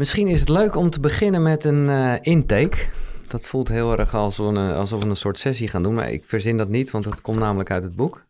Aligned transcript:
Misschien 0.00 0.28
is 0.28 0.40
het 0.40 0.48
leuk 0.48 0.76
om 0.76 0.90
te 0.90 1.00
beginnen 1.00 1.42
met 1.42 1.64
een 1.64 1.84
uh, 1.84 2.14
intake. 2.20 2.76
Dat 3.28 3.46
voelt 3.46 3.68
heel 3.68 3.98
erg 3.98 4.14
alsof 4.14 4.46
we, 4.52 4.58
een, 4.58 4.74
alsof 4.74 5.02
we 5.02 5.08
een 5.08 5.16
soort 5.16 5.38
sessie 5.38 5.68
gaan 5.68 5.82
doen, 5.82 5.94
maar 5.94 6.10
ik 6.10 6.24
verzin 6.26 6.56
dat 6.56 6.68
niet, 6.68 6.90
want 6.90 7.04
dat 7.04 7.20
komt 7.20 7.38
namelijk 7.38 7.70
uit 7.70 7.82
het 7.82 7.96
boek. 7.96 8.26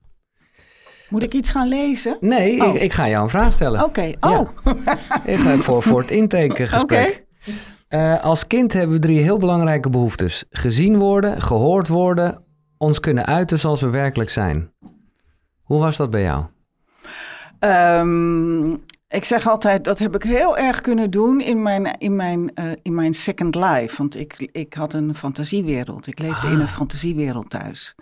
Moet 1.08 1.22
ik 1.22 1.32
iets 1.34 1.50
gaan 1.50 1.68
lezen? 1.68 2.16
Nee, 2.20 2.62
Oh. 2.62 2.74
ik, 2.74 2.82
ik 2.82 2.92
ga 2.92 3.08
jou 3.08 3.22
een 3.22 3.28
vraag 3.28 3.52
stellen. 3.52 3.84
Oké, 3.84 4.12
oh. 4.20 4.48
Ik 5.24 5.38
ga 5.38 5.58
voor, 5.58 5.82
voor 5.82 6.00
het 6.00 6.10
intakegesprek. 6.10 7.24
Eh, 7.88 8.24
als 8.24 8.46
kind 8.46 8.72
hebben 8.72 8.96
we 8.96 9.02
drie 9.02 9.20
heel 9.20 9.38
belangrijke 9.38 9.90
behoeftes. 9.90 10.44
Gezien 10.50 10.98
worden, 10.98 11.42
gehoord 11.42 11.88
worden, 11.88 12.44
ons 12.78 13.00
kunnen 13.00 13.26
uiten 13.26 13.58
zoals 13.58 13.80
we 13.80 13.90
werkelijk 13.90 14.30
zijn. 14.30 14.72
Hoe 15.62 15.80
was 15.80 15.96
dat 15.96 16.10
bij 16.10 16.22
jou? 16.22 16.44
Ehm, 17.58 18.76
ik 19.10 19.24
zeg 19.24 19.48
altijd, 19.48 19.84
dat 19.84 19.98
heb 19.98 20.14
ik 20.14 20.22
heel 20.22 20.58
erg 20.58 20.80
kunnen 20.80 21.10
doen 21.10 21.40
in 21.40 21.62
mijn, 21.62 21.98
in 21.98 22.16
mijn, 22.16 22.54
eh, 22.54 22.72
in 22.82 22.94
mijn 22.94 23.14
second 23.14 23.54
life. 23.54 23.96
Want 23.96 24.16
ik, 24.16 24.48
ik 24.52 24.74
had 24.74 24.92
een 24.92 25.14
fantasiewereld. 25.14 26.06
Ik 26.06 26.18
leefde 26.18 26.46
in 26.46 26.60
een 26.60 26.68
fantasiewereld 26.68 27.50
thuis. 27.50 27.94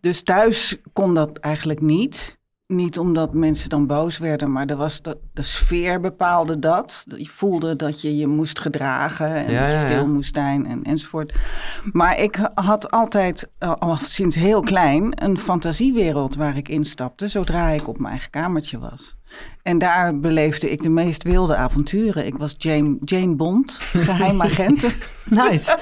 Dus 0.00 0.22
thuis 0.22 0.76
kon 0.92 1.14
dat 1.14 1.38
eigenlijk 1.38 1.80
niet. 1.80 2.37
Niet 2.72 2.98
omdat 2.98 3.34
mensen 3.34 3.68
dan 3.68 3.86
boos 3.86 4.18
werden, 4.18 4.52
maar 4.52 4.66
er 4.66 4.76
was 4.76 5.02
de, 5.02 5.18
de 5.32 5.42
sfeer 5.42 6.00
bepaalde 6.00 6.58
dat. 6.58 7.04
Je 7.16 7.28
voelde 7.28 7.76
dat 7.76 8.00
je 8.00 8.16
je 8.16 8.26
moest 8.26 8.60
gedragen 8.60 9.34
en 9.34 9.52
Ja, 9.52 9.80
stil 9.80 10.08
moest 10.08 10.34
zijn 10.34 10.66
en, 10.66 10.82
enzovoort. 10.82 11.34
Maar 11.92 12.18
ik 12.18 12.50
had 12.54 12.90
altijd, 12.90 13.50
al 13.58 13.96
sinds 13.96 14.36
heel 14.36 14.60
klein, 14.60 15.24
een 15.24 15.38
fantasiewereld 15.38 16.34
waar 16.34 16.56
ik 16.56 16.68
instapte 16.68 17.28
zodra 17.28 17.68
ik 17.68 17.88
op 17.88 17.98
mijn 17.98 18.10
eigen 18.10 18.30
kamertje 18.30 18.78
was. 18.78 19.16
En 19.62 19.78
daar 19.78 20.18
beleefde 20.18 20.70
ik 20.70 20.82
de 20.82 20.90
meest 20.90 21.22
wilde 21.22 21.56
avonturen. 21.56 22.26
Ik 22.26 22.36
was 22.36 22.54
Jane, 22.58 22.96
Jane 23.04 23.34
Bond, 23.34 23.72
geheimagenten. 24.08 24.92
Nice. 25.24 25.78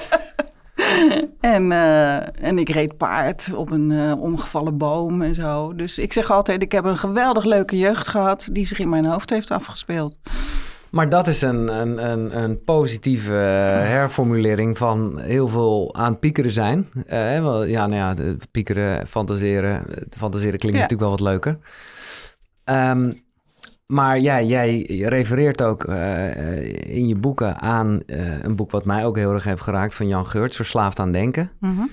En, 1.39 1.71
eh, 1.71 2.43
en 2.47 2.57
ik 2.57 2.69
reed 2.69 2.97
paard 2.97 3.53
op 3.55 3.71
een 3.71 3.91
eh, 3.91 4.21
omgevallen 4.21 4.77
boom 4.77 5.21
en 5.21 5.33
zo. 5.35 5.75
Dus 5.75 5.99
ik 5.99 6.13
zeg 6.13 6.31
altijd, 6.31 6.61
ik 6.61 6.71
heb 6.71 6.85
een 6.85 6.97
geweldig 6.97 7.43
leuke 7.43 7.77
jeugd 7.77 8.07
gehad... 8.07 8.47
die 8.51 8.65
zich 8.65 8.79
in 8.79 8.89
mijn 8.89 9.05
hoofd 9.05 9.29
heeft 9.29 9.51
afgespeeld. 9.51 10.17
Maar 10.89 11.09
dat 11.09 11.27
is 11.27 11.41
een, 11.41 11.67
een, 11.81 12.11
een, 12.11 12.43
een 12.43 12.63
positieve 12.63 13.33
eh, 13.33 13.89
herformulering 13.89 14.77
van 14.77 15.19
heel 15.19 15.47
veel 15.47 15.95
aan 15.95 16.11
het 16.11 16.19
piekeren 16.19 16.51
zijn. 16.51 16.87
Wel, 17.07 17.63
ja, 17.63 17.87
nou 17.87 18.01
ja, 18.01 18.13
de 18.13 18.37
piekeren, 18.51 19.07
fantaseren. 19.07 19.83
Fantaseren 20.09 20.59
klinkt 20.59 20.77
Ja. 20.77 20.83
natuurlijk 20.83 21.09
wel 21.09 21.09
wat 21.09 21.19
leuker. 21.19 21.57
Ehm, 22.63 23.11
maar 23.87 24.19
ja, 24.19 24.41
jij 24.41 24.81
refereert 24.87 25.61
ook 25.61 25.83
eh, 25.83 26.95
in 26.95 27.07
je 27.07 27.15
boeken 27.15 27.59
aan 27.59 28.01
eh, 28.05 28.43
een 28.43 28.55
boek 28.55 28.71
wat 28.71 28.85
mij 28.85 29.05
ook 29.05 29.15
heel 29.15 29.33
erg 29.33 29.43
heeft 29.43 29.61
geraakt 29.61 29.95
van 29.95 30.07
Jan 30.07 30.27
Geurts, 30.27 30.55
Verslaafd 30.55 30.99
aan 30.99 31.11
Denken. 31.11 31.51
Mhm. 31.59 31.85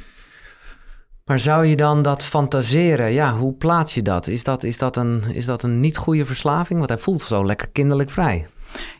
Maar 1.24 1.40
zou 1.40 1.66
je 1.66 1.76
dan 1.76 2.02
dat 2.02 2.22
fantaseren, 2.22 3.12
ja, 3.12 3.36
hoe 3.36 3.52
plaats 3.52 3.94
je 3.94 4.02
dat? 4.02 4.26
Is 4.26 4.44
dat, 4.44 4.62
is 4.62 4.78
dat, 4.78 4.96
een, 4.96 5.22
is 5.32 5.46
dat 5.46 5.62
een 5.62 5.80
niet 5.80 5.96
goede 5.96 6.26
verslaving? 6.26 6.78
Want 6.78 6.90
hij 6.90 6.98
voelt 6.98 7.22
zo 7.22 7.46
lekker 7.46 7.68
kinderlijk 7.68 8.10
vrij. 8.10 8.46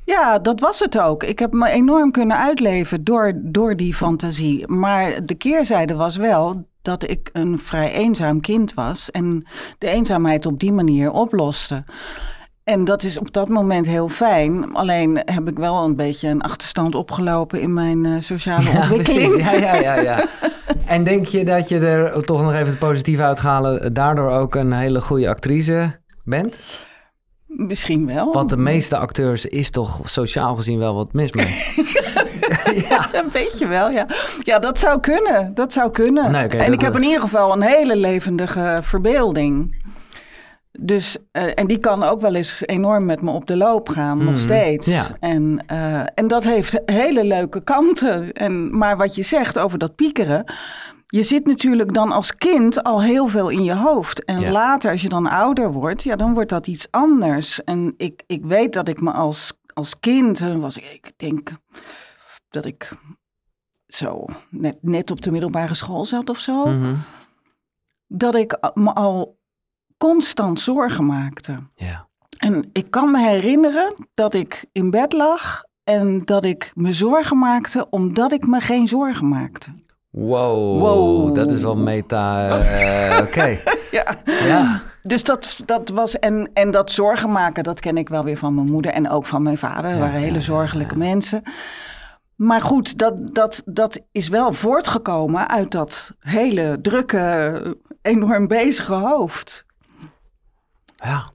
Ja, 0.04 0.38
dat 0.38 0.60
was 0.60 0.78
het 0.78 1.00
ook. 1.00 1.22
Ik 1.22 1.38
heb 1.38 1.52
me 1.52 1.68
enorm 1.68 2.10
kunnen 2.10 2.36
uitleven 2.36 3.04
door, 3.04 3.32
door 3.36 3.76
die 3.76 3.94
fantasie. 3.94 4.68
Maar 4.68 5.26
de 5.26 5.34
keerzijde 5.34 5.94
was 5.94 6.16
wel 6.16 6.66
dat 6.82 7.08
ik 7.10 7.30
een 7.32 7.58
vrij 7.58 7.92
eenzaam 7.92 8.40
kind 8.40 8.74
was... 8.74 9.10
en 9.10 9.46
de 9.78 9.86
eenzaamheid 9.88 10.46
op 10.46 10.60
die 10.60 10.72
manier 10.72 11.10
oploste. 11.10 11.84
En 12.64 12.84
dat 12.84 13.02
is 13.02 13.18
op 13.18 13.32
dat 13.32 13.48
moment 13.48 13.86
heel 13.86 14.08
fijn. 14.08 14.74
Alleen 14.74 15.20
heb 15.24 15.48
ik 15.48 15.58
wel 15.58 15.84
een 15.84 15.96
beetje 15.96 16.28
een 16.28 16.42
achterstand 16.42 16.94
opgelopen 16.94 17.60
in 17.60 17.72
mijn 17.72 18.04
eh, 18.06 18.12
sociale 18.20 18.70
ontwikkeling. 18.78 19.32
precies. 19.32 19.50
Ja, 19.50 19.56
ja, 19.58 19.74
ja, 19.74 19.94
ja. 19.94 20.24
En 20.86 21.04
denk 21.04 21.26
je 21.26 21.44
dat 21.44 21.68
je 21.68 21.78
er 21.78 22.24
toch 22.24 22.42
nog 22.42 22.52
even 22.54 22.66
het 22.66 22.78
positieve 22.78 23.22
uithalen, 23.22 23.94
daardoor 23.94 24.30
ook 24.30 24.54
een 24.54 24.72
hele 24.72 25.00
goede 25.00 25.28
actrice 25.28 26.00
bent? 26.24 26.64
Misschien 27.46 28.06
wel. 28.06 28.32
Want 28.32 28.50
de 28.50 28.56
meeste 28.56 28.96
acteurs 28.96 29.46
is 29.46 29.70
toch 29.70 30.00
sociaal 30.04 30.54
gezien 30.54 30.78
wel 30.78 30.94
wat 30.94 31.12
mis 31.12 31.32
mee. 31.32 31.46
ja. 32.88 33.08
Een 33.12 33.28
beetje 33.32 33.66
wel, 33.66 33.90
ja. 33.90 34.06
Ja, 34.42 34.58
dat 34.58 34.78
zou 34.78 35.00
kunnen. 35.00 35.54
Dat 35.54 35.72
zou 35.72 35.90
kunnen. 35.90 36.30
Nee, 36.30 36.42
en 36.48 36.58
dat- 36.58 36.72
ik 36.72 36.80
heb 36.80 36.96
in 36.96 37.02
ieder 37.02 37.20
geval 37.20 37.52
een 37.52 37.62
hele 37.62 37.96
levendige 37.96 38.78
verbeelding. 38.82 39.82
Dus, 40.80 41.18
eh, 41.32 41.46
en 41.54 41.66
die 41.66 41.78
kan 41.78 42.02
ook 42.02 42.20
wel 42.20 42.34
eens 42.34 42.62
enorm 42.66 43.04
met 43.04 43.22
me 43.22 43.30
op 43.30 43.46
de 43.46 43.56
loop 43.56 43.88
gaan, 43.88 44.18
nog 44.18 44.34
Mhm, 44.34 44.38
steeds. 44.42 44.86
ja. 44.86 45.04
En, 45.20 45.64
eh, 45.66 46.00
en 46.14 46.26
dat 46.26 46.44
heeft 46.44 46.80
hele 46.86 47.24
leuke 47.24 47.62
kanten. 47.64 48.32
En, 48.32 48.76
maar 48.78 48.96
wat 48.96 49.14
je 49.14 49.22
zegt 49.22 49.58
over 49.58 49.78
dat 49.78 49.94
piekeren. 49.94 50.44
Je 51.06 51.22
zit 51.22 51.46
natuurlijk 51.46 51.94
dan 51.94 52.12
als 52.12 52.34
kind 52.34 52.82
al 52.82 53.02
heel 53.02 53.26
veel 53.28 53.48
in 53.48 53.64
je 53.64 53.74
hoofd. 53.74 54.24
En 54.24 54.40
Ja. 54.40 54.50
later, 54.50 54.90
als 54.90 55.02
je 55.02 55.08
dan 55.08 55.26
ouder 55.30 55.72
wordt, 55.72 56.02
ja, 56.02 56.16
dan 56.16 56.34
wordt 56.34 56.50
dat 56.50 56.66
iets 56.66 56.86
anders. 56.90 57.64
En 57.64 57.94
ik, 57.96 58.22
ik 58.26 58.44
weet 58.44 58.72
dat 58.72 58.88
ik 58.88 59.00
me 59.00 59.12
als, 59.12 59.52
als 59.74 60.00
kind, 60.00 60.38
was 60.38 60.76
ik, 60.78 60.84
ik 60.84 61.12
denk 61.16 61.50
dat 62.48 62.64
ik 62.64 62.90
zo 63.86 64.24
net, 64.50 64.76
net 64.80 65.10
op 65.10 65.20
de 65.22 65.30
middelbare 65.30 65.74
school 65.74 66.04
zat 66.06 66.30
of 66.30 66.38
zo. 66.38 66.66
Mhm. 66.66 66.94
Dat 68.06 68.34
ik 68.34 68.58
me 68.74 68.92
al 68.92 69.36
constant 70.08 70.60
zorgen 70.60 71.06
maakte. 71.06 71.58
ja. 71.74 72.06
En 72.38 72.70
ik 72.72 72.90
kan 72.90 73.10
me 73.10 73.18
herinneren 73.28 73.94
dat 74.14 74.34
ik 74.34 74.64
in 74.72 74.90
bed 74.90 75.12
lag 75.12 75.62
en 75.84 76.22
dat 76.24 76.44
ik 76.44 76.72
me 76.74 76.92
zorgen 76.92 77.38
maakte 77.38 77.86
omdat 77.90 78.32
ik 78.32 78.46
me 78.46 78.60
geen 78.60 78.88
zorgen 78.88 79.28
maakte. 79.28 79.70
Wow, 80.10 80.80
Wow. 80.80 81.34
dat 81.34 81.52
is 81.52 81.60
wel 81.60 81.76
meta. 81.76 82.48
eh, 82.58 83.18
Oké. 83.26 83.58
Ja. 83.90 84.16
Ja. 84.46 84.80
Dus 85.02 85.24
dat, 85.24 85.62
dat 85.66 85.88
was, 85.88 86.18
en, 86.18 86.50
en 86.52 86.70
dat 86.70 86.90
zorgen 86.90 87.30
maken, 87.32 87.62
dat 87.64 87.80
ken 87.80 87.96
ik 87.96 88.08
wel 88.08 88.24
weer 88.24 88.36
van 88.38 88.54
mijn 88.54 88.70
moeder 88.70 88.92
en 88.92 89.10
ook 89.10 89.26
van 89.26 89.42
mijn 89.42 89.58
vader. 89.58 89.90
Dat 89.90 90.00
waren 90.00 90.20
hele 90.20 90.40
zorgelijke 90.40 90.96
mensen. 90.96 91.42
Maar 92.36 92.60
goed, 92.62 92.98
dat, 92.98 93.14
dat, 93.34 93.62
dat 93.64 94.00
is 94.12 94.28
wel 94.28 94.52
voortgekomen 94.52 95.48
uit 95.48 95.70
dat 95.70 96.14
hele 96.18 96.78
drukke, 96.82 97.76
enorm 98.02 98.46
bezige 98.46 98.92
hoofd. 98.94 99.63
Ja. 101.04 101.32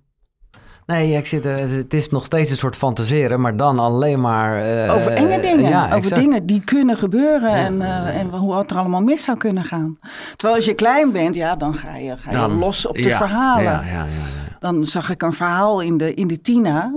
Nee, 0.85 1.13
ik 1.13 1.25
zit, 1.25 1.46
er- 1.46 1.69
het 1.69 1.94
is 1.94 2.09
nog 2.09 2.25
steeds 2.25 2.52
een 2.52 2.57
soort 2.57 2.75
fantaseren, 2.75 3.41
maar 3.41 3.57
dan 3.57 3.80
alleen 3.80 4.22
maar... 4.22 4.62
eh, 4.62 4.94
Over 4.96 5.12
enge 5.12 5.40
dingen. 5.40 5.69
Ja, 5.69 5.84
over 5.85 5.97
exact. 5.97 6.22
dingen 6.22 6.46
die 6.46 6.62
kunnen 6.62 6.97
gebeuren 6.97 7.52
en, 7.52 7.81
eh, 7.81 8.19
en 8.19 8.29
hoe 8.29 8.56
het 8.58 8.72
er 8.72 8.78
allemaal 8.78 9.02
mis 9.02 9.24
zou 9.24 9.38
kunnen 9.38 9.63
gaan. 9.63 9.97
Terwijl 10.35 10.56
als 10.56 10.66
je 10.66 10.74
klein 10.74 11.12
bent, 11.12 11.35
ja, 11.35 11.56
dan 11.56 11.74
ga 11.75 11.96
je, 11.96 12.18
ga 12.18 12.31
je 12.31 12.38
Dan- 12.38 12.58
los 12.58 12.88
op 12.88 12.96
de 12.96 13.08
ja, 13.08 13.18
verhalen. 13.18 13.63
Ja, 13.63 13.81
ja, 13.81 13.88
ja, 13.91 14.03
ja. 14.03 14.47
Dan 14.59 14.85
zag 14.85 15.09
ik 15.09 15.22
een 15.22 15.34
verhaal 15.34 15.81
in 15.81 15.97
de, 15.97 16.13
in 16.13 16.28
de 16.28 16.41
Tina. 16.41 16.94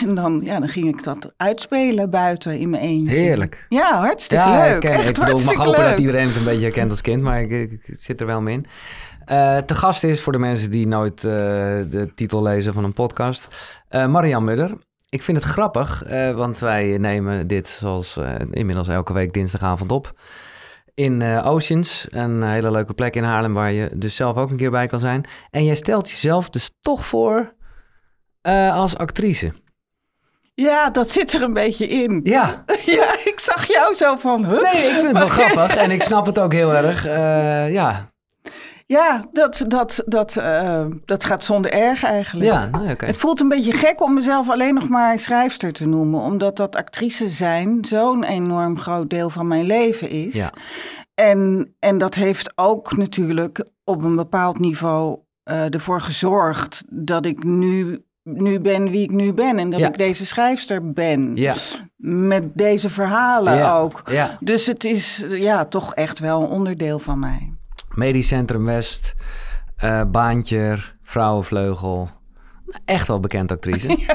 En 0.00 0.14
dan, 0.14 0.40
ja, 0.44 0.58
dan 0.58 0.68
ging 0.68 0.88
ik 0.88 1.02
dat 1.04 1.32
uitspelen 1.36 2.10
buiten 2.10 2.58
in 2.58 2.70
mijn 2.70 2.82
eentje. 2.82 3.14
Heerlijk. 3.14 3.66
Ja, 3.68 3.98
hartstikke 4.00 4.48
leuk. 4.50 4.74
ik, 4.74 4.80
ken- 4.80 4.90
Echt 4.92 5.08
ik 5.08 5.24
bedoel, 5.24 5.38
ik 5.40 5.44
mag 5.44 5.54
hopen 5.56 5.80
leuk. 5.80 5.90
dat 5.90 5.98
iedereen 5.98 6.26
het 6.26 6.36
een 6.36 6.44
beetje 6.44 6.62
herkent 6.62 6.90
als 6.90 7.00
kind, 7.00 7.22
maar 7.22 7.40
ik, 7.40 7.50
ik, 7.50 7.72
ik 7.72 7.96
zit 7.98 8.20
er 8.20 8.26
wel 8.26 8.40
mee 8.40 8.54
in. 8.54 8.66
Eh, 9.28 9.56
te 9.56 9.74
gast 9.74 10.04
is, 10.04 10.22
voor 10.22 10.32
de 10.32 10.38
mensen 10.38 10.70
die 10.70 10.86
nooit 10.86 11.16
eh, 11.16 11.32
de 11.90 12.10
titel 12.14 12.42
lezen 12.42 12.72
van 12.72 12.84
een 12.84 12.92
podcast, 12.92 13.48
Marian 13.90 14.44
Mudder. 14.44 14.72
Ik 15.08 15.22
vind 15.22 15.36
het 15.36 15.46
grappig, 15.46 16.02
want 16.34 16.58
wij 16.58 16.98
nemen 16.98 17.46
dit 17.46 17.68
zoals 17.68 18.18
inmiddels 18.50 18.88
elke 18.88 19.12
week 19.12 19.32
dinsdagavond 19.32 19.92
op. 19.92 20.12
In 20.94 21.22
Oceans, 21.42 22.06
een 22.10 22.42
hele 22.42 22.70
leuke 22.70 22.94
plek 22.94 23.16
in 23.16 23.22
Haarlem 23.22 23.54
waar 23.54 23.72
je 23.72 23.90
dus 23.94 24.16
zelf 24.16 24.36
ook 24.36 24.50
een 24.50 24.56
keer 24.56 24.70
bij 24.70 24.86
kan 24.86 25.00
zijn. 25.00 25.24
En 25.50 25.64
jij 25.64 25.74
stelt 25.74 26.10
jezelf 26.10 26.50
dus 26.50 26.70
toch 26.80 27.06
voor 27.06 27.54
als 28.72 28.96
actrice. 28.96 29.52
Ja, 30.54 30.90
dat 30.90 31.10
zit 31.10 31.32
er 31.32 31.42
een 31.42 31.52
beetje 31.52 31.88
in. 31.88 32.20
Ja, 32.22 32.64
Ja, 32.96 33.12
ik 33.24 33.40
zag 33.40 33.66
jou 33.66 33.94
zo 33.94 34.16
van, 34.16 34.44
huh? 34.44 34.62
nee, 34.62 34.82
ik 34.82 34.98
vind 34.98 35.06
het 35.06 35.18
wel 35.18 35.28
grappig 35.38 35.76
en 35.76 35.90
ik 35.90 36.02
snap 36.02 36.26
het 36.26 36.38
ook 36.38 36.52
heel 36.52 36.74
erg. 36.74 37.04
Ja, 37.72 38.10
Ja, 38.90 39.24
dat, 39.32 39.64
dat, 39.66 40.02
dat, 40.06 40.36
eh, 40.36 40.84
dat 41.04 41.24
gaat 41.24 41.44
zonder 41.44 41.72
erg 41.72 42.04
eigenlijk. 42.04 42.46
ja 42.46 42.68
nou. 42.68 42.94
Het 42.96 43.16
voelt 43.16 43.40
een 43.40 43.48
beetje 43.48 43.72
gek 43.72 44.02
om 44.02 44.14
mezelf 44.14 44.48
alleen 44.50 44.74
nog 44.74 44.88
maar 44.88 45.18
schrijfster 45.18 45.72
te 45.72 45.86
noemen. 45.86 46.20
Omdat 46.20 46.56
dat 46.56 46.76
actrice 46.76 47.28
zijn 47.28 47.84
zo'n 47.84 48.24
enorm 48.24 48.78
groot 48.78 49.10
deel 49.10 49.30
van 49.30 49.46
mijn 49.46 49.64
leven 49.64 50.10
is. 50.10 50.34
Ja. 50.34 50.50
En, 51.14 51.74
en 51.78 51.98
dat 51.98 52.14
heeft 52.14 52.52
ook 52.54 52.96
natuurlijk 52.96 53.68
op 53.84 54.02
een 54.02 54.16
bepaald 54.16 54.58
niveau 54.58 55.18
eh, 55.42 55.74
ervoor 55.74 56.00
gezorgd 56.00 56.84
dat 56.90 57.26
ik 57.26 57.44
nu, 57.44 58.04
nu 58.22 58.60
ben 58.60 58.90
wie 58.90 59.02
ik 59.02 59.10
nu 59.10 59.32
ben. 59.32 59.58
En 59.58 59.70
dat 59.70 59.80
Ja. 59.80 59.88
ik 59.88 59.96
deze 59.98 60.26
schrijfster 60.26 60.92
ben. 60.92 61.36
Ja, 61.36 61.54
Met 61.96 62.44
deze 62.54 62.90
verhalen 62.90 63.72
ook. 63.72 64.02
ja. 64.10 64.36
Dus 64.40 64.66
het 64.66 64.84
is 64.84 65.24
ja, 65.28 65.64
toch 65.64 65.94
echt 65.94 66.18
wel 66.18 66.42
een 66.42 66.48
onderdeel 66.48 66.98
van 66.98 67.18
mij. 67.18 67.52
Medisch 67.98 68.28
Centrum 68.28 68.64
West, 68.64 69.14
eh 69.76 70.02
Baantje, 70.10 70.76
Vrouwenvleugel, 71.02 72.10
echt 72.84 73.08
wel 73.08 73.20
bekend 73.20 73.52
actrice. 73.52 73.96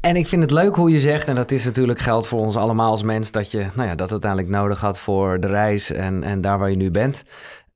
En 0.00 0.16
ik 0.16 0.26
vind 0.26 0.42
het 0.42 0.50
leuk 0.50 0.74
hoe 0.74 0.90
je 0.90 1.00
zegt, 1.00 1.28
en 1.28 1.34
dat 1.34 1.50
is 1.50 1.64
natuurlijk 1.64 1.98
geld 1.98 2.26
voor 2.26 2.38
ons 2.38 2.56
allemaal 2.56 2.90
als 2.90 3.02
mens, 3.02 3.30
dat 3.30 3.50
je 3.50 3.66
nou 3.74 3.88
ja, 3.88 3.94
dat 3.94 4.10
uiteindelijk 4.10 4.52
nodig 4.52 4.80
had 4.80 4.98
voor 4.98 5.40
de 5.40 5.46
reis 5.46 5.90
en, 5.92 6.22
en 6.22 6.40
daar 6.40 6.58
waar 6.58 6.70
je 6.70 6.76
nu 6.76 6.90
bent. 6.90 7.24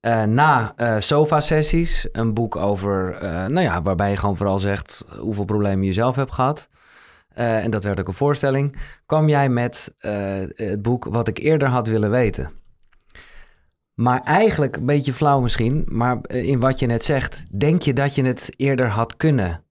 Uh, 0.01 0.23
na 0.23 0.75
uh, 0.77 0.95
sofa-sessies, 0.99 2.09
een 2.13 2.35
boek 2.35 2.57
over, 2.57 3.23
uh, 3.23 3.47
nou 3.47 3.61
ja, 3.61 3.83
waarbij 3.83 4.11
je 4.11 4.17
gewoon 4.17 4.37
vooral 4.37 4.59
zegt 4.59 5.05
hoeveel 5.19 5.45
problemen 5.45 5.87
je 5.87 5.93
zelf 5.93 6.17
hebt 6.17 6.35
gehad. 6.35 6.69
en 7.35 7.71
dat 7.71 7.85
werd 7.85 8.01
ook 8.01 8.09
een 8.09 8.15
voorstelling. 8.15 8.77
Kwam 9.07 9.29
jij 9.29 9.49
met 9.49 9.95
het 10.55 10.83
boek 10.83 11.05
Wat 11.05 11.29
ik 11.29 11.39
eerder 11.39 11.69
had 11.69 11.89
willen 11.89 12.11
weten. 12.11 12.60
Maar 14.01 14.23
eigenlijk, 14.23 14.77
een 14.77 14.87
beetje 14.87 15.13
flauw 15.13 15.41
misschien, 15.41 15.85
maar 15.89 16.19
in 16.29 16.61
wat 16.61 16.79
je 16.79 16.87
net 16.87 17.05
zegt, 17.05 17.45
denk 17.51 17.83
je 17.83 17.93
dat 17.93 18.15
je 18.15 18.25
het 18.25 18.51
eerder 18.57 18.89
had 18.89 19.17
kunnen 19.17 19.65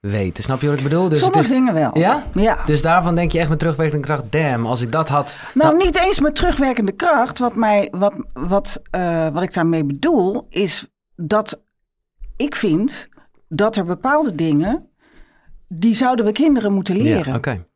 weten. 0.00 0.44
Snap 0.44 0.60
je 0.60 0.66
wat 0.68 0.76
ik 0.76 0.82
bedoel? 0.82 1.08
Dus 1.08 1.18
Sommige 1.18 1.48
dingen 1.48 1.74
wel. 1.74 1.98
Ja? 1.98 2.26
ja? 2.34 2.64
Dus 2.64 2.82
daarvan 2.82 3.14
denk 3.14 3.32
je 3.32 3.38
echt 3.38 3.48
met 3.48 3.58
terugwerkende 3.58 4.06
kracht, 4.06 4.32
damn, 4.32 4.66
als 4.66 4.80
ik 4.80 4.92
dat 4.92 5.08
had... 5.08 5.38
Nou, 5.54 5.76
niet 5.76 5.98
eens 5.98 6.20
met 6.20 6.34
terugwerkende 6.34 6.92
kracht. 6.92 7.38
Wat, 7.38 7.54
mij, 7.54 7.88
wat, 7.90 8.14
wat, 8.32 8.82
uh, 8.96 9.28
wat 9.28 9.42
ik 9.42 9.54
daarmee 9.54 9.84
bedoel, 9.84 10.46
is 10.48 10.86
dat 11.16 11.62
ik 12.36 12.56
vind 12.56 13.08
dat 13.48 13.76
er 13.76 13.84
bepaalde 13.84 14.34
dingen, 14.34 14.88
die 15.68 15.94
zouden 15.94 16.24
we 16.24 16.32
kinderen 16.32 16.72
moeten 16.72 16.96
leren. 16.96 17.32
Ja, 17.32 17.36
oké. 17.36 17.66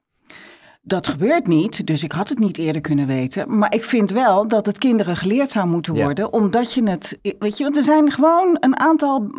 Dat 0.88 1.06
gebeurt 1.06 1.46
niet, 1.46 1.86
dus 1.86 2.02
ik 2.02 2.12
had 2.12 2.28
het 2.28 2.38
niet 2.38 2.58
eerder 2.58 2.82
kunnen 2.82 3.06
weten. 3.06 3.58
Maar 3.58 3.74
ik 3.74 3.84
vind 3.84 4.10
wel 4.10 4.48
dat 4.48 4.66
het 4.66 4.78
kinderen 4.78 5.16
geleerd 5.16 5.50
zou 5.50 5.66
moeten 5.66 5.94
worden, 5.94 6.32
omdat 6.32 6.72
je 6.72 6.82
het, 6.82 7.18
weet 7.38 7.58
je, 7.58 7.64
want 7.64 7.76
er 7.76 7.84
zijn 7.84 8.12
gewoon 8.12 8.56
een 8.60 8.78
aantal 8.78 9.30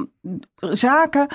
zaken 0.60 1.28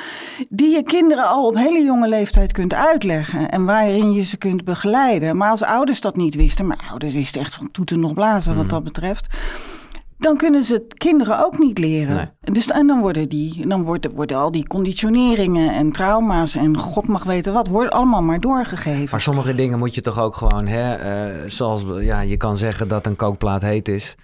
die 0.48 0.74
je 0.74 0.82
kinderen 0.82 1.26
al 1.26 1.46
op 1.46 1.56
hele 1.56 1.82
jonge 1.82 2.08
leeftijd 2.08 2.52
kunt 2.52 2.74
uitleggen 2.74 3.50
en 3.50 3.64
waarin 3.64 4.12
je 4.12 4.24
ze 4.24 4.36
kunt 4.36 4.64
begeleiden. 4.64 5.36
Maar 5.36 5.50
als 5.50 5.62
ouders 5.62 6.00
dat 6.00 6.16
niet 6.16 6.34
wisten, 6.34 6.66
maar 6.66 6.86
ouders 6.90 7.12
wisten 7.12 7.40
echt 7.40 7.54
van 7.54 7.70
toeten 7.70 8.00
nog 8.00 8.14
blazen 8.14 8.54
wat 8.54 8.64
mhm. 8.64 8.74
dat 8.74 8.84
betreft 8.84 9.26
dan 10.22 10.36
kunnen 10.36 10.64
ze 10.64 10.72
het 10.72 10.94
kinderen 10.94 11.44
ook 11.44 11.58
niet 11.58 11.78
leren. 11.78 12.34
Dus, 12.40 12.66
en 12.66 12.86
dan 12.86 13.00
worden, 13.00 13.28
die, 13.28 13.66
dan 13.66 13.82
worden, 13.82 14.14
worden 14.14 14.36
al 14.36 14.50
die 14.50 14.66
conditioneringen 14.66 15.74
en 15.74 15.92
trauma's 15.92 16.54
en 16.54 16.78
god 16.78 17.06
mag 17.06 17.24
weten 17.24 17.52
wat, 17.52 17.68
wordt 17.68 17.92
allemaal 17.92 18.22
maar 18.22 18.40
doorgegeven. 18.40 19.08
Maar 19.10 19.20
sommige 19.20 19.54
dingen 19.54 19.78
moet 19.78 19.94
je 19.94 20.00
toch 20.00 20.20
ook 20.20 20.36
gewoon, 20.36 20.66
hè, 20.66 20.98
uh, 20.98 21.50
zoals 21.50 21.84
ja, 22.00 22.20
je 22.20 22.36
kan 22.36 22.56
zeggen 22.56 22.88
dat 22.88 23.06
een 23.06 23.16
kookplaat 23.16 23.62
heet 23.62 23.88
is. 23.88 24.16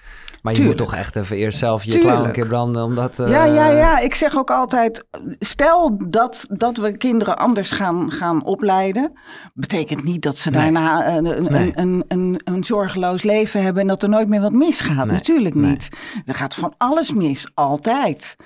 Maar 0.49 0.57
je 0.57 0.65
moet 0.65 0.77
toch 0.77 0.95
echt 0.95 1.17
even 1.17 1.37
eerst 1.37 1.59
zelf 1.59 1.85
je 1.85 1.99
klauw 1.99 2.25
een 2.25 2.33
keer 2.33 2.47
branden. 2.47 2.85
Omdat, 2.85 3.19
uh... 3.19 3.31
Ja, 3.31 3.45
ja, 3.45 3.69
ja. 3.69 3.99
Ik 3.99 4.15
zeg 4.15 4.37
ook 4.37 4.51
altijd, 4.51 5.05
stel 5.39 5.99
dat, 6.09 6.47
dat 6.53 6.77
we 6.77 6.97
kinderen 6.97 7.39
anders 7.39 7.71
gaan, 7.71 8.11
gaan 8.11 8.45
opleiden. 8.45 9.13
Betekent 9.55 10.05
niet 10.05 10.23
dat 10.23 10.37
ze 10.37 10.51
daarna 10.51 11.17
een, 11.17 11.27
een, 11.27 11.73
een, 11.79 12.05
een, 12.09 12.41
een, 12.45 12.65
zorgeloos 12.65 13.23
leven 13.23 13.63
hebben 13.63 13.83
en 13.83 13.89
dat 13.89 14.03
er 14.03 14.09
nooit 14.09 14.29
meer 14.29 14.41
wat 14.41 14.53
misgaat. 14.53 15.07
Natuurlijk 15.07 15.55
niet. 15.55 15.89
Er 16.25 16.35
gaat 16.35 16.55
van 16.55 16.75
alles 16.77 17.13
mis, 17.13 17.49
altijd. 17.55 18.37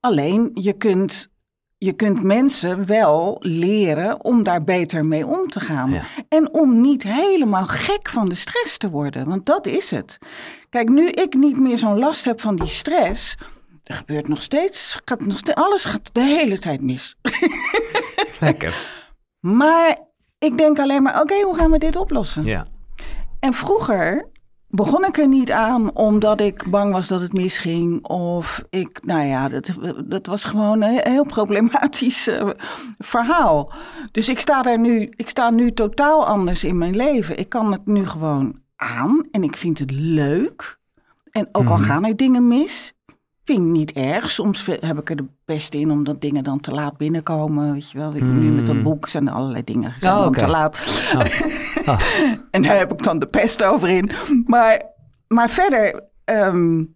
Alleen 0.00 0.50
je 0.54 0.72
kunt 0.72 1.28
je 1.84 1.92
kunt 1.92 2.22
mensen 2.22 2.86
wel 2.86 3.36
leren 3.40 4.24
om 4.24 4.42
daar 4.42 4.64
beter 4.64 5.04
mee 5.04 5.26
om 5.26 5.48
te 5.48 5.60
gaan. 5.60 6.02
En 6.28 6.52
om 6.52 6.80
niet 6.80 7.02
helemaal 7.02 7.66
gek 7.66 8.08
van 8.08 8.28
de 8.28 8.34
stress 8.34 8.76
te 8.78 8.90
worden. 8.90 9.28
Want 9.28 9.46
dat 9.46 9.66
is 9.66 9.90
het. 9.90 10.18
Kijk, 10.70 10.88
nu 10.88 11.08
ik 11.08 11.34
niet 11.34 11.58
meer 11.58 11.78
zo'n 11.78 11.98
last 11.98 12.24
heb 12.24 12.40
van 12.40 12.56
die 12.56 12.66
stress. 12.66 13.36
Er 13.84 13.94
gebeurt 13.94 14.28
nog 14.28 14.42
steeds, 14.42 15.00
gaat 15.04 15.20
nog 15.20 15.38
steeds 15.38 15.58
alles 15.58 15.84
gaat 15.84 16.10
de 16.12 16.20
hele 16.20 16.58
tijd 16.58 16.80
mis. 16.80 17.16
Lekker. 18.40 18.74
maar 19.40 19.98
ik 20.38 20.58
denk 20.58 20.78
alleen 20.78 21.02
maar, 21.02 21.20
oké, 21.20 21.40
hoe 21.40 21.56
gaan 21.56 21.70
we 21.70 21.78
dit 21.78 21.96
oplossen? 21.96 22.44
Ja. 22.44 22.66
En 23.40 23.52
vroeger 23.52 24.30
begon 24.74 25.04
ik 25.04 25.18
er 25.18 25.28
niet 25.28 25.50
aan 25.50 25.96
omdat 25.96 26.40
ik 26.40 26.70
bang 26.70 26.92
was 26.92 27.08
dat 27.08 27.20
het 27.20 27.32
misging. 27.32 28.06
Of 28.06 28.64
ik, 28.70 29.00
nou 29.04 29.26
ja, 29.26 29.48
dat, 29.48 29.74
dat 30.04 30.26
was 30.26 30.44
gewoon 30.44 30.82
een 30.82 31.00
heel 31.02 31.24
problematisch 31.24 32.28
uh, 32.28 32.50
verhaal. 32.98 33.72
Dus 34.10 34.28
ik 34.28 34.40
sta 34.40 34.62
daar 34.62 34.78
nu, 34.78 35.12
ik 35.16 35.28
sta 35.28 35.50
nu 35.50 35.72
totaal 35.72 36.26
anders 36.26 36.64
in 36.64 36.78
mijn 36.78 36.96
leven. 36.96 37.38
Ik 37.38 37.48
kan 37.48 37.72
het 37.72 37.86
nu 37.86 38.06
gewoon 38.06 38.60
aan 38.76 39.26
en 39.30 39.42
ik 39.42 39.56
vind 39.56 39.78
het 39.78 39.90
leuk. 39.90 40.78
En 41.30 41.48
ook 41.52 41.68
al 41.68 41.76
mhm. 41.76 41.84
gaan 41.84 42.04
er 42.04 42.16
dingen 42.16 42.48
mis, 42.48 42.92
vind 43.44 43.58
ik 43.58 43.64
niet 43.64 43.92
erg. 43.92 44.30
Soms 44.30 44.66
heb 44.80 44.98
ik 44.98 45.10
er 45.10 45.16
de 45.16 45.26
beste 45.44 45.78
in 45.78 45.90
omdat 45.90 46.20
dingen 46.20 46.44
dan 46.44 46.60
te 46.60 46.70
laat 46.70 46.96
binnenkomen. 46.96 47.72
Weet 47.72 47.90
je 47.90 47.98
wel, 47.98 48.10
nu 48.10 48.50
met 48.50 48.66
dat 48.66 48.74
mm. 48.74 48.82
boek 48.82 49.08
zijn 49.08 49.28
er 49.28 49.34
allerlei 49.34 49.64
dingen 49.64 49.94
zijn 49.98 50.14
oh, 50.14 50.30
te 50.30 50.48
laat. 50.48 50.78
Oh. 51.14 51.24
Oh. 51.86 52.00
en 52.50 52.62
daar 52.62 52.78
heb 52.78 52.92
ik 52.92 53.02
dan 53.02 53.18
de 53.18 53.26
pest 53.26 53.64
over 53.64 53.88
in. 53.88 54.10
Maar, 54.46 54.82
maar 55.28 55.50
verder, 55.50 56.02
um, 56.24 56.94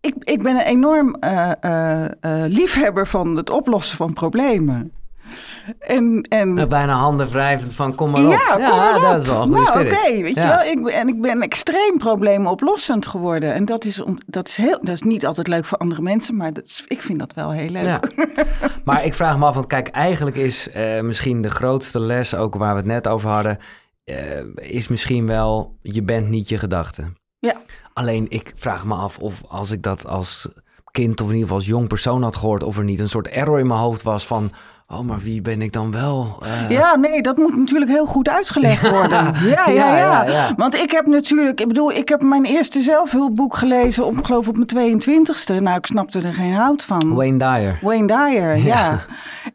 ik, 0.00 0.14
ik 0.18 0.42
ben 0.42 0.56
een 0.56 0.66
enorm 0.66 1.16
uh, 1.20 1.50
uh, 1.64 2.04
uh, 2.04 2.08
liefhebber 2.46 3.06
van 3.06 3.36
het 3.36 3.50
oplossen 3.50 3.96
van 3.96 4.12
problemen. 4.12 4.92
En, 5.78 6.22
en... 6.28 6.68
Bijna 6.68 6.94
handen 6.94 7.28
wrijvend 7.28 7.72
van 7.72 7.94
kom 7.94 8.10
maar 8.10 8.24
op. 8.24 8.30
Ja, 8.30 8.58
ja 8.58 8.98
dat 8.98 9.22
is 9.22 9.28
wel 9.28 9.42
een 9.42 9.48
goede 9.48 9.62
nou, 9.62 9.86
oké, 9.86 10.22
weet 10.22 10.34
je 10.34 10.46
wel. 10.46 10.62
Ik, 10.62 10.86
en 10.86 11.08
ik 11.08 11.20
ben 11.20 11.40
extreem 11.40 11.98
probleemoplossend 11.98 13.06
geworden. 13.06 13.54
En 13.54 13.64
dat 13.64 13.84
is, 13.84 14.02
dat 14.26 14.48
is, 14.48 14.56
heel, 14.56 14.78
dat 14.82 14.94
is 14.94 15.02
niet 15.02 15.26
altijd 15.26 15.46
leuk 15.46 15.64
voor 15.64 15.78
andere 15.78 16.02
mensen, 16.02 16.36
maar 16.36 16.52
dat 16.52 16.64
is, 16.64 16.84
ik 16.86 17.02
vind 17.02 17.18
dat 17.18 17.34
wel 17.34 17.50
heel 17.50 17.70
leuk. 17.70 17.84
Ja. 17.84 18.00
maar 18.84 19.04
ik 19.04 19.14
vraag 19.14 19.38
me 19.38 19.44
af, 19.44 19.54
want 19.54 19.66
kijk, 19.66 19.88
eigenlijk 19.88 20.36
is 20.36 20.68
uh, 20.76 21.00
misschien 21.00 21.42
de 21.42 21.50
grootste 21.50 22.00
les, 22.00 22.34
ook 22.34 22.54
waar 22.54 22.72
we 22.72 22.76
het 22.76 22.86
net 22.86 23.08
over 23.08 23.30
hadden, 23.30 23.58
uh, 24.04 24.16
is 24.54 24.88
misschien 24.88 25.26
wel, 25.26 25.78
je 25.82 26.02
bent 26.02 26.28
niet 26.28 26.48
je 26.48 26.58
gedachten. 26.58 27.16
Ja. 27.38 27.54
Alleen 27.92 28.26
ik 28.28 28.52
vraag 28.56 28.86
me 28.86 28.94
af 28.94 29.18
of 29.18 29.42
als 29.48 29.70
ik 29.70 29.82
dat 29.82 30.06
als 30.06 30.48
kind 30.90 31.20
of 31.20 31.26
in 31.26 31.34
ieder 31.34 31.42
geval 31.42 31.56
als 31.56 31.66
jong 31.66 31.88
persoon 31.88 32.22
had 32.22 32.36
gehoord, 32.36 32.62
of 32.62 32.78
er 32.78 32.84
niet 32.84 33.00
een 33.00 33.08
soort 33.08 33.28
error 33.28 33.58
in 33.58 33.66
mijn 33.66 33.80
hoofd 33.80 34.02
was 34.02 34.26
van 34.26 34.52
Oh, 34.88 35.00
maar 35.00 35.18
wie 35.18 35.42
ben 35.42 35.62
ik 35.62 35.72
dan 35.72 35.92
wel? 35.92 36.42
Uh... 36.42 36.70
Ja, 36.70 36.96
nee, 36.96 37.22
dat 37.22 37.36
moet 37.36 37.56
natuurlijk 37.56 37.90
heel 37.90 38.06
goed 38.06 38.28
uitgelegd 38.28 38.90
worden. 39.00 39.34
ja, 39.48 39.68
ja, 39.68 39.96
ja, 39.96 40.24
ja, 40.24 40.52
Want 40.56 40.74
ik 40.74 40.90
heb 40.90 41.06
natuurlijk, 41.06 41.60
ik 41.60 41.68
bedoel, 41.68 41.92
ik 41.92 42.08
heb 42.08 42.22
mijn 42.22 42.44
eerste 42.44 42.80
zelfhulpboek 42.80 43.56
gelezen 43.56 44.06
op, 44.06 44.24
geloof 44.24 44.48
op 44.48 44.56
mijn 44.72 45.02
22e. 45.02 45.62
Nou, 45.62 45.76
ik 45.76 45.86
snapte 45.86 46.20
er 46.20 46.34
geen 46.34 46.54
hout 46.54 46.84
van. 46.84 47.14
Wayne 47.14 47.38
Dyer. 47.38 47.78
Wayne 47.82 48.06
Dyer, 48.06 48.56
ja. 48.72 49.04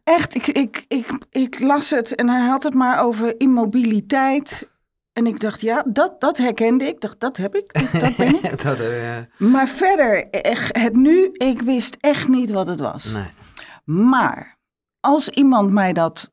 Echt, 0.04 0.36
ik, 0.36 0.48
ik, 0.48 0.86
ik, 0.88 1.08
ik 1.30 1.60
las 1.60 1.90
het 1.90 2.16
en 2.16 2.30
hij 2.30 2.48
had 2.48 2.64
het 2.64 2.74
maar 2.74 3.04
over 3.04 3.40
immobiliteit. 3.40 4.70
En 5.14 5.28
ik 5.28 5.40
dacht, 5.40 5.62
ja, 5.62 5.84
dat, 5.88 6.22
dat 6.22 6.38
herkende 6.38 6.86
ik. 6.88 7.02
dacht, 7.02 7.20
dat 7.20 7.38
heb 7.38 7.56
ik, 7.56 7.74
dat 8.02 8.16
ben 8.16 8.36
ik. 8.44 8.64
dat, 8.64 8.80
uh, 8.80 9.18
maar 9.38 9.68
verder, 9.68 10.30
echt, 10.30 10.78
het 10.78 10.96
nu, 10.96 11.30
ik 11.34 11.62
wist 11.62 11.98
echt 12.00 12.28
niet 12.28 12.52
wat 12.52 12.68
het 12.68 12.80
was. 12.80 13.06
Nee. 13.14 13.30
Maar 14.08 14.60
als 15.02 15.30
iemand 15.30 15.72
mij 15.72 15.94
dat 15.94 16.32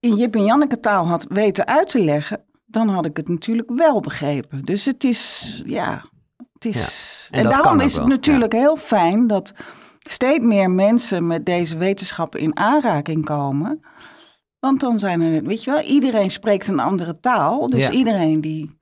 in 0.00 0.16
Jip 0.16 0.34
en 0.34 0.44
Janneke 0.44 0.80
taal 0.80 1.06
had 1.06 1.26
weten 1.28 1.66
uit 1.66 1.88
te 1.88 2.04
leggen, 2.04 2.44
dan 2.64 2.88
had 2.88 3.06
ik 3.06 3.16
het 3.16 3.28
natuurlijk 3.28 3.70
wel 3.70 4.00
begrepen. 4.00 4.64
Dus 4.64 4.84
het 4.84 5.04
is, 5.04 5.62
ja, 5.66 6.04
het 6.52 6.64
is. 6.64 7.28
En, 7.30 7.48
daarom 7.48 7.80
is 7.80 7.96
het 7.96 8.06
natuurlijk 8.06 8.52
heel 8.52 8.76
fijn 8.76 9.26
dat 9.26 9.52
steeds 9.98 10.44
meer 10.44 10.70
mensen 10.70 11.26
met 11.26 11.46
deze 11.46 11.76
wetenschappen 11.76 12.40
in 12.40 12.56
aanraking 12.56 13.24
komen. 13.24 13.80
Want 14.58 14.80
dan 14.80 14.98
zijn 14.98 15.20
er, 15.20 15.42
weet 15.42 15.64
je 15.64 15.70
wel, 15.70 15.80
iedereen 15.80 16.30
spreekt 16.30 16.68
een 16.68 16.80
andere 16.80 17.20
taal. 17.20 17.70
Dus 17.70 17.88
iedereen 17.88 18.40
die, 18.40 18.78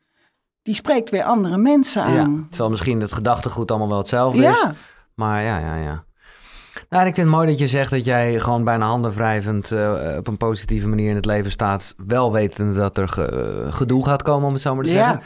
die 0.63 0.75
spreekt 0.75 1.11
weer 1.11 1.25
andere 1.25 1.57
mensen 1.57 2.03
aan. 2.03 2.35
Ja, 2.35 2.47
terwijl 2.49 2.71
misschien 2.71 3.01
het 3.01 3.13
gedachtegoed 3.13 3.71
allemaal 3.71 3.89
wel 3.89 3.99
hetzelfde 3.99 4.45
is. 4.45 4.67
Maar 5.15 5.43
ja, 5.43 5.59
ja, 5.59 5.77
ja. 5.77 6.05
Nou, 6.89 7.07
ik 7.07 7.15
vind 7.15 7.27
het 7.27 7.37
mooi 7.37 7.47
dat 7.47 7.59
je 7.59 7.69
zegt 7.69 7.91
dat 7.91 8.05
jij 8.05 8.41
gewoon 8.41 8.65
bijna 8.65 8.87
handenwrijvend 8.87 9.71
uh, 9.71 10.15
op 10.19 10.27
een 10.27 10.37
positieve 10.37 10.89
manier 10.89 11.11
in 11.11 11.17
het 11.17 11.25
leven 11.25 11.51
staat. 11.51 11.95
Wel 12.07 12.33
wetende 12.33 12.75
dat 12.75 12.99
er 12.99 13.09
ge, 13.09 13.67
gedoe 13.71 14.05
gaat 14.05 14.23
komen, 14.23 14.47
om 14.47 14.53
het 14.53 14.63
zo 14.63 14.75
maar 14.75 14.85
te 14.85 14.91
zeggen. 14.91 15.23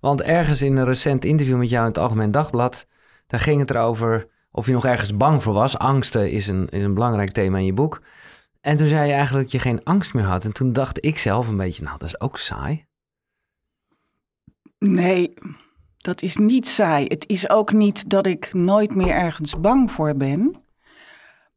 Want 0.00 0.22
ergens 0.22 0.62
in 0.62 0.76
een 0.76 0.84
recent 0.84 1.24
interview 1.24 1.58
met 1.58 1.70
jou 1.70 1.82
in 1.82 1.88
het 1.88 1.98
Algemeen 1.98 2.30
Dagblad, 2.30 2.86
daar 3.26 3.40
ging 3.40 3.60
het 3.60 3.70
erover 3.70 4.28
of 4.50 4.66
je 4.66 4.72
nog 4.72 4.84
ergens 4.84 5.16
bang 5.16 5.42
voor 5.42 5.54
was. 5.54 5.78
Angsten 5.78 6.30
is 6.30 6.48
een, 6.48 6.68
is 6.68 6.82
een 6.82 6.94
belangrijk 6.94 7.30
thema 7.30 7.58
in 7.58 7.64
je 7.64 7.72
boek. 7.72 8.02
En 8.60 8.76
toen 8.76 8.88
zei 8.88 9.06
je 9.06 9.12
eigenlijk 9.12 9.42
dat 9.42 9.52
je 9.52 9.68
geen 9.68 9.84
angst 9.84 10.14
meer 10.14 10.24
had. 10.24 10.44
En 10.44 10.52
toen 10.52 10.72
dacht 10.72 11.04
ik 11.04 11.18
zelf 11.18 11.48
een 11.48 11.56
beetje, 11.56 11.82
nou, 11.82 11.98
dat 11.98 12.08
is 12.08 12.20
ook 12.20 12.38
saai. 12.38 12.86
Nee, 14.78 15.34
dat 15.96 16.22
is 16.22 16.36
niet 16.36 16.68
saai. 16.68 17.04
Het 17.04 17.28
is 17.28 17.50
ook 17.50 17.72
niet 17.72 18.08
dat 18.10 18.26
ik 18.26 18.54
nooit 18.54 18.94
meer 18.94 19.10
ergens 19.10 19.60
bang 19.60 19.92
voor 19.92 20.14
ben. 20.14 20.65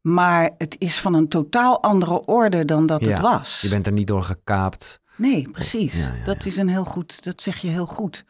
Maar 0.01 0.49
het 0.57 0.75
is 0.79 0.99
van 0.99 1.13
een 1.13 1.27
totaal 1.27 1.81
andere 1.83 2.21
orde 2.25 2.65
dan 2.65 2.85
dat 2.85 3.05
het 3.05 3.19
was. 3.19 3.61
Je 3.61 3.69
bent 3.69 3.85
er 3.87 3.91
niet 3.93 4.07
door 4.07 4.23
gekaapt. 4.23 5.01
Nee, 5.15 5.49
precies. 5.51 6.09
dat 6.25 6.45
is 6.45 6.57
een 6.57 6.67
heel 6.69 6.85
goed, 6.85 7.23
dat 7.23 7.41
zeg 7.41 7.57
je 7.57 7.67
heel 7.67 7.85
goed. 7.85 8.25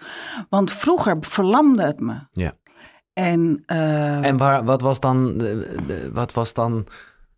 Want 0.50 0.72
vroeger 0.72 1.18
verlamde 1.20 1.84
het 1.84 2.00
me. 2.00 2.20
Ja. 2.32 2.54
En, 3.14 3.64
uh, 3.68 4.26
en 4.26 4.38
waar, 4.38 4.64
wat 4.64 4.82
was 4.82 5.00
dan, 5.00 5.42
wat 6.14 6.34
was 6.34 6.54
dan 6.54 6.88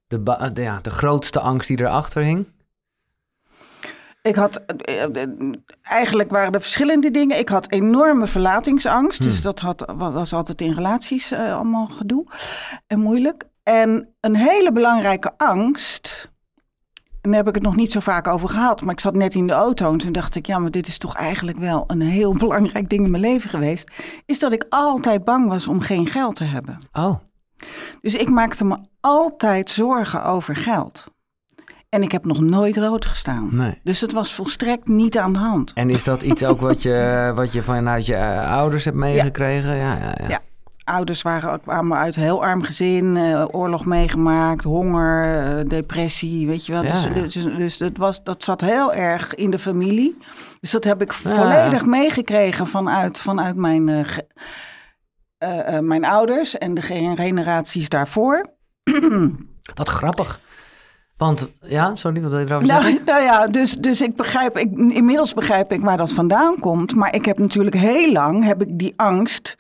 de, 0.08 0.24
de, 0.54 0.62
ja, 0.62 0.80
de 0.82 0.90
grootste 0.90 1.40
angst 1.40 1.68
die 1.68 1.80
erachter 1.80 2.24
hing? 2.24 2.48
Ik 4.22 4.36
had, 4.36 4.56
eh, 4.66 5.04
eh, 5.04 5.30
eigenlijk 5.82 6.32
waren 6.32 6.54
er 6.54 6.62
verschillende 6.62 7.12
dingen. 7.12 7.38
Ik 7.40 7.50
had 7.50 7.72
enorme 7.72 8.28
verlatingsangst. 8.28 9.24
Dus 9.24 9.42
dat 9.42 9.60
had, 9.60 9.84
wa- 9.96 10.12
was 10.12 10.34
altijd 10.34 10.62
in 10.62 10.74
relaties 10.74 11.32
eh, 11.32 11.54
allemaal 11.56 11.86
gedoe 11.88 12.26
en 12.88 13.00
moeilijk. 13.00 13.44
En 13.64 14.16
een 14.20 14.36
hele 14.36 14.72
belangrijke 14.72 15.32
angst, 15.38 16.32
en 17.22 17.30
daar 17.30 17.40
heb 17.40 17.48
ik 17.48 17.56
het 17.56 17.64
nog 17.64 17.76
niet 17.76 17.92
zo 17.92 18.00
vaak 18.00 18.28
over 18.28 18.50
gehad. 18.50 18.82
Maar 18.82 18.94
ik 18.94 19.00
zat 19.00 19.16
net 19.16 19.36
in 19.36 19.48
de 19.48 19.54
auto 19.54 19.92
en 19.92 19.98
toen 19.98 20.12
dacht 20.12 20.36
ik, 20.36 20.46
ja, 20.46 20.60
maar 20.60 20.72
dit 20.72 20.88
is 20.88 20.98
toch 20.98 21.16
eigenlijk 21.16 21.58
wel 21.58 21.84
een 21.88 22.02
heel 22.02 22.34
belangrijk 22.46 22.90
ding 22.90 23.04
in 23.04 23.12
mijn 23.12 23.24
leven 23.24 23.50
geweest. 23.50 23.92
Is 24.26 24.40
dat 24.40 24.52
ik 24.52 24.66
altijd 24.70 25.24
bang 25.24 25.48
was 25.48 25.68
om 25.68 25.80
geen 25.82 26.08
geld 26.08 26.36
te 26.36 26.44
hebben. 26.44 26.80
Oh, 26.92 27.16
Dus 28.02 28.16
ik 28.16 28.30
maakte 28.30 28.66
me 28.66 28.78
altijd 29.00 29.70
zorgen 29.70 30.24
over 30.24 30.56
geld. 30.56 31.08
En 31.90 32.04
ik 32.04 32.12
heb 32.12 32.26
nog 32.26 32.40
nooit 32.40 32.78
rood 32.78 33.06
gestaan. 33.06 33.50
nee. 33.52 33.80
Dus 33.84 34.02
het 34.02 34.12
was 34.12 34.34
volstrekt 34.34 34.88
niet 34.88 35.18
aan 35.18 35.34
de 35.34 35.40
hand. 35.40 35.74
En 35.74 35.90
is 35.90 36.04
dat 36.04 36.22
iets 36.22 36.44
ook 36.44 36.60
wat 36.60 36.82
je, 36.82 37.22
wat 37.36 37.54
je 37.54 37.64
vanuit 37.64 38.06
je 38.06 38.16
eh, 38.16 38.52
ouders 38.52 38.86
hebt 38.86 38.98
meegekregen? 38.98 39.76
Ja, 39.76 39.98
ja, 39.98 40.16
ja. 40.22 40.28
Ja. 40.28 40.40
Ouders 40.84 41.22
waren 41.22 41.52
ook 41.52 41.62
kwamen 41.62 41.98
uit 41.98 42.16
een 42.16 42.22
heel 42.22 42.44
arm 42.44 42.64
gezin, 42.64 43.18
eh, 43.18 43.46
oorlog 43.52 43.86
meegemaakt, 43.86 44.64
honger, 44.64 45.24
eh, 45.46 45.66
depressie, 45.68 46.48
weet 46.48 46.66
je 46.66 46.72
wel. 46.72 46.84
Ja, 46.84 46.92
dus 46.92 47.34
dus, 47.34 47.44
dus 47.58 47.80
het 47.80 47.98
was, 47.98 48.24
dat 48.24 48.44
zat 48.44 48.62
heel 48.62 48.94
erg 48.94 49.36
in 49.36 49.52
de 49.52 49.60
familie. 49.60 50.18
Dus 50.60 50.72
dat 50.72 50.84
heb 50.84 51.02
ik 51.02 51.12
Ja. 51.12 51.34
volledig 51.34 51.86
meegekregen 51.86 52.68
vanuit, 52.68 53.22
vanuit 53.22 53.56
mijn, 53.56 53.90
eh, 55.38 55.80
mijn 55.80 56.06
ouders 56.06 56.58
en 56.58 56.74
de 56.74 56.82
generaties 57.16 57.90
daarvoor. 57.90 58.46
Wat 59.76 59.90
grappig. 59.90 60.40
Want, 61.18 61.50
ja, 61.62 61.96
sorry, 61.96 62.22
wat 62.22 62.32
wil 62.32 62.40
je 62.40 62.46
erover 62.46 62.68
zeggen? 62.68 62.92
Nou, 62.94 63.04
nou 63.06 63.22
ja, 63.24 63.48
dus, 63.48 63.76
dus 63.78 64.02
ik 64.02 64.16
begrijp, 64.16 64.58
ik, 64.58 64.72
inmiddels 64.78 65.34
begrijp 65.34 65.72
ik 65.72 65.82
waar 65.82 65.98
dat 65.98 66.12
vandaan 66.12 66.60
komt. 66.60 66.96
Maar 66.96 67.16
ik 67.16 67.26
heb 67.26 67.38
natuurlijk 67.40 67.76
heel 67.76 68.12
lang 68.12 68.44
heb 68.46 68.62
ik 68.62 68.80
die 68.80 68.94
angst 68.96 69.56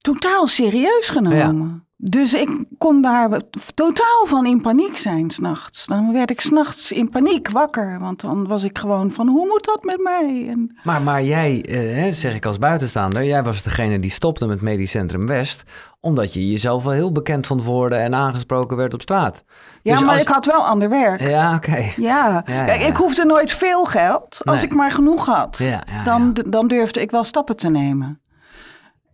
totaal 0.00 0.46
serieus 0.46 1.08
genomen. 1.10 1.84
Dus 2.02 2.34
ik 2.34 2.64
kon 2.78 3.02
daar 3.02 3.28
totaal 3.74 4.24
van 4.26 4.46
in 4.46 4.60
paniek 4.60 4.96
zijn 4.98 5.30
s'nachts. 5.30 5.86
Dan 5.86 6.12
werd 6.12 6.30
ik 6.30 6.40
s'nachts 6.40 6.92
in 6.92 7.08
paniek 7.08 7.50
wakker. 7.50 7.98
Want 7.98 8.20
dan 8.20 8.46
was 8.46 8.62
ik 8.62 8.78
gewoon 8.78 9.12
van, 9.12 9.28
hoe 9.28 9.46
moet 9.46 9.64
dat 9.64 9.82
met 9.84 10.00
mij? 10.02 10.46
En, 10.48 10.78
Maar, 10.82 11.02
maar 11.02 11.22
jij, 11.22 11.62
eh, 11.64 12.12
zeg 12.12 12.34
ik 12.34 12.46
als 12.46 12.58
buitenstaander, 12.58 13.24
jij 13.24 13.42
was 13.42 13.62
degene 13.62 13.98
die 13.98 14.10
stopte 14.10 14.46
met 14.46 14.60
Medisch 14.60 14.90
Centrum 14.90 15.26
West, 15.26 15.62
omdat 16.00 16.34
je 16.34 16.50
jezelf 16.50 16.82
wel 16.82 16.92
heel 16.92 17.12
bekend 17.12 17.46
vond 17.46 17.64
worden 17.64 17.98
en 18.00 18.14
aangesproken 18.14 18.76
werd 18.76 18.94
op 18.94 19.00
straat. 19.02 19.44
ja, 19.82 19.92
Dus 19.92 20.02
maar 20.02 20.12
als- 20.12 20.20
ik 20.20 20.28
had 20.28 20.46
wel 20.46 20.66
ander 20.66 20.88
werk. 20.88 21.20
Ja, 21.20 21.54
oké. 21.54 21.76
Ja, 21.76 21.92
Ja, 21.96 22.40
Kijk, 22.64 22.80
ja, 22.80 22.86
ik 22.86 22.96
hoefde 22.96 23.24
nooit 23.24 23.52
veel 23.52 23.84
geld. 23.84 24.38
Als 24.44 24.56
Nee. 24.56 24.64
ik 24.64 24.74
maar 24.74 24.90
genoeg 24.90 25.26
had, 25.26 25.60
dan, 26.04 26.36
dan 26.48 26.68
durfde 26.68 27.00
ik 27.00 27.10
wel 27.10 27.24
stappen 27.24 27.56
te 27.56 27.68
nemen. 27.70 28.19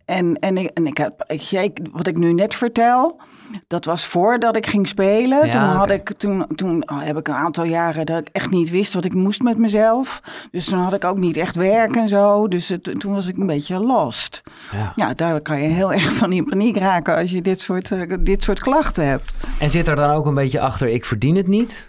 En, 0.07 0.35
en, 0.39 0.57
ik, 0.57 0.65
en 0.73 0.87
ik 0.87 0.97
heb, 0.97 1.23
ik, 1.51 1.79
wat 1.91 2.07
ik 2.07 2.17
nu 2.17 2.33
net 2.33 2.55
vertel, 2.55 3.19
dat 3.67 3.85
was 3.85 4.05
voordat 4.05 4.55
ik 4.55 4.67
ging 4.67 4.87
spelen. 4.87 5.45
Ja, 5.45 5.51
toen, 5.51 5.61
had 5.77 5.89
ik, 5.89 6.11
toen, 6.17 6.45
toen 6.55 6.83
heb 6.93 7.17
ik 7.17 7.27
een 7.27 7.33
aantal 7.33 7.63
jaren 7.63 8.05
dat 8.05 8.19
ik 8.19 8.29
echt 8.31 8.49
niet 8.49 8.69
wist 8.69 8.93
wat 8.93 9.05
ik 9.05 9.13
moest 9.13 9.41
met 9.41 9.57
mezelf. 9.57 10.21
Dus 10.51 10.65
toen 10.65 10.79
had 10.79 10.93
ik 10.93 11.03
ook 11.03 11.17
niet 11.17 11.37
echt 11.37 11.55
werk 11.55 11.95
en 11.95 12.09
zo. 12.09 12.47
Dus 12.47 12.67
het- 12.67 12.95
toen 12.99 13.13
was 13.13 13.27
ik 13.27 13.37
een 13.37 13.45
beetje 13.45 13.79
lost. 13.79 14.41
Ja. 14.71 14.91
Ja, 14.95 15.13
daar 15.13 15.41
kan 15.41 15.61
je 15.61 15.67
heel 15.67 15.93
erg 15.99 16.13
van 16.13 16.31
in 16.31 16.45
paniek 16.45 16.77
raken 16.77 17.15
als 17.15 17.31
je 17.31 17.41
dit 17.41 17.61
soort, 17.61 17.91
eh, 17.91 18.13
dit 18.19 18.43
soort 18.43 18.59
klachten 18.59 19.07
hebt. 19.07 19.33
En 19.59 19.69
zit 19.69 19.87
er 19.87 19.95
dan 19.95 20.09
ook 20.11 20.25
een 20.25 20.33
beetje 20.35 20.59
achter, 20.59 20.87
ik 20.87 21.05
verdien 21.05 21.35
het 21.35 21.47
niet? 21.47 21.87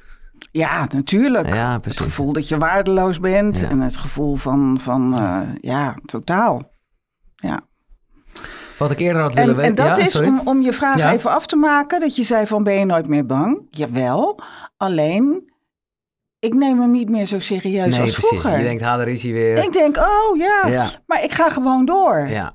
Ja, 0.50 0.86
natuurlijk. 0.94 1.54
Ja, 1.54 1.78
Het 1.82 2.00
gevoel 2.00 2.32
dat 2.32 2.48
je 2.48 2.58
waardeloos 2.58 3.20
bent 3.20 3.66
en 3.68 3.80
het 3.80 3.96
gevoel 3.96 4.34
van, 4.36 4.76
van 4.80 5.14
eh, 5.18 5.40
ja, 5.60 5.94
totaal. 6.06 6.62
Ja. 7.36 7.60
Wat 8.78 8.90
ik 8.90 8.98
eerder 8.98 9.22
had 9.22 9.34
willen 9.34 9.48
En, 9.58 9.62
en 9.62 9.68
weten. 9.68 9.86
dat 9.86 9.96
ja, 9.96 10.04
is 10.04 10.12
sorry. 10.12 10.28
om, 10.28 10.40
om 10.44 10.60
je 10.60 10.72
vraag 10.72 10.96
Ja. 10.96 11.12
even 11.12 11.30
af 11.30 11.46
te 11.46 11.56
maken, 11.56 12.00
dat 12.00 12.16
je 12.16 12.22
zei 12.22 12.46
van 12.46 12.62
ben 12.62 12.74
je 12.74 12.84
nooit 12.84 13.06
meer 13.08 13.26
bang? 13.26 13.66
Jawel, 13.70 14.40
alleen 14.76 15.52
ik 16.38 16.54
neem 16.54 16.80
hem 16.80 16.90
niet 16.90 17.08
meer 17.08 17.26
zo 17.26 17.38
serieus 17.38 17.90
Nee, 17.90 18.00
als 18.00 18.12
precies. 18.12 18.28
vroeger. 18.28 18.58
Je 18.58 18.64
denkt, 18.64 18.82
ha, 18.82 18.96
daar 18.96 19.08
is 19.08 19.22
hij 19.22 19.32
weer. 19.32 19.56
Ik 19.64 19.72
denk, 19.72 19.96
oh 19.96 20.36
ja, 20.36 20.66
Ja, 20.68 20.86
maar 21.06 21.24
ik 21.24 21.32
ga 21.32 21.48
gewoon 21.50 21.84
door. 21.84 22.28
ja, 22.28 22.52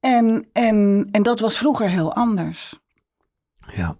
En, 0.00 0.48
en, 0.52 1.08
en 1.12 1.22
dat 1.22 1.40
was 1.40 1.58
vroeger 1.58 1.88
heel 1.88 2.14
anders. 2.14 2.80
ja. 3.74 3.96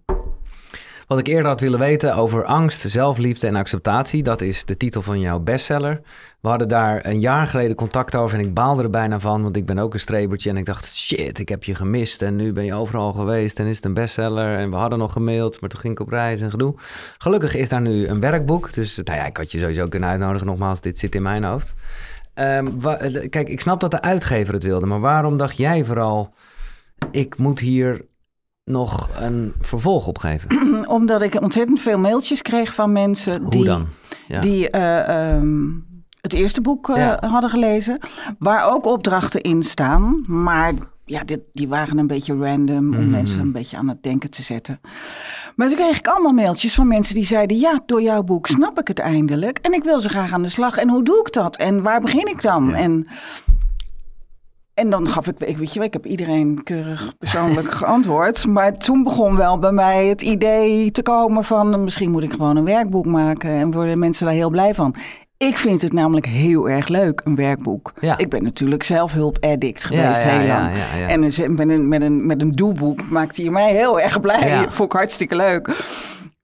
Wat 1.12 1.21
ik 1.21 1.26
eerder 1.26 1.47
had 1.47 1.61
willen 1.61 1.78
weten 1.78 2.14
over 2.14 2.45
angst, 2.45 2.90
zelfliefde 2.90 3.47
en 3.47 3.57
acceptatie, 3.57 4.23
dat 4.23 4.40
is 4.40 4.64
de 4.64 4.76
titel 4.76 5.02
van 5.02 5.21
jouw 5.21 5.38
bestseller. 5.38 6.00
We 6.40 6.49
hadden 6.49 6.69
daar 6.69 7.07
een 7.07 7.21
jaar 7.21 7.47
geleden 7.47 7.76
contact 7.76 8.16
over 8.16 8.38
en 8.38 8.45
ik 8.45 8.54
baalde 8.54 8.83
er 8.83 8.90
bijna 8.90 9.21
van, 9.21 9.42
want 9.42 9.57
ik 9.57 9.66
ben 9.66 9.78
ook 9.78 9.95
een 9.95 10.00
strebertje 10.00 10.50
en 10.50 10.57
ik 10.57 10.64
dacht, 10.64 10.97
shit, 10.97 11.38
ik 11.38 11.49
heb 11.49 11.64
je 11.64 11.75
gemist 11.75 12.23
en 12.23 12.37
nu 12.37 12.52
ben 12.52 12.64
je 12.64 12.75
overal 12.75 13.12
geweest 13.12 13.59
en 13.59 13.66
is 13.66 13.76
het 13.76 13.85
een 13.85 13.95
bestseller 13.95 14.57
en 14.59 14.71
we 14.71 14.76
hadden 14.76 14.99
nog 14.99 15.12
gemaild, 15.12 15.61
maar 15.61 15.71
toen 15.71 15.81
ging 15.81 15.92
ik 15.92 16.00
op 16.00 16.09
reis 16.09 16.40
en 16.40 16.50
gedoe. 16.50 16.75
Gelukkig 17.19 17.54
is 17.54 17.69
daar 17.69 17.81
nu 17.81 18.07
een 18.07 18.21
werkboek, 18.21 18.73
dus 18.75 18.97
nou 19.04 19.19
ja, 19.19 19.26
ik 19.26 19.37
had 19.37 19.52
je 19.52 19.59
sowieso 19.59 19.87
kunnen 19.87 20.09
uitnodigen, 20.09 20.47
nogmaals, 20.47 20.81
dit 20.81 20.99
zit 20.99 21.14
in 21.14 21.23
mijn 21.23 21.45
hoofd. 21.45 21.75
Ehm, 22.35 22.66
wa- 22.81 23.00
kijk, 23.31 23.49
ik 23.49 23.61
snap 23.61 23.81
dat 23.81 23.90
de 23.90 24.00
uitgever 24.00 24.54
het 24.54 24.62
wilde, 24.62 24.87
maar 24.87 25.00
waarom 25.00 25.37
dacht 25.37 25.57
jij 25.57 25.85
vooral, 25.85 26.35
ik 27.11 27.38
moet 27.38 27.59
hier 27.59 28.11
nog 28.73 29.11
een 29.21 29.52
vervolg 29.61 30.07
op 30.07 30.19
geven? 30.19 30.49
Omdat 30.88 31.23
ik 31.23 31.41
ontzettend 31.41 31.81
veel 31.81 31.99
mailtjes 31.99 32.43
kreeg 32.43 32.75
van 32.75 32.93
mensen 32.93 33.43
Hoe 33.43 33.50
die, 33.50 33.64
dan? 33.64 33.87
Ja. 34.29 34.41
die 34.41 34.71
eh, 34.71 35.33
ehm, 35.35 35.69
het 36.21 36.33
eerste 36.33 36.61
boek 36.61 36.88
eh, 36.88 36.97
Ja. 36.97 37.19
hadden 37.26 37.50
gelezen. 37.50 37.99
Waar 38.38 38.71
ook 38.73 38.87
opdrachten 38.87 39.41
in 39.41 39.62
staan. 39.62 40.25
Maar 40.29 40.73
ja, 41.05 41.25
dit, 41.25 41.41
die 41.52 41.69
waren 41.69 41.99
een 41.99 42.07
beetje 42.07 42.37
random 42.37 42.76
om 42.95 43.00
Mhm. 43.00 43.11
mensen 43.11 43.41
een 43.41 43.52
beetje 43.52 43.76
aan 43.76 43.88
het 43.88 44.02
denken 44.02 44.31
te 44.31 44.43
zetten. 44.43 44.81
Maar 45.57 45.69
toen 45.69 45.76
kreeg 45.76 45.97
ik 45.99 46.07
allemaal 46.09 46.33
mailtjes 46.33 46.75
van 46.75 46.87
mensen 46.88 47.14
die 47.14 47.25
zeiden... 47.25 47.59
ja, 47.59 47.83
door 47.87 48.02
jouw 48.02 48.23
boek 48.23 48.47
snap 48.47 48.79
ik 48.79 48.88
het 48.88 48.99
eindelijk. 48.99 49.59
En 49.59 49.73
ik 49.73 49.85
wil 49.85 50.00
zo 50.00 50.09
graag 50.09 50.33
aan 50.33 50.43
de 50.43 50.49
slag. 50.49 50.76
En 50.76 50.88
hoe 50.88 51.05
doe 51.05 51.19
ik 51.26 51.33
dat? 51.33 51.57
En 51.57 51.83
waar 51.83 52.00
begin 52.00 52.26
ik 52.26 52.43
dan? 52.43 52.67
Ja. 52.69 52.75
En... 52.76 53.07
En 54.75 54.91
dan 54.91 55.09
gaf 55.09 55.26
ik, 55.26 55.41
ik 55.41 55.57
weet 55.57 55.73
je 55.73 55.79
wel, 55.79 55.88
ik 55.88 55.93
heb 55.93 56.07
iedereen 56.07 56.62
keurig 56.62 57.12
persoonlijk 57.19 57.71
geantwoord. 57.81 58.47
Maar 58.47 58.76
toen 58.79 59.02
begon 59.02 59.37
wel 59.37 59.59
bij 59.59 59.73
mij 59.73 60.07
het 60.07 60.23
idee 60.23 60.91
te 60.91 61.02
komen 61.02 61.45
van 61.45 61.85
misschien 61.85 62.11
moet 62.11 62.23
ik 62.23 62.33
gewoon 62.33 62.57
een 62.57 62.64
werkboek 62.64 63.07
maken 63.07 63.50
en 63.50 63.71
worden 63.71 63.99
mensen 63.99 64.26
daar 64.26 64.35
heel 64.35 64.50
blij 64.50 64.75
van. 64.75 64.95
Ik 65.37 65.59
vind 65.59 65.83
het 65.83 65.93
namelijk 65.93 66.26
heel 66.26 66.71
erg 66.71 66.88
leuk, 66.88 67.21
een 67.25 67.37
werkboek. 67.37 67.93
Ja. 68.00 68.19
Ik 68.19 68.29
ben 68.29 68.43
natuurlijk 68.43 68.83
zelfhulp-addict 68.83 69.85
geweest 69.85 70.23
ja, 70.23 70.29
heel 70.29 70.47
lang. 70.47 70.71
En 71.09 71.21
met 71.21 71.38
een, 71.38 71.88
met, 71.88 72.02
een, 72.02 72.26
met 72.26 72.41
een 72.41 72.50
doelboek 72.50 73.11
maakte 73.11 73.43
hij 73.43 73.50
mij 73.50 73.73
heel 73.73 74.00
erg 74.00 74.21
blij. 74.21 74.67
Vond 74.69 74.93
ik 74.93 74.99
hartstikke 74.99 75.37
leuk. 75.37 75.69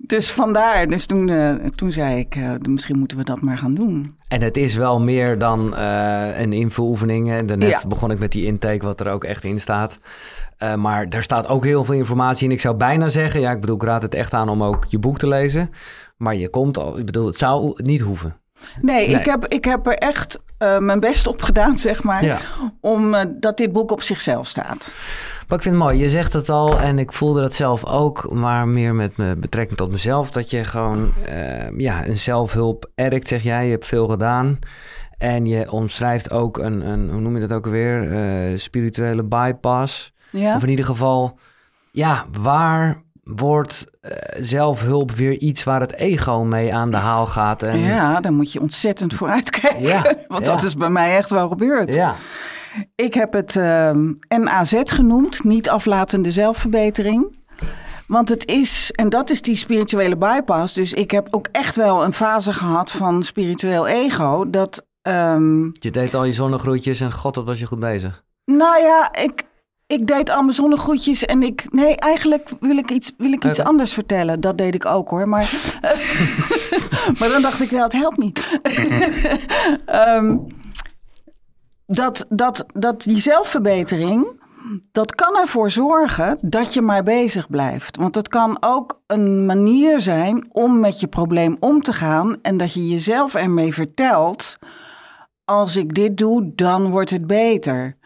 Dus 0.00 0.30
vandaar, 0.30 0.86
dus 0.88 1.06
toen, 1.06 1.28
eh, 1.28 1.54
toen 1.54 1.92
zei 1.92 2.18
ik, 2.18 2.34
eh, 2.36 2.50
misschien 2.68 2.98
moeten 2.98 3.16
we 3.18 3.24
dat 3.24 3.40
maar 3.40 3.58
gaan 3.58 3.74
doen. 3.74 4.16
En 4.28 4.42
het 4.42 4.56
is 4.56 4.74
wel 4.74 5.00
meer 5.00 5.38
dan 5.38 5.76
eh, 5.76 6.40
een 6.40 6.52
invuloefening. 6.52 7.28
hè. 7.28 7.44
Daarnet 7.44 7.68
Ja. 7.82 7.88
begon 7.88 8.10
ik 8.10 8.18
met 8.18 8.32
die 8.32 8.44
intake, 8.44 8.84
wat 8.84 9.00
er 9.00 9.10
ook 9.10 9.24
echt 9.24 9.44
in 9.44 9.60
staat. 9.60 9.98
Maar 10.76 11.08
daar 11.08 11.22
staat 11.22 11.46
ook 11.46 11.64
heel 11.64 11.84
veel 11.84 11.94
informatie 11.94 12.46
in. 12.46 12.52
Ik 12.52 12.60
zou 12.60 12.76
bijna 12.76 13.08
zeggen, 13.08 13.40
ja, 13.40 13.50
ik 13.52 13.60
bedoel, 13.60 13.76
ik 13.76 13.82
raad 13.82 14.02
het 14.02 14.14
echt 14.14 14.32
aan 14.34 14.48
om 14.48 14.62
ook 14.62 14.84
je 14.88 14.98
boek 14.98 15.18
te 15.18 15.28
lezen. 15.28 15.70
Maar 16.16 16.34
je 16.34 16.48
komt 16.50 16.78
al, 16.78 16.98
ik 16.98 17.06
bedoel, 17.06 17.26
het 17.26 17.36
zou 17.36 17.72
niet 17.82 18.00
hoeven. 18.00 18.36
Nee, 18.80 19.08
Nee. 19.08 19.18
Ik, 19.18 19.24
heb, 19.24 19.46
ik 19.46 19.64
heb 19.64 19.86
er 19.86 19.94
echt 19.98 20.38
mijn 20.78 21.00
best 21.00 21.26
op 21.26 21.42
gedaan, 21.42 21.78
zeg 21.88 22.02
maar. 22.02 22.24
Ja. 22.24 22.38
Om 22.80 23.14
dat 23.40 23.56
dit 23.56 23.72
boek 23.72 23.90
op 23.90 24.02
zichzelf 24.02 24.46
staat. 24.46 24.94
Maar 25.48 25.56
ik 25.56 25.64
vind 25.64 25.74
het 25.74 25.84
mooi, 25.84 25.98
je 25.98 26.10
zegt 26.10 26.32
het 26.32 26.48
al 26.48 26.78
en 26.78 26.98
ik 26.98 27.12
voelde 27.12 27.40
dat 27.40 27.54
zelf 27.54 27.86
ook, 27.86 28.30
maar 28.32 28.68
meer 28.68 28.94
met 28.94 29.16
me, 29.16 29.36
betrekking 29.36 29.78
tot 29.78 29.90
mezelf. 29.90 30.30
Dat 30.30 30.50
je 30.50 30.64
gewoon, 30.64 31.12
eh, 31.26 31.78
ja, 31.78 32.06
een 32.06 32.16
zelfhulp 32.16 32.90
addict, 32.94 33.28
zeg 33.28 33.42
jij, 33.42 33.64
je 33.64 33.70
hebt 33.70 33.86
veel 33.86 34.06
gedaan. 34.06 34.58
En 35.16 35.46
je 35.46 35.70
omschrijft 35.70 36.30
ook 36.30 36.58
een, 36.58 36.88
een 36.88 37.10
hoe 37.10 37.20
noem 37.20 37.34
je 37.34 37.46
dat 37.46 37.56
ook 37.56 37.66
weer, 37.66 38.12
eh, 38.12 38.58
spirituele 38.58 39.22
bypass. 39.22 40.12
Ja? 40.30 40.54
Of 40.54 40.62
in 40.62 40.68
ieder 40.68 40.84
geval, 40.84 41.38
ja, 41.90 42.26
waar 42.40 43.02
wordt 43.24 43.86
eh, 44.00 44.12
zelfhulp 44.40 45.12
weer 45.12 45.38
iets 45.38 45.64
waar 45.64 45.80
het 45.80 45.94
ego 45.94 46.44
mee 46.44 46.74
aan 46.74 46.90
de 46.90 46.96
haal 46.96 47.26
gaat? 47.26 47.62
En, 47.62 47.78
Ja, 47.78 48.20
daar 48.20 48.32
moet 48.32 48.52
je 48.52 48.60
ontzettend 48.60 49.14
voor 49.14 49.28
uitkijken. 49.28 49.82
Ja, 49.82 50.02
Want 50.26 50.46
ja. 50.46 50.52
dat 50.52 50.62
is 50.62 50.74
bij 50.74 50.90
mij 50.90 51.16
echt 51.16 51.30
wel 51.30 51.48
gebeurd. 51.48 51.94
ja. 51.94 52.14
Ik 52.94 53.14
heb 53.14 53.32
het 53.32 53.56
ehm 53.56 54.12
NAZ 54.28 54.80
genoemd, 54.84 55.44
niet 55.44 55.68
aflatende 55.68 56.30
zelfverbetering. 56.30 57.36
Want 58.06 58.28
het 58.28 58.46
is, 58.46 58.90
en 58.94 59.08
dat 59.08 59.30
is 59.30 59.42
die 59.42 59.56
spirituele 59.56 60.16
bypass. 60.16 60.74
Dus 60.74 60.92
ik 60.92 61.10
heb 61.10 61.28
ook 61.30 61.48
echt 61.52 61.76
wel 61.76 62.04
een 62.04 62.12
fase 62.12 62.52
gehad 62.52 62.90
van 62.90 63.22
spiritueel 63.22 63.86
ego. 63.86 64.50
Dat, 64.50 64.86
ehm, 65.02 65.64
Je 65.64 65.90
deed 65.90 66.14
al 66.14 66.24
je 66.24 66.32
zonnegroetjes 66.32 67.00
en 67.00 67.12
god, 67.12 67.36
wat 67.36 67.46
was 67.46 67.58
je 67.58 67.66
goed 67.66 67.78
bezig. 67.78 68.24
nou 68.44 68.82
ja, 68.82 69.14
ik, 69.14 69.44
ik 69.86 70.06
deed 70.06 70.30
allemaal 70.30 70.52
zonnegroetjes 70.52 71.24
en 71.24 71.42
ik... 71.42 71.64
Nee, 71.70 71.96
eigenlijk 71.96 72.50
wil 72.60 72.76
ik 72.76 72.90
iets, 72.90 73.12
wil 73.18 73.32
ik 73.32 73.44
iets 73.44 73.60
anders 73.60 73.92
vertellen. 73.92 74.40
Dat 74.40 74.58
deed 74.58 74.74
ik 74.74 74.86
ook 74.86 75.08
hoor, 75.08 75.28
maar... 75.28 75.52
maar 77.18 77.28
dan 77.28 77.42
dacht 77.42 77.60
ik, 77.60 77.70
nou, 77.70 77.82
het 77.82 77.92
helpt 77.92 78.18
niet. 78.18 78.40
Ehm, 79.86 80.36
dat, 81.88 82.26
dat, 82.28 82.66
dat 82.74 83.02
die 83.02 83.20
zelfverbetering, 83.20 84.26
dat 84.92 85.14
kan 85.14 85.36
ervoor 85.36 85.70
zorgen 85.70 86.38
dat 86.40 86.74
je 86.74 86.82
maar 86.82 87.02
bezig 87.02 87.50
blijft. 87.50 87.96
Want 87.96 88.14
het 88.14 88.28
kan 88.28 88.56
ook 88.60 89.00
een 89.06 89.46
manier 89.46 90.00
zijn 90.00 90.48
om 90.52 90.80
met 90.80 91.00
je 91.00 91.06
probleem 91.06 91.56
om 91.60 91.82
te 91.82 91.92
gaan 91.92 92.36
en 92.42 92.56
dat 92.56 92.72
je 92.72 92.88
jezelf 92.88 93.34
ermee 93.34 93.74
vertelt: 93.74 94.58
als 95.44 95.76
ik 95.76 95.94
dit 95.94 96.16
doe, 96.16 96.52
dan 96.54 96.90
wordt 96.90 97.10
het 97.10 97.26
beter. 97.26 97.96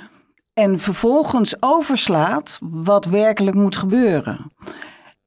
En 0.55 0.79
vervolgens 0.79 1.63
overslaat 1.63 2.59
wat 2.61 3.05
werkelijk 3.05 3.57
moet 3.57 3.77
gebeuren. 3.77 4.53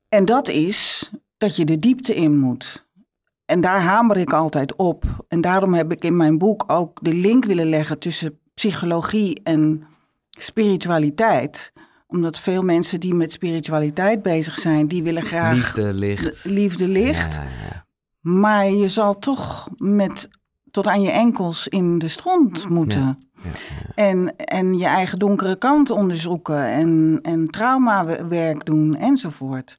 En 0.09 0.25
dat 0.25 0.47
is 0.49 1.11
dat 1.37 1.55
je 1.55 1.65
de 1.65 1.77
diepte 1.77 2.15
in 2.15 2.39
moet. 2.39 2.85
En 3.45 3.61
daar 3.61 3.81
hamer 3.81 4.17
ik 4.17 4.33
altijd 4.33 4.75
op. 4.75 5.03
En 5.27 5.41
daarom 5.41 5.73
heb 5.73 5.91
ik 5.91 6.03
in 6.03 6.17
mijn 6.17 6.37
boek 6.37 6.63
ook 6.67 6.99
de 7.01 7.13
link 7.13 7.45
willen 7.45 7.69
leggen 7.69 7.99
tussen 7.99 8.39
psychologie 8.55 9.41
en 9.43 9.87
spiritualiteit. 10.29 11.73
Omdat 12.07 12.39
veel 12.39 12.63
mensen 12.63 12.99
die 12.99 13.13
met 13.13 13.31
spiritualiteit 13.31 14.21
bezig 14.21 14.57
zijn, 14.57 14.87
die 14.87 15.03
willen 15.03 15.23
graag 15.23 15.55
Liefde, 15.55 15.93
licht. 15.93 16.45
liefde 16.45 16.87
licht. 16.87 17.35
Ja. 17.35 17.85
Maar 18.21 18.69
je 18.69 18.87
zal 18.87 19.19
toch 19.19 19.67
met 19.77 20.29
tot 20.71 20.87
aan 20.87 21.01
je 21.01 21.11
enkels 21.11 21.67
in 21.67 21.97
de 21.97 22.07
stront 22.07 22.69
moeten. 22.69 23.01
Ja, 23.01 23.17
ja. 23.43 23.49
En, 23.95 24.35
en 24.37 24.77
je 24.77 24.85
eigen 24.85 25.19
donkere 25.19 25.57
kant 25.57 25.89
onderzoeken 25.89 26.67
en, 26.67 27.19
en 27.21 27.45
traumawerk 27.45 28.65
doen 28.65 28.95
enzovoort. 28.95 29.77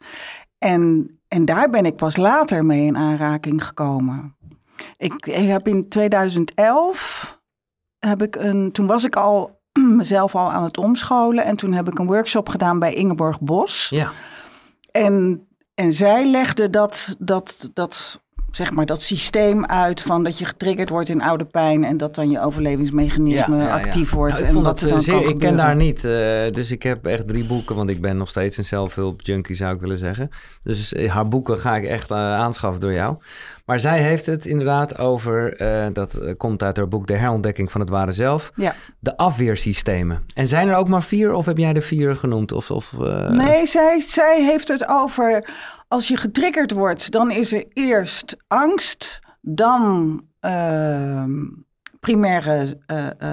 En, 0.59 1.11
en 1.29 1.45
daar 1.45 1.71
ben 1.71 1.87
ik 1.87 1.97
pas 1.97 2.17
later 2.17 2.65
mee 2.65 2.85
in 2.85 2.97
aanraking 2.97 3.67
gekomen. 3.67 4.37
Ik, 4.97 5.27
ik 5.27 5.49
heb 5.49 5.69
in 5.69 5.89
2011, 5.89 7.36
heb 7.99 8.23
ik 8.23 8.37
een, 8.37 8.73
toen 8.73 8.87
was 8.87 9.05
ik 9.05 9.17
al 9.17 9.61
mezelf 9.97 10.35
al 10.35 10.51
aan 10.53 10.65
het 10.65 10.79
omscholen. 10.79 11.45
En 11.45 11.57
toen 11.57 11.73
heb 11.73 11.89
ik 11.89 11.99
een 11.99 12.07
workshop 12.07 12.49
gedaan 12.49 12.79
bij 12.79 12.95
Ingeborg 12.95 13.41
Bos. 13.41 13.89
Ja. 13.91 14.11
En, 14.91 15.47
en 15.75 15.93
zij 15.93 16.31
legde 16.31 16.71
dat, 16.71 17.17
dat, 17.19 17.71
dat, 17.73 18.21
zeg 18.51 18.71
maar, 18.73 18.87
dat 18.87 19.03
systeem 19.03 19.67
uit 19.67 20.03
van 20.03 20.23
dat 20.23 20.39
je 20.39 20.45
getriggerd 20.45 20.89
wordt 20.89 21.09
in 21.09 21.23
oude 21.23 21.45
pijn 21.45 21.85
en 21.85 21.97
dat 21.97 22.15
dan 22.15 22.31
je 22.31 22.41
overlevingsmechanisme 22.41 23.57
Ja, 23.57 23.63
ja, 23.63 23.69
ja. 23.69 23.85
actief 23.85 24.11
wordt. 24.11 24.35
Nou, 24.35 24.45
ik 24.47 24.51
en 24.57 24.63
wat 24.63 24.81
dat 24.81 24.89
dan 24.89 24.99
eh, 24.99 25.05
zeer, 25.05 25.29
ik 25.29 25.39
ken 25.39 25.57
daar 25.57 25.77
niet. 25.77 26.05
eh, 26.05 26.53
dus 26.53 26.71
ik 26.71 26.83
heb 26.83 27.07
echt 27.07 27.29
drie 27.29 27.45
boeken, 27.47 27.77
want 27.77 27.91
ik 27.91 28.01
ben 28.01 28.17
nog 28.17 28.29
steeds 28.29 28.57
een 28.57 28.65
zelfhulp-junkie, 28.65 29.57
zou 29.57 29.75
ik 29.75 29.81
willen 29.81 29.99
zeggen. 29.99 30.31
Dus 30.63 30.93
eh, 30.93 31.13
haar 31.13 31.29
boeken 31.29 31.59
ga 31.59 31.77
ik 31.77 31.85
echt 31.85 32.13
aanschaffen 32.13 32.81
door 32.81 32.93
jou. 32.93 33.17
Maar 33.67 33.81
zij 33.81 34.03
heeft 34.03 34.27
het 34.27 34.45
inderdaad 34.45 34.99
over, 34.99 35.57
eh, 35.57 35.87
dat 35.93 36.15
eh, 36.15 36.33
komt 36.37 36.63
uit 36.63 36.77
haar 36.77 36.89
boek 36.89 37.07
De 37.07 37.17
herontdekking 37.17 37.71
van 37.73 37.81
het 37.81 37.91
ware 37.91 38.13
zelf, 38.13 38.51
Ja. 38.55 38.75
de 38.99 39.17
afweersystemen. 39.17 40.25
En 40.35 40.49
zijn 40.49 40.69
er 40.69 40.77
ook 40.77 40.89
maar 40.89 41.03
vier, 41.03 41.33
of 41.33 41.47
heb 41.47 41.57
jij 41.59 41.75
er 41.75 41.83
vier 41.83 42.17
genoemd? 42.17 42.53
Of, 42.53 42.71
of, 42.71 42.93
eh, 43.01 43.29
Nee, 43.31 43.67
zij, 43.67 44.01
zij 44.01 44.45
heeft 44.45 44.69
het 44.69 44.89
over 44.89 45.49
als 45.89 46.09
je 46.09 46.17
getriggerd 46.17 46.71
wordt, 46.73 47.11
dan 47.11 47.31
is 47.31 47.53
er 47.53 47.65
eerst 47.73 48.37
angst, 48.49 49.21
dan 49.41 50.21
ehm, 50.41 51.31
primaire 52.01 52.79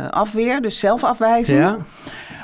afweer, 0.10 0.62
dus 0.62 0.80
zelfafwijzing. 0.80 1.60
Ja? 1.60 1.78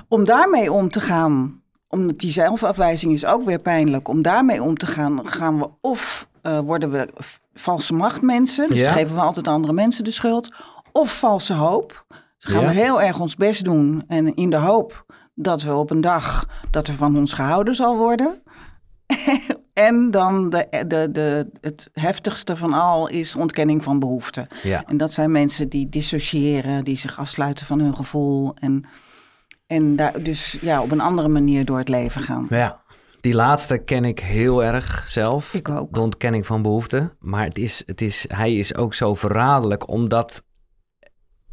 Om 0.08 0.26
daarmee 0.26 0.72
om 0.72 0.90
te 0.90 1.02
gaan, 1.02 1.62
omdat 1.88 2.18
die 2.18 2.32
zelfafwijzing 2.32 3.14
is 3.14 3.26
ook 3.26 3.44
weer 3.44 3.60
pijnlijk, 3.60 4.08
om 4.08 4.22
daarmee 4.22 4.64
om 4.64 4.78
te 4.78 4.86
gaan, 4.86 5.28
gaan 5.30 5.60
we 5.60 5.70
of 5.82 6.28
eh, 6.50 6.60
worden 6.60 6.92
we 6.92 7.08
valse 7.54 7.94
machtmensen, 7.94 8.68
dus 8.68 8.80
Ja. 8.80 8.92
geven 8.92 9.16
we 9.16 9.22
altijd 9.22 9.48
andere 9.48 9.74
mensen 9.74 10.04
de 10.04 10.12
schuld, 10.12 10.54
of 10.92 11.18
valse 11.18 11.54
hoop. 11.54 12.06
Dus 12.38 12.52
gaan 12.54 12.62
Ja. 12.62 12.68
we 12.68 12.74
heel 12.74 13.02
erg 13.02 13.20
ons 13.20 13.36
best 13.36 13.64
doen 13.64 14.04
en 14.08 14.36
in 14.36 14.50
de 14.50 14.58
hoop 14.58 15.06
dat 15.36 15.62
we 15.62 15.74
op 15.74 15.90
een 15.92 16.02
dag 16.02 16.46
dat 16.72 16.88
er 16.88 16.94
van 16.96 17.18
ons 17.18 17.34
gehouden 17.34 17.76
zal 17.76 17.98
worden. 17.98 18.44
en 19.74 20.12
dan 20.12 20.50
de, 20.50 20.68
de, 20.88 21.10
de, 21.12 21.50
het 21.62 21.90
heftigste 21.94 22.56
van 22.56 22.74
al 22.74 23.08
is 23.10 23.36
ontkenning 23.36 23.84
van 23.84 24.00
behoeften. 24.00 24.48
Ja. 24.64 24.84
En 24.88 24.98
dat 24.98 25.12
zijn 25.14 25.32
mensen 25.32 25.70
die 25.70 25.90
dissociëren, 25.90 26.84
die 26.84 26.98
zich 26.98 27.20
afsluiten 27.20 27.66
van 27.66 27.80
hun 27.80 27.96
gevoel. 27.96 28.54
En, 28.60 28.84
en 29.68 29.96
daar 29.96 30.24
dus 30.24 30.58
ja, 30.62 30.82
op 30.82 30.92
een 30.92 31.02
andere 31.02 31.28
manier 31.28 31.66
door 31.66 31.78
het 31.78 31.90
leven 31.90 32.22
gaan. 32.22 32.48
ja. 32.50 32.82
Die 33.22 33.34
laatste 33.34 33.78
ken 33.78 34.06
ik 34.06 34.20
heel 34.20 34.64
erg 34.64 35.04
zelf. 35.08 35.54
Ik 35.54 35.70
ook. 35.70 35.94
De 35.94 36.00
ontkenning 36.00 36.46
van 36.46 36.62
behoeften. 36.62 37.16
Maar 37.20 37.44
het 37.44 37.58
is, 37.58 37.84
het 37.86 38.02
is, 38.02 38.26
hij 38.28 38.56
is 38.56 38.76
ook 38.76 38.94
zo 38.94 39.14
verraderlijk, 39.14 39.90
omdat 39.90 40.44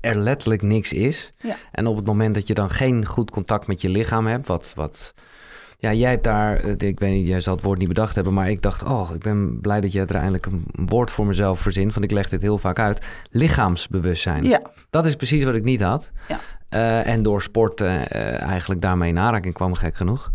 er 0.00 0.16
letterlijk 0.16 0.62
niks 0.62 0.92
is. 0.92 1.32
Ja. 1.38 1.56
En 1.72 1.86
op 1.86 1.96
het 1.96 2.06
moment 2.06 2.34
dat 2.34 2.46
je 2.46 2.54
dan 2.54 2.70
geen 2.70 3.06
goed 3.06 3.30
contact 3.30 3.66
met 3.66 3.80
je 3.80 3.88
lichaam 3.88 4.26
hebt, 4.26 4.46
wat, 4.46 4.72
wat 4.74 5.14
ja, 5.78 5.92
jij 5.92 6.10
hebt 6.10 6.24
daar, 6.24 6.64
ik 6.64 6.98
weet 6.98 7.12
niet, 7.12 7.26
jij 7.26 7.40
zal 7.40 7.54
het 7.54 7.64
woord 7.64 7.78
niet 7.78 7.88
bedacht 7.88 8.14
hebben, 8.14 8.34
maar 8.34 8.50
ik 8.50 8.62
dacht, 8.62 8.82
oh, 8.82 9.10
ik 9.14 9.20
ben 9.20 9.60
blij 9.60 9.80
dat 9.80 9.92
jij 9.92 10.06
er 10.06 10.14
eindelijk 10.14 10.46
een 10.46 10.64
woord 10.86 11.10
voor 11.10 11.26
mezelf 11.26 11.60
verzint, 11.60 11.92
want 11.94 12.04
ik 12.04 12.10
leg 12.10 12.28
dit 12.28 12.42
heel 12.42 12.58
vaak 12.58 12.78
uit. 12.78 13.06
Lichaamsbewustzijn. 13.30 14.44
Ja, 14.44 14.62
Dat 14.90 15.06
is 15.06 15.16
precies 15.16 15.44
wat 15.44 15.54
ik 15.54 15.64
niet 15.64 15.82
had. 15.82 16.12
Ja. 16.28 16.38
Eh, 16.68 17.06
en 17.06 17.22
door 17.22 17.42
sport 17.42 17.80
eh, 17.80 18.40
eigenlijk 18.42 18.80
daarmee 18.80 19.08
in 19.08 19.18
aanraking 19.18 19.54
kwam, 19.54 19.74
gek 19.74 19.94
genoeg. 19.94 20.30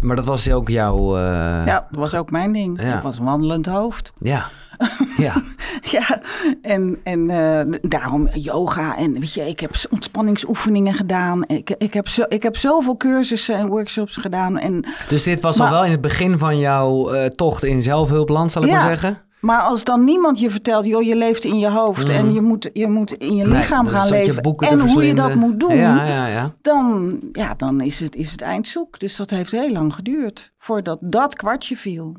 Maar 0.00 0.16
dat 0.16 0.24
was 0.24 0.50
ook 0.50 0.68
jouw... 0.68 1.16
eh, 1.16 1.22
ja, 1.66 1.86
dat 1.90 1.98
was 2.00 2.14
ook 2.14 2.30
mijn 2.30 2.52
ding. 2.52 2.82
Ja. 2.82 2.96
Ik 2.96 3.02
was 3.02 3.18
een 3.18 3.24
wandelend 3.24 3.66
hoofd. 3.66 4.12
Ja. 4.16 4.46
ja. 5.16 5.42
Ja, 5.82 6.20
en, 6.62 6.98
en 7.02 7.30
eh, 7.30 7.78
daarom 7.82 8.28
yoga. 8.32 8.96
En 8.96 9.12
weet 9.12 9.32
je, 9.34 9.48
ik 9.48 9.60
heb 9.60 9.70
ontspanningsoefeningen 9.90 10.94
gedaan. 10.94 11.44
Ik, 11.46 11.74
ik, 11.78 11.94
heb 11.94 12.08
zo, 12.08 12.24
ik 12.28 12.42
heb 12.42 12.56
zoveel 12.56 12.96
cursussen 12.96 13.56
en 13.56 13.68
workshops 13.68 14.16
gedaan. 14.16 14.58
En, 14.58 14.84
Dus 15.08 15.22
dit 15.22 15.40
was 15.40 15.56
Maar- 15.56 15.66
al 15.66 15.72
wel 15.72 15.84
in 15.84 15.90
het 15.90 16.00
begin 16.00 16.38
van 16.38 16.58
jouw 16.58 17.10
eh, 17.10 17.26
tocht 17.26 17.64
in 17.64 17.82
zelfhulpland, 17.82 18.52
zal 18.52 18.62
ik 18.62 18.68
Ja. 18.68 18.74
maar 18.74 18.84
zeggen? 18.88 19.18
Maar 19.40 19.60
als 19.60 19.84
dan 19.84 20.04
niemand 20.04 20.40
je 20.40 20.50
vertelt, 20.50 20.86
joh, 20.86 21.02
je 21.02 21.16
leeft 21.16 21.44
in 21.44 21.58
je 21.58 21.70
hoofd. 21.70 22.08
En 22.08 22.32
je 22.32 22.40
moet, 22.40 22.70
je 22.72 22.88
moet 22.88 23.12
in 23.12 23.36
je 23.36 23.48
lichaam 23.48 23.86
gaan 23.86 24.08
leven. 24.08 24.42
En 24.58 24.80
hoe 24.80 25.06
je 25.06 25.14
dat 25.14 25.34
moet 25.34 25.60
doen. 25.60 25.76
Ja, 25.76 26.04
ja, 26.04 26.26
ja. 26.26 26.52
dan, 26.60 27.18
ja, 27.32 27.54
dan 27.54 27.80
is, 27.80 28.00
het, 28.00 28.16
is 28.16 28.30
het 28.30 28.40
eind 28.40 28.68
zoek. 28.68 29.00
Dus 29.00 29.16
dat 29.16 29.30
heeft 29.30 29.52
heel 29.52 29.72
lang 29.72 29.94
geduurd 29.94 30.52
voordat 30.58 30.98
dat 31.00 31.34
kwartje 31.34 31.76
viel. 31.76 32.16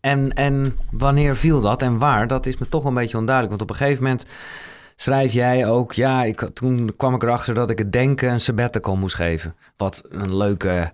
En, 0.00 0.32
en 0.32 0.76
wanneer 0.90 1.36
viel 1.36 1.60
dat 1.60 1.82
en 1.82 1.98
waar? 1.98 2.26
Dat 2.26 2.46
is 2.46 2.58
me 2.58 2.68
toch 2.68 2.84
een 2.84 2.94
beetje 2.94 3.18
onduidelijk. 3.18 3.58
Want 3.58 3.70
op 3.70 3.76
een 3.76 3.82
gegeven 3.82 4.02
moment 4.02 4.24
schrijf 4.96 5.32
jij 5.32 5.68
ook... 5.68 5.92
Ja, 5.92 6.24
ik, 6.24 6.48
toen 6.54 6.96
kwam 6.96 7.14
ik 7.14 7.22
erachter 7.22 7.54
dat 7.54 7.70
ik 7.70 7.78
het 7.78 7.92
denken 7.92 8.30
een 8.30 8.40
sabbatical 8.40 8.96
moest 8.96 9.14
geven. 9.14 9.56
Wat 9.76 10.02
een 10.08 10.36
leuke, 10.36 10.92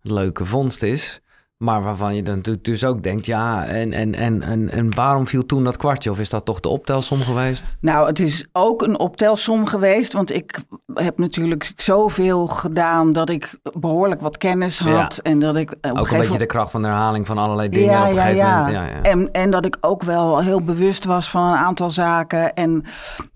leuke 0.00 0.44
vondst 0.44 0.82
is. 0.82 1.20
Maar 1.56 1.82
waarvan 1.82 2.14
je 2.14 2.22
dan 2.22 2.36
natuurlijk 2.36 2.64
dus 2.64 2.84
ook 2.84 3.02
denkt... 3.02 3.26
Ja, 3.26 3.66
en, 3.66 3.92
en, 3.92 4.14
en, 4.14 4.42
en, 4.42 4.70
en 4.70 4.94
waarom 4.94 5.26
viel 5.26 5.46
toen 5.46 5.64
dat 5.64 5.76
kwartje? 5.76 6.10
Of 6.10 6.18
is 6.18 6.30
dat 6.30 6.44
toch 6.44 6.60
de 6.60 6.68
optelsom 6.68 7.20
geweest? 7.20 7.76
Nou, 7.80 8.06
het 8.06 8.18
is 8.20 8.46
ook 8.52 8.82
een 8.82 8.98
optelsom 8.98 9.66
geweest. 9.66 10.12
Want 10.12 10.32
ik 10.32 10.58
heb 10.94 11.18
natuurlijk 11.18 11.72
zoveel 11.76 12.46
gedaan 12.46 13.12
dat 13.12 13.30
ik 13.30 13.58
behoorlijk 13.78 14.20
wat 14.20 14.36
kennis 14.36 14.78
had. 14.78 15.18
En 15.18 15.38
dat 15.38 15.56
ik 15.56 15.70
op 15.70 15.78
een 15.80 15.90
Ook 15.90 15.96
een 15.96 16.02
gegeven 16.02 16.24
beetje 16.24 16.38
de 16.38 16.46
kracht 16.46 16.70
van 16.70 16.82
de 16.82 16.88
herhaling 16.88 17.26
van 17.26 17.38
allerlei 17.38 17.68
dingen. 17.68 17.90
Ja, 17.90 18.02
op 18.02 18.08
een 18.08 18.14
ja, 18.14 18.20
gegeven 18.20 18.46
ja. 18.46 18.56
moment. 18.56 18.74
Ja, 18.74 18.86
ja. 18.86 19.02
En, 19.02 19.32
en 19.32 19.50
dat 19.50 19.64
ik 19.64 19.76
ook 19.80 20.02
wel 20.02 20.42
heel 20.42 20.62
bewust 20.62 21.04
was 21.04 21.30
van 21.30 21.42
een 21.42 21.58
aantal 21.58 21.90
zaken. 21.90 22.54
En 22.54 22.84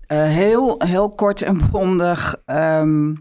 eh, 0.07 0.23
heel, 0.23 0.75
heel 0.77 1.11
kort 1.11 1.41
en 1.41 1.59
bondig 1.71 2.35
ehm, 2.45 3.13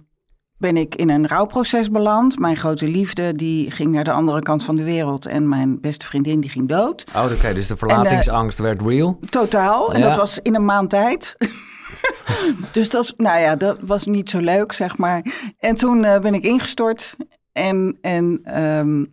ben 0.60 0.76
ik 0.76 0.94
in 0.94 1.10
een 1.10 1.26
rouwproces 1.26 1.90
beland. 1.90 2.38
Mijn 2.38 2.56
grote 2.56 2.88
liefde 2.88 3.34
die 3.34 3.70
ging 3.70 3.92
naar 3.92 4.04
de 4.04 4.12
andere 4.12 4.40
kant 4.40 4.64
van 4.64 4.76
de 4.76 4.84
wereld. 4.84 5.26
En 5.26 5.48
mijn 5.48 5.80
beste 5.80 6.06
vriendin 6.06 6.40
die 6.40 6.50
ging 6.50 6.68
dood. 6.68 7.04
Oh, 7.16 7.24
oké. 7.32 7.54
dus 7.54 7.66
de 7.66 7.76
verlatingsangst 7.76 8.58
werd 8.58 8.82
real. 8.82 9.18
Totaal. 9.28 9.92
En 9.94 10.00
Ja. 10.00 10.06
dat 10.08 10.16
was 10.16 10.38
in 10.42 10.54
een 10.54 10.64
maand 10.64 10.90
tijd. 10.90 11.36
dus 12.72 12.90
dat, 12.90 13.14
nou 13.16 13.38
ja, 13.40 13.56
dat 13.56 13.78
was 13.80 14.06
niet 14.06 14.30
zo 14.30 14.38
leuk, 14.38 14.72
zeg 14.72 14.96
maar. 14.96 15.24
En 15.58 15.74
toen 15.74 16.04
eh, 16.04 16.20
ben 16.20 16.34
ik 16.34 16.44
ingestort. 16.44 17.16
En, 17.52 17.98
en, 18.00 18.40
ehm, 18.44 19.04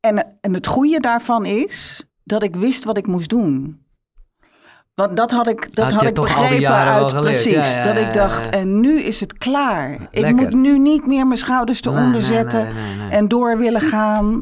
en, 0.00 0.36
en 0.40 0.54
het 0.54 0.66
goede 0.66 1.00
daarvan 1.00 1.44
is 1.44 2.04
dat 2.24 2.42
ik 2.42 2.56
wist 2.56 2.84
wat 2.84 2.96
ik 2.96 3.06
moest 3.06 3.28
doen. 3.28 3.84
Want 5.00 5.16
dat 5.16 5.30
had 5.30 5.48
ik, 5.48 5.74
dat 5.74 5.92
Had 5.92 6.02
ik 6.02 6.14
begrepen 6.14 6.68
uit 6.68 7.12
geleerd? 7.12 7.24
precies. 7.24 7.74
Ja, 7.74 7.82
ja, 7.82 7.82
dat 7.82 8.02
ik 8.02 8.12
dacht, 8.12 8.48
en 8.48 8.80
nu 8.80 9.00
is 9.02 9.20
het 9.20 9.38
klaar. 9.38 10.08
Ik 10.10 10.32
moet 10.36 10.52
nu 10.52 10.78
niet 10.78 11.06
meer 11.06 11.26
mijn 11.26 11.38
schouders 11.38 11.82
eronder 11.82 12.10
nee, 12.10 12.22
zetten 12.22 12.64
nee, 12.64 12.72
nee, 12.72 12.96
nee. 12.96 13.10
en 13.10 13.28
door 13.28 13.58
willen 13.58 13.80
gaan. 13.80 14.40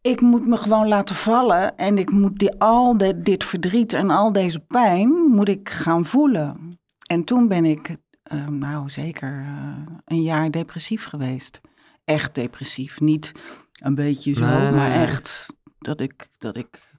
Ik 0.00 0.20
moet 0.20 0.46
me 0.46 0.56
gewoon 0.56 0.88
laten 0.88 1.14
vallen 1.14 1.76
en 1.76 1.98
ik 1.98 2.10
moet 2.10 2.38
die, 2.38 2.58
al 2.58 2.98
de, 2.98 3.20
dit 3.20 3.44
verdriet 3.44 3.92
en 3.92 4.10
al 4.10 4.32
deze 4.32 4.60
pijn 4.60 5.10
moet 5.10 5.48
ik 5.48 5.68
gaan 5.68 6.04
voelen. 6.04 6.78
En 7.06 7.24
toen 7.24 7.48
ben 7.48 7.64
ik 7.64 7.96
eh, 8.22 8.46
nou 8.46 8.90
zeker 8.90 9.44
eh, 9.46 9.94
een 10.04 10.22
jaar 10.22 10.50
depressief 10.50 11.04
geweest. 11.04 11.60
Echt 12.04 12.34
depressief. 12.34 13.00
Niet 13.00 13.32
een 13.80 13.94
beetje 13.94 14.34
zo, 14.34 14.44
maar 14.70 14.92
echt 14.92 15.46
dat 15.78 16.00
ik, 16.00 16.28
dat 16.38 16.56
ik, 16.56 16.94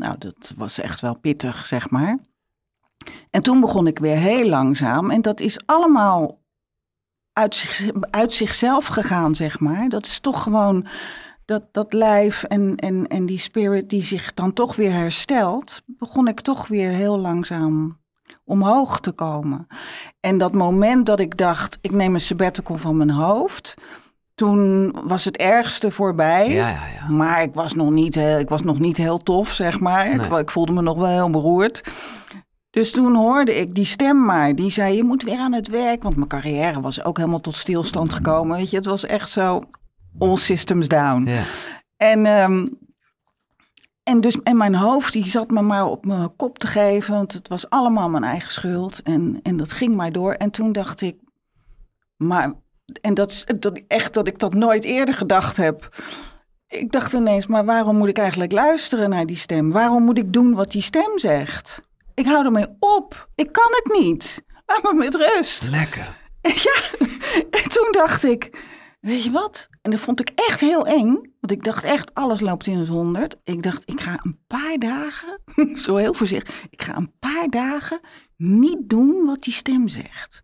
nou 0.00 0.18
dat 0.18 0.54
was 0.56 0.80
echt 0.80 1.00
wel 1.00 1.14
pittig, 1.14 1.66
zeg 1.66 1.90
maar. 1.90 2.18
En 3.30 3.42
toen 3.42 3.60
begon 3.60 3.86
ik 3.86 3.98
weer 3.98 4.16
heel 4.16 4.48
langzaam 4.48 5.10
en 5.10 5.22
dat 5.22 5.40
is 5.40 5.66
allemaal 5.66 6.38
uit, 7.32 7.54
zich, 7.54 7.90
uit 8.10 8.34
zichzelf 8.34 8.86
gegaan, 8.86 9.34
zeg 9.34 9.60
maar. 9.60 9.88
Dat 9.88 10.06
is 10.06 10.18
toch 10.18 10.42
gewoon 10.42 10.86
dat, 11.44 11.64
dat 11.72 11.92
lijf 11.92 12.42
en, 12.42 12.76
en, 12.76 13.06
en 13.06 13.26
die 13.26 13.38
spirit 13.38 13.90
die 13.90 14.02
zich 14.02 14.34
dan 14.34 14.52
toch 14.52 14.76
weer 14.76 14.92
herstelt, 14.92 15.82
begon 15.86 16.28
ik 16.28 16.40
toch 16.40 16.66
weer 16.66 16.90
heel 16.90 17.18
langzaam 17.18 17.98
omhoog 18.44 19.00
te 19.00 19.12
komen. 19.12 19.66
En 20.20 20.38
dat 20.38 20.52
moment 20.52 21.06
dat 21.06 21.20
ik 21.20 21.36
dacht, 21.36 21.78
ik 21.80 21.90
neem 21.90 22.14
een 22.14 22.20
sabbatical 22.20 22.76
van 22.76 22.96
mijn 22.96 23.10
hoofd, 23.10 23.74
toen 24.40 24.92
was 25.04 25.24
het 25.24 25.36
ergste 25.36 25.90
voorbij. 25.90 26.48
Ja, 26.50 26.68
ja, 26.68 26.86
ja. 27.00 27.08
Maar 27.08 27.42
ik 27.42 27.54
was 27.54 27.74
nog 27.74 27.90
niet, 27.90 28.14
heel- 28.14 28.38
ik 28.38 28.48
was 28.48 28.62
nog 28.62 28.78
niet 28.78 28.96
heel 28.96 29.18
tof, 29.18 29.52
zeg 29.52 29.80
maar. 29.80 30.06
Ik, 30.12 30.28
Nee. 30.30 30.40
ik 30.40 30.50
voelde 30.50 30.72
me 30.72 30.82
nog 30.82 30.96
wel 30.98 31.06
heel 31.08 31.30
beroerd. 31.30 31.82
Dus 32.70 32.92
toen 32.92 33.14
hoorde 33.14 33.54
ik 33.60 33.74
die 33.74 33.84
stem 33.84 34.24
maar. 34.24 34.54
Die 34.54 34.70
zei, 34.70 34.96
je 34.96 35.04
moet 35.04 35.22
weer 35.22 35.38
aan 35.38 35.52
het 35.52 35.68
werk. 35.68 36.02
Want 36.02 36.16
mijn 36.16 36.28
carrière 36.28 36.80
was 36.80 37.04
ook 37.04 37.16
helemaal 37.16 37.40
tot 37.40 37.54
stilstand 37.54 38.12
gekomen. 38.12 38.56
Weet 38.56 38.70
je, 38.70 38.76
het 38.76 38.84
was 38.86 39.06
echt 39.06 39.30
zo 39.30 39.62
all 40.18 40.36
systems 40.36 40.88
down. 40.88 41.24
Ja. 41.26 41.42
En, 41.96 42.26
ehm, 42.26 42.66
en, 44.02 44.20
dus, 44.20 44.42
en 44.42 44.56
mijn 44.56 44.74
hoofd 44.74 45.12
die 45.12 45.26
zat 45.26 45.50
me 45.50 45.62
maar 45.62 45.84
op 45.86 46.04
mijn 46.06 46.36
kop 46.36 46.58
te 46.58 46.66
geven. 46.66 47.14
Want 47.14 47.32
het 47.32 47.48
was 47.48 47.70
allemaal 47.70 48.08
mijn 48.10 48.24
eigen 48.24 48.52
schuld. 48.52 49.02
En, 49.02 49.40
en 49.42 49.56
dat 49.56 49.72
ging 49.72 49.94
maar 49.96 50.12
door. 50.12 50.32
En 50.32 50.50
toen 50.50 50.72
dacht 50.72 51.00
ik, 51.00 51.16
maar... 52.16 52.52
En 53.00 53.14
dat 53.14 53.30
is 53.30 53.46
dat, 53.58 53.80
echt 53.86 54.14
dat 54.14 54.26
ik 54.26 54.38
dat 54.38 54.54
nooit 54.54 54.84
eerder 54.84 55.14
gedacht 55.14 55.56
heb. 55.56 55.88
Ik 56.68 56.92
dacht 56.92 57.12
ineens, 57.12 57.46
maar 57.46 57.64
waarom 57.64 57.96
moet 57.96 58.08
ik 58.08 58.18
eigenlijk 58.18 58.52
luisteren 58.52 59.10
naar 59.10 59.26
die 59.26 59.36
stem? 59.36 59.72
Waarom 59.72 60.02
moet 60.02 60.18
ik 60.18 60.32
doen 60.32 60.54
wat 60.54 60.70
die 60.70 60.82
stem 60.82 61.18
zegt? 61.18 61.80
Ik 62.14 62.26
hou 62.26 62.44
ermee 62.44 62.66
op. 62.78 63.28
Ik 63.34 63.52
kan 63.52 63.70
het 63.70 64.00
niet. 64.00 64.44
Laat 64.66 64.82
me 64.82 64.94
met 64.94 65.14
rust. 65.14 65.70
Lekker. 65.70 66.18
Ja, 66.62 67.06
en 67.50 67.70
toen 67.70 67.88
dacht 67.90 68.24
ik, 68.24 68.58
weet 69.00 69.24
je 69.24 69.30
wat? 69.30 69.68
En 69.82 69.90
dat 69.90 70.00
vond 70.00 70.20
ik 70.20 70.30
echt 70.34 70.60
heel 70.60 70.86
eng. 70.86 71.12
Want 71.40 71.52
ik 71.52 71.64
dacht 71.64 71.84
echt, 71.84 72.14
alles 72.14 72.40
loopt 72.40 72.66
in 72.66 72.78
het 72.78 72.88
honderd. 72.88 73.36
Ik 73.44 73.62
dacht, 73.62 73.82
ik 73.86 74.00
ga 74.00 74.20
een 74.22 74.38
paar 74.46 74.78
dagen, 74.78 75.40
zo 75.84 75.96
heel 75.96 76.14
voorzichtig, 76.14 76.64
ik 76.70 76.82
ga 76.82 76.96
een 76.96 77.12
paar 77.18 77.48
dagen 77.48 78.00
niet 78.36 78.78
doen 78.88 79.24
wat 79.26 79.42
die 79.42 79.52
stem 79.52 79.88
zegt. 79.88 80.40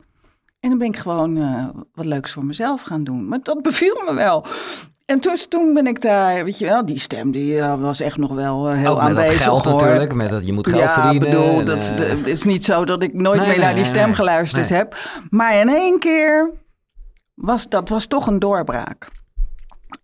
En 0.66 0.72
dan 0.72 0.79
ben 0.81 0.88
ik 0.88 0.96
gewoon 0.96 1.37
eh, 1.37 1.64
wat 1.94 2.05
leuks 2.05 2.33
voor 2.33 2.44
mezelf 2.44 2.83
gaan 2.83 3.05
doen. 3.05 3.29
Maar 3.29 3.38
dat 3.42 3.62
beviel 3.62 4.02
me 4.07 4.14
wel. 4.14 4.44
En 5.05 5.18
dus 5.20 5.46
toen 5.46 5.74
ben 5.74 5.87
ik 5.87 6.00
daar, 6.00 6.44
weet 6.44 6.59
je 6.59 6.64
wel, 6.64 6.85
die 6.87 6.98
stem 6.98 7.31
die 7.31 7.59
eh, 7.59 7.81
was 7.81 8.00
echt 8.00 8.16
nog 8.16 8.31
wel 8.35 8.68
eh, 8.68 8.76
heel 8.79 8.90
Ook 8.90 9.02
met 9.02 9.09
dat 9.09 9.16
aanwezig 9.18 9.42
geld 9.42 9.64
hoor. 9.64 9.74
natuurlijk, 9.74 10.14
met 10.14 10.31
dat 10.31 10.46
je 10.46 10.52
moet 10.52 10.66
geld 10.66 10.81
ja, 10.83 10.94
verdienen. 11.02 11.31
bedoel, 11.31 11.59
en, 11.59 11.64
dat, 11.64 11.88
het 11.88 12.26
is 12.26 12.44
niet 12.44 12.64
zo 12.64 12.85
dat 12.85 13.02
ik 13.02 13.14
nooit 13.14 13.38
Nee, 13.38 13.46
meer 13.48 13.57
nee, 13.57 13.66
naar 13.66 13.74
die 13.74 13.85
stem 13.85 14.07
nee. 14.07 14.14
geluisterd 14.14 14.68
heb. 14.68 14.96
Maar 15.31 15.55
in 15.55 15.68
één 15.68 15.98
keer 15.98 16.50
was 17.35 17.68
dat 17.68 17.88
was 17.88 18.07
toch 18.07 18.26
een 18.26 18.38
doorbraak. 18.38 19.09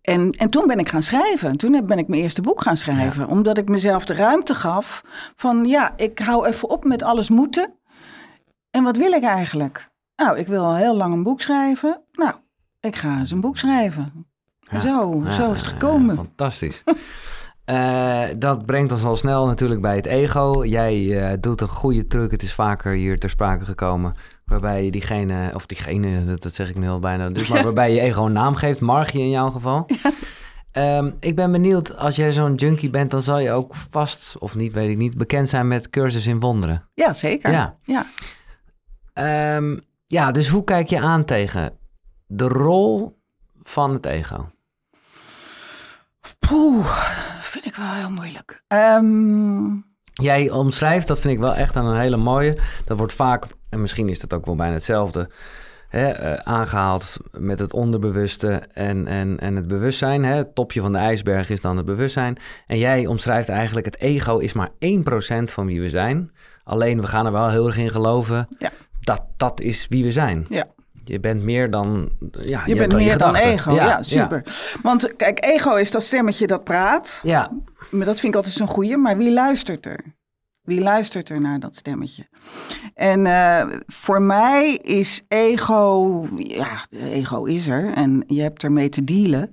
En, 0.03 0.31
en 0.31 0.51
toen 0.51 0.67
ben 0.67 0.79
ik 0.79 0.89
gaan 0.89 1.03
schrijven. 1.03 1.57
Toen 1.57 1.73
heb- 1.73 1.87
ben 1.87 1.99
ik 1.99 2.09
mijn 2.09 2.23
eerste 2.23 2.43
boek 2.43 2.63
gaan 2.63 2.77
schrijven. 2.77 3.29
Omdat 3.29 3.59
ik 3.59 3.69
mezelf 3.69 4.05
de 4.05 4.15
ruimte 4.15 4.55
gaf 4.55 5.03
van 5.37 5.65
ja, 5.65 5.93
ik 5.97 6.19
hou 6.19 6.47
even 6.47 6.71
op 6.71 6.85
met 6.85 7.03
alles 7.03 7.31
moeten. 7.31 7.75
En 8.71 8.83
wat 8.85 8.97
wil 8.97 9.13
ik 9.13 9.23
eigenlijk? 9.23 9.91
Nou, 10.23 10.39
ik 10.39 10.47
wil 10.47 10.65
al 10.65 10.77
heel 10.77 10.97
lang 10.97 11.13
een 11.13 11.23
boek 11.23 11.41
schrijven. 11.41 12.01
Nou, 12.13 12.35
ik 12.81 12.97
ga 12.97 13.19
eens 13.19 13.31
een 13.31 13.41
boek 13.41 13.59
schrijven. 13.59 14.27
Ja, 14.61 14.81
zo, 14.81 15.23
ja, 15.25 15.31
zo 15.31 15.53
is 15.53 15.59
het 15.59 15.69
gekomen. 15.69 16.15
fantastisch. 16.17 16.83
Eh, 17.65 18.23
dat 18.39 18.67
brengt 18.67 18.93
ons 18.93 19.05
al 19.05 19.17
snel 19.17 19.47
natuurlijk 19.47 19.81
bij 19.81 19.97
het 19.97 20.07
ego. 20.07 20.65
Jij 20.65 21.21
eh, 21.21 21.37
doet 21.41 21.61
een 21.61 21.69
goede 21.69 22.07
truc. 22.07 22.31
Het 22.31 22.43
is 22.43 22.55
vaker 22.55 22.93
hier 22.93 23.19
ter 23.19 23.31
sprake 23.31 23.65
gekomen. 23.65 24.15
Waarbij 24.45 24.85
je 24.85 24.91
diegene, 24.91 25.51
of 25.55 25.67
diegene, 25.67 26.25
dat, 26.25 26.43
dat 26.43 26.55
zeg 26.55 26.69
ik 26.69 26.77
nu 26.77 26.89
al 26.89 26.99
bijna. 26.99 27.29
Dus, 27.29 27.49
maar 27.49 27.63
waarbij 27.73 27.95
je 27.95 28.01
ego 28.01 28.27
een 28.27 28.33
naam 28.33 28.55
geeft. 28.55 28.81
Margie 28.81 29.21
in 29.21 29.31
jouw 29.31 29.51
geval. 29.51 29.87
Ehm, 30.73 31.11
ik 31.21 31.37
ben 31.37 31.53
benieuwd, 31.53 31.97
als 31.97 32.17
jij 32.17 32.33
zo'n 32.33 32.55
junkie 32.55 32.91
bent, 32.91 33.11
dan 33.11 33.23
zal 33.23 33.39
je 33.39 33.51
ook 33.51 33.75
vast, 33.75 34.37
of 34.39 34.55
niet, 34.55 34.73
weet 34.73 34.91
ik 34.91 34.97
niet, 34.97 35.17
bekend 35.17 35.49
zijn 35.49 35.69
met 35.69 35.91
cursus 35.91 36.27
in 36.27 36.41
wonderen. 36.41 36.89
Ja, 36.95 37.13
zeker. 37.13 37.51
Ja. 37.51 37.77
ja. 37.83 38.07
Ehm, 39.13 39.77
ja, 40.13 40.31
dus 40.31 40.49
hoe 40.49 40.65
kijk 40.65 40.89
je 40.89 41.01
aan 41.01 41.25
tegen 41.25 41.79
de 42.27 42.49
rol 42.49 43.19
van 43.63 43.93
het 43.93 44.07
ego? 44.07 44.51
Poeh, 46.39 46.87
vind 47.41 47.65
ik 47.65 47.75
wel 47.75 47.93
heel 47.93 48.11
moeilijk. 48.11 48.63
Ehm, 48.69 49.81
Jij 50.13 50.51
omschrijft, 50.51 51.07
dat 51.07 51.21
vind 51.21 51.35
ik 51.35 51.41
wel 51.41 51.55
echt 51.55 51.75
een 51.75 51.97
hele 51.97 52.17
mooie. 52.17 52.59
Dat 52.85 52.99
wordt 52.99 53.13
vaak, 53.13 53.47
en 53.69 53.81
misschien 53.81 54.09
is 54.09 54.21
dat 54.21 54.33
ook 54.33 54.47
wel 54.47 54.57
bijna 54.57 54.73
hetzelfde, 54.73 55.31
hè, 55.89 56.09
eh, 56.09 56.35
aangehaald 56.35 57.17
met 57.31 57.59
het 57.59 57.73
onderbewuste 57.73 58.63
en, 58.73 59.07
en, 59.07 59.41
en 59.41 59.57
het 59.57 59.67
bewustzijn. 59.67 60.25
Hè. 60.25 60.35
Het 60.35 60.55
topje 60.55 60.81
van 60.81 60.93
de 60.93 60.99
ijsberg 60.99 61.51
is 61.51 61.61
dan 61.61 61.77
het 61.77 61.87
bewustzijn. 61.87 62.39
En 62.67 62.79
jij 62.79 63.07
omschrijft 63.07 63.49
eigenlijk, 63.49 63.87
het 63.87 63.99
ego 63.99 64.39
is 64.39 64.53
maar 64.53 64.71
1% 64.79 65.53
van 65.53 65.67
wie 65.67 65.81
we 65.81 65.89
zijn. 65.89 66.31
Alleen 66.65 67.01
we 67.01 67.07
gaan 67.07 67.27
er 67.27 67.33
wel 67.33 67.49
heel 67.49 67.67
erg 67.67 67.77
in 67.77 67.91
geloven 67.91 68.47
Ja. 68.59 68.71
Dat 69.05 69.23
dat 69.37 69.61
is 69.61 69.87
wie 69.89 70.05
we 70.05 70.13
zijn. 70.13 70.47
ja. 70.49 70.67
Je 71.05 71.21
bent 71.21 71.43
meer 71.43 71.71
dan. 71.71 72.11
Ja, 72.41 72.63
Je, 72.67 72.77
bent 72.77 72.95
meer 72.95 73.19
dan 73.19 73.35
ego. 73.35 73.75
Ja, 73.75 74.03
super. 74.03 74.45
Want 74.83 75.17
kijk, 75.17 75.45
ego 75.45 75.75
is 75.75 75.91
dat 75.91 76.03
stemmetje 76.03 76.47
dat 76.47 76.65
praat. 76.65 77.21
Ja, 77.23 77.51
Maar 77.91 78.07
dat 78.07 78.15
vind 78.21 78.33
ik 78.33 78.35
altijd 78.35 78.55
zo'n 78.55 78.67
goeie. 78.67 78.97
Maar 78.97 79.17
wie 79.17 79.33
luistert 79.33 79.87
er? 79.87 80.15
Wie 80.63 80.81
luistert 80.81 81.29
er 81.29 81.41
naar 81.41 81.61
dat 81.61 81.77
stemmetje? 81.77 82.27
En 82.95 83.27
eh, 83.27 83.65
voor 83.87 84.23
mij 84.23 84.75
is 84.75 85.23
ego, 85.29 86.29
ja, 86.37 86.69
ego 86.91 87.45
is 87.45 87.69
er 87.69 87.93
en 87.95 88.25
je 88.27 88.43
hebt 88.43 88.63
ermee 88.63 88.89
te 88.89 89.05
dealen. 89.05 89.51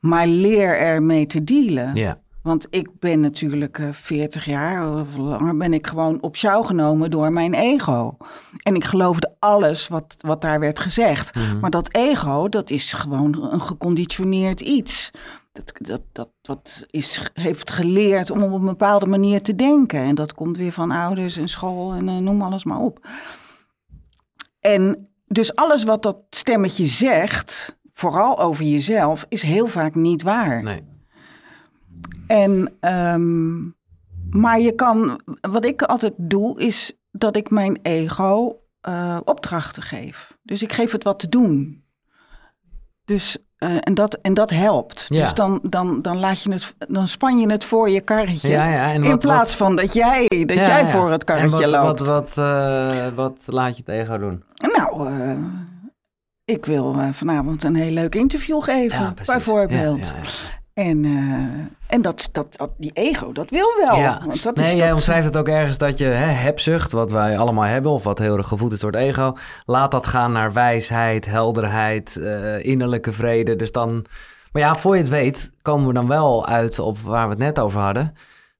Maar 0.00 0.26
leer 0.26 0.78
ermee 0.78 1.26
te 1.26 1.44
dealen. 1.44 1.94
ja. 1.94 2.20
Want 2.42 2.66
ik 2.70 2.98
ben 2.98 3.20
natuurlijk 3.20 3.78
eh 3.78 3.88
40 3.92 4.44
jaar 4.44 5.00
of 5.00 5.16
langer 5.16 5.56
ben 5.56 5.72
ik 5.72 5.86
gewoon 5.86 6.22
op 6.22 6.36
jou 6.36 6.64
genomen 6.64 7.10
door 7.10 7.32
mijn 7.32 7.54
ego. 7.54 8.16
En 8.62 8.74
ik 8.74 8.84
geloofde 8.84 9.34
alles 9.38 9.88
wat, 9.88 10.14
wat 10.18 10.40
daar 10.42 10.60
werd 10.60 10.78
gezegd. 10.78 11.34
Mhm. 11.34 11.58
Maar 11.58 11.70
dat 11.70 11.94
ego, 11.94 12.48
dat 12.48 12.70
is 12.70 12.92
gewoon 12.92 13.42
een 13.52 13.62
geconditioneerd 13.62 14.60
iets. 14.60 15.10
Dat, 15.52 15.72
dat, 15.78 16.02
dat, 16.12 16.28
dat 16.40 16.86
is, 16.90 17.30
heeft 17.34 17.70
geleerd 17.70 18.30
om 18.30 18.42
op 18.42 18.52
een 18.52 18.64
bepaalde 18.64 19.06
manier 19.06 19.42
te 19.42 19.54
denken. 19.54 20.00
En 20.00 20.14
dat 20.14 20.34
komt 20.34 20.56
weer 20.56 20.72
van 20.72 20.90
ouders 20.90 21.36
en 21.36 21.48
school 21.48 21.92
en 21.92 22.08
eh, 22.08 22.16
noem 22.16 22.42
alles 22.42 22.64
maar 22.64 22.78
op. 22.78 23.08
En 24.60 25.08
dus 25.26 25.54
alles 25.54 25.84
wat 25.84 26.02
dat 26.02 26.24
stemmetje 26.30 26.86
zegt, 26.86 27.78
vooral 27.92 28.38
over 28.38 28.64
jezelf, 28.64 29.26
is 29.28 29.42
heel 29.42 29.66
vaak 29.66 29.94
niet 29.94 30.22
waar. 30.22 30.62
Nee. 30.62 30.89
En, 32.30 32.76
ehm, 32.80 33.58
maar 34.30 34.60
je 34.60 34.74
kan, 34.74 35.20
wat 35.40 35.64
ik 35.64 35.82
altijd 35.82 36.12
doe, 36.16 36.60
is 36.60 36.92
dat 37.10 37.36
ik 37.36 37.50
mijn 37.50 37.78
ego 37.82 38.56
eh, 38.80 39.16
opdrachten 39.24 39.82
geef. 39.82 40.36
Dus 40.42 40.62
ik 40.62 40.72
geef 40.72 40.92
het 40.92 41.04
wat 41.04 41.18
te 41.18 41.28
doen. 41.28 41.84
Dus, 43.04 43.38
eh, 43.56 43.76
en, 43.80 43.94
dat, 43.94 44.18
en 44.22 44.34
dat 44.34 44.50
helpt. 44.50 45.06
Ja. 45.08 45.22
Dus 45.22 45.34
dan, 45.34 45.60
dan, 45.62 46.02
dan, 46.02 46.18
laat 46.18 46.42
je 46.42 46.52
het, 46.52 46.74
dan 46.88 47.08
span 47.08 47.38
je 47.38 47.50
het 47.50 47.64
voor 47.64 47.90
je 47.90 48.00
karretje. 48.00 48.48
Ja, 48.48 48.68
ja, 48.68 48.92
en 48.92 49.02
in 49.04 49.10
wat- 49.10 49.18
plaats 49.18 49.54
van 49.54 49.76
dat 49.76 49.92
jij, 49.92 50.26
dat 50.28 50.56
jij 50.56 50.86
voor 50.86 51.10
het 51.10 51.24
karretje 51.24 51.64
en 51.64 51.70
wat, 51.70 51.84
loopt. 51.84 51.98
Wat, 52.06 52.34
wat, 52.34 52.46
eh, 52.46 53.06
wat 53.14 53.36
laat 53.46 53.76
je 53.76 53.82
het 53.86 53.94
ego 53.94 54.18
doen? 54.18 54.44
Nou, 54.76 55.10
ik 56.44 56.66
wil 56.66 56.94
vanavond 57.12 57.64
een 57.64 57.74
heel 57.74 57.92
leuk 57.92 58.14
interview 58.14 58.62
geven, 58.62 59.14
bijvoorbeeld. 59.26 60.12
En, 60.80 61.04
eh, 61.04 61.94
en 61.94 62.02
dat, 62.02 62.28
dat, 62.32 62.56
dat, 62.56 62.70
die 62.78 62.90
ego, 62.94 63.32
dat 63.32 63.50
wil 63.50 63.68
wel. 63.86 63.96
Ja. 63.96 64.22
Want 64.26 64.42
dat 64.42 64.56
nee, 64.56 64.66
is 64.66 64.72
jij 64.72 64.86
dat- 64.86 64.96
omschrijft 64.96 65.24
het 65.26 65.36
ook 65.36 65.48
ergens 65.48 65.78
dat 65.78 65.98
je 65.98 66.04
hè, 66.04 66.26
hebzucht, 66.26 66.92
wat 66.92 67.10
wij 67.10 67.38
allemaal 67.38 67.64
hebben, 67.64 67.92
of 67.92 68.02
wat 68.02 68.18
heel 68.18 68.36
erg 68.36 68.48
gevoed 68.48 68.72
is 68.72 68.80
door 68.80 68.90
het 68.90 69.00
ego, 69.00 69.36
laat 69.64 69.90
dat 69.90 70.06
gaan 70.06 70.32
naar 70.32 70.52
wijsheid, 70.52 71.24
helderheid, 71.26 72.16
eh, 72.16 72.64
innerlijke 72.64 73.12
vrede. 73.12 73.56
Dus 73.56 73.72
dan, 73.72 74.04
maar 74.52 74.62
ja, 74.62 74.74
voor 74.76 74.94
je 74.94 75.00
het 75.00 75.10
weet, 75.10 75.50
komen 75.62 75.86
we 75.86 75.92
dan 75.94 76.08
wel 76.08 76.46
uit 76.46 76.78
op 76.78 76.98
waar 76.98 77.24
we 77.24 77.30
het 77.30 77.42
net 77.42 77.58
over 77.58 77.80
hadden, 77.80 78.14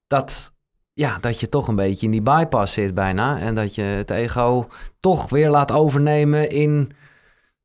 dat, 0.07 0.53
ja, 0.93 1.19
dat 1.21 1.41
je 1.41 1.49
toch 1.49 1.69
een 1.69 1.77
beetje 1.77 2.07
in 2.07 2.13
die 2.13 2.23
bypass 2.23 2.73
zit 2.73 2.95
bijna 2.95 3.39
en 3.39 3.55
dat 3.55 3.75
je 3.75 3.83
het 3.83 4.11
ego 4.11 4.69
toch 5.01 5.31
weer 5.31 5.51
laat 5.51 5.73
overnemen 5.73 6.51
in, 6.51 6.93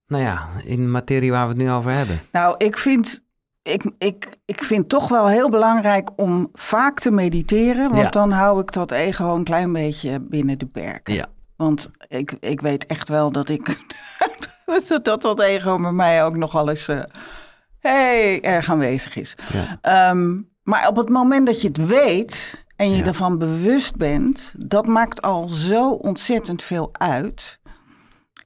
nou 0.08 0.24
ja, 0.24 0.48
in 0.64 0.92
materie 0.92 1.32
waar 1.32 1.44
we 1.48 1.54
het 1.54 1.62
nu 1.62 1.72
over 1.72 1.92
hebben. 1.92 2.20
Nou, 2.32 2.56
ik 2.58 2.78
vind, 2.78 3.24
ik, 3.66 3.84
ik, 3.98 4.30
ik 4.46 4.64
vind 4.64 4.90
toch 4.90 5.08
wel 5.08 5.28
heel 5.28 5.50
belangrijk 5.50 6.10
om 6.16 6.50
vaak 6.54 7.00
te 7.00 7.12
mediteren. 7.12 7.90
Want 7.90 8.02
Ja. 8.04 8.10
dan 8.10 8.32
hou 8.32 8.60
ik 8.62 8.72
dat 8.72 8.92
ego 8.92 9.36
een 9.36 9.44
klein 9.44 9.74
beetje 9.74 10.20
binnen 10.22 10.58
de 10.60 10.66
perken. 10.66 11.14
Ja. 11.14 11.26
Want 11.56 11.90
ik, 12.08 12.32
ik 12.40 12.62
weet 12.62 12.86
echt 12.86 13.10
wel 13.10 13.32
dat 13.32 13.50
ik. 13.50 13.80
dat 15.04 15.22
dat 15.22 15.40
ego 15.40 15.80
bij 15.80 15.92
mij 15.92 16.24
ook 16.24 16.36
nogal 16.36 16.70
eens. 16.70 16.90
hey, 17.80 18.42
erg 18.42 18.70
aanwezig 18.70 19.16
is. 19.16 19.36
Ja. 19.54 19.78
Ehm, 19.82 20.38
maar 20.64 20.88
op 20.88 20.96
het 20.96 21.10
moment 21.10 21.46
dat 21.48 21.62
je 21.62 21.68
het 21.68 21.86
weet 21.86 22.64
en 22.76 22.92
je 22.96 23.04
ervan 23.04 23.38
bewust 23.38 23.96
bent, 23.96 24.54
dat 24.58 24.86
maakt 24.86 25.22
al 25.22 25.48
zo 25.48 25.90
ontzettend 25.92 26.64
veel 26.64 26.90
uit. 26.92 27.60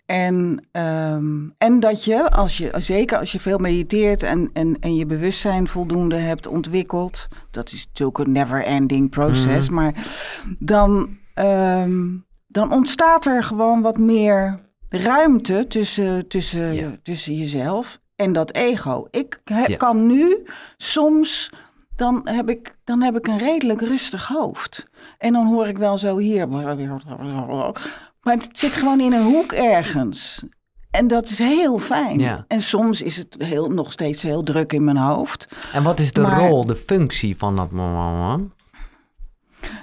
En, 0.09 0.67
ehm, 0.71 1.49
en 1.57 1.79
dat 1.79 2.03
je, 2.03 2.31
als 2.31 2.57
je, 2.57 2.71
zeker 2.77 3.17
als 3.17 3.31
je 3.31 3.39
veel 3.39 3.57
mediteert 3.57 4.23
en, 4.23 4.49
en, 4.53 4.77
en 4.79 4.95
je 4.95 5.05
bewustzijn 5.05 5.67
voldoende 5.67 6.15
hebt 6.15 6.47
ontwikkeld, 6.47 7.27
dat 7.51 7.71
is 7.71 7.85
natuurlijk 7.85 8.17
een 8.17 8.31
never-ending 8.31 9.09
proces, 9.09 9.69
maar 9.69 9.93
dan, 10.59 11.17
ehm, 11.33 12.07
dan 12.47 12.71
ontstaat 12.73 13.25
er 13.25 13.43
gewoon 13.43 13.81
wat 13.81 13.97
meer 13.97 14.59
ruimte 14.87 15.67
tussen, 15.67 16.27
tussen, 16.27 16.75
tussen 17.03 17.33
jezelf 17.33 17.99
en 18.15 18.31
dat 18.33 18.53
ego. 18.53 19.07
Ik 19.11 19.41
he- 19.43 19.63
kan 19.77 20.07
nu 20.07 20.43
soms, 20.77 21.49
dan 21.95 22.21
heb, 22.23 22.49
ik, 22.49 22.77
dan 22.83 23.01
heb 23.01 23.17
ik 23.17 23.27
een 23.27 23.37
redelijk 23.37 23.81
rustig 23.81 24.27
hoofd. 24.27 24.87
En 25.17 25.33
dan 25.33 25.47
hoor 25.47 25.67
ik 25.67 25.77
wel 25.77 25.97
zo 25.97 26.17
hier. 26.17 26.47
Maar 28.21 28.33
het 28.33 28.57
zit 28.57 28.71
gewoon 28.71 28.99
in 28.99 29.13
een 29.13 29.23
hoek 29.23 29.51
ergens. 29.51 30.43
En 30.91 31.07
dat 31.07 31.25
is 31.29 31.39
heel 31.39 31.79
fijn. 31.79 32.19
Ja. 32.19 32.45
En 32.47 32.61
soms 32.61 33.01
is 33.01 33.17
het 33.17 33.35
heel, 33.37 33.69
nog 33.69 33.91
steeds 33.91 34.21
heel 34.23 34.43
druk 34.43 34.73
in 34.73 34.83
mijn 34.83 34.97
hoofd. 34.97 35.47
En 35.73 35.83
wat 35.83 35.99
is 35.99 36.11
de 36.11 36.21
Maar- 36.21 36.47
rol, 36.47 36.65
de 36.65 36.75
functie 36.75 37.37
van 37.37 37.55
dat 37.55 37.71
moment? 37.71 38.51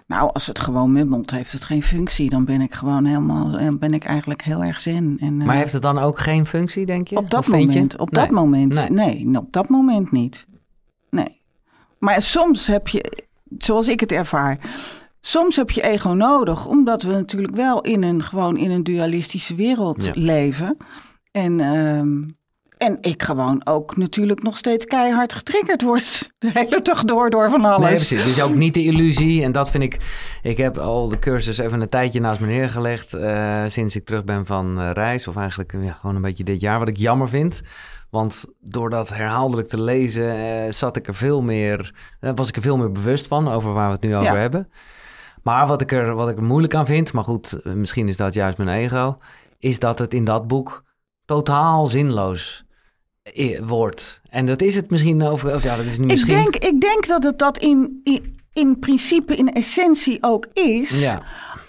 Nou, 0.06 0.30
als 0.32 0.46
het 0.46 0.58
gewoon 0.60 0.92
mummelt, 0.92 1.30
heeft 1.30 1.52
het 1.52 1.64
geen 1.64 1.82
functie. 1.82 2.30
Dan 2.30 2.44
ben 2.44 2.60
ik 2.60 2.74
gewoon 2.74 3.04
helemaal, 3.04 3.50
dan 3.50 3.78
ben 3.78 3.94
ik 3.94 4.04
eigenlijk 4.04 4.42
heel 4.42 4.64
erg 4.64 4.78
zen. 4.78 5.16
En, 5.20 5.40
eh, 5.40 5.46
Maar 5.46 5.56
heeft 5.56 5.72
het 5.72 5.82
dan 5.82 5.98
ook 5.98 6.18
geen 6.18 6.46
functie, 6.46 6.86
denk 6.86 7.08
je? 7.08 7.16
op 7.16 7.30
dat 7.30 7.40
Of 7.40 7.46
vind 7.46 7.62
je? 7.62 7.68
moment, 7.68 7.98
op 7.98 8.10
Nee. 8.10 8.24
dat 8.24 8.34
moment, 8.34 8.88
Nee. 8.90 9.24
nee. 9.26 9.38
op 9.38 9.52
dat 9.52 9.68
moment 9.68 10.12
niet. 10.12 10.46
Nee. 11.10 11.42
Maar 11.98 12.22
soms 12.22 12.66
heb 12.66 12.88
je, 12.88 13.26
zoals 13.58 13.88
ik 13.88 14.00
het 14.00 14.12
ervaar, 14.12 14.58
soms 15.26 15.56
heb 15.56 15.70
je 15.70 15.82
ego 15.82 16.08
nodig, 16.08 16.66
omdat 16.66 17.02
we 17.02 17.12
natuurlijk 17.12 17.54
wel 17.56 17.80
in 17.80 18.02
een 18.02 18.22
gewoon 18.22 18.56
in 18.56 18.70
een 18.70 18.82
dualistische 18.82 19.54
wereld 19.54 20.04
Ja. 20.04 20.10
leven. 20.14 20.76
En, 21.30 21.60
ehm, 21.60 22.22
en 22.78 22.98
ik 23.00 23.22
gewoon 23.22 23.60
ook 23.66 23.96
natuurlijk 23.96 24.42
nog 24.42 24.56
steeds 24.56 24.84
keihard 24.84 25.34
getriggerd 25.34 25.82
word 25.82 26.30
de 26.38 26.50
hele 26.54 26.82
dag 26.82 27.04
door 27.04 27.30
door 27.30 27.50
van 27.50 27.64
alles. 27.64 27.84
Nee, 27.86 27.94
precies. 27.94 28.24
Dus 28.24 28.42
ook 28.42 28.54
niet 28.54 28.74
de 28.74 28.82
illusie. 28.84 29.42
En 29.42 29.52
dat 29.52 29.70
vind 29.70 29.82
ik... 29.82 29.98
Ik 30.42 30.56
heb 30.56 30.78
al 30.78 31.08
de 31.08 31.18
cursus 31.18 31.58
even 31.58 31.80
een 31.80 31.88
tijdje 31.88 32.20
naast 32.20 32.40
me 32.40 32.46
neergelegd... 32.46 33.14
eh, 33.14 33.64
sinds 33.66 33.96
ik 33.96 34.04
terug 34.04 34.24
ben 34.24 34.46
van 34.46 34.80
eh, 34.80 34.90
reis. 34.92 35.28
Of 35.28 35.36
eigenlijk 35.36 35.74
ja, 35.80 35.92
gewoon 35.92 36.16
een 36.16 36.22
beetje 36.22 36.44
dit 36.44 36.60
jaar. 36.60 36.78
Wat 36.78 36.88
ik 36.88 36.96
jammer 36.96 37.28
vind. 37.28 37.60
Want 38.10 38.44
door 38.60 38.90
dat 38.90 39.08
herhaaldelijk 39.08 39.68
te 39.68 39.80
lezen... 39.80 40.34
eh, 40.34 40.72
zat 40.72 40.96
ik 40.96 41.06
er 41.06 41.14
veel 41.14 41.42
meer... 41.42 41.94
was 42.34 42.48
ik 42.48 42.56
er 42.56 42.62
veel 42.62 42.76
meer 42.76 42.92
bewust 42.92 43.26
van... 43.26 43.48
over 43.48 43.72
waar 43.72 43.86
we 43.86 43.92
het 43.92 44.02
nu 44.02 44.16
over 44.16 44.32
Ja. 44.34 44.40
hebben. 44.40 44.68
Maar 45.46 45.66
wat 45.66 45.80
ik, 45.80 45.92
er, 45.92 46.14
wat 46.14 46.28
ik 46.28 46.36
er 46.36 46.42
moeilijk 46.42 46.74
aan 46.74 46.86
vind... 46.86 47.12
Maar 47.12 47.24
goed, 47.24 47.52
eh, 47.52 47.72
misschien 47.72 48.08
is 48.08 48.16
dat 48.16 48.34
juist 48.34 48.58
mijn 48.58 48.68
ego... 48.68 49.16
Is 49.58 49.78
dat 49.78 49.98
het 49.98 50.14
in 50.14 50.24
dat 50.24 50.46
boek 50.46 50.84
totaal 51.24 51.86
zinloos 51.86 52.64
i- 53.36 53.60
wordt. 53.64 54.20
En 54.30 54.46
dat 54.46 54.62
is 54.62 54.76
het 54.76 54.90
misschien 54.90 55.22
over... 55.22 55.54
Of 55.54 55.62
ja, 55.62 55.76
dat 55.76 55.84
is 55.84 55.98
Ik, 55.98 56.04
misschien... 56.04 56.36
denk, 56.36 56.56
ik 56.56 56.80
denk 56.80 57.06
dat 57.06 57.22
het 57.22 57.38
dat 57.38 57.58
in, 57.58 58.00
in, 58.04 58.38
in 58.52 58.78
principe, 58.78 59.36
in 59.36 59.52
essentie 59.52 60.18
ook 60.20 60.46
is. 60.52 61.00
Ja. 61.02 61.22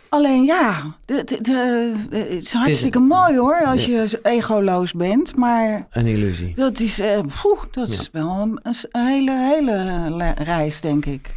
Alleen 0.10 0.44
ja, 0.44 0.96
de, 1.06 1.24
de, 1.24 1.42
de- 1.42 1.94
het 2.10 2.30
is 2.30 2.54
hartstikke 2.54 3.00
mooi 3.00 3.38
hoor, 3.38 3.66
als 3.66 3.86
je 3.86 4.20
egoloos 4.24 4.94
bent. 4.94 5.36
Maar 5.36 5.88
Een 5.90 6.08
illusie. 6.08 6.56
dat 6.56 6.80
is, 6.80 7.00
eh, 7.00 7.20
poeh, 7.42 7.62
dat 7.72 7.88
is 7.90 8.10
wel 8.12 8.30
een, 8.30 8.60
een 8.64 9.06
hele, 9.08 9.32
hele 9.32 10.06
le- 10.16 10.44
reis, 10.44 10.82
denk 10.82 11.06
ik. 11.06 11.36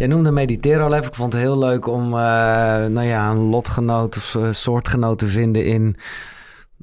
Jij 0.00 0.08
noemde 0.08 0.30
mediteren 0.30 0.84
al 0.84 0.94
even. 0.94 1.06
Ik 1.06 1.14
vond 1.14 1.32
het 1.32 1.42
heel 1.42 1.58
leuk 1.58 1.86
om 1.86 2.04
eh, 2.04 2.10
nou 2.86 3.02
ja, 3.02 3.30
een 3.30 3.48
lotgenoot 3.48 4.16
of 4.16 4.34
eh, 4.34 4.52
soortgenoot 4.52 5.18
te 5.18 5.26
vinden 5.26 5.64
in... 5.64 5.96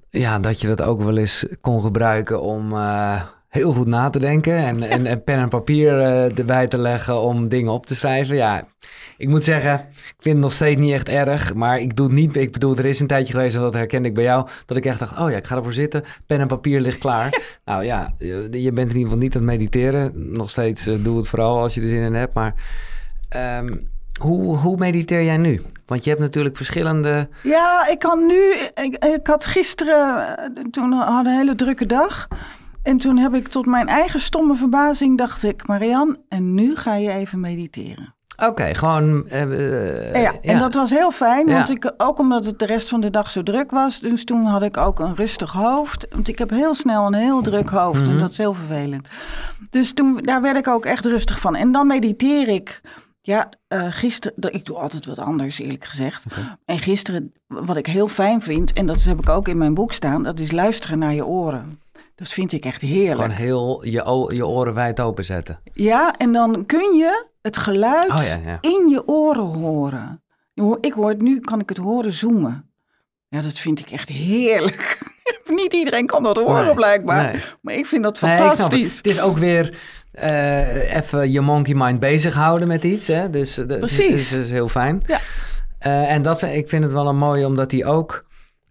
Ja, 0.09 0.39
dat 0.39 0.61
je 0.61 0.67
dat 0.67 0.81
ook 0.81 1.01
wel 1.01 1.17
eens 1.17 1.45
kon 1.61 1.81
gebruiken 1.81 2.41
om 2.41 2.71
eh, 2.71 3.21
heel 3.49 3.71
goed 3.73 3.87
na 3.87 4.09
te 4.09 4.19
denken. 4.19 4.57
En, 4.57 4.83
en, 4.83 5.05
en 5.05 5.23
pen 5.23 5.37
en 5.37 5.49
papier 5.49 5.93
erbij 6.37 6.67
te 6.67 6.77
leggen 6.77 7.21
om 7.21 7.47
dingen 7.47 7.71
op 7.71 7.85
te 7.85 7.95
schrijven. 7.95 8.35
Ja, 8.35 8.67
ik 9.17 9.27
moet 9.27 9.43
zeggen, 9.43 9.73
ik 9.93 10.15
vind 10.19 10.35
het 10.35 10.43
nog 10.43 10.53
steeds 10.53 10.79
niet 10.79 10.93
echt 10.93 11.09
erg. 11.09 11.53
Maar 11.53 11.79
ik 11.79 11.95
doe 11.95 12.05
het 12.05 12.15
niet. 12.15 12.35
Ik 12.35 12.51
bedoel, 12.51 12.77
er 12.77 12.85
is 12.85 12.99
een 12.99 13.07
tijdje 13.07 13.33
geweest, 13.33 13.55
en 13.55 13.61
dat 13.61 13.73
herkende 13.73 14.07
ik 14.07 14.15
bij 14.15 14.23
jou. 14.23 14.47
Dat 14.65 14.77
ik 14.77 14.85
echt 14.85 14.99
dacht, 14.99 15.19
oh 15.19 15.29
ja, 15.29 15.37
ik 15.37 15.45
ga 15.45 15.55
ervoor 15.55 15.73
zitten. 15.73 16.03
Pen 16.25 16.39
en 16.39 16.47
papier 16.47 16.79
ligt 16.79 16.97
klaar. 16.97 17.41
nou 17.65 17.83
ja, 17.83 18.13
je, 18.17 18.47
je 18.51 18.71
bent 18.71 18.91
in 18.91 18.97
ieder 18.97 19.01
geval 19.01 19.17
niet 19.17 19.35
aan 19.35 19.41
het 19.41 19.51
mediteren. 19.51 20.11
Nog 20.33 20.49
steeds, 20.49 20.89
doe 20.99 21.17
het 21.17 21.27
vooral 21.27 21.61
als 21.61 21.73
je 21.73 21.81
er 21.81 21.87
zin 21.87 22.03
in 22.03 22.13
hebt. 22.13 22.33
Maar 22.33 22.55
ehm, 23.29 23.75
hoe, 24.21 24.57
hoe 24.57 24.77
mediteer 24.77 25.23
jij 25.23 25.37
nu? 25.37 25.61
Want 25.85 26.03
je 26.03 26.09
hebt 26.09 26.21
natuurlijk 26.21 26.55
verschillende... 26.57 27.29
Ja, 27.43 27.87
ik 27.87 27.99
kan 27.99 28.25
nu. 28.25 28.53
Ik, 28.83 29.05
ik 29.05 29.27
had 29.27 29.45
gisteren. 29.45 30.27
eh, 30.37 30.63
Toen 30.71 30.91
had 30.93 31.25
een 31.25 31.31
hele 31.31 31.55
drukke 31.55 31.85
dag. 31.85 32.27
En 32.83 32.97
toen 32.97 33.17
heb 33.17 33.33
ik 33.33 33.47
tot 33.47 33.65
mijn 33.65 33.87
eigen 33.87 34.19
stomme 34.19 34.55
verbazing. 34.55 35.17
dacht 35.17 35.43
ik, 35.43 35.67
Marian, 35.67 36.17
en 36.29 36.53
nu 36.53 36.75
ga 36.75 36.95
je 36.95 37.11
even 37.11 37.39
mediteren. 37.39 38.15
Oké, 38.45 38.73
gewoon... 38.73 39.27
eh, 39.27 39.41
eh, 40.15 40.21
ja, 40.21 40.33
en 40.41 40.59
dat 40.59 40.73
was 40.73 40.89
heel 40.89 41.11
fijn. 41.11 41.47
Ja. 41.47 41.53
Want 41.53 41.69
ik, 41.69 41.93
ook 41.97 42.19
omdat 42.19 42.45
het 42.45 42.59
de 42.59 42.65
rest 42.65 42.89
van 42.89 43.01
de 43.01 43.09
dag 43.09 43.31
zo 43.31 43.43
druk 43.43 43.71
was. 43.71 43.99
Dus 43.99 44.23
toen 44.25 44.45
had 44.45 44.63
ik 44.63 44.77
ook 44.77 44.99
een 44.99 45.15
rustig 45.15 45.51
hoofd. 45.51 46.07
Want 46.09 46.27
ik 46.27 46.39
heb 46.39 46.49
heel 46.49 46.75
snel 46.75 47.05
een 47.05 47.13
heel 47.13 47.41
druk 47.41 47.69
hoofd. 47.69 48.01
Mhm. 48.01 48.09
En 48.11 48.17
dat 48.17 48.31
is 48.31 48.37
heel 48.37 48.53
vervelend. 48.53 49.07
Dus 49.69 49.93
toen, 49.93 50.17
daar 50.21 50.41
werd 50.41 50.57
ik 50.57 50.67
ook 50.67 50.85
echt 50.85 51.05
rustig 51.05 51.39
van. 51.39 51.55
En 51.55 51.71
dan 51.71 51.87
mediteer 51.87 52.47
ik. 52.47 52.81
Ja, 53.27 53.49
eh, 53.67 53.87
gisteren, 53.89 54.53
ik 54.53 54.65
doe 54.65 54.77
altijd 54.77 55.05
wat 55.05 55.19
anders 55.19 55.59
eerlijk 55.59 55.85
gezegd. 55.85 56.25
En 56.65 56.79
gisteren, 56.79 57.33
wat 57.47 57.77
ik 57.77 57.85
heel 57.85 58.07
fijn 58.07 58.41
vind, 58.41 58.73
en 58.73 58.85
dat 58.85 59.03
heb 59.03 59.19
ik 59.19 59.29
ook 59.29 59.47
in 59.47 59.57
mijn 59.57 59.73
boek 59.73 59.93
staan, 59.93 60.23
dat 60.23 60.39
is 60.39 60.51
luisteren 60.51 60.99
naar 60.99 61.13
je 61.13 61.25
oren. 61.25 61.81
Dat 62.15 62.27
vind 62.27 62.51
ik 62.51 62.65
echt 62.65 62.81
heerlijk. 62.81 63.15
Gewoon 63.21 63.29
heel 63.37 63.85
je, 63.85 64.27
je 64.35 64.47
oren 64.47 64.73
wijd 64.73 64.99
open 64.99 65.25
zetten. 65.25 65.59
Ja, 65.73 66.13
en 66.17 66.31
dan 66.31 66.65
kun 66.65 66.95
je 66.95 67.27
het 67.41 67.57
geluid 67.57 68.09
Oh 68.09 68.23
ja, 68.23 68.39
ja. 68.45 68.57
in 68.61 68.87
je 68.89 69.07
oren 69.07 69.43
horen. 69.45 70.23
Ik 70.81 70.93
hoor 70.93 71.09
het 71.09 71.21
nu, 71.21 71.39
kan 71.39 71.59
ik 71.59 71.69
het 71.69 71.77
horen 71.77 72.11
zoomen. 72.11 72.69
Ja, 73.27 73.41
dat 73.41 73.59
vind 73.59 73.79
ik 73.79 73.91
echt 73.91 74.09
heerlijk. 74.09 74.99
Niet 75.61 75.73
iedereen 75.73 76.05
kan 76.05 76.23
dat 76.23 76.37
horen 76.37 76.65
Nee, 76.65 76.73
blijkbaar. 76.73 77.31
nee. 77.33 77.41
Maar 77.61 77.73
ik 77.73 77.85
vind 77.85 78.03
dat 78.03 78.21
Nee, 78.21 78.31
het. 78.31 78.41
fantastisch. 78.41 78.97
Het 78.97 79.07
is 79.07 79.19
ook 79.21 79.37
weer 79.37 79.77
eh, 80.17 80.95
even 80.95 81.31
je 81.31 81.41
monkey 81.41 81.73
mind 81.75 81.99
bezighouden 81.99 82.67
met 82.67 82.83
iets. 82.83 83.07
Hè? 83.07 83.29
Dus 83.29 83.57
eh, 83.57 83.65
Precies. 83.65 84.33
is, 84.33 84.51
heel 84.51 84.69
fijn. 84.69 85.03
Ja. 85.05 85.19
Eh, 85.79 86.11
en 86.11 86.21
dat, 86.21 86.41
ik 86.41 86.69
vind 86.69 86.83
het 86.83 86.93
wel 86.93 87.07
een 87.07 87.17
mooie, 87.17 87.45
omdat 87.45 87.71
hij 87.71 87.85
ook... 87.85 88.25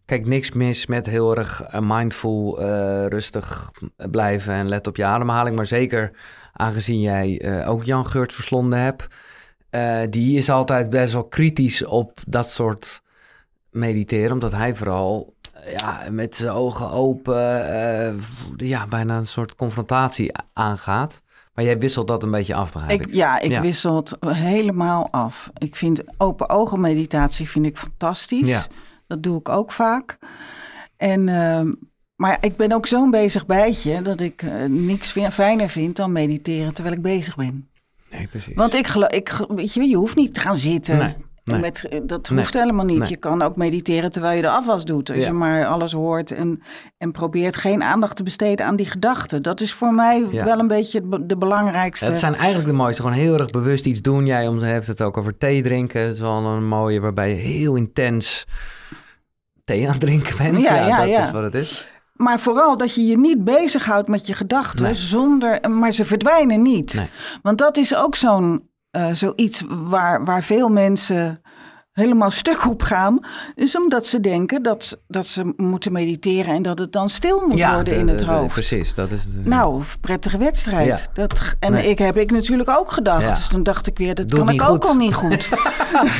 Kijk, 0.04 0.26
niks 0.26 0.52
mis 0.52 0.86
met 0.86 1.06
heel 1.06 1.36
erg 1.36 1.62
mindful, 1.80 2.60
rustig 3.08 3.70
blijven 4.10 4.54
en 4.54 4.68
let 4.68 4.86
op 4.86 4.96
je 4.96 5.04
ademhaling. 5.04 5.56
Maar 5.56 5.66
zeker 5.66 6.10
aangezien 6.52 7.00
jij 7.00 7.64
ook 7.66 7.84
Jan 7.84 8.06
Geurt 8.06 8.32
verslonden 8.32 8.78
hebt... 8.78 9.06
die 10.12 10.36
is 10.36 10.50
altijd 10.50 10.90
best 10.90 11.12
wel 11.12 11.24
kritisch 11.24 11.84
op 11.84 12.20
dat 12.26 12.48
soort 12.48 13.02
mediteren. 13.70 14.32
Omdat 14.32 14.52
hij 14.52 14.74
vooral 14.74 15.34
ja, 15.76 16.02
met 16.10 16.34
zijn 16.34 16.52
ogen 16.52 16.90
open 16.90 17.44
ja, 18.56 18.86
bijna 18.86 19.18
een 19.18 19.26
soort 19.26 19.54
confrontatie 19.54 20.32
aangaat. 20.52 21.22
Maar 21.56 21.64
jij 21.64 21.78
wisselt 21.78 22.08
dat 22.08 22.22
een 22.22 22.30
beetje 22.30 22.54
af, 22.54 22.72
begrijp 22.72 23.00
ik. 23.00 23.06
Ik, 23.06 23.14
ja, 23.14 23.40
ik 23.40 23.50
Ja. 23.50 23.60
wissel 23.60 23.96
het 23.96 24.12
helemaal 24.26 25.08
af. 25.10 25.50
Ik 25.58 25.76
vind 25.76 26.02
open 26.16 26.48
ogen 26.48 26.80
meditatie 26.80 27.48
vind 27.48 27.66
ik 27.66 27.76
fantastisch. 27.78 28.48
Ja. 28.48 28.62
Dat 29.06 29.22
doe 29.22 29.38
ik 29.38 29.48
ook 29.48 29.72
vaak. 29.72 30.18
En, 30.96 31.28
ehm, 31.28 31.72
maar 32.16 32.38
ik 32.40 32.56
ben 32.56 32.72
ook 32.72 32.86
zo'n 32.86 33.10
bezig 33.10 33.46
bijtje 33.46 34.02
dat 34.02 34.20
ik 34.20 34.42
eh, 34.42 34.64
niks 34.64 35.10
fi- 35.10 35.30
fijner 35.30 35.68
vind 35.68 35.96
dan 35.96 36.12
mediteren 36.12 36.74
terwijl 36.74 36.96
ik 36.96 37.02
bezig 37.02 37.36
ben. 37.36 37.68
Nee, 38.10 38.26
precies. 38.26 38.54
Want 38.54 38.74
ik 38.74 38.86
geloof, 38.86 39.10
ik, 39.10 39.44
weet 39.48 39.74
je, 39.74 39.82
je 39.88 39.96
hoeft 39.96 40.16
niet 40.16 40.34
te 40.34 40.40
gaan 40.40 40.56
zitten. 40.56 40.96
Nee, 40.98 41.14
nee. 41.46 41.60
Met, 41.60 41.84
eh, 41.88 42.00
dat 42.04 42.30
Nee, 42.30 42.38
hoeft 42.38 42.54
helemaal 42.54 42.84
niet. 42.84 42.98
nee. 42.98 43.08
Je 43.08 43.16
kan 43.16 43.42
ook 43.42 43.56
mediteren 43.56 44.10
terwijl 44.10 44.36
je 44.36 44.42
de 44.42 44.50
afwas 44.50 44.84
doet. 44.84 45.10
Als 45.10 45.18
Ja. 45.18 45.26
je 45.26 45.32
maar 45.32 45.66
alles 45.66 45.92
hoort 45.92 46.30
en, 46.30 46.62
en 46.98 47.12
probeert 47.12 47.56
geen 47.56 47.82
aandacht 47.82 48.16
te 48.16 48.22
besteden 48.22 48.66
aan 48.66 48.76
die 48.76 48.86
gedachten. 48.90 49.42
Dat 49.42 49.60
is 49.60 49.72
voor 49.72 49.94
mij 49.94 50.26
Ja. 50.30 50.44
wel 50.44 50.58
een 50.58 50.66
beetje 50.66 51.02
de 51.26 51.36
belangrijkste. 51.36 52.06
Het 52.06 52.18
zijn 52.18 52.34
eigenlijk 52.34 52.66
de 52.68 52.74
mooiste. 52.76 53.02
Gewoon 53.02 53.16
heel 53.16 53.38
erg 53.38 53.50
bewust 53.50 53.86
iets 53.86 54.00
doen. 54.02 54.26
Jij 54.26 54.46
om- 54.48 54.62
heeft 54.62 54.86
het 54.86 55.02
ook 55.02 55.16
over 55.16 55.38
thee 55.38 55.62
drinken. 55.62 56.00
Het 56.00 56.12
is 56.12 56.20
wel 56.20 56.44
een 56.46 56.66
mooie 56.68 57.00
waarbij 57.00 57.28
je 57.28 57.34
heel 57.34 57.76
intens 57.76 58.46
thee 59.64 59.84
aan 59.84 59.90
het 59.90 60.00
drinken 60.00 60.36
bent. 60.36 60.62
Ja, 60.62 60.86
ja, 60.86 60.96
dat 61.16 61.26
is 61.26 61.30
wat 61.32 61.42
het 61.42 61.54
is. 61.54 61.86
Maar 62.12 62.40
vooral 62.40 62.76
dat 62.76 62.94
je 62.94 63.06
je 63.06 63.18
niet 63.18 63.44
bezighoudt 63.44 64.08
met 64.08 64.26
je 64.26 64.34
gedachten 64.34 64.94
zonder, 64.96 65.70
maar 65.70 65.92
ze 65.92 66.04
verdwijnen 66.04 66.62
niet. 66.62 67.04
Want 67.42 67.58
dat 67.58 67.76
is 67.76 67.96
ook 67.96 68.14
zo'n 68.16 68.68
eh, 68.96 69.12
zoiets 69.12 69.62
waar, 69.68 70.24
waar 70.24 70.42
veel 70.42 70.68
mensen 70.68 71.40
helemaal 71.92 72.30
stuk 72.30 72.66
op 72.70 72.82
gaan, 72.82 73.18
is 73.54 73.76
omdat 73.78 74.06
ze 74.06 74.20
denken 74.20 74.62
dat, 74.62 75.00
dat 75.08 75.26
ze 75.26 75.52
moeten 75.56 75.92
mediteren 75.92 76.54
en 76.54 76.62
dat 76.62 76.78
het 76.78 76.92
dan 76.92 77.08
stil 77.08 77.40
moet 77.40 77.60
worden 77.64 77.84
de- 77.84 77.94
in 77.94 78.06
de- 78.06 78.12
het 78.12 78.20
de- 78.20 78.26
hoofd. 78.26 78.52
precies, 78.52 78.94
dat 78.94 79.10
is... 79.10 79.24
de- 79.24 79.30
Nou, 79.44 79.82
prettige 80.00 80.38
wedstrijd. 80.38 80.86
Ja. 80.86 80.98
Dat, 81.26 81.54
en 81.60 81.72
Nee. 81.72 81.88
ik 81.90 81.98
heb 81.98 82.16
ik 82.16 82.30
natuurlijk 82.30 82.70
ook 82.70 82.90
gedacht. 82.92 83.22
Ja. 83.22 83.28
Dus 83.28 83.48
toen 83.48 83.62
dacht 83.62 83.86
ik 83.86 83.98
weer, 83.98 84.14
dat 84.14 84.28
Doe 84.28 84.38
kan 84.38 84.48
ik 84.48 84.62
ook 84.62 84.84
al 84.84 84.94
niet 84.96 85.14
goed. 85.14 85.48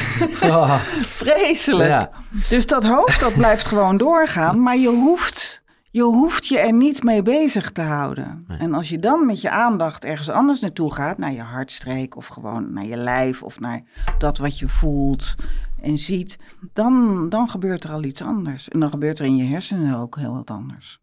Oh, 0.43 0.75
Vreselijk. 1.07 2.09
Dus 2.49 2.67
dat 2.67 2.85
hoofd, 2.87 3.21
dat 3.21 3.35
blijft 3.35 3.67
gewoon 3.67 3.97
doorgaan. 3.97 4.63
Maar 4.63 4.77
je 4.77 4.89
hoeft, 4.89 5.63
je 5.97 6.03
hoeft 6.03 6.47
je 6.47 6.59
er 6.59 6.73
niet 6.73 7.03
mee 7.03 7.23
bezig 7.23 7.73
te 7.73 7.83
houden. 7.83 8.45
En 8.59 8.75
als 8.75 8.89
je 8.89 8.99
dan 8.99 9.27
met 9.27 9.41
je 9.41 9.51
aandacht 9.51 10.05
ergens 10.05 10.31
anders 10.31 10.61
naartoe 10.61 10.95
gaat, 10.95 11.19
naar 11.19 11.33
je 11.33 11.43
hartstreek 11.43 12.17
of 12.17 12.27
gewoon 12.27 12.73
naar 12.73 12.85
je 12.85 12.97
lijf 12.97 13.43
of 13.43 13.61
naar 13.61 13.83
dat 14.19 14.39
wat 14.39 14.59
je 14.59 14.69
voelt 14.69 15.35
en 15.81 15.99
ziet, 15.99 16.39
dan, 16.73 17.27
dan 17.29 17.49
gebeurt 17.49 17.85
er 17.85 17.91
al 17.91 18.05
iets 18.05 18.23
anders. 18.23 18.69
En 18.69 18.81
dan 18.81 18.91
gebeurt 18.91 19.19
er 19.19 19.25
in 19.25 19.37
je 19.37 19.45
hersenen 19.45 19.97
ook 19.97 20.17
heel 20.17 20.33
wat 20.33 20.51
anders. 20.51 21.01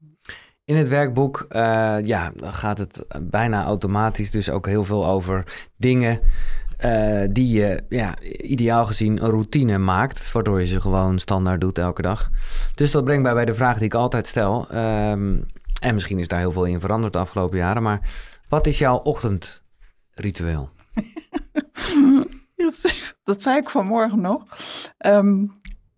In 0.65 0.75
het 0.75 0.89
werkboek 0.89 1.45
eh, 1.49 1.97
ja, 2.03 2.31
gaat 2.35 2.77
het 2.77 3.05
bijna 3.21 3.63
automatisch 3.63 4.31
dus 4.31 4.49
ook 4.49 4.67
heel 4.67 4.83
veel 4.83 5.07
over 5.07 5.67
dingen 5.77 6.19
eh, 6.83 7.27
die 7.31 7.53
je 7.59 7.83
ja, 7.89 8.19
ideaal 8.41 8.85
gezien 8.85 9.23
een 9.23 9.29
routine 9.29 9.77
maakt, 9.77 10.31
waardoor 10.31 10.59
je 10.59 10.65
ze 10.65 10.81
gewoon 10.81 11.19
standaard 11.19 11.61
doet 11.61 11.77
elke 11.77 12.01
dag. 12.01 12.29
Dus 12.75 12.91
dat 12.91 13.03
brengt 13.03 13.23
mij 13.23 13.33
bij 13.33 13.45
de 13.45 13.53
vraag 13.53 13.77
die 13.77 13.85
ik 13.85 13.93
altijd 13.93 14.27
stel. 14.27 14.67
ehm, 14.69 15.35
en 15.81 15.93
misschien 15.93 16.19
is 16.19 16.27
daar 16.27 16.39
heel 16.39 16.51
veel 16.51 16.65
in 16.65 16.79
veranderd 16.79 17.13
de 17.13 17.19
afgelopen 17.19 17.57
jaren, 17.57 17.83
maar 17.83 17.99
wat 18.47 18.67
is 18.67 18.77
jouw 18.77 18.97
ochtendritueel? 18.97 20.69
Dat 23.23 23.41
zei 23.41 23.57
ik 23.57 23.69
vanmorgen 23.69 24.21
nog. 24.21 24.43
Ehm, 24.97 25.45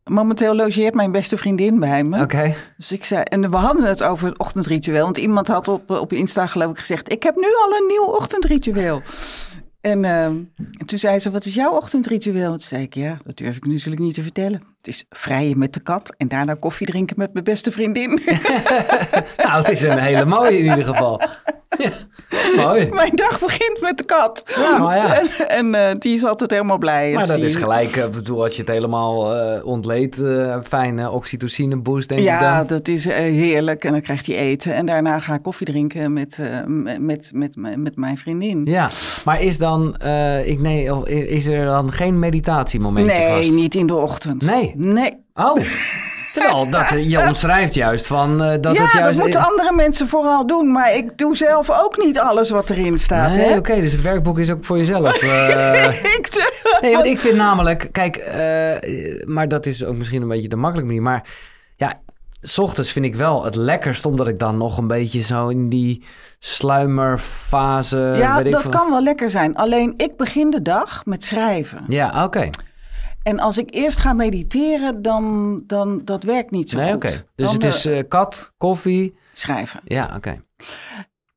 momenteel 0.04 0.56
logeert 0.56 0.94
mijn 0.94 1.12
beste 1.12 1.38
vriendin 1.38 1.80
bij 1.80 2.04
me. 2.04 2.22
Oké, 2.22 2.56
Dus 2.78 2.92
ik 2.92 3.06
zei, 3.06 3.24
en 3.24 3.52
we 3.52 3.58
hadden 3.58 3.84
het 3.84 4.04
over 4.04 4.28
het 4.28 4.38
ochtendritueel. 4.38 5.04
Want 5.04 5.18
iemand 5.18 5.48
had 5.48 5.68
op, 5.68 5.90
op 5.90 6.14
Insta 6.14 6.48
geloof 6.48 6.72
ik 6.72 6.78
gezegd, 6.78 7.12
ik 7.12 7.24
heb 7.24 7.36
nu 7.36 7.48
al 7.66 7.78
een 7.78 7.88
nieuw 7.88 8.06
ochtendritueel. 8.06 9.02
En, 9.86 10.06
ehm, 10.06 10.44
en 10.80 10.86
toen 10.86 11.00
zei 11.00 11.20
ze, 11.20 11.32
wat 11.32 11.46
is 11.46 11.56
jouw 11.56 11.72
ochtendritueel? 11.72 12.50
Toen 12.50 12.60
zei 12.60 12.84
ik, 12.84 12.94
ja, 12.94 13.20
dat 13.24 13.38
durf 13.38 13.56
ik 13.56 13.66
natuurlijk 13.66 14.02
niet 14.02 14.14
te 14.14 14.22
vertellen. 14.22 14.62
Het 14.86 14.94
is 14.94 15.06
vrijen 15.10 15.60
met 15.60 15.74
de 15.74 15.80
kat 15.82 16.14
en 16.18 16.28
daarna 16.28 16.54
koffie 16.54 16.88
drinken 16.88 17.16
met 17.20 17.34
mijn 17.34 17.46
beste 17.46 17.72
vriendin. 17.72 18.10
nou 19.44 19.62
het 19.62 19.70
is 19.70 19.82
een 19.82 19.98
hele 20.00 20.26
mooie 20.26 20.58
in 20.58 20.64
ieder 20.64 20.84
geval. 20.86 21.22
Ja, 21.78 21.92
mooi. 22.64 22.90
mijn 22.94 23.16
dag 23.16 23.40
begint 23.40 23.82
met 23.82 23.98
de 23.98 24.04
kat. 24.04 24.44
Ja, 24.56 24.78
maar 24.78 24.96
ja. 24.98 25.20
En, 25.20 25.48
en, 25.48 25.76
eh, 25.90 25.96
die 26.00 26.14
is 26.14 26.26
altijd 26.26 26.52
helemaal 26.52 26.78
blij. 26.78 27.12
Maar 27.14 27.28
dat 27.28 27.36
die- 27.36 27.46
is 27.46 27.56
gelijk, 27.56 27.96
eh, 27.96 28.08
bedoel, 28.08 28.44
als 28.44 28.56
je 28.56 28.62
het 28.62 28.72
helemaal 28.72 29.34
ontleedt, 29.64 30.22
eh 30.22 30.58
fijne 30.68 31.12
oxytocine 31.12 31.78
boost 31.78 32.08
denk 32.10 32.20
ik 32.22 32.28
Ja, 32.28 32.64
dat 32.64 32.88
is 32.88 33.06
heerlijk. 33.06 33.84
En 33.84 33.92
dan 33.92 34.02
krijgt 34.02 34.26
hij 34.26 34.36
eten. 34.36 34.74
En 34.74 34.86
daarna 34.86 35.20
ga 35.20 35.34
ik 35.34 35.42
koffie 35.42 35.66
drinken 35.66 36.14
met, 36.14 36.40
met, 36.68 37.32
met, 37.34 37.56
met, 37.56 37.78
met 37.78 37.96
mijn 37.96 38.18
vriendin. 38.18 38.62
Ja, 38.66 38.90
maar 39.26 39.42
is 39.42 39.58
dan, 39.58 39.96
ik, 40.46 40.60
nee, 40.60 40.96
of 40.96 41.08
is 41.08 41.46
er 41.46 41.66
dan 41.66 41.92
geen 41.92 42.20
meditatiemomentje 42.20 43.18
nee, 43.18 43.38
vast? 43.38 43.52
niet 43.52 43.76
in 43.76 43.88
de 43.88 43.96
ochtend. 43.96 44.42
Nee? 44.46 44.74
Nee. 44.76 45.24
Oh, 45.34 45.56
terwijl 46.34 46.70
dat, 46.70 46.92
eh, 46.92 47.10
je 47.10 47.20
omschrijft 47.28 47.74
juist 47.86 48.08
van 48.08 48.44
eh, 48.44 48.54
dat 48.62 48.76
ja, 48.76 48.84
het 48.84 48.94
juist... 48.94 49.18
dat 49.18 49.26
moeten 49.28 49.50
andere 49.50 49.74
mensen 49.74 50.08
vooral 50.08 50.48
doen. 50.48 50.72
Maar 50.72 50.96
ik 50.96 51.18
doe 51.18 51.36
zelf 51.36 51.70
ook 51.84 51.98
niet 51.98 52.20
alles 52.20 52.50
wat 52.50 52.70
erin 52.70 52.98
staat. 52.98 53.36
Nee, 53.36 53.58
oké, 53.58 53.82
dus 53.82 53.92
het 53.92 54.02
werkboek 54.02 54.40
is 54.40 54.52
ook 54.52 54.64
voor 54.66 54.78
jezelf. 54.78 55.16
Ik- 56.18 56.52
nee, 56.82 56.94
want 56.94 57.06
ik 57.06 57.20
vind 57.20 57.36
namelijk, 57.36 57.90
kijk, 57.92 58.24
maar 59.26 59.48
dat 59.48 59.66
is 59.66 59.84
ook 59.84 59.96
misschien 59.96 60.22
een 60.22 60.28
beetje 60.28 60.50
de 60.50 60.56
makkelijke 60.56 60.88
manier, 60.94 61.02
maar 61.12 61.24
ja, 61.76 62.00
s 62.42 62.58
ochtends 62.58 62.92
vind 62.92 63.06
ik 63.06 63.16
wel 63.16 63.44
het 63.44 63.56
lekkerst, 63.56 64.06
omdat 64.06 64.28
ik 64.28 64.40
dan 64.40 64.58
nog 64.58 64.78
een 64.78 64.88
beetje 64.88 65.22
zo 65.22 65.48
in 65.48 65.70
die 65.70 66.04
sluimerfase... 66.40 68.14
ja, 68.18 68.36
weet 68.38 68.46
ik 68.46 68.52
dat 68.52 68.70
kan 68.70 68.90
wel 68.90 69.04
lekker 69.04 69.30
zijn. 69.30 69.56
Alleen 69.56 69.94
ik 69.98 70.18
begin 70.18 70.50
de 70.50 70.62
dag 70.62 71.06
met 71.06 71.24
schrijven. 71.24 71.84
Ja, 71.88 72.24
oké. 72.24 72.50
En 73.26 73.40
als 73.40 73.58
ik 73.58 73.68
eerst 73.74 74.00
ga 74.00 74.14
mediteren, 74.14 75.02
dan, 75.02 75.62
dan 75.68 76.02
dat 76.04 76.24
werkt 76.24 76.52
niet 76.52 76.70
zo 76.70 76.78
Nee, 76.78 76.86
goed. 76.92 76.96
oké. 76.96 77.26
Dus 77.36 77.46
Dan, 77.46 77.54
het 77.56 77.64
eh, 77.64 77.70
is 77.70 77.86
eh, 77.86 78.00
kat, 78.08 78.54
koffie. 78.58 79.18
schrijven. 79.34 79.80
Ja, 79.84 80.12
oké. 80.16 80.44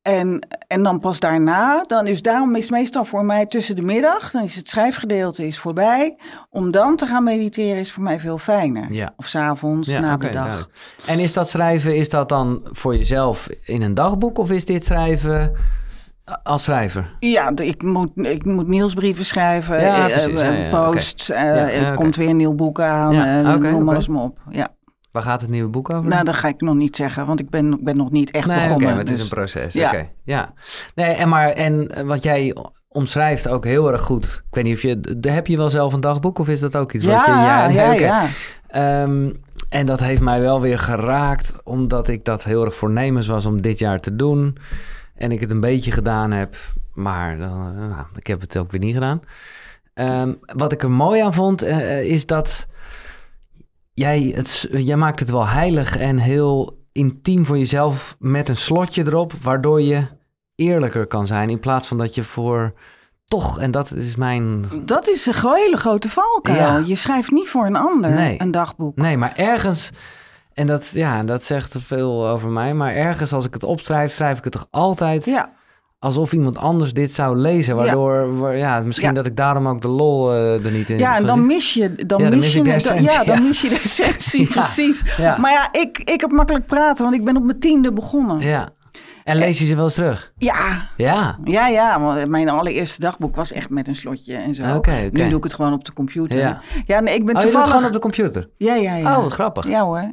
En, 0.02 0.46
en 0.66 0.82
dan 0.82 1.00
pas 1.00 1.20
daarna, 1.20 1.82
dan 1.82 2.06
is 2.06 2.22
daarom 2.22 2.56
is 2.56 2.70
meestal 2.70 3.04
voor 3.04 3.24
mij 3.24 3.46
tussen 3.46 3.76
de 3.76 3.82
middag, 3.82 4.30
dan 4.30 4.42
is 4.42 4.54
het 4.56 4.68
schrijfgedeelte 4.68 5.46
is 5.46 5.58
voorbij. 5.58 6.16
Om 6.50 6.70
dan 6.70 6.96
te 6.96 7.06
gaan 7.06 7.24
mediteren 7.24 7.76
is 7.80 7.92
voor 7.92 8.02
mij 8.02 8.20
veel 8.20 8.38
fijner. 8.38 8.92
Ja. 8.92 9.12
Of 9.16 9.26
s'avonds, 9.26 9.88
Ja, 9.88 10.00
na 10.00 10.16
de 10.16 10.24
dag. 10.24 10.32
duidelijk. 10.32 10.70
En 11.06 11.18
is 11.18 11.32
dat 11.32 11.48
schrijven, 11.48 11.96
is 11.96 12.08
dat 12.08 12.28
dan 12.28 12.60
voor 12.64 12.96
jezelf 12.96 13.48
in 13.62 13.82
een 13.82 13.94
dagboek 13.94 14.38
of 14.38 14.50
is 14.50 14.64
dit 14.64 14.84
schrijven 14.84 15.52
als 16.42 16.64
schrijver? 16.64 17.16
Ja, 17.18 17.52
ik 17.56 17.82
moet, 17.82 18.10
ik 18.14 18.44
moet 18.44 18.68
nieuwsbrieven 18.68 19.24
schrijven, 19.24 19.80
Ja, 19.80 20.08
eh, 20.08 20.66
eh, 20.66 20.70
posts, 20.70 21.30
eh, 21.30 21.44
ja, 21.44 21.70
er 21.70 21.94
komt 21.94 22.16
weer 22.16 22.28
een 22.28 22.36
nieuw 22.36 22.54
boek 22.54 22.80
aan, 22.80 23.14
eh, 23.14 23.54
oké, 23.54 23.70
noem 23.70 23.88
alles 23.88 24.08
maar 24.08 24.22
op. 24.22 24.38
Ja. 24.50 24.68
Waar 25.10 25.22
gaat 25.22 25.40
het 25.40 25.50
nieuwe 25.50 25.68
boek 25.68 25.90
over? 25.90 26.08
Nou, 26.08 26.24
dat 26.24 26.34
ga 26.34 26.48
ik 26.48 26.60
nog 26.60 26.74
niet 26.74 26.96
zeggen, 26.96 27.26
want 27.26 27.40
ik 27.40 27.50
ben, 27.50 27.72
ik 27.72 27.84
ben 27.84 27.96
nog 27.96 28.10
niet 28.10 28.30
echt 28.30 28.46
nee, 28.46 28.58
begonnen. 28.58 28.88
maar 28.88 28.98
het 28.98 29.10
is 29.10 29.16
dus- 29.16 29.30
een 29.30 29.36
proces. 29.36 29.72
ja. 29.72 29.88
Oké, 29.88 30.08
ja. 30.24 30.52
Nee, 30.94 31.10
en 31.10 31.28
maar 31.28 31.48
en 31.48 32.06
wat 32.06 32.22
jij 32.22 32.56
omschrijft 32.88 33.48
ook 33.48 33.64
heel 33.64 33.92
erg 33.92 34.02
goed. 34.02 34.42
Ik 34.48 34.54
weet 34.54 34.64
niet 34.64 34.74
of 34.74 34.82
je, 34.82 35.00
heb 35.20 35.46
je 35.46 35.56
wel 35.56 35.70
zelf 35.70 35.92
een 35.92 36.00
dagboek 36.00 36.38
of 36.38 36.48
is 36.48 36.60
dat 36.60 36.76
ook 36.76 36.92
iets 36.92 37.04
Ja, 37.04 37.10
wat 37.16 37.24
je? 37.26 37.30
ja, 37.30 37.68
ja, 37.68 37.92
ja. 37.92 38.26
Ehm, 38.68 39.30
en 39.68 39.86
dat 39.86 40.00
heeft 40.00 40.20
mij 40.20 40.40
wel 40.40 40.60
weer 40.60 40.78
geraakt, 40.78 41.54
omdat 41.64 42.08
ik 42.08 42.24
dat 42.24 42.44
heel 42.44 42.64
erg 42.64 42.74
voornemens 42.74 43.26
was 43.26 43.46
om 43.46 43.62
dit 43.62 43.78
jaar 43.78 44.00
te 44.00 44.16
doen. 44.16 44.56
En 45.18 45.32
ik 45.32 45.40
het 45.40 45.50
een 45.50 45.60
beetje 45.60 45.90
gedaan 45.90 46.30
heb, 46.30 46.56
maar 46.94 47.38
dan, 47.38 47.72
eh, 47.76 47.88
nou, 47.88 48.06
ik 48.16 48.26
heb 48.26 48.40
het 48.40 48.56
ook 48.56 48.70
weer 48.70 48.80
niet 48.80 48.94
gedaan. 48.94 49.20
Ehm, 49.94 50.34
wat 50.40 50.72
ik 50.72 50.82
er 50.82 50.90
mooi 50.90 51.20
aan 51.20 51.34
vond, 51.34 51.62
eh, 51.62 51.98
eh, 51.98 52.04
is 52.04 52.26
dat 52.26 52.66
jij, 53.94 54.32
het, 54.34 54.68
jij 54.70 54.96
maakt 54.96 55.20
het 55.20 55.30
wel 55.30 55.46
heilig 55.46 55.96
en 55.96 56.18
heel 56.18 56.78
intiem 56.92 57.46
voor 57.46 57.58
jezelf 57.58 58.16
met 58.18 58.48
een 58.48 58.56
slotje 58.56 59.06
erop, 59.06 59.32
waardoor 59.32 59.82
je 59.82 60.06
eerlijker 60.54 61.06
kan 61.06 61.26
zijn 61.26 61.50
in 61.50 61.58
plaats 61.58 61.88
van 61.88 61.98
dat 61.98 62.14
je 62.14 62.22
voor 62.22 62.72
toch, 63.24 63.58
en 63.58 63.70
dat 63.70 63.94
is 63.94 64.16
mijn 64.16 64.64
Dat 64.84 65.08
is 65.08 65.26
een 65.26 65.34
hele 65.54 65.76
grote 65.76 66.10
valkuil. 66.10 66.58
Ja. 66.58 66.82
Je 66.86 66.96
schrijft 66.96 67.30
niet 67.30 67.48
voor 67.48 67.66
een 67.66 67.76
ander 67.76 68.10
Nee. 68.10 68.40
een 68.40 68.50
dagboek. 68.50 68.96
Nee, 68.96 69.16
maar 69.16 69.32
ergens, 69.36 69.90
en 70.58 70.66
dat, 70.66 70.88
ja, 70.88 71.22
dat 71.22 71.42
zegt 71.42 71.70
te 71.70 71.80
veel 71.80 72.28
over 72.28 72.48
mij, 72.48 72.74
maar 72.74 72.94
ergens 72.94 73.32
als 73.32 73.44
ik 73.46 73.54
het 73.54 73.62
opschrijf, 73.62 74.12
schrijf 74.12 74.38
ik 74.38 74.44
het 74.44 74.52
toch 74.52 74.66
altijd 74.70 75.24
Ja, 75.24 75.52
alsof 75.98 76.32
iemand 76.32 76.56
anders 76.58 76.92
dit 76.92 77.12
zou 77.14 77.36
lezen. 77.36 77.76
Waardoor, 77.76 78.38
wa- 78.38 78.50
ja, 78.50 78.80
misschien 78.80 79.08
Ja. 79.08 79.14
dat 79.14 79.26
ik 79.26 79.36
daarom 79.36 79.68
ook 79.68 79.80
de 79.80 79.88
lol 79.88 80.32
eh, 80.32 80.64
er 80.64 80.70
niet 80.70 80.90
in 80.90 80.98
ja 80.98 81.16
en 81.16 81.26
dan 81.26 81.46
mis 81.46 81.74
je, 81.74 81.94
dan 82.06 82.18
Ja, 82.22 82.30
dan 82.30 82.38
mis 82.38 82.46
mis 82.46 82.54
je 82.54 82.62
de 82.62 82.72
essentie, 82.72 83.04
Ja, 83.10 83.24
dan 83.24 83.36
ja. 83.36 83.42
mis 83.42 83.60
je 83.60 83.68
de 83.68 83.74
essentie, 83.74 84.40
Ja. 84.48 84.52
precies. 84.52 85.02
Ja. 85.16 85.36
Maar 85.38 85.52
ja, 85.52 85.68
ik, 85.80 85.98
ik 85.98 86.20
heb 86.20 86.30
makkelijk 86.30 86.66
praten, 86.66 87.04
want 87.04 87.16
ik 87.16 87.24
ben 87.24 87.36
op 87.36 87.42
mijn 87.42 87.58
tiende 87.58 87.92
begonnen. 87.92 88.38
Ja, 88.40 88.48
Ja. 88.48 88.68
En 89.24 89.36
lees 89.36 89.58
je 89.58 89.64
ze 89.66 89.74
wel 89.74 89.84
eens 89.84 89.94
terug? 89.94 90.32
ja, 90.36 90.88
Ja. 90.96 91.36
ja, 91.68 92.00
want 92.00 92.28
mijn 92.28 92.48
allereerste 92.48 93.00
dagboek 93.00 93.36
was 93.36 93.52
echt 93.52 93.70
met 93.70 93.88
een 93.88 93.94
slotje 93.94 94.34
en 94.36 94.54
zo. 94.54 94.74
Oké. 94.76 95.08
Nu 95.12 95.28
doe 95.28 95.38
ik 95.38 95.44
het 95.44 95.54
gewoon 95.54 95.72
op 95.72 95.84
de 95.84 95.92
computer. 95.92 96.38
Ja. 96.38 96.60
Ja, 96.86 97.00
nee, 97.00 97.14
ik 97.14 97.26
ben 97.26 97.34
Oh, 97.36 97.40
toevallig... 97.40 97.68
gewoon 97.70 97.84
op 97.84 97.92
de 97.92 97.98
computer? 97.98 98.48
Ja, 98.56 98.74
ja, 98.74 98.94
ja. 98.96 99.18
Oh, 99.18 99.26
grappig. 99.26 99.68
Ja 99.68 99.84
hoor. 99.84 100.12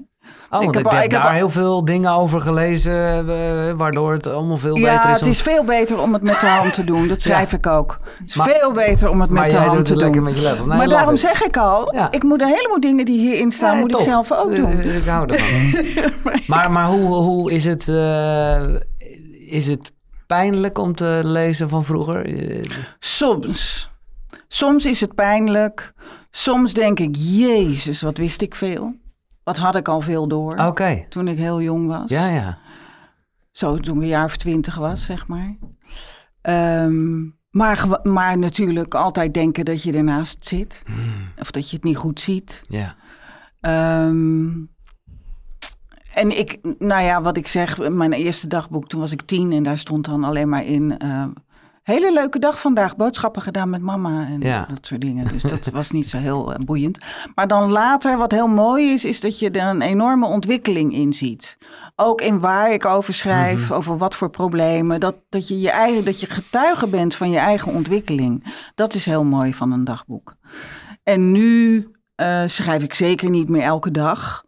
Oh, 0.49 0.63
Ik 0.63 0.73
heb 0.73 0.91
ik 1.03 1.09
daar 1.09 1.21
al- 1.21 1.29
heel 1.29 1.49
veel 1.49 1.85
dingen 1.85 2.11
over 2.11 2.41
gelezen, 2.41 3.29
eh, 3.29 3.73
waardoor 3.77 4.13
het 4.13 4.27
allemaal 4.27 4.57
veel 4.57 4.73
beter 4.73 4.89
Ja, 4.91 5.07
is. 5.07 5.13
het 5.13 5.23
om- 5.23 5.29
is 5.29 5.41
veel 5.41 5.63
beter 5.63 5.99
om 6.01 6.13
het 6.13 6.21
met 6.21 6.39
de 6.39 6.45
hand 6.47 6.73
te 6.73 6.83
doen. 6.83 7.07
Dat 7.07 7.21
schrijf 7.25 7.53
ik 7.53 7.67
ook. 7.67 7.95
Het 8.19 8.29
is 8.29 8.35
Maar- 8.35 8.49
veel 8.49 8.71
beter 8.71 9.09
om 9.09 9.21
het 9.21 9.29
met 9.29 9.49
de 9.51 9.57
hand 9.57 9.75
doet 9.75 9.85
te 9.85 9.91
het 9.91 10.01
doen. 10.01 10.03
lekker 10.11 10.21
met 10.23 10.37
je. 10.39 10.55
Nee, 10.65 10.77
maar 10.77 10.87
daarom 10.87 11.13
it. 11.13 11.19
zeg 11.19 11.43
ik 11.43 11.57
al, 11.57 11.93
Ja. 11.95 12.11
ik 12.11 12.23
moet 12.23 12.41
een 12.41 12.47
heleboel 12.47 12.79
dingen 12.79 13.05
die 13.05 13.19
hierin 13.19 13.51
staan, 13.51 13.73
Ja, 13.75 13.79
moet 13.79 13.91
top. 13.91 13.99
ik 13.99 14.05
zelf 14.07 14.31
ook 14.31 14.51
Eh, 14.51 14.55
doen. 14.57 14.79
eh, 14.79 14.95
Ik 14.97 15.05
hou 15.05 15.33
ervan. 15.33 16.11
maar 16.47 16.71
maar 16.71 16.87
hoe, 16.87 17.13
hoe 17.15 17.51
is 17.51 17.65
het... 17.65 17.87
is 19.47 19.67
het 19.67 19.91
pijnlijk 20.27 20.77
om 20.77 20.95
te 20.95 21.19
lezen 21.23 21.69
van 21.69 21.83
vroeger? 21.85 22.29
Soms. 22.99 23.89
Soms 24.47 24.85
is 24.85 25.01
het 25.01 25.15
pijnlijk. 25.15 25.93
Soms 26.31 26.73
denk 26.73 26.99
ik, 26.99 27.15
jezus, 27.15 28.01
wat 28.01 28.17
wist 28.17 28.41
ik 28.41 28.55
veel. 28.55 28.93
Wat 29.45 29.57
had 29.57 29.75
ik 29.75 29.87
al 29.87 30.01
veel 30.01 30.27
door 30.27 30.55
Oké. 30.57 31.05
toen 31.09 31.27
ik 31.27 31.37
heel 31.37 31.61
jong 31.61 31.87
was. 31.87 32.09
Ja, 32.09 32.27
ja. 32.27 32.57
Zo 33.51 33.77
toen 33.77 33.95
ik 33.95 34.01
een 34.01 34.07
jaar 34.07 34.25
of 34.25 34.37
twintig 34.37 34.75
was, 34.75 35.03
zeg 35.05 35.27
maar. 35.27 35.55
Ehm, 36.41 37.21
maar, 37.49 37.99
maar 38.03 38.37
natuurlijk 38.37 38.95
altijd 38.95 39.33
denken 39.33 39.65
dat 39.65 39.83
je 39.83 39.93
ernaast 39.93 40.45
zit. 40.45 40.81
Hmm. 40.85 41.27
Of 41.39 41.51
dat 41.51 41.69
je 41.69 41.75
het 41.75 41.85
niet 41.85 41.97
goed 41.97 42.19
ziet. 42.19 42.61
Ja. 42.67 42.95
Ehm, 43.59 44.47
en 46.13 46.37
ik, 46.39 46.59
nou 46.79 47.03
ja, 47.03 47.21
wat 47.21 47.37
ik 47.37 47.47
zeg, 47.47 47.89
mijn 47.89 48.13
eerste 48.13 48.47
dagboek, 48.47 48.87
toen 48.87 48.99
was 48.99 49.11
ik 49.11 49.21
tien 49.21 49.51
en 49.51 49.63
daar 49.63 49.77
stond 49.77 50.05
dan 50.05 50.23
alleen 50.23 50.49
maar 50.49 50.65
in. 50.65 50.97
eh, 50.97 51.25
hele 51.85 52.13
leuke 52.13 52.39
dag 52.39 52.59
vandaag. 52.59 52.95
Boodschappen 52.95 53.41
gedaan 53.41 53.69
met 53.69 53.81
mama 53.81 54.25
en 54.27 54.39
Ja. 54.41 54.65
dat 54.69 54.85
soort 54.85 55.01
dingen. 55.01 55.27
Dus 55.27 55.41
dat 55.41 55.65
was 55.65 55.91
niet 55.91 56.09
zo 56.09 56.17
heel 56.17 56.53
eh, 56.53 56.65
boeiend. 56.65 56.99
Maar 57.35 57.47
dan 57.47 57.71
later, 57.71 58.17
wat 58.17 58.31
heel 58.31 58.47
mooi 58.47 58.91
is, 58.93 59.05
is 59.05 59.21
dat 59.21 59.39
je 59.39 59.51
er 59.51 59.67
een 59.69 59.81
enorme 59.81 60.25
ontwikkeling 60.27 60.93
in 60.93 61.13
ziet. 61.13 61.57
Ook 61.95 62.21
in 62.21 62.39
waar 62.39 62.71
ik 62.71 62.85
over 62.85 63.13
schrijf, 63.13 63.63
Mhm. 63.63 63.73
over 63.73 63.97
wat 63.97 64.15
voor 64.15 64.29
problemen. 64.29 64.99
Dat, 64.99 65.15
dat, 65.29 65.47
je 65.47 65.59
je 65.59 65.69
eigen, 65.71 66.05
dat 66.05 66.19
je 66.19 66.27
getuige 66.29 66.87
bent 66.87 67.15
van 67.15 67.29
je 67.29 67.37
eigen 67.39 67.73
ontwikkeling. 67.73 68.53
Dat 68.75 68.93
is 68.93 69.05
heel 69.05 69.23
mooi 69.23 69.53
van 69.53 69.71
een 69.71 69.83
dagboek. 69.83 70.35
En 71.03 71.31
nu 71.31 71.87
eh, 72.15 72.43
schrijf 72.45 72.83
ik 72.83 72.93
zeker 72.93 73.29
niet 73.29 73.49
meer 73.49 73.61
elke 73.61 73.91
dag. 73.91 74.44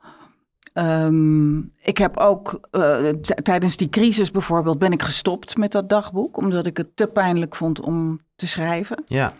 Ehm, 0.77 1.57
ik 1.81 1.97
heb 1.97 2.17
ook 2.17 2.59
eh, 2.71 3.09
tijdens 3.43 3.77
die 3.77 3.89
crisis 3.89 4.31
bijvoorbeeld 4.31 4.79
ben 4.79 4.91
ik 4.91 5.01
gestopt 5.03 5.57
met 5.57 5.71
dat 5.71 5.89
dagboek, 5.89 6.37
omdat 6.37 6.65
ik 6.65 6.77
het 6.77 6.87
te 6.95 7.07
pijnlijk 7.07 7.55
vond 7.55 7.79
om 7.79 8.21
te 8.35 8.47
schrijven. 8.47 9.03
Ja, 9.07 9.33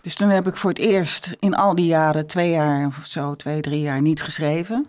Dus 0.00 0.14
toen 0.14 0.28
heb 0.28 0.46
ik 0.46 0.56
voor 0.56 0.70
het 0.70 0.78
eerst 0.78 1.36
in 1.38 1.54
al 1.54 1.74
die 1.74 1.86
jaren, 1.86 2.26
twee 2.26 2.50
jaar 2.50 2.86
of 2.86 3.00
zo, 3.04 3.34
twee, 3.36 3.60
drie 3.60 3.80
jaar 3.80 4.00
niet 4.00 4.22
geschreven. 4.22 4.86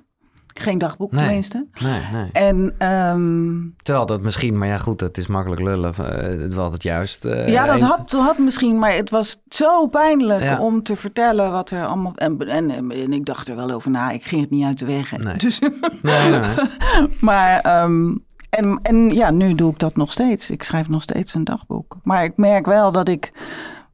Geen 0.54 0.78
dagboek 0.78 1.12
Nee. 1.12 1.24
tenminste. 1.24 1.66
nee, 1.84 2.02
nee. 2.14 2.30
En 2.32 2.74
ehm, 2.78 3.52
Terwijl 3.84 4.06
dat 4.06 4.22
misschien, 4.22 4.58
maar 4.58 4.68
ja 4.68 4.78
goed, 4.78 5.02
het 5.02 5.18
is 5.18 5.28
makkelijk 5.28 5.62
lullen. 5.62 5.94
eh, 5.96 6.42
het 6.42 6.54
was 6.54 6.72
het 6.74 6.84
juist. 6.84 7.26
eh, 7.26 7.48
ja, 7.48 7.66
dat 7.66 7.82
had, 7.82 8.12
had 8.12 8.38
misschien, 8.38 8.80
maar 8.80 8.94
het 8.94 9.10
was 9.10 9.38
zo 9.50 9.88
pijnlijk 9.88 10.42
Ja. 10.44 10.60
om 10.60 10.84
te 10.84 10.96
vertellen 10.96 11.52
wat 11.52 11.70
er 11.70 11.86
allemaal. 11.86 12.14
En, 12.16 12.48
en, 12.48 12.72
en 12.92 13.14
ik 13.14 13.26
dacht 13.26 13.48
er 13.48 13.56
wel 13.56 13.72
over 13.72 13.92
na, 13.92 14.12
ik 14.12 14.24
ging 14.24 14.42
het 14.42 14.50
niet 14.50 14.66
uit 14.66 14.80
de 14.80 14.86
weg. 14.86 15.18
Nee. 15.18 15.38
Dus, 15.38 15.60
nee. 16.02 16.40
maar 17.20 17.60
ehm, 17.60 18.16
en, 18.50 18.80
en 18.82 19.10
ja, 19.10 19.32
nu 19.32 19.54
doe 19.56 19.72
ik 19.72 19.80
dat 19.80 19.96
nog 19.96 20.12
steeds. 20.12 20.52
Ik 20.52 20.64
schrijf 20.64 20.90
nog 20.90 21.02
steeds 21.02 21.34
een 21.34 21.44
dagboek. 21.44 21.98
Maar 22.04 22.24
ik 22.24 22.38
merk 22.38 22.66
wel 22.66 22.92
dat 22.92 23.08
ik, 23.10 23.32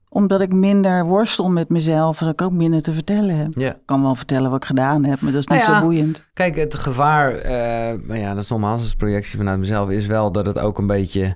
omdat 0.10 0.42
ik 0.42 0.54
minder 0.54 1.06
worstel 1.06 1.50
met 1.50 1.70
mezelf, 1.70 2.18
dat 2.18 2.30
ik 2.30 2.42
ook 2.42 2.52
minder 2.52 2.82
te 2.82 2.94
vertellen 2.94 3.36
heb. 3.36 3.54
Ja. 3.58 3.70
Ik 3.70 3.78
kan 3.86 4.02
wel 4.02 4.16
vertellen 4.16 4.50
wat 4.52 4.62
ik 4.62 4.68
gedaan 4.68 5.04
heb, 5.04 5.22
maar 5.22 5.32
dat 5.32 5.42
is 5.42 5.48
niet 5.48 5.60
Nou 5.60 5.72
ja. 5.72 5.80
zo 5.80 5.86
boeiend. 5.86 6.28
Kijk, 6.34 6.56
het 6.56 6.76
gevaar, 6.76 7.32
eh, 7.32 8.00
maar 8.08 8.18
ja, 8.18 8.34
dat 8.34 8.44
is 8.44 8.50
nogmaals 8.50 8.82
als 8.82 8.96
projectie 8.96 9.38
vanuit 9.38 9.60
mezelf, 9.60 9.90
is 9.90 10.06
wel 10.06 10.32
dat 10.32 10.46
het 10.46 10.60
ook 10.60 10.78
een 10.78 10.88
beetje 10.88 11.36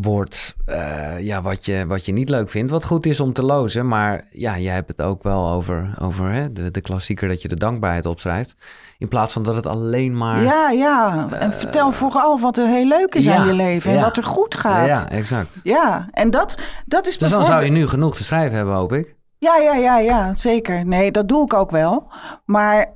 wordt 0.00 0.54
eh, 0.66 1.18
ja, 1.20 1.42
wat, 1.42 1.66
je, 1.66 1.86
wat 1.86 2.06
je 2.06 2.12
niet 2.12 2.28
leuk 2.28 2.48
vindt. 2.48 2.70
Wat 2.70 2.84
goed 2.84 3.06
is 3.06 3.20
om 3.20 3.32
te 3.32 3.42
lozen, 3.42 3.88
maar 3.88 4.24
ja, 4.30 4.58
jij 4.58 4.74
hebt 4.74 4.88
het 4.88 5.02
ook 5.02 5.22
wel 5.22 5.48
over, 5.48 5.94
over 6.00 6.30
hè, 6.30 6.52
de, 6.52 6.70
de 6.70 6.80
klassieker 6.80 7.28
dat 7.28 7.42
je 7.42 7.48
de 7.48 7.56
dankbaarheid 7.56 8.06
opschrijft. 8.06 8.56
In 8.98 9.08
plaats 9.08 9.32
van 9.32 9.42
dat 9.42 9.56
het 9.56 9.66
alleen 9.66 10.16
maar... 10.16 10.42
Ja, 10.42 10.70
ja. 10.70 11.28
En 11.32 11.52
vertel 11.52 11.92
vooral 11.92 12.40
wat 12.40 12.58
er 12.58 12.66
heel 12.66 12.86
leuk 12.86 13.14
is 13.14 13.24
ja, 13.24 13.36
aan 13.36 13.46
je 13.46 13.54
leven 13.54 13.90
en 13.90 13.96
ja. 13.96 14.02
wat 14.02 14.16
er 14.16 14.24
goed 14.24 14.54
gaat. 14.54 14.86
Ja, 14.86 15.08
exact. 15.08 15.60
Ja, 15.62 16.08
en 16.10 16.30
dat, 16.30 16.58
dat 16.86 17.06
is 17.06 17.18
Dus 17.18 17.30
dan 17.30 17.44
zou 17.44 17.64
je 17.64 17.70
nu 17.70 17.86
genoeg 17.88 18.16
te 18.16 18.24
schrijven 18.24 18.56
hebben, 18.56 18.74
hoop 18.74 18.92
ik. 18.92 19.16
Ja, 19.38 19.56
ja, 19.56 19.74
ja, 19.74 19.98
ja, 19.98 20.34
zeker. 20.34 20.86
Nee, 20.86 21.10
dat 21.10 21.28
doe 21.28 21.44
ik 21.44 21.54
ook 21.54 21.70
wel. 21.70 22.12
Maar 22.44 22.92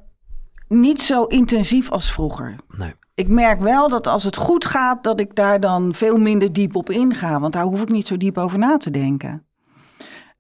niet 0.68 1.02
zo 1.02 1.24
intensief 1.24 1.90
als 1.90 2.12
vroeger. 2.12 2.56
Nee. 2.68 2.94
Ik 3.18 3.28
merk 3.28 3.60
wel 3.60 3.88
dat 3.88 4.06
als 4.06 4.24
het 4.24 4.36
goed 4.36 4.64
gaat, 4.64 5.04
dat 5.04 5.20
ik 5.20 5.34
daar 5.34 5.60
dan 5.60 5.94
veel 5.94 6.18
minder 6.18 6.52
diep 6.52 6.76
op 6.76 6.90
inga. 6.90 7.40
Want 7.40 7.52
daar 7.52 7.64
hoef 7.64 7.82
ik 7.82 7.88
niet 7.88 8.06
zo 8.06 8.16
diep 8.16 8.38
over 8.38 8.58
na 8.58 8.76
te 8.76 8.90
denken. 8.90 9.46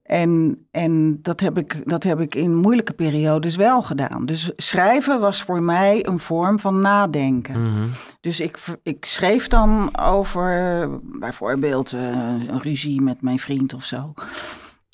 En, 0.02 0.58
en 0.70 1.18
dat, 1.22 1.40
heb 1.40 1.58
ik, 1.58 1.82
dat 1.84 2.02
heb 2.02 2.20
ik 2.20 2.34
in 2.34 2.56
moeilijke 2.56 2.92
periodes 2.92 3.56
wel 3.56 3.82
gedaan. 3.82 4.26
Dus 4.26 4.52
schrijven 4.56 5.20
was 5.20 5.42
voor 5.42 5.62
mij 5.62 6.06
een 6.06 6.18
vorm 6.18 6.58
van 6.58 6.80
nadenken. 6.80 7.62
Mhm. 7.62 7.86
Dus 8.20 8.40
ik, 8.40 8.58
ik 8.82 9.04
schreef 9.04 9.48
dan 9.48 9.98
over 9.98 10.88
bijvoorbeeld 11.02 11.92
eh, 11.92 12.00
een 12.48 12.60
ruzie 12.60 13.00
met 13.00 13.22
mijn 13.22 13.38
vriend 13.38 13.74
of 13.74 13.84
zo. 13.84 14.14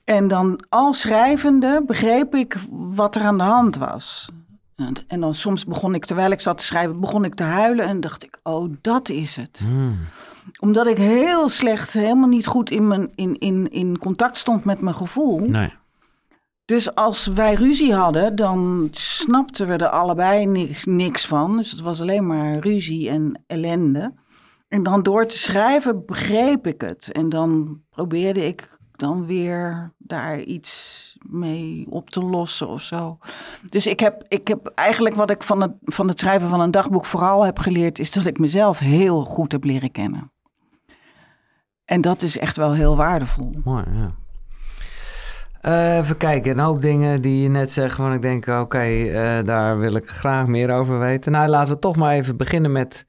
En 0.05 0.29
dan 0.29 0.65
al 0.69 0.95
schrijvende 0.95 1.83
begreep 1.87 2.35
ik 2.35 2.57
wat 2.71 3.15
er 3.17 3.23
aan 3.23 3.39
de 3.39 3.45
hand 3.45 3.77
was. 3.77 4.31
En, 4.77 4.95
en 5.07 5.21
dan 5.21 5.35
soms 5.35 5.65
begon 5.65 5.95
ik, 5.95 6.05
terwijl 6.05 6.31
ik 6.31 6.41
zat 6.41 6.59
te 6.59 6.65
schrijven, 6.65 7.01
begon 7.01 7.25
ik 7.25 7.35
te 7.35 7.43
huilen 7.43 7.87
en 7.87 8.01
dacht 8.01 8.25
ik, 8.25 8.41
oh, 8.43 8.73
dat 8.81 9.09
is 9.09 9.37
het. 9.37 9.61
Hmm. 9.65 9.99
Omdat 10.61 10.87
ik 10.87 10.97
heel 10.97 11.49
slecht, 11.49 11.93
helemaal 11.93 12.29
niet 12.29 12.47
goed 12.47 12.71
in, 12.71 12.87
mijn, 12.87 13.13
in, 13.15 13.39
in, 13.39 13.71
in 13.71 13.99
contact 13.99 14.37
stond 14.37 14.65
met 14.65 14.81
mijn 14.81 14.97
gevoel. 14.97 15.39
Nee. 15.39 15.73
Dus 16.65 16.95
als 16.95 17.27
wij 17.27 17.55
ruzie 17.55 17.95
hadden, 17.95 18.37
dan 18.37 18.89
snapten 18.91 19.67
we 19.67 19.73
er 19.73 19.89
allebei 19.89 20.47
niks, 20.47 20.85
niks 20.85 21.27
van. 21.27 21.57
Dus 21.57 21.71
het 21.71 21.81
was 21.81 22.01
alleen 22.01 22.27
maar 22.27 22.59
ruzie 22.59 23.09
en 23.09 23.43
ellende. 23.47 24.15
En 24.69 24.83
dan 24.83 25.03
door 25.03 25.27
te 25.27 25.39
schrijven 25.39 26.07
begreep 26.07 26.67
ik 26.67 26.81
het. 26.81 27.13
En 27.13 27.29
dan 27.29 27.81
probeerde 27.91 28.47
ik 28.47 28.79
dan 28.93 29.27
weer 29.27 29.93
daar 29.99 30.41
iets 30.41 31.14
mee 31.29 31.87
op 31.91 32.11
te 32.11 32.23
lossen 32.23 32.69
of 32.69 32.83
zo. 32.83 33.19
Dus 33.69 33.87
ik 33.87 34.01
heb, 34.01 34.25
ik 34.29 34.49
heb 34.49 34.73
eigenlijk 34.75 35.15
wat 35.15 35.31
ik 35.31 35.43
van 35.43 35.61
het, 35.61 35.73
van 35.83 36.09
het 36.09 36.21
schrijven 36.21 36.49
van 36.49 36.61
een 36.61 36.71
dagboek 36.71 37.07
vooral 37.07 37.45
heb 37.45 37.59
geleerd... 37.59 37.99
is 37.99 38.13
dat 38.13 38.27
ik 38.27 38.39
mezelf 38.39 38.79
heel 38.79 39.25
goed 39.25 39.53
heb 39.53 39.65
leren 39.65 39.91
kennen. 39.91 40.33
En 41.85 42.01
dat 42.01 42.23
is 42.23 42.39
echt 42.39 42.57
wel 42.57 42.73
heel 42.73 42.97
waardevol. 42.97 43.51
Mooi, 43.65 43.85
ja. 43.93 44.11
Eh, 45.61 45.97
even 45.97 46.17
kijken, 46.17 46.51
een 46.51 46.65
hoop 46.65 46.81
dingen 46.81 47.21
die 47.21 47.43
je 47.43 47.49
net 47.49 47.71
zegt, 47.71 47.97
van 47.97 48.13
ik 48.13 48.23
denk, 48.23 48.47
oké, 48.47 48.79
eh, 48.79 49.45
daar 49.45 49.79
wil 49.79 49.95
ik 49.95 50.09
graag 50.09 50.47
meer 50.47 50.71
over 50.71 50.99
weten. 50.99 51.33
Nou, 51.33 51.49
laten 51.49 51.73
we 51.73 51.79
toch 51.79 51.97
maar 51.97 52.13
even 52.13 52.37
beginnen 52.37 52.73
met... 52.73 53.07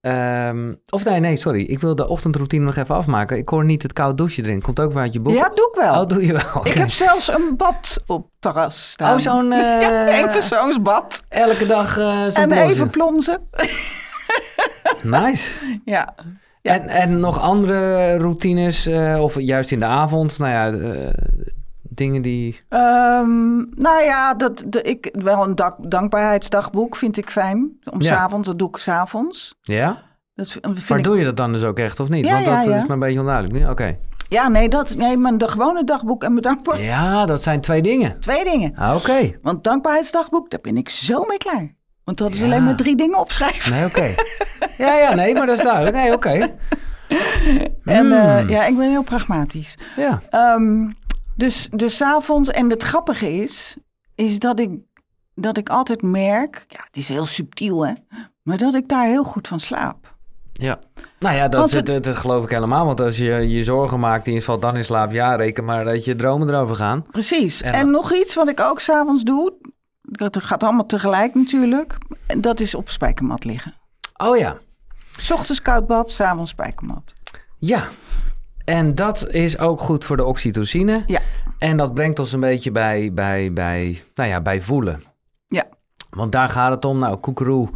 ehm, 0.00 0.74
of 0.88 1.04
nee, 1.04 1.20
nee, 1.20 1.36
sorry. 1.36 1.62
Ik 1.62 1.80
wil 1.80 1.94
de 1.94 2.08
ochtendroutine 2.08 2.64
nog 2.64 2.76
even 2.76 2.94
afmaken. 2.94 3.36
Ik 3.36 3.48
hoor 3.48 3.64
niet 3.64 3.82
het 3.82 3.92
koud 3.92 4.16
douche 4.18 4.42
erin. 4.42 4.62
Komt 4.62 4.80
ook 4.80 4.92
weer 4.92 5.02
uit 5.02 5.12
je 5.12 5.20
boek. 5.20 5.34
Ja, 5.34 5.50
doe 5.54 5.68
ik 5.72 5.80
wel. 5.80 6.00
Oh, 6.00 6.06
doe 6.06 6.26
je 6.26 6.32
wel. 6.32 6.66
Ik 6.66 6.72
heb 6.72 6.90
zelfs 7.06 7.32
een 7.32 7.54
bad 7.56 8.02
op 8.06 8.28
terras 8.38 8.90
staan. 8.90 9.14
Oh, 9.14 9.18
zo'n... 9.20 9.52
eh, 9.52 9.80
Ja, 9.80 10.18
een 10.22 10.28
persoonsbad. 10.28 11.22
elke 11.28 11.66
dag 11.66 11.98
eh 11.98 12.26
zo'n 12.28 12.50
En 12.50 12.52
even 12.52 12.90
plonzen. 12.90 13.40
Nice. 15.02 15.80
Ja. 15.84 16.14
Ja. 16.62 16.72
En, 16.72 16.88
en 16.88 17.20
nog 17.20 17.40
andere 17.40 18.16
routines, 18.16 18.86
eh, 18.86 19.22
of 19.22 19.40
juist 19.40 19.72
in 19.72 19.80
de 19.80 19.86
avond, 19.86 20.38
nou 20.38 20.50
ja, 20.50 20.88
eh, 20.88 21.08
dingen 22.00 22.22
die... 22.22 22.60
Ehm, 22.68 23.56
nou 23.56 24.02
ja, 24.04 24.34
dat, 24.34 24.64
de, 24.66 24.82
ik, 24.82 25.08
wel 25.12 25.44
een 25.44 25.54
dak, 25.54 25.76
dankbaarheidsdagboek 25.90 26.96
vind 26.96 27.16
ik 27.16 27.30
fijn. 27.30 27.78
Om 27.90 28.00
Ja. 28.00 28.04
s 28.04 28.06
s'avonds, 28.08 28.48
dat 28.48 28.58
doe 28.58 28.68
ik 28.68 28.76
s'avonds. 28.76 29.54
Ja? 29.60 30.02
Dat 30.34 30.58
Maar 30.88 30.98
ik, 30.98 31.04
doe 31.04 31.18
je 31.18 31.24
dat 31.24 31.36
dan 31.36 31.52
dus 31.52 31.62
ook 31.64 31.78
echt 31.78 32.00
of 32.00 32.08
niet? 32.08 32.26
Ja, 32.26 32.32
Want 32.32 32.44
dat 32.44 32.64
ja, 32.64 32.76
is 32.76 32.86
me 32.86 32.92
een 32.92 32.98
beetje 32.98 33.18
onduidelijk 33.20 33.54
nu. 33.58 33.68
Oké. 33.70 33.96
Ja, 34.28 34.48
nee, 34.48 34.68
dat, 34.68 34.94
nee, 34.96 35.16
mijn 35.16 35.38
de 35.38 35.48
gewone 35.48 35.84
dagboek 35.84 36.22
en 36.24 36.30
mijn 36.30 36.42
dankbaar. 36.42 36.82
Ja, 36.82 37.26
dat 37.26 37.42
zijn 37.42 37.60
twee 37.60 37.82
dingen. 37.82 38.20
Twee 38.20 38.44
dingen. 38.44 38.74
Ah, 38.76 38.96
Oké. 38.96 39.30
Want 39.42 39.64
dankbaarheidsdagboek, 39.64 40.50
daar 40.50 40.60
ben 40.60 40.76
ik 40.76 40.88
zo 40.88 41.24
mee 41.24 41.38
klaar. 41.38 41.74
Want 42.04 42.18
dat 42.18 42.34
is 42.34 42.42
alleen 42.42 42.64
maar 42.64 42.76
drie 42.76 42.96
dingen 42.96 43.18
opschrijven. 43.18 43.72
Nee, 43.72 43.84
oké. 43.84 44.14
ja, 44.84 44.94
ja, 44.96 45.14
nee, 45.14 45.34
maar 45.34 45.46
dat 45.46 45.56
is 45.58 45.64
duidelijk. 45.64 45.96
Nee, 45.96 46.12
oké. 46.12 46.48
En 47.84 48.12
eh, 48.12 48.38
Hmm. 48.38 48.48
ja, 48.48 48.64
ik 48.66 48.76
ben 48.76 48.88
heel 48.90 49.02
pragmatisch. 49.02 49.78
Ja. 49.96 50.22
Ehm, 50.30 50.88
dus 51.40 51.68
dus 51.74 52.02
avonds, 52.02 52.48
en 52.50 52.70
het 52.70 52.82
grappige 52.82 53.32
is, 53.32 53.76
is 54.14 54.38
dat 54.38 54.60
ik, 54.60 54.70
dat 55.34 55.56
ik 55.56 55.68
altijd 55.68 56.02
merk, 56.02 56.64
ja, 56.68 56.80
het 56.84 56.96
is 56.96 57.08
heel 57.08 57.26
subtiel 57.26 57.86
hè, 57.86 57.92
maar 58.42 58.58
dat 58.58 58.74
ik 58.74 58.88
daar 58.88 59.06
heel 59.06 59.24
goed 59.24 59.48
van 59.48 59.60
slaap. 59.60 60.14
ja. 60.52 60.78
Nou 61.18 61.36
ja, 61.36 61.48
dat, 61.48 61.70
Want 61.72 62.04
dat, 62.04 62.16
geloof 62.16 62.44
ik 62.44 62.50
helemaal. 62.50 62.86
Want 62.86 63.00
als 63.00 63.16
je 63.16 63.48
je 63.48 63.64
zorgen 63.64 64.00
maakt 64.00 64.26
en 64.26 64.32
je 64.32 64.42
valt 64.42 64.62
dan 64.62 64.76
in 64.76 64.84
slaap, 64.84 65.12
ja, 65.12 65.34
reken 65.34 65.64
maar 65.64 65.84
dat 65.84 66.04
je 66.04 66.14
dromen 66.16 66.48
erover 66.48 66.76
gaan. 66.76 67.02
Precies. 67.10 67.62
En- 67.62 67.72
En, 67.72 67.90
nog 67.90 68.12
iets 68.12 68.34
wat 68.34 68.48
ik 68.48 68.60
ook 68.60 68.80
s'avonds 68.80 69.22
doe, 69.22 69.52
dat 70.02 70.42
gaat 70.42 70.62
allemaal 70.62 70.86
tegelijk 70.86 71.34
natuurlijk, 71.34 71.98
dat 72.38 72.60
is 72.60 72.74
op 72.74 72.88
spijkermat 72.90 73.44
liggen. 73.44 73.74
Oh 74.16 74.36
ja. 74.36 74.58
's 75.18 75.30
ochtends 75.30 75.62
koud 75.62 75.86
bad, 75.86 76.10
's 76.10 76.20
avonds 76.20 76.50
spijkermat. 76.50 77.12
Ja. 77.58 77.88
En 78.70 78.94
dat 78.94 79.30
is 79.30 79.58
ook 79.58 79.80
goed 79.80 80.04
voor 80.04 80.16
de 80.16 80.24
oxytocine. 80.24 81.02
Ja. 81.06 81.20
En 81.58 81.76
dat 81.76 81.94
brengt 81.94 82.18
ons 82.18 82.32
een 82.32 82.40
beetje 82.40 82.70
bij, 82.70 83.12
bij, 83.12 83.52
bij, 83.52 84.02
nou 84.14 84.28
ja, 84.28 84.40
bij 84.40 84.60
voelen. 84.60 85.02
Ja. 85.46 85.64
Want 86.10 86.32
daar 86.32 86.48
gaat 86.48 86.70
het 86.70 86.84
om. 86.84 86.98
Nou, 86.98 87.16
koekeroe, 87.16 87.68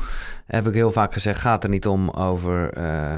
heb 0.47 0.66
ik 0.66 0.74
heel 0.74 0.92
vaak 0.92 1.12
gezegd, 1.12 1.40
gaat 1.40 1.64
er 1.64 1.70
niet 1.70 1.86
om 1.86 2.11
over 2.11 2.72
eh, 2.72 3.16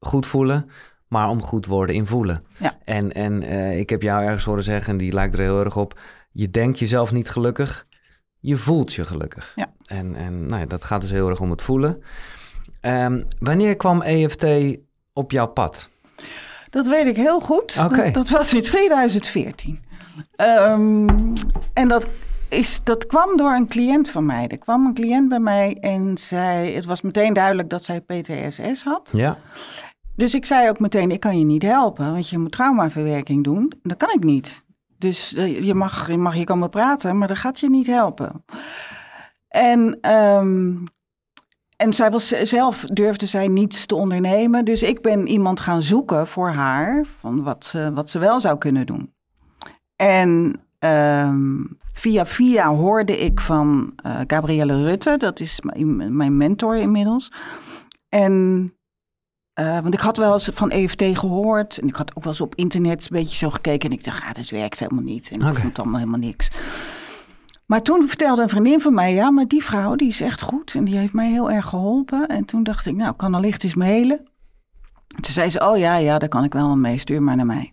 goed 0.00 0.26
voelen, 0.26 0.70
maar 1.08 1.28
om 1.28 1.42
goed 1.42 1.66
worden 1.66 1.96
in 1.96 2.06
voelen. 2.06 2.44
Ja. 2.58 2.78
En, 2.84 3.12
en 3.12 3.42
eh, 3.42 3.78
ik 3.78 3.90
heb 3.90 4.02
jou 4.02 4.24
ergens 4.24 4.44
horen 4.44 4.62
zeggen, 4.62 4.92
en 4.92 4.98
die 4.98 5.12
lijkt 5.12 5.34
er 5.34 5.40
heel 5.40 5.64
erg 5.64 5.76
op, 5.76 6.00
je 6.32 6.50
denkt 6.50 6.78
jezelf 6.78 7.12
niet 7.12 7.28
gelukkig, 7.28 7.86
je 8.40 8.56
voelt 8.56 8.92
je 8.92 9.04
gelukkig. 9.04 9.52
Ja. 9.54 9.72
En, 9.86 10.14
en 10.14 10.46
nou 10.46 10.60
ja, 10.60 10.66
dat 10.66 10.84
gaat 10.84 11.00
dus 11.00 11.10
heel 11.10 11.28
erg 11.28 11.40
om 11.40 11.50
het 11.50 11.62
voelen. 11.62 12.02
Ehm, 12.80 13.22
wanneer 13.38 13.76
kwam 13.76 14.02
EFT 14.02 14.46
op 15.12 15.30
jouw 15.30 15.46
pad? 15.46 15.90
Dat 16.76 16.86
weet 16.86 17.06
ik 17.06 17.16
heel 17.16 17.40
goed. 17.40 17.74
Dat, 17.74 18.14
dat 18.14 18.28
was 18.28 18.54
in 18.54 18.62
2014. 18.62 19.80
Ehm, 20.36 21.06
en 21.72 21.88
dat, 21.88 22.08
is, 22.48 22.80
dat 22.84 23.06
kwam 23.06 23.36
door 23.36 23.50
een 23.50 23.68
cliënt 23.68 24.10
van 24.10 24.26
mij. 24.26 24.46
Er 24.46 24.58
kwam 24.58 24.86
een 24.86 24.94
cliënt 24.94 25.28
bij 25.28 25.38
mij 25.38 25.76
en 25.80 26.18
zij, 26.18 26.72
het 26.72 26.84
was 26.84 27.00
meteen 27.00 27.32
duidelijk 27.32 27.70
dat 27.70 27.84
zij 27.84 28.00
PTSS 28.00 28.82
had. 28.84 29.08
Ja. 29.12 29.38
Dus 30.16 30.34
ik 30.34 30.46
zei 30.46 30.68
ook 30.68 30.80
meteen, 30.80 31.10
ik 31.10 31.20
kan 31.20 31.38
je 31.38 31.44
niet 31.44 31.62
helpen, 31.62 32.12
want 32.12 32.28
je 32.28 32.38
moet 32.38 32.52
traumaverwerking 32.52 33.44
doen. 33.44 33.72
Dat 33.82 33.96
kan 33.96 34.14
ik 34.14 34.24
niet. 34.24 34.64
Dus 34.98 35.34
eh, 35.34 35.64
je 35.64 35.74
mag, 35.74 36.08
je 36.08 36.16
mag 36.16 36.32
hier 36.32 36.44
komen 36.44 36.70
praten, 36.70 37.18
maar 37.18 37.28
dat 37.28 37.36
gaat 37.36 37.60
je 37.60 37.70
niet 37.70 37.86
helpen. 37.86 38.44
En, 39.48 39.98
ehm, 40.00 40.74
en 41.76 41.92
zij 41.92 42.10
was 42.10 42.28
zelf 42.28 42.80
durfde 42.80 43.26
zij 43.26 43.48
niets 43.48 43.86
te 43.86 43.94
ondernemen. 43.94 44.64
Dus 44.64 44.82
ik 44.82 45.02
ben 45.02 45.26
iemand 45.26 45.60
gaan 45.60 45.82
zoeken 45.82 46.26
voor 46.26 46.50
haar 46.50 47.06
van 47.18 47.42
wat 47.42 47.64
ze, 47.64 47.92
wat 47.92 48.10
ze 48.10 48.18
wel 48.18 48.40
zou 48.40 48.58
kunnen 48.58 48.86
doen. 48.86 49.14
En 49.96 50.60
ehm, 50.78 51.64
via 51.92 52.26
via 52.26 52.68
hoorde 52.68 53.18
ik 53.18 53.40
van 53.40 53.94
uh, 54.06 54.20
Gabrielle 54.26 54.84
Rutte, 54.84 55.16
dat 55.16 55.40
is 55.40 55.60
mijn 55.96 56.36
mentor 56.36 56.76
inmiddels. 56.76 57.32
En 58.08 58.32
uh, 59.60 59.80
want 59.80 59.94
ik 59.94 60.00
had 60.00 60.16
wel 60.16 60.32
eens 60.32 60.50
van 60.52 60.70
EFT 60.70 61.02
gehoord. 61.18 61.78
En 61.78 61.88
ik 61.88 61.94
had 61.94 62.16
ook 62.16 62.22
wel 62.22 62.32
eens 62.32 62.40
op 62.40 62.54
internet 62.54 63.02
een 63.02 63.16
beetje 63.16 63.36
zo 63.36 63.50
gekeken. 63.50 63.90
En 63.90 63.96
ik 63.96 64.04
dacht, 64.04 64.22
ja, 64.22 64.32
dat 64.32 64.50
werkt 64.50 64.80
helemaal 64.80 65.04
niet. 65.04 65.28
En 65.30 65.36
okay. 65.36 65.50
ik 65.50 65.56
vond 65.56 65.68
het 65.68 65.78
allemaal 65.78 66.00
helemaal 66.00 66.20
niks. 66.20 66.50
Maar 67.66 67.82
toen 67.82 68.08
vertelde 68.08 68.42
een 68.42 68.48
vriendin 68.48 68.80
van 68.80 68.94
mij, 68.94 69.14
ja, 69.14 69.30
maar 69.30 69.46
die 69.48 69.64
vrouw 69.64 69.94
die 69.94 70.08
is 70.08 70.20
echt 70.20 70.42
goed. 70.42 70.74
En 70.74 70.84
die 70.84 70.96
heeft 70.96 71.12
mij 71.12 71.30
heel 71.30 71.50
erg 71.50 71.66
geholpen. 71.68 72.28
En 72.28 72.44
toen 72.44 72.62
dacht 72.62 72.86
ik, 72.86 72.94
nou, 72.94 73.14
kan 73.16 73.34
allicht 73.34 73.64
eens 73.64 73.74
mailen. 73.74 74.28
Toen 75.06 75.32
zei 75.32 75.50
ze, 75.50 75.68
oh 75.68 75.78
ja, 75.78 75.96
ja, 75.96 76.18
daar 76.18 76.28
kan 76.28 76.44
ik 76.44 76.52
wel 76.52 76.76
mee. 76.76 76.98
Stuur 76.98 77.22
maar 77.22 77.36
naar 77.36 77.46
mij. 77.46 77.72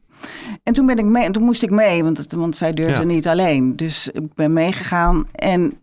En 0.64 0.74
toen 0.74 0.86
ben 0.86 0.98
ik 0.98 1.06
mee, 1.06 1.24
en 1.24 1.32
toen 1.32 1.44
moest 1.44 1.64
ik 1.64 1.70
mee, 1.70 2.04
want, 2.04 2.32
want 2.32 2.56
zij 2.56 2.74
durfde 2.74 3.00
ja. 3.00 3.04
niet 3.04 3.28
alleen. 3.28 3.76
Dus 3.76 4.10
ik 4.10 4.34
ben 4.34 4.54
meegegaan 4.54 5.28
en 5.32 5.78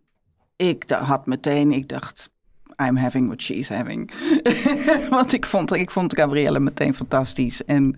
ik 0.56 0.90
had 0.90 1.26
meteen, 1.26 1.72
ik 1.72 1.88
dacht, 1.88 2.30
I'm 2.76 2.96
having 2.96 3.26
what 3.26 3.42
she's 3.42 3.68
having. 3.68 4.10
Want 5.10 5.32
ik 5.32 5.46
vond, 5.46 5.72
ik 5.72 5.90
vond 5.90 6.16
Gabrielle 6.16 6.60
meteen 6.60 6.94
fantastisch. 6.94 7.64
En, 7.64 7.96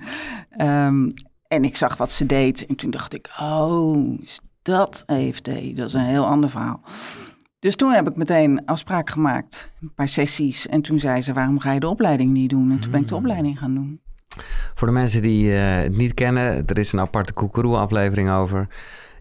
um, 0.59 1.09
en 1.49 1.65
ik 1.65 1.77
zag 1.77 1.97
wat 1.97 2.13
ze 2.13 2.27
deed. 2.27 2.67
En 2.67 2.77
toen 2.77 2.91
dacht 2.91 3.15
ik, 3.15 3.29
oh, 3.41 4.19
dat 4.63 5.03
EFT? 5.07 5.77
Dat 5.77 5.87
is 5.87 5.93
een 5.93 6.05
heel 6.05 6.27
ander 6.27 6.51
verhaal. 6.51 6.81
Dus 7.59 7.77
toen 7.77 7.93
heb 7.93 8.09
ik 8.09 8.17
meteen 8.17 8.65
afspraak 8.65 9.11
gemaakt, 9.11 9.73
een 9.81 9.95
paar 9.95 10.09
sessies. 10.09 10.69
En 10.69 10.83
toen 10.83 10.99
zei 10.99 11.23
ze, 11.23 11.33
waarom 11.33 11.59
ga 11.59 11.73
je 11.73 11.81
de 11.81 11.89
opleiding 11.89 12.33
niet 12.33 12.51
doen? 12.51 12.71
En 12.71 12.81
toen 12.81 12.91
ben 12.91 13.01
ik 13.01 13.09
de 13.09 13.15
Hmm. 13.15 13.25
opleiding 13.25 13.59
gaan 13.59 13.75
doen. 13.75 14.01
Voor 14.75 14.87
de 14.87 14.93
mensen 14.93 15.23
die 15.23 15.53
uh, 15.53 15.77
het 15.77 15.97
niet 15.97 16.15
kennen, 16.15 16.67
er 16.67 16.79
is 16.79 16.93
een 16.93 17.01
aparte 17.01 17.33
Koekeroe-aflevering 17.33 18.31
over. 18.31 18.69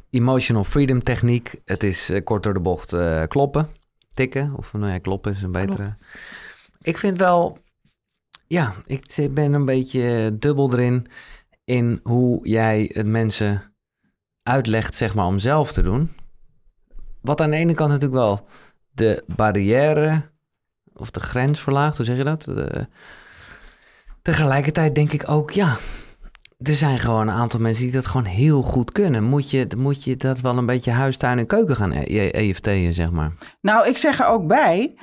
Emotional 0.09 0.63
Freedom 0.63 1.01
Techniek. 1.01 1.55
Het 1.65 1.83
is 1.83 2.09
uh, 2.09 2.23
kort 2.23 2.43
door 2.43 2.53
de 2.53 2.59
bocht 2.59 2.93
uh, 2.93 3.23
kloppen 3.27 3.67
tikken. 4.13 4.53
Of 4.57 4.73
nou 4.73 4.91
ja, 4.91 4.97
kloppen 4.97 5.31
is 5.31 5.41
een 5.41 5.51
betere. 5.51 5.75
Klop. 5.75 5.95
Ik 6.81 6.97
vind 6.97 7.17
wel, 7.17 7.57
ja, 8.47 8.73
ik 8.85 9.27
ben 9.31 9.53
een 9.53 9.65
beetje 9.65 10.35
dubbel 10.39 10.73
erin 10.73 11.07
in 11.63 11.99
hoe 12.03 12.47
jij 12.47 12.89
het 12.93 13.07
mensen 13.07 13.70
uitlegt, 14.43 14.95
zeg 14.95 15.15
maar, 15.15 15.25
om 15.25 15.39
zelf 15.39 15.73
te 15.73 15.81
doen. 15.81 16.11
Wat 17.21 17.41
aan 17.41 17.49
de 17.49 17.55
ene 17.55 17.73
kant 17.73 17.89
natuurlijk 17.91 18.21
wel 18.21 18.47
de 18.91 19.23
barrière 19.35 20.29
of 20.93 21.11
de 21.11 21.19
grens 21.19 21.59
verlaagt, 21.59 21.97
hoe 21.97 22.05
zeg 22.05 22.17
je 22.17 22.23
dat? 22.23 22.43
De, 22.43 22.87
tegelijkertijd 24.21 24.95
denk 24.95 25.11
ik 25.11 25.29
ook, 25.29 25.51
ja, 25.51 25.77
er 26.57 26.75
zijn 26.75 26.97
gewoon 26.97 27.27
een 27.27 27.33
aantal 27.33 27.59
mensen 27.59 27.83
die 27.83 27.93
dat 27.93 28.05
gewoon 28.05 28.25
heel 28.25 28.61
goed 28.61 28.91
kunnen. 28.91 29.23
Moet 29.23 29.51
je, 29.51 29.67
moet 29.77 30.03
je 30.03 30.15
dat 30.15 30.41
wel 30.41 30.57
een 30.57 30.65
beetje 30.65 30.91
huistuin 30.91 31.37
en 31.37 31.45
keuken 31.45 31.75
gaan 31.75 31.91
EFT'en, 31.91 32.93
zeg 32.93 33.11
maar? 33.11 33.33
Nou, 33.61 33.87
ik 33.87 33.97
zeg 33.97 34.19
er 34.19 34.25
ook 34.25 34.47
bij. 34.47 34.95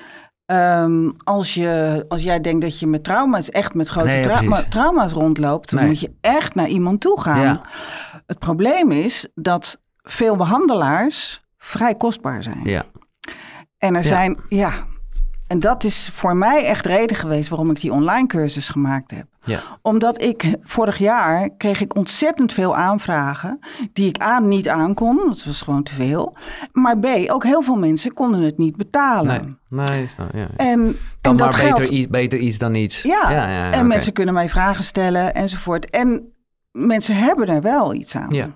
Um, 0.51 1.17
als, 1.25 1.55
je, 1.55 2.05
als 2.09 2.23
jij 2.23 2.41
denkt 2.41 2.61
dat 2.63 2.79
je 2.79 2.87
met 2.87 3.05
trauma's, 3.05 3.51
echt 3.51 3.75
met 3.75 3.89
grote 3.89 4.09
nee, 4.09 4.21
trauma, 4.21 4.65
trauma's 4.69 5.13
rondloopt, 5.13 5.71
dan 5.71 5.79
nee. 5.79 5.89
moet 5.89 6.01
je 6.01 6.13
echt 6.21 6.55
naar 6.55 6.69
iemand 6.69 7.01
toe 7.01 7.21
gaan. 7.21 7.43
Ja. 7.43 7.61
Het 8.27 8.39
probleem 8.39 8.93
is 8.93 9.29
dat 9.35 9.81
veel 10.03 10.37
behandelaars 10.37 11.45
vrij 11.57 11.95
kostbaar 11.95 12.43
zijn. 12.43 12.61
Ja. 12.65 12.85
En 13.79 13.95
er 13.95 14.03
ja. 14.03 14.09
zijn, 14.09 14.39
ja, 14.49 14.73
en 15.49 15.61
dat 15.61 15.85
is 15.85 16.11
voor 16.13 16.37
mij 16.37 16.65
echt 16.65 16.87
reden 16.87 17.17
geweest 17.17 17.49
waarom 17.49 17.71
ik 17.71 17.81
die 17.81 17.93
online 17.93 18.27
cursus 18.27 18.69
gemaakt 18.69 19.11
heb. 19.11 19.27
Ja. 19.41 19.61
Omdat 19.83 20.23
ik 20.23 20.55
vorig 20.63 20.99
jaar 20.99 21.51
kreeg 21.57 21.81
ik 21.81 21.97
ontzettend 21.97 22.53
veel 22.53 22.77
aanvragen 22.77 23.59
die 23.93 24.09
ik 24.09 24.23
A 24.23 24.39
niet 24.39 24.69
aankon, 24.69 25.17
dat 25.27 25.45
was 25.45 25.63
gewoon 25.63 25.83
te 25.83 25.95
veel. 25.95 26.37
Maar 26.73 26.99
B, 26.99 27.07
ook 27.27 27.45
heel 27.45 27.63
veel 27.63 27.77
mensen 27.77 28.13
konden 28.13 28.43
het 28.43 28.59
niet 28.59 28.77
betalen. 28.77 29.59
Nee, 29.69 29.87
nee 29.87 30.03
is 30.03 30.17
nou, 30.17 30.31
ja. 30.35 30.47
En, 30.57 30.97
dan 31.21 31.33
en 31.33 31.37
dat 31.37 31.57
beter, 31.57 31.91
iets, 31.91 32.09
beter 32.09 32.39
iets 32.39 32.59
dan 32.59 32.73
niets. 32.73 33.03
Ja, 33.03 33.31
ja, 33.31 33.49
ja 33.49 33.65
en 33.65 33.75
okay. 33.75 33.83
mensen 33.83 34.13
kunnen 34.13 34.35
mij 34.35 34.49
vragen 34.49 34.85
stellen 34.85 35.35
enzovoort. 35.35 35.91
En 35.91 36.33
mensen 36.73 37.17
hebben 37.17 37.47
er 37.47 37.63
wel 37.63 37.95
iets 37.95 38.17
aan. 38.17 38.35
Ja. 38.35 38.51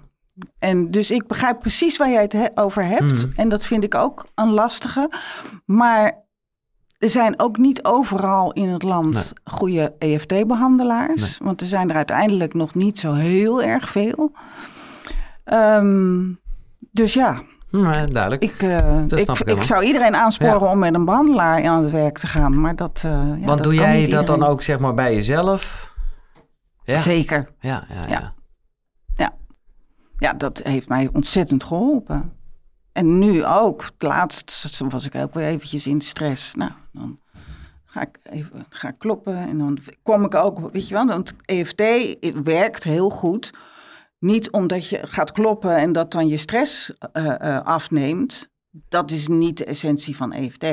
En 0.59 0.91
dus 0.91 1.11
ik 1.11 1.27
begrijp 1.27 1.61
precies 1.61 1.97
waar 1.97 2.11
jij 2.11 2.23
het 2.23 2.33
he 2.33 2.47
over 2.55 2.85
hebt. 2.85 3.27
Mm. 3.27 3.33
En 3.37 3.49
dat 3.49 3.67
vind 3.67 3.85
ik 3.85 3.95
ook 3.95 4.27
een 4.35 4.51
lastige. 4.51 5.11
Maar 5.65 6.22
er 7.03 7.11
zijn 7.11 7.41
ook 7.41 7.57
niet 7.59 7.85
overal 7.85 8.53
in 8.53 8.69
het 8.69 8.83
land 8.83 9.15
Nee. 9.15 9.55
goede 9.57 9.95
EFT-behandelaars. 9.99 11.39
Want 11.39 11.61
er 11.61 11.67
zijn 11.67 11.91
er 11.91 11.97
uiteindelijk 11.97 12.55
nog 12.55 12.75
niet 12.75 12.99
zo 12.99 13.13
heel 13.13 13.63
erg 13.63 13.89
veel. 13.89 14.33
Ehm, 15.45 16.33
dus 16.91 17.15
ja, 17.15 17.43
Nee, 17.71 18.07
duidelijk. 18.07 18.43
ik, 18.43 18.63
eh, 18.63 19.01
ik, 19.07 19.29
ik 19.45 19.63
zou 19.63 19.85
iedereen 19.85 20.15
aansporen 20.17 20.71
om 20.71 20.79
met 20.79 20.95
een 20.95 21.05
behandelaar 21.05 21.65
aan 21.67 21.83
het 21.83 21.91
werk 21.91 22.19
te 22.19 22.27
gaan. 22.27 22.61
Maar 22.61 22.77
dat, 22.77 23.03
eh, 23.05 23.11
ja, 23.13 23.29
Want 23.29 23.47
dat 23.47 23.63
doe 23.63 23.75
jij 23.75 24.09
dat 24.09 24.27
dan 24.27 24.43
ook 24.43 24.63
zeg 24.63 24.79
maar 24.79 24.95
bij 24.95 25.15
jezelf? 25.15 25.95
Ja, 26.85 26.99
Zeker. 26.99 27.49
ja, 27.61 27.85
ja. 27.89 28.09
ja. 28.09 28.35
Ja. 29.15 29.33
Ja, 30.17 30.33
dat 30.33 30.61
heeft 30.65 30.89
mij 30.89 31.09
ontzettend 31.13 31.65
geholpen. 31.65 32.33
En 32.93 33.19
nu 33.19 33.45
ook. 33.45 33.83
Het 33.83 34.03
laatst 34.03 34.81
was 34.89 35.07
ik 35.07 35.15
ook 35.15 35.35
weer 35.35 35.47
eventjes 35.47 35.87
in 35.87 36.01
stress. 36.01 36.55
Nou, 36.55 36.71
dan 36.93 37.21
ga 37.85 38.01
ik 38.01 38.19
even 38.23 38.67
ga 38.69 38.91
kloppen. 38.91 39.37
En 39.37 39.59
dan 39.59 39.79
kom 40.03 40.25
ik 40.25 40.35
ook, 40.35 40.73
weet 40.73 40.89
je 40.89 40.95
wel, 40.95 41.07
want 41.07 41.33
EFT 41.45 41.83
werkt 42.45 42.85
heel 42.85 43.11
goed. 43.11 43.51
Niet 44.19 44.51
omdat 44.51 44.89
je 44.89 44.99
gaat 45.03 45.33
kloppen 45.33 45.77
en 45.77 45.93
dat 45.93 46.11
dan 46.11 46.27
je 46.27 46.37
stress 46.37 46.93
eh, 47.13 47.41
eh, 47.41 47.65
afneemt. 47.65 48.51
Dat 48.89 49.11
is 49.11 49.29
niet 49.29 49.57
de 49.57 49.65
essentie 49.65 50.17
van 50.17 50.33
EFT. 50.33 50.67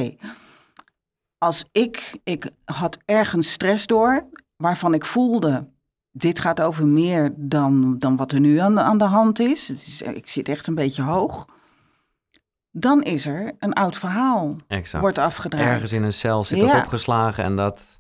Als 1.38 1.66
ik, 1.72 2.20
ik 2.24 2.52
had 2.66 2.98
ergens 3.06 3.52
stress 3.52 3.88
door, 3.88 4.28
waarvan 4.56 4.94
ik 4.94 5.06
voelde, 5.06 5.70
dit 6.12 6.40
gaat 6.40 6.62
over 6.62 6.88
meer 6.88 7.34
dan, 7.36 8.00
dan 8.00 8.16
wat 8.16 8.32
er 8.32 8.40
nu 8.40 8.58
aan 8.58 8.76
de, 8.76 8.82
aan 8.82 8.98
de 8.98 9.04
hand 9.04 9.40
is. 9.40 10.02
Ik 10.02 10.30
zit 10.30 10.48
echt 10.48 10.68
een 10.68 10.76
beetje 10.76 11.02
hoog. 11.02 11.48
Dan 12.72 13.04
is 13.04 13.26
er 13.26 13.56
een 13.60 13.74
oud 13.74 13.98
verhaal, 13.98 14.56
Exact. 14.68 15.04
wordt 15.04 15.18
afgedraaid. 15.18 15.68
Ergens 15.68 15.92
in 15.94 16.04
een 16.04 16.14
cel 16.14 16.44
zit 16.44 16.60
Ja. 16.60 16.66
dat 16.74 16.82
opgeslagen 16.84 17.44
en 17.44 17.56
dat... 17.56 18.00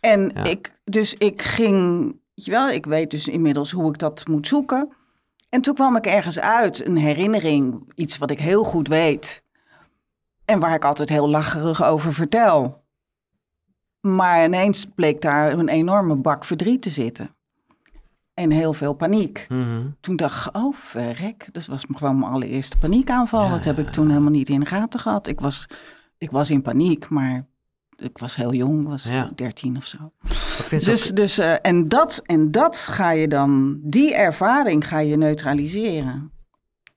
En 0.00 0.30
Ja. 0.34 0.44
ik, 0.44 0.72
dus 0.84 1.14
ik 1.14 1.42
ging, 1.42 2.02
weet 2.34 2.44
je 2.44 2.50
wel, 2.50 2.68
ik 2.70 2.86
weet 2.86 3.10
dus 3.10 3.28
inmiddels 3.28 3.70
hoe 3.70 3.88
ik 3.92 3.98
dat 3.98 4.26
moet 4.26 4.46
zoeken. 4.46 4.92
En 5.48 5.60
toen 5.60 5.74
kwam 5.74 5.96
ik 5.96 6.06
ergens 6.06 6.38
uit, 6.40 6.86
een 6.86 6.96
herinnering, 6.96 7.92
iets 7.94 8.18
wat 8.18 8.30
ik 8.30 8.38
heel 8.40 8.64
goed 8.64 8.88
weet. 8.88 9.42
En 10.44 10.60
waar 10.60 10.74
ik 10.74 10.84
altijd 10.84 11.08
heel 11.08 11.28
lacherig 11.28 11.84
over 11.84 12.12
vertel. 12.14 12.84
Maar 14.00 14.44
ineens 14.44 14.84
bleek 14.94 15.20
daar 15.22 15.52
een 15.52 15.68
enorme 15.68 16.14
bak 16.16 16.44
verdriet 16.44 16.82
te 16.82 16.90
zitten. 16.90 17.36
En 18.38 18.50
heel 18.50 18.72
veel 18.72 18.92
paniek. 18.92 19.46
Mhm. 19.48 19.86
Toen 20.00 20.16
dacht 20.16 20.46
ik, 20.46 20.56
oh 20.56 20.74
verrek, 20.74 21.48
dat 21.52 21.66
was 21.66 21.84
gewoon 21.94 22.18
mijn 22.18 22.32
allereerste 22.32 22.76
paniekaanval. 22.76 23.44
Ja, 23.44 23.50
dat 23.50 23.64
heb 23.64 23.76
ja, 23.76 23.82
ik 23.82 23.88
toen 23.88 24.08
helemaal 24.08 24.30
niet 24.30 24.48
in 24.48 24.60
de 24.60 24.66
gaten 24.66 25.00
gehad. 25.00 25.26
Ik 25.26 25.40
was, 25.40 25.66
ik 26.18 26.30
was 26.30 26.50
in 26.50 26.62
paniek, 26.62 27.08
maar 27.08 27.46
ik 27.96 28.18
was 28.18 28.36
heel 28.36 28.54
jong, 28.54 28.88
was 28.88 29.04
Ja. 29.04 29.30
13 29.34 29.76
of 29.76 29.86
zo. 29.86 29.98
Dus, 30.70 31.10
ook- 31.10 31.16
dus 31.16 31.38
eh, 31.38 31.54
en, 31.62 31.88
dat, 31.88 32.22
en 32.26 32.50
dat 32.50 32.76
ga 32.78 33.10
je 33.10 33.28
dan, 33.28 33.78
die 33.82 34.14
ervaring 34.14 34.88
ga 34.88 34.98
je 34.98 35.16
neutraliseren. 35.16 36.30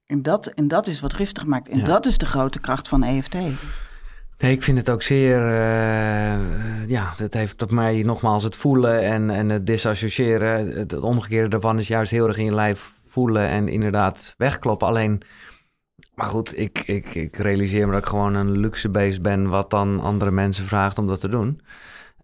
En 0.05 0.21
dat, 0.21 0.47
en 0.47 0.67
dat 0.67 0.87
is 0.87 0.99
wat 0.99 1.13
rustig 1.13 1.45
maakt. 1.45 1.67
En 1.69 1.83
dat 1.83 2.05
is 2.05 2.17
de 2.17 2.25
grote 2.25 2.59
kracht 2.59 2.87
van 2.87 3.03
EFT. 3.03 3.35
Nee, 4.41 4.51
ik 4.51 4.63
vind 4.63 4.77
het 4.77 4.89
ook 4.89 5.01
zeer... 5.01 5.47
eh, 5.47 6.89
ja, 6.89 7.13
het 7.15 7.33
heeft 7.33 7.61
op 7.61 7.71
mij 7.71 8.03
nogmaals 8.03 8.43
het 8.43 8.55
voelen 8.55 9.01
en, 9.01 9.29
en 9.29 9.49
het 9.49 9.65
disassociëren. 9.65 10.77
Het, 10.77 10.91
het 10.91 11.01
omgekeerde 11.01 11.47
daarvan 11.47 11.77
is 11.77 11.87
juist 11.87 12.11
heel 12.11 12.27
erg 12.27 12.37
in 12.37 12.45
je 12.45 12.53
lijf 12.53 12.91
voelen 13.05 13.47
en 13.47 13.67
inderdaad 13.67 14.33
wegkloppen. 14.37 14.87
Alleen, 14.87 15.21
maar 16.15 16.27
goed, 16.27 16.57
ik, 16.57 16.79
ik, 16.79 17.15
ik 17.15 17.35
realiseer 17.35 17.85
me 17.85 17.93
dat 17.93 18.01
ik 18.01 18.07
gewoon 18.07 18.33
een 18.33 18.51
luxe 18.51 18.89
beest 18.89 19.21
ben... 19.21 19.49
wat 19.49 19.69
dan 19.69 19.99
andere 19.99 20.31
mensen 20.31 20.65
vraagt 20.65 20.97
om 20.97 21.07
dat 21.07 21.19
te 21.19 21.29
doen. 21.29 21.61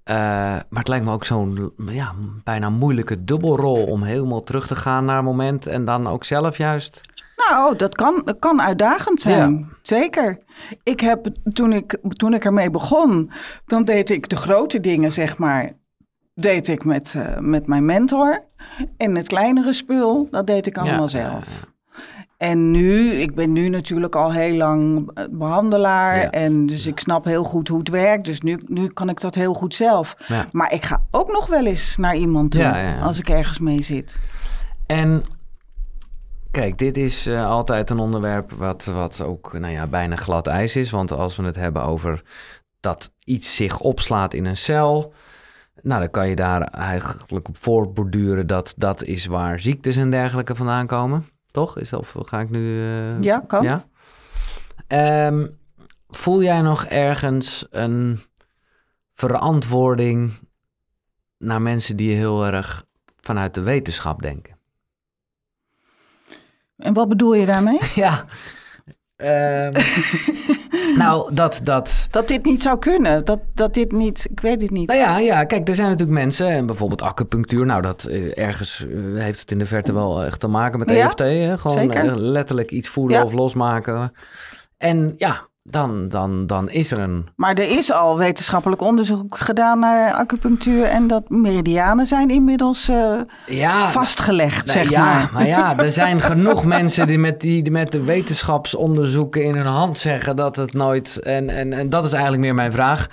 Eh, 0.03 0.15
maar 0.15 0.65
het 0.69 0.87
lijkt 0.87 1.05
me 1.05 1.11
ook 1.11 1.25
zo'n 1.25 1.73
ja, 1.85 2.13
bijna 2.43 2.69
moeilijke 2.69 3.23
dubbelrol... 3.23 3.85
om 3.85 4.03
helemaal 4.03 4.43
terug 4.43 4.67
te 4.67 4.75
gaan 4.75 5.05
naar 5.05 5.17
een 5.17 5.23
moment... 5.23 5.67
en 5.67 5.85
dan 5.85 6.07
ook 6.07 6.23
zelf 6.23 6.57
juist... 6.57 7.01
Nou, 7.37 7.75
dat 7.75 7.95
kan, 7.95 8.21
dat 8.25 8.39
kan 8.39 8.61
uitdagend 8.61 9.21
zijn. 9.21 9.69
Zeker. 9.81 10.37
Ik 10.83 10.99
heb, 10.99 11.27
toen 11.43 11.73
ik, 11.73 11.97
toen 12.07 12.33
ik 12.33 12.45
ermee 12.45 12.71
begon, 12.71 13.31
dan 13.65 13.83
deed 13.83 14.09
ik 14.09 14.29
de 14.29 14.35
grote 14.35 14.79
dingen, 14.79 15.11
zeg 15.11 15.37
maar. 15.37 15.71
deed 16.33 16.67
ik 16.67 16.85
met, 16.85 17.13
eh, 17.17 17.37
met 17.39 17.67
mijn 17.67 17.85
mentor. 17.85 18.43
En 18.97 19.15
het 19.15 19.27
kleinere 19.27 19.73
spul, 19.73 20.27
dat 20.31 20.47
deed 20.47 20.67
ik 20.67 20.77
allemaal 20.77 21.01
Ja, 21.01 21.07
zelf. 21.07 21.65
En 22.37 22.71
nu, 22.71 23.11
ik 23.11 23.35
ben 23.35 23.51
nu 23.51 23.69
natuurlijk 23.69 24.15
al 24.15 24.33
heel 24.33 24.55
lang 24.55 25.11
eh, 25.13 25.23
behandelaar. 25.31 26.17
Ja. 26.21 26.29
En 26.29 26.65
dus 26.65 26.87
ik 26.87 26.99
snap 26.99 27.25
heel 27.25 27.43
goed 27.43 27.67
hoe 27.67 27.79
het 27.79 27.89
werkt. 27.89 28.25
Dus 28.25 28.41
nu, 28.41 28.59
nu 28.65 28.87
kan 28.87 29.09
ik 29.09 29.21
dat 29.21 29.35
heel 29.35 29.53
goed 29.53 29.75
zelf. 29.75 30.15
Ja. 30.27 30.45
Maar 30.51 30.73
ik 30.73 30.85
ga 30.85 31.03
ook 31.11 31.31
nog 31.31 31.47
wel 31.47 31.65
eens 31.65 31.97
naar 31.97 32.15
iemand 32.15 32.51
toe 32.51 32.97
als 33.01 33.19
ik 33.19 33.29
ergens 33.29 33.59
mee 33.59 33.83
zit. 33.83 34.19
En 34.85 35.23
kijk, 36.59 36.77
dit 36.77 36.97
is 36.97 37.27
eh, 37.27 37.49
altijd 37.49 37.89
een 37.89 37.99
onderwerp 37.99 38.51
wat, 38.51 38.85
wat 38.85 39.21
ook 39.21 39.53
nou 39.59 39.73
ja, 39.73 39.87
bijna 39.87 40.15
glad 40.15 40.47
ijs 40.47 40.75
is. 40.75 40.89
Want 40.89 41.11
als 41.11 41.35
we 41.35 41.43
het 41.43 41.55
hebben 41.55 41.83
over 41.83 42.23
dat 42.79 43.11
iets 43.23 43.55
zich 43.55 43.79
opslaat 43.79 44.33
in 44.33 44.45
een 44.45 44.57
cel... 44.57 45.13
Nou, 45.81 45.99
dan 45.99 46.09
kan 46.09 46.29
je 46.29 46.35
daar 46.35 46.61
eigenlijk 46.61 47.47
op 47.47 47.57
voortborduren 47.57 48.47
dat 48.47 48.73
dat 48.77 49.03
is 49.03 49.25
waar 49.25 49.59
ziektes 49.59 49.97
en 49.97 50.11
dergelijke 50.11 50.55
vandaan 50.55 50.87
komen. 50.87 51.25
Toch? 51.51 51.77
Is, 51.77 51.93
of 51.93 52.15
ga 52.19 52.39
ik 52.39 52.49
nu... 52.49 52.81
eh, 52.81 53.21
Ja, 53.21 53.43
kan. 53.47 53.63
Ja? 53.63 53.85
Ehm, 54.87 55.47
voel 56.09 56.43
jij 56.43 56.61
nog 56.61 56.85
ergens 56.85 57.67
een 57.69 58.19
verantwoording 59.13 60.31
naar 61.37 61.61
mensen 61.61 61.95
die 61.95 62.15
heel 62.15 62.45
erg 62.45 62.83
vanuit 63.19 63.53
de 63.53 63.61
wetenschap 63.61 64.21
denken? 64.21 64.56
En 66.77 66.93
wat 66.93 67.07
bedoel 67.09 67.33
je 67.33 67.45
daarmee? 67.45 67.79
Ja. 67.95 68.25
Ehm, 69.15 69.71
nou, 71.03 71.33
dat, 71.33 71.59
dat. 71.63 72.07
Dat 72.09 72.27
dit 72.27 72.45
niet 72.45 72.61
zou 72.61 72.79
kunnen. 72.79 73.25
Dat, 73.25 73.39
dat 73.53 73.73
dit 73.73 73.91
niet, 73.91 74.27
ik 74.31 74.39
weet 74.39 74.61
het 74.61 74.71
niet. 74.71 74.87
Nou 74.87 74.99
ja, 74.99 75.17
ja, 75.19 75.43
kijk, 75.43 75.67
er 75.67 75.75
zijn 75.75 75.89
natuurlijk 75.89 76.17
mensen, 76.19 76.47
en 76.47 76.65
bijvoorbeeld 76.65 77.01
acupunctuur, 77.01 77.65
nou, 77.65 77.81
dat 77.81 78.03
eh, 78.03 78.37
ergens 78.37 78.85
eh, 78.87 79.21
heeft 79.21 79.39
het 79.39 79.51
in 79.51 79.59
de 79.59 79.65
verte 79.65 79.93
wel 79.93 80.23
echt 80.23 80.39
te 80.39 80.47
maken 80.47 80.79
met 80.79 80.91
Ja, 80.91 81.05
EFT. 81.05 81.19
Hè? 81.19 81.57
Gewoon 81.57 81.91
eh, 81.91 82.15
letterlijk 82.15 82.71
iets 82.71 82.87
voelen 82.87 83.17
Ja. 83.17 83.23
of 83.23 83.33
losmaken. 83.33 84.13
En 84.77 85.13
ja, 85.17 85.47
dan, 85.69 86.09
dan, 86.09 86.47
dan 86.47 86.69
is 86.69 86.91
er 86.91 86.99
een. 86.99 87.27
Maar 87.35 87.53
er 87.53 87.77
is 87.77 87.91
al 87.91 88.17
wetenschappelijk 88.17 88.81
onderzoek 88.81 89.37
gedaan 89.37 89.79
naar 89.79 90.13
acupunctuur. 90.13 90.83
En 90.83 91.07
dat 91.07 91.29
meridianen 91.29 92.05
zijn 92.05 92.29
inmiddels 92.29 92.89
eh, 92.89 93.13
Ja, 93.45 93.91
vastgelegd, 93.91 94.65
Nou, 94.65 94.77
zeg 94.77 94.89
ja, 94.89 95.03
maar. 95.03 95.29
maar 95.33 95.47
ja, 95.47 95.77
er 95.77 95.91
zijn 95.91 96.21
genoeg 96.21 96.65
mensen 96.77 97.07
die 97.07 97.17
met, 97.17 97.41
die, 97.41 97.63
die 97.63 97.71
met 97.71 97.91
de 97.91 98.03
wetenschapsonderzoeken 98.03 99.43
in 99.43 99.55
hun 99.55 99.65
hand 99.65 99.97
zeggen 99.97 100.35
dat 100.35 100.55
het 100.55 100.73
nooit. 100.73 101.19
En, 101.19 101.49
en, 101.49 101.73
en 101.73 101.89
dat 101.89 102.05
is 102.05 102.11
eigenlijk 102.11 102.43
meer 102.43 102.55
mijn 102.55 102.71
vraag. 102.71 103.07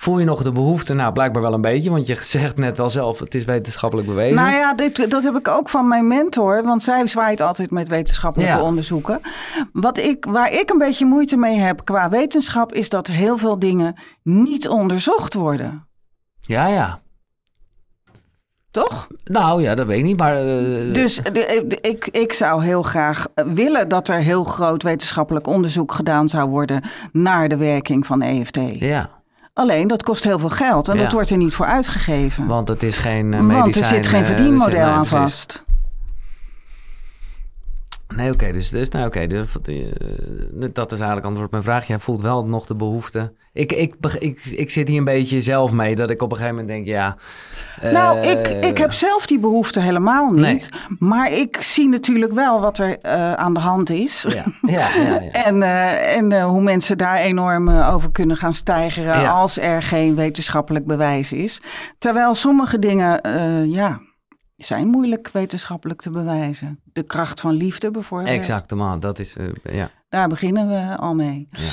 Voel 0.00 0.18
je 0.18 0.24
nog 0.24 0.42
de 0.42 0.52
behoefte? 0.52 0.94
Nou, 0.94 1.12
blijkbaar 1.12 1.42
wel 1.42 1.52
een 1.54 1.60
beetje, 1.60 1.90
want 1.90 2.06
je 2.06 2.16
zegt 2.22 2.56
net 2.56 2.76
wel 2.76 2.90
zelf, 2.90 3.18
het 3.18 3.34
is 3.34 3.44
wetenschappelijk 3.44 4.08
bewezen. 4.08 4.36
Nou 4.36 4.50
ja, 4.50 4.74
dit, 4.74 5.10
dat 5.10 5.22
heb 5.22 5.36
ik 5.36 5.48
ook 5.48 5.68
van 5.68 5.88
mijn 5.88 6.06
mentor, 6.06 6.62
want 6.64 6.82
zij 6.82 7.06
zwaait 7.06 7.40
altijd 7.40 7.70
met 7.70 7.88
wetenschappelijke 7.88 8.52
Ja. 8.56 8.62
onderzoeken. 8.62 9.20
Wat 9.72 9.98
ik, 9.98 10.24
waar 10.24 10.52
ik 10.52 10.70
een 10.70 10.78
beetje 10.78 11.06
moeite 11.06 11.36
mee 11.36 11.56
heb 11.56 11.84
qua 11.84 12.08
wetenschap, 12.08 12.72
is 12.74 12.88
dat 12.88 13.06
heel 13.06 13.38
veel 13.38 13.58
dingen 13.58 13.94
niet 14.22 14.68
onderzocht 14.68 15.34
worden. 15.34 15.86
Ja, 16.40 16.66
ja. 16.66 17.00
Toch? 18.70 19.06
Nou 19.24 19.62
ja, 19.62 19.74
dat 19.74 19.86
weet 19.86 19.98
ik 19.98 20.04
niet, 20.04 20.18
maar... 20.18 20.36
eh, 20.36 20.92
Dus 20.92 21.14
de- 21.22 21.64
de- 21.66 21.78
ik, 21.80 22.06
ik 22.08 22.32
zou 22.32 22.64
heel 22.64 22.82
graag 22.82 23.26
willen 23.34 23.88
dat 23.88 24.08
er 24.08 24.18
heel 24.18 24.44
groot 24.44 24.82
wetenschappelijk 24.82 25.46
onderzoek 25.46 25.92
gedaan 25.92 26.28
zou 26.28 26.48
worden 26.48 26.82
naar 27.12 27.48
de 27.48 27.56
werking 27.56 28.06
van 28.06 28.22
EFT. 28.22 28.58
Ja, 28.78 29.10
Alleen 29.52 29.86
dat 29.86 30.02
kost 30.02 30.24
heel 30.24 30.38
veel 30.38 30.48
geld 30.50 30.88
en 30.88 30.96
Ja. 30.96 31.02
dat 31.02 31.12
wordt 31.12 31.30
er 31.30 31.36
niet 31.36 31.54
voor 31.54 31.66
uitgegeven. 31.66 32.46
want 32.46 32.68
het 32.68 32.82
is 32.82 32.96
geen 32.96 33.28
medicijn. 33.28 33.58
Want 33.60 33.76
er 33.76 33.84
zit 33.84 34.06
geen 34.06 34.20
eh, 34.20 34.26
verdienmodel 34.26 34.78
er 34.78 34.84
aan 34.84 35.06
vast. 35.06 35.64
Nee, 38.16 38.32
oké, 38.32 38.52
dus, 38.52 38.68
dus, 38.70 38.88
nou, 38.88 39.06
oké, 39.06 39.26
dus, 39.26 39.52
dat 40.72 40.92
is 40.92 40.98
eigenlijk 40.98 41.26
antwoord 41.26 41.46
op 41.46 41.50
mijn 41.50 41.62
vraag. 41.62 41.86
Jij 41.86 41.98
voelt 41.98 42.22
wel 42.22 42.46
nog 42.46 42.66
de 42.66 42.76
behoefte. 42.76 43.32
Ik, 43.52 43.72
ik, 43.72 43.94
ik, 44.18 44.44
ik 44.44 44.70
zit 44.70 44.88
hier 44.88 44.98
een 44.98 45.04
beetje 45.04 45.40
zelf 45.40 45.72
mee, 45.72 45.96
dat 45.96 46.10
ik 46.10 46.22
op 46.22 46.30
een 46.30 46.36
gegeven 46.36 46.58
moment 46.58 46.74
denk, 46.74 46.86
ja... 46.86 47.16
Nou, 47.82 48.18
eh, 48.18 48.30
ik, 48.30 48.64
ik 48.64 48.78
heb 48.78 48.92
zelf 48.92 49.26
die 49.26 49.38
behoefte 49.38 49.80
helemaal 49.80 50.30
niet. 50.30 50.40
Nee. 50.40 50.98
Maar 50.98 51.32
ik 51.32 51.56
zie 51.60 51.88
natuurlijk 51.88 52.32
wel 52.32 52.60
wat 52.60 52.78
er 52.78 52.98
eh, 52.98 53.32
aan 53.32 53.54
de 53.54 53.60
hand 53.60 53.90
is. 53.90 54.26
Ja, 54.28 54.44
ja, 54.60 54.88
ja. 54.96 55.20
ja. 55.20 55.30
En, 55.44 55.62
en 55.62 56.42
hoe 56.42 56.62
mensen 56.62 56.98
daar 56.98 57.16
enorm 57.16 57.68
over 57.68 58.10
kunnen 58.10 58.36
gaan 58.36 58.54
stijgeren 58.54 59.20
Ja. 59.20 59.30
als 59.30 59.58
er 59.58 59.82
geen 59.82 60.14
wetenschappelijk 60.14 60.86
bewijs 60.86 61.32
is. 61.32 61.60
Terwijl 61.98 62.34
sommige 62.34 62.78
dingen, 62.78 63.20
ja, 63.68 64.00
zijn 64.66 64.86
moeilijk 64.86 65.30
wetenschappelijk 65.32 66.00
te 66.00 66.10
bewijzen. 66.10 66.80
De 66.92 67.02
kracht 67.02 67.40
van 67.40 67.54
liefde 67.54 67.90
bijvoorbeeld. 67.90 68.36
Exact, 68.36 68.74
man, 68.74 69.00
dat 69.00 69.18
is, 69.18 69.36
eh, 69.36 69.74
ja. 69.74 69.90
Daar 70.08 70.28
beginnen 70.28 70.68
we 70.68 70.96
al 70.96 71.14
mee. 71.14 71.48
Ja. 71.50 71.68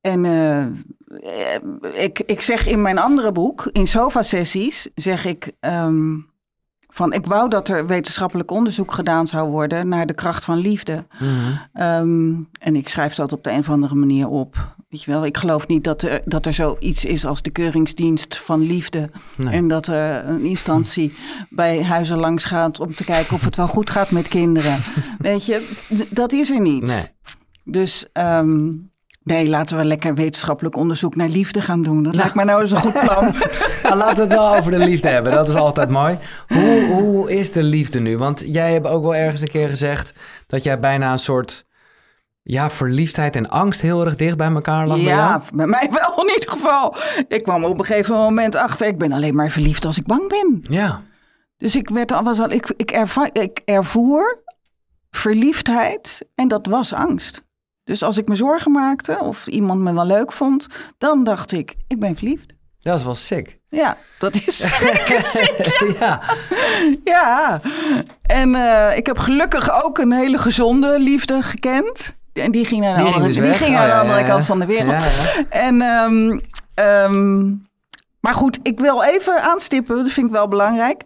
En 0.00 0.24
eh, 0.24 2.02
ik, 2.02 2.20
ik 2.26 2.40
zeg 2.40 2.66
in 2.66 2.82
mijn 2.82 2.98
andere 2.98 3.32
boek, 3.32 3.68
in 3.72 3.86
sofa-sessies, 3.86 4.88
zeg 4.94 5.24
ik 5.24 5.52
ehm, 5.60 6.14
van 6.88 7.12
ik 7.12 7.26
wou 7.26 7.48
dat 7.48 7.68
er 7.68 7.86
wetenschappelijk 7.86 8.50
onderzoek 8.50 8.92
gedaan 8.92 9.26
zou 9.26 9.50
worden 9.50 9.88
naar 9.88 10.06
de 10.06 10.14
kracht 10.14 10.44
van 10.44 10.58
liefde. 10.58 11.06
Mhm. 11.18 11.28
Ehm, 11.72 12.34
en 12.60 12.76
ik 12.76 12.88
schrijf 12.88 13.14
dat 13.14 13.32
op 13.32 13.44
de 13.44 13.50
een 13.50 13.58
of 13.58 13.70
andere 13.70 13.94
manier 13.94 14.28
op. 14.28 14.74
Weet 14.92 15.02
je 15.02 15.10
wel, 15.10 15.24
ik 15.24 15.36
geloof 15.36 15.66
niet 15.66 15.84
dat 15.84 16.02
er, 16.02 16.20
dat 16.24 16.46
er 16.46 16.52
zoiets 16.52 17.04
is 17.04 17.26
als 17.26 17.42
de 17.42 17.50
keuringsdienst 17.50 18.38
van 18.38 18.60
liefde. 18.60 19.10
Nee. 19.36 19.54
En 19.54 19.68
dat 19.68 19.86
er 19.86 20.28
een 20.28 20.44
instantie 20.44 21.14
bij 21.50 21.82
huizen 21.82 22.18
langs 22.18 22.44
gaat 22.44 22.80
om 22.80 22.94
te 22.94 23.04
kijken 23.04 23.34
of 23.34 23.44
het 23.44 23.56
wel 23.56 23.66
goed 23.68 23.90
gaat 23.90 24.10
met 24.10 24.28
kinderen. 24.28 24.78
Weet 25.18 25.46
je, 25.46 25.68
dat 26.10 26.32
is 26.32 26.50
er 26.50 26.60
niet. 26.60 26.82
Nee. 26.82 27.04
Dus 27.64 28.06
ehm, 28.12 28.70
nee, 29.22 29.48
laten 29.48 29.76
we 29.76 29.84
lekker 29.84 30.14
wetenschappelijk 30.14 30.76
onderzoek 30.76 31.16
naar 31.16 31.28
liefde 31.28 31.60
gaan 31.60 31.82
doen. 31.82 32.02
Dat 32.02 32.14
lijkt 32.14 32.34
mij 32.34 32.44
nou 32.44 32.60
eens 32.60 32.70
een 32.70 32.78
goed 32.78 33.00
plan. 33.00 33.34
Nou, 33.82 33.96
laten 33.96 34.16
we 34.16 34.22
het 34.22 34.32
wel 34.32 34.56
over 34.56 34.70
de 34.70 34.78
liefde 34.78 35.08
hebben. 35.08 35.32
Dat 35.32 35.48
is 35.48 35.54
altijd 35.54 35.88
mooi. 35.88 36.18
Hoe, 36.48 36.84
hoe 36.84 37.32
is 37.32 37.52
de 37.52 37.62
liefde 37.62 38.00
nu? 38.00 38.18
Want 38.18 38.42
jij 38.46 38.72
hebt 38.72 38.86
ook 38.86 39.02
wel 39.02 39.14
ergens 39.14 39.40
een 39.40 39.48
keer 39.48 39.68
gezegd 39.68 40.14
dat 40.46 40.62
jij 40.62 40.78
bijna 40.80 41.12
een 41.12 41.18
soort 41.18 41.64
ja, 42.42 42.70
verliefdheid 42.70 43.36
en 43.36 43.50
angst 43.50 43.80
heel 43.80 44.04
erg 44.04 44.14
dicht 44.14 44.36
bij 44.36 44.50
elkaar 44.52 44.86
lag. 44.86 44.98
ja, 44.98 45.42
bij 45.54 45.66
mij 45.66 45.88
wel 45.90 46.26
in 46.26 46.32
ieder 46.34 46.50
geval. 46.50 46.94
Ik 47.28 47.42
kwam 47.42 47.64
op 47.64 47.78
een 47.78 47.84
gegeven 47.84 48.14
moment 48.14 48.54
achter, 48.54 48.86
ik 48.86 48.98
ben 48.98 49.12
alleen 49.12 49.34
maar 49.34 49.50
verliefd 49.50 49.84
als 49.84 49.98
ik 49.98 50.06
bang 50.06 50.28
ben. 50.28 50.64
Ja. 50.68 51.02
Dus 51.56 51.76
ik, 51.76 51.88
werd 51.88 52.12
al, 52.12 52.22
was 52.22 52.40
al, 52.40 52.50
ik, 52.50 52.72
ik, 52.76 52.90
erva- 52.90 53.30
ik 53.32 53.60
ervoer 53.64 54.42
verliefdheid 55.10 56.22
en 56.34 56.48
dat 56.48 56.66
was 56.66 56.92
angst. 56.92 57.42
Dus 57.84 58.02
als 58.02 58.18
ik 58.18 58.28
me 58.28 58.34
zorgen 58.34 58.70
maakte 58.72 59.18
of 59.20 59.46
iemand 59.46 59.80
me 59.80 59.92
wel 59.94 60.06
leuk 60.06 60.32
vond, 60.32 60.66
dan 60.98 61.24
dacht 61.24 61.52
ik, 61.52 61.74
ik 61.88 62.00
ben 62.00 62.16
verliefd. 62.16 62.52
Dat 62.80 62.98
is 62.98 63.04
wel 63.04 63.14
sick. 63.14 63.58
Ja, 63.68 63.96
dat 64.18 64.34
is 64.34 64.56
zeker 64.78 65.24
ziek. 65.24 65.94
ja. 65.98 66.20
Ja, 67.04 67.60
en 68.22 68.54
eh, 68.54 68.96
ik 68.96 69.06
heb 69.06 69.18
gelukkig 69.18 69.84
ook 69.84 69.98
een 69.98 70.12
hele 70.12 70.38
gezonde 70.38 71.00
liefde 71.00 71.42
gekend. 71.42 72.16
En 72.32 72.50
die 72.50 72.64
ging 72.64 72.80
naar 72.80 72.96
de, 72.96 73.02
Die 73.02 73.12
ging 73.12 73.14
andere, 73.14 73.32
dus 73.32 73.34
die 73.42 73.42
weg. 73.50 73.56
ging 73.58 73.70
Oh, 73.70 73.76
naar 73.78 73.86
de 73.88 74.00
andere 74.00 74.20
ja, 74.20 74.26
kant 74.26 74.44
van 74.44 74.60
de 74.60 74.66
wereld. 74.66 75.04
En, 75.48 75.82
ehm, 75.82 76.38
ehm, 76.74 77.44
maar 78.20 78.34
goed, 78.34 78.58
ik 78.62 78.80
wil 78.80 79.02
even 79.02 79.42
aanstippen, 79.42 79.96
dat 79.96 80.12
vind 80.12 80.26
ik 80.26 80.32
wel 80.32 80.48
belangrijk. 80.48 81.02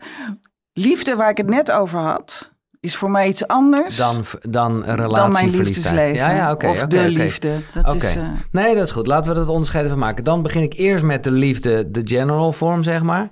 Liefde 0.72 1.16
waar 1.16 1.30
ik 1.30 1.36
het 1.36 1.48
net 1.50 1.70
over 1.72 1.98
had, 1.98 2.50
is 2.80 2.96
voor 2.96 3.10
mij 3.10 3.28
iets 3.28 3.46
anders 3.46 3.96
Dan, 3.96 4.24
dan 4.42 4.84
relatie 4.84 5.16
dan 5.16 5.32
mijn 5.32 5.50
verliefdheid. 5.52 5.66
liefdesleven. 5.66 6.14
Ja, 6.14 6.30
ja, 6.30 6.52
oké. 6.52 6.66
of 6.68 6.78
de 6.86 7.08
liefde. 7.08 7.50
Dat 7.82 7.94
is, 7.94 8.16
eh, 8.16 8.28
Nee, 8.50 8.74
dat 8.74 8.84
is 8.84 8.90
goed. 8.90 9.06
Laten 9.06 9.32
we 9.32 9.38
dat 9.38 9.48
onderscheid 9.48 9.84
even 9.86 9.98
maken. 9.98 10.24
Dan 10.24 10.42
begin 10.42 10.62
ik 10.62 10.72
eerst 10.74 11.04
met 11.04 11.24
de 11.24 11.30
liefde, 11.30 11.90
de 11.90 12.00
general 12.04 12.52
vorm, 12.52 12.82
zeg 12.82 13.02
maar. 13.02 13.28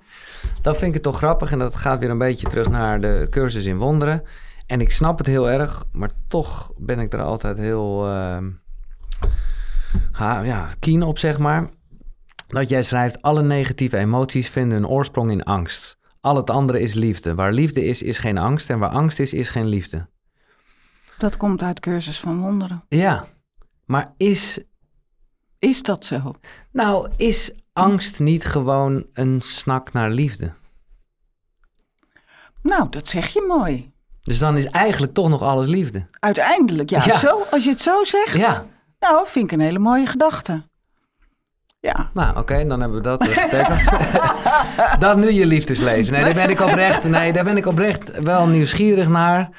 Dan 0.62 0.74
vind 0.74 0.86
ik 0.88 0.95
het 0.95 1.03
toch 1.03 1.16
grappig 1.16 1.53
en 1.53 1.59
dat 1.59 1.74
gaat 1.74 1.99
weer 1.99 2.11
een 2.11 2.18
beetje 2.18 2.49
terug 2.49 2.68
naar 2.70 3.01
de 3.01 3.26
cursus 3.30 3.64
in 3.64 3.76
wonderen. 3.76 4.22
En 4.66 4.80
ik 4.80 4.90
snap 4.90 5.18
het 5.18 5.26
heel 5.26 5.50
erg, 5.50 5.84
maar 5.92 6.10
toch 6.28 6.72
ben 6.76 6.98
ik 6.98 7.12
er 7.12 7.22
altijd 7.22 7.58
heel 7.58 8.06
ha- 10.12 10.40
ja, 10.42 10.68
keen 10.78 11.02
op, 11.02 11.18
zeg 11.18 11.38
maar. 11.38 11.68
Dat 12.46 12.68
jij 12.68 12.82
schrijft, 12.82 13.22
alle 13.22 13.42
negatieve 13.42 13.96
emoties 13.98 14.48
vinden 14.48 14.72
hun 14.78 14.86
oorsprong 14.88 15.30
in 15.30 15.42
angst. 15.42 15.98
Al 16.20 16.36
het 16.36 16.50
andere 16.50 16.80
is 16.80 16.94
liefde. 16.94 17.34
Waar 17.34 17.52
liefde 17.52 17.84
is, 17.84 18.02
is 18.02 18.18
geen 18.18 18.38
angst. 18.38 18.70
En 18.70 18.78
waar 18.78 18.90
angst 18.90 19.18
is, 19.18 19.32
is 19.32 19.48
geen 19.48 19.66
liefde. 19.66 20.08
dat 21.18 21.36
komt 21.36 21.62
uit 21.62 21.80
cursus 21.80 22.20
van 22.20 22.40
wonderen. 22.40 22.84
Ja, 22.88 23.24
maar 23.84 24.14
is 24.16 24.58
Is 25.58 25.82
dat 25.82 26.04
zo? 26.04 26.32
Nou, 26.72 27.10
is 27.16 27.52
angst 27.72 28.18
niet 28.20 28.44
gewoon 28.44 29.06
een 29.12 29.40
snak 29.40 29.92
naar 29.92 30.10
liefde? 30.10 30.52
Nou, 32.62 32.88
dat 32.88 33.08
zeg 33.08 33.26
je 33.26 33.44
mooi. 33.48 33.92
Dus 34.25 34.39
dan 34.39 34.57
is 34.57 34.66
eigenlijk 34.66 35.14
toch 35.14 35.29
nog 35.29 35.43
alles 35.43 35.66
liefde. 35.66 36.07
Uiteindelijk, 36.18 36.91
ja, 36.91 37.03
Ja. 37.05 37.18
Zo, 37.18 37.43
als 37.51 37.64
je 37.64 37.70
het 37.70 37.81
zo 37.81 38.05
zegt. 38.05 38.37
Ja. 38.37 38.64
Nou, 38.99 39.25
vind 39.27 39.45
ik 39.45 39.53
een 39.53 39.64
hele 39.64 39.79
mooie 39.79 40.07
gedachte. 40.07 40.62
Ja. 41.81 42.11
Nou, 42.14 42.39
oké, 42.39 42.64
dan 42.66 42.81
hebben 42.81 42.99
we 42.99 43.03
dat 43.03 43.29
getekend. 43.29 43.85
dan 45.05 45.20
nu 45.20 45.33
je 45.33 45.47
liefdesleven. 45.47 46.12
Nee, 46.12 46.22
daar 46.22 46.35
ben 46.35 46.51
ik 46.51 46.61
oprecht, 46.61 47.05
nee, 47.05 47.33
daar 47.33 47.45
ben 47.45 47.57
ik 47.57 47.66
oprecht 47.66 48.22
wel 48.22 48.47
nieuwsgierig 48.47 49.09
naar. 49.09 49.51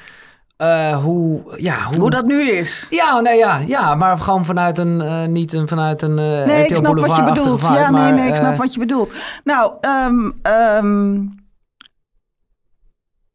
Eh, 0.56 1.02
hoe, 1.02 1.42
ja, 1.56 1.84
hoe, 1.84 2.00
Hoe 2.00 2.10
dat 2.10 2.24
nu 2.24 2.50
is. 2.50 2.86
Ja, 2.90 3.20
nee, 3.20 3.38
ja, 3.38 3.58
ja, 3.58 3.94
maar 3.94 4.18
gewoon 4.18 4.44
vanuit 4.44 4.78
een, 4.78 5.00
eh, 5.00 5.24
niet 5.24 5.52
een, 5.52 5.68
vanuit 5.68 6.02
een 6.02 6.18
uh, 6.18 6.46
Nee, 6.46 6.66
ik 6.66 6.76
snap 6.76 6.98
wat 6.98 7.16
je 7.16 7.22
bedoelt. 7.22 7.60
Ja, 7.60 7.90
maar, 7.90 8.12
nee, 8.12 8.12
nee, 8.12 8.28
ik 8.28 8.34
snap 8.34 8.52
eh, 8.52 8.58
wat 8.58 8.72
je 8.74 8.78
bedoelt. 8.78 9.12
Nou, 9.44 9.72
ehm, 9.80 11.24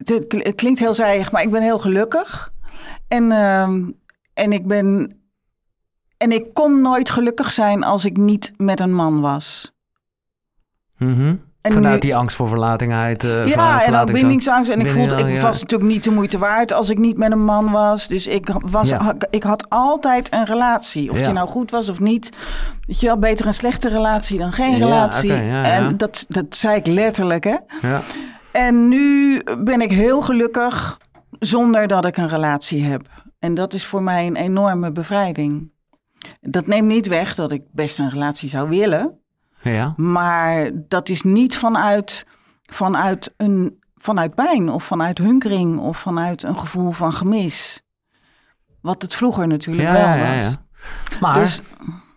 het, 0.04 0.26
kl- 0.26 0.38
het 0.38 0.54
klinkt 0.54 0.78
heel 0.78 0.94
zijig, 0.94 1.32
maar 1.32 1.42
ik 1.42 1.50
ben 1.50 1.62
heel 1.62 1.78
gelukkig. 1.78 2.52
En, 3.08 3.32
ehm, 3.32 3.82
en 4.34 4.52
ik 4.52 4.66
ben... 4.66 5.16
En 6.16 6.32
ik 6.32 6.54
kon 6.54 6.80
nooit 6.80 7.10
gelukkig 7.10 7.52
zijn 7.52 7.84
als 7.84 8.04
ik 8.04 8.16
niet 8.16 8.52
met 8.56 8.80
een 8.80 8.94
man 8.94 9.20
was. 9.20 9.72
mhm. 10.98 11.34
En 11.62 11.72
Vanuit 11.72 11.94
nu- 11.94 12.00
die 12.00 12.16
angst 12.16 12.36
voor 12.36 12.48
verlatingheid. 12.48 13.24
eh, 13.24 13.46
Ja, 13.46 13.84
en 13.84 13.94
ook 13.94 14.12
bindingsangst. 14.12 14.70
En 14.70 14.80
ik 14.80 14.90
voelde, 14.90 15.14
ik 15.16 15.28
ja. 15.28 15.40
was 15.42 15.60
natuurlijk 15.60 15.90
niet 15.90 16.04
de 16.04 16.10
moeite 16.10 16.38
waard 16.38 16.72
als 16.72 16.90
ik 16.90 16.98
niet 16.98 17.16
met 17.16 17.32
een 17.32 17.44
man 17.44 17.70
was. 17.70 18.06
Dus 18.08 18.26
ik, 18.26 18.48
was, 18.64 18.88
Ja. 18.88 19.02
ha- 19.02 19.14
ik 19.30 19.42
had 19.42 19.66
altijd 19.68 20.32
een 20.32 20.44
relatie. 20.44 21.10
Of 21.10 21.18
Ja. 21.18 21.24
die 21.24 21.32
nou 21.32 21.48
goed 21.48 21.70
was 21.70 21.88
of 21.88 22.00
niet. 22.00 22.30
Weet 22.86 23.00
je 23.00 23.06
wel, 23.06 23.18
beter 23.18 23.46
een 23.46 23.54
slechte 23.54 23.88
relatie 23.88 24.38
dan 24.38 24.52
geen 24.52 24.78
relatie. 24.78 25.32
En 25.32 25.96
dat, 25.96 26.24
dat 26.28 26.44
zei 26.56 26.76
ik 26.76 26.86
letterlijk, 26.86 27.44
hè. 27.44 27.56
Ja. 27.82 28.00
En 28.52 28.88
nu 28.88 29.42
ben 29.58 29.80
ik 29.80 29.90
heel 29.90 30.22
gelukkig 30.22 30.98
zonder 31.38 31.86
dat 31.86 32.04
ik 32.06 32.16
een 32.16 32.28
relatie 32.28 32.84
heb. 32.84 33.08
En 33.38 33.54
dat 33.54 33.72
is 33.72 33.86
voor 33.86 34.02
mij 34.02 34.26
een 34.26 34.36
enorme 34.36 34.92
bevrijding. 34.92 35.70
Dat 36.40 36.66
neemt 36.66 36.88
niet 36.88 37.06
weg 37.06 37.34
dat 37.34 37.52
ik 37.52 37.62
best 37.72 37.98
een 37.98 38.10
relatie 38.10 38.48
zou 38.48 38.68
willen. 38.68 39.18
ja. 39.62 39.94
Maar 39.96 40.70
dat 40.88 41.08
is 41.08 41.22
niet 41.22 41.56
vanuit, 41.56 42.26
vanuit, 42.62 43.34
een, 43.36 43.80
vanuit 43.96 44.34
pijn 44.34 44.68
of 44.68 44.84
vanuit 44.84 45.18
hunkering 45.18 45.78
of 45.78 45.98
vanuit 45.98 46.42
een 46.42 46.58
gevoel 46.58 46.90
van 46.90 47.12
gemis. 47.12 47.82
Wat 48.80 49.02
het 49.02 49.14
vroeger 49.14 49.46
natuurlijk 49.46 49.86
Ja, 49.88 49.92
wel 49.92 50.26
ja, 50.26 50.34
was. 50.34 50.44
ja. 50.44 50.66
Maar, 51.20 51.34
Dus, 51.34 51.60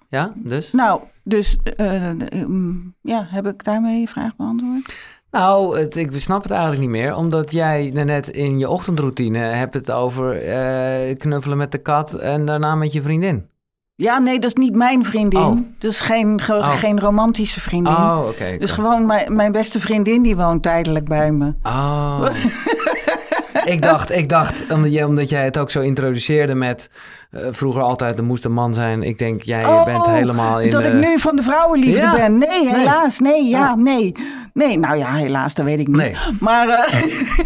ja, 0.09 0.33
dus? 0.35 0.71
nou, 0.71 1.01
dus 1.23 1.57
eh, 1.77 2.09
eh, 2.09 2.17
mm, 2.47 2.95
ja, 3.01 3.25
heb 3.29 3.47
ik 3.47 3.63
daarmee 3.63 3.99
je 3.99 4.07
vraag 4.07 4.35
beantwoord? 4.35 4.93
Nou, 5.39 5.79
het, 5.79 5.95
ik 5.95 6.19
snap 6.19 6.41
het 6.43 6.51
eigenlijk 6.51 6.81
niet 6.81 6.89
meer. 6.89 7.15
Omdat 7.15 7.51
jij 7.51 7.89
net 7.93 8.27
in 8.29 8.59
je 8.59 8.69
ochtendroutine 8.69 9.37
hebt 9.37 9.73
het 9.73 9.91
over 9.91 10.41
eh, 10.41 11.15
knuffelen 11.17 11.57
met 11.57 11.71
de 11.71 11.77
kat 11.77 12.13
en 12.13 12.45
daarna 12.45 12.75
met 12.75 12.93
je 12.93 13.01
vriendin. 13.01 13.47
Ja, 13.95 14.17
nee, 14.19 14.39
dat 14.39 14.49
is 14.49 14.63
niet 14.63 14.75
mijn 14.75 15.05
vriendin. 15.05 15.39
Oh. 15.39 15.57
Dat 15.79 15.91
is 15.91 16.01
geen, 16.01 16.41
ge- 16.41 16.53
Oh. 16.53 16.71
geen 16.71 16.99
romantische 16.99 17.61
vriendin. 17.61 17.93
Oh, 17.93 18.17
oké. 18.21 18.29
oké. 18.45 18.57
Dus 18.57 18.71
gewoon 18.71 19.05
mijn, 19.05 19.35
mijn 19.35 19.51
beste 19.51 19.79
vriendin 19.79 20.21
die 20.21 20.35
woont 20.35 20.63
tijdelijk 20.63 21.05
bij 21.07 21.31
me. 21.31 21.53
Oh. 21.63 22.21
ik 23.63 23.81
dacht, 23.81 24.11
ik 24.11 24.29
dacht 24.29 24.71
omdat, 24.73 24.91
jij, 24.91 25.03
omdat 25.03 25.29
jij 25.29 25.43
het 25.43 25.57
ook 25.57 25.71
zo 25.71 25.81
introduceerde 25.81 26.55
met 26.55 26.89
eh, 27.31 27.41
vroeger 27.51 27.81
altijd 27.81 28.17
er 28.17 28.23
moest 28.23 28.45
een 28.45 28.53
man 28.53 28.73
zijn. 28.73 29.03
Ik 29.03 29.17
denk, 29.17 29.41
jij 29.43 29.65
Oh, 29.65 29.85
bent 29.85 30.05
helemaal 30.05 30.61
in 30.61 30.69
dat 30.69 30.85
ik 30.85 30.93
nu 30.93 31.19
van 31.19 31.35
de 31.35 31.41
vrouwenliefde 31.43 32.01
Ja. 32.01 32.13
ben. 32.15 32.37
Nee, 32.37 32.69
helaas. 32.73 33.19
Nee, 33.19 33.43
ja, 33.43 33.67
Ah. 33.69 33.75
nee. 33.77 34.11
Nee, 34.53 34.79
nou 34.79 34.97
ja, 34.97 35.11
helaas, 35.13 35.53
dat 35.53 35.65
weet 35.65 35.79
ik 35.79 35.87
niet. 35.87 35.95
Nee. 35.95 36.15
Maar, 36.39 36.67
eh, 36.69 37.03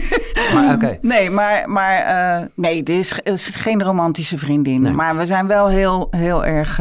Maar 0.53 0.74
oké. 0.74 0.97
nee, 1.01 1.30
maar, 1.30 1.70
maar 1.70 1.97
eh, 1.97 2.45
nee, 2.55 2.84
dit 2.84 2.95
is, 2.97 3.20
is 3.24 3.47
geen 3.47 3.84
romantische 3.84 4.38
vriendin. 4.38 4.82
Nee. 4.82 4.93
Maar 4.93 5.18
we 5.18 5.26
zijn 5.26 5.47
wel 5.47 5.68
heel, 5.68 6.07
heel 6.12 6.45
erg 6.45 6.80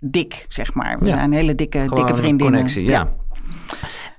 dik, 0.00 0.44
zeg 0.48 0.74
maar. 0.74 0.98
We 0.98 1.06
Ja. 1.06 1.14
zijn 1.14 1.32
hele 1.32 1.54
dikke, 1.54 1.78
Gewoon 1.78 2.04
dikke 2.06 2.20
vriendinnen. 2.20 2.54
connectie, 2.54 2.84
ja. 2.86 3.08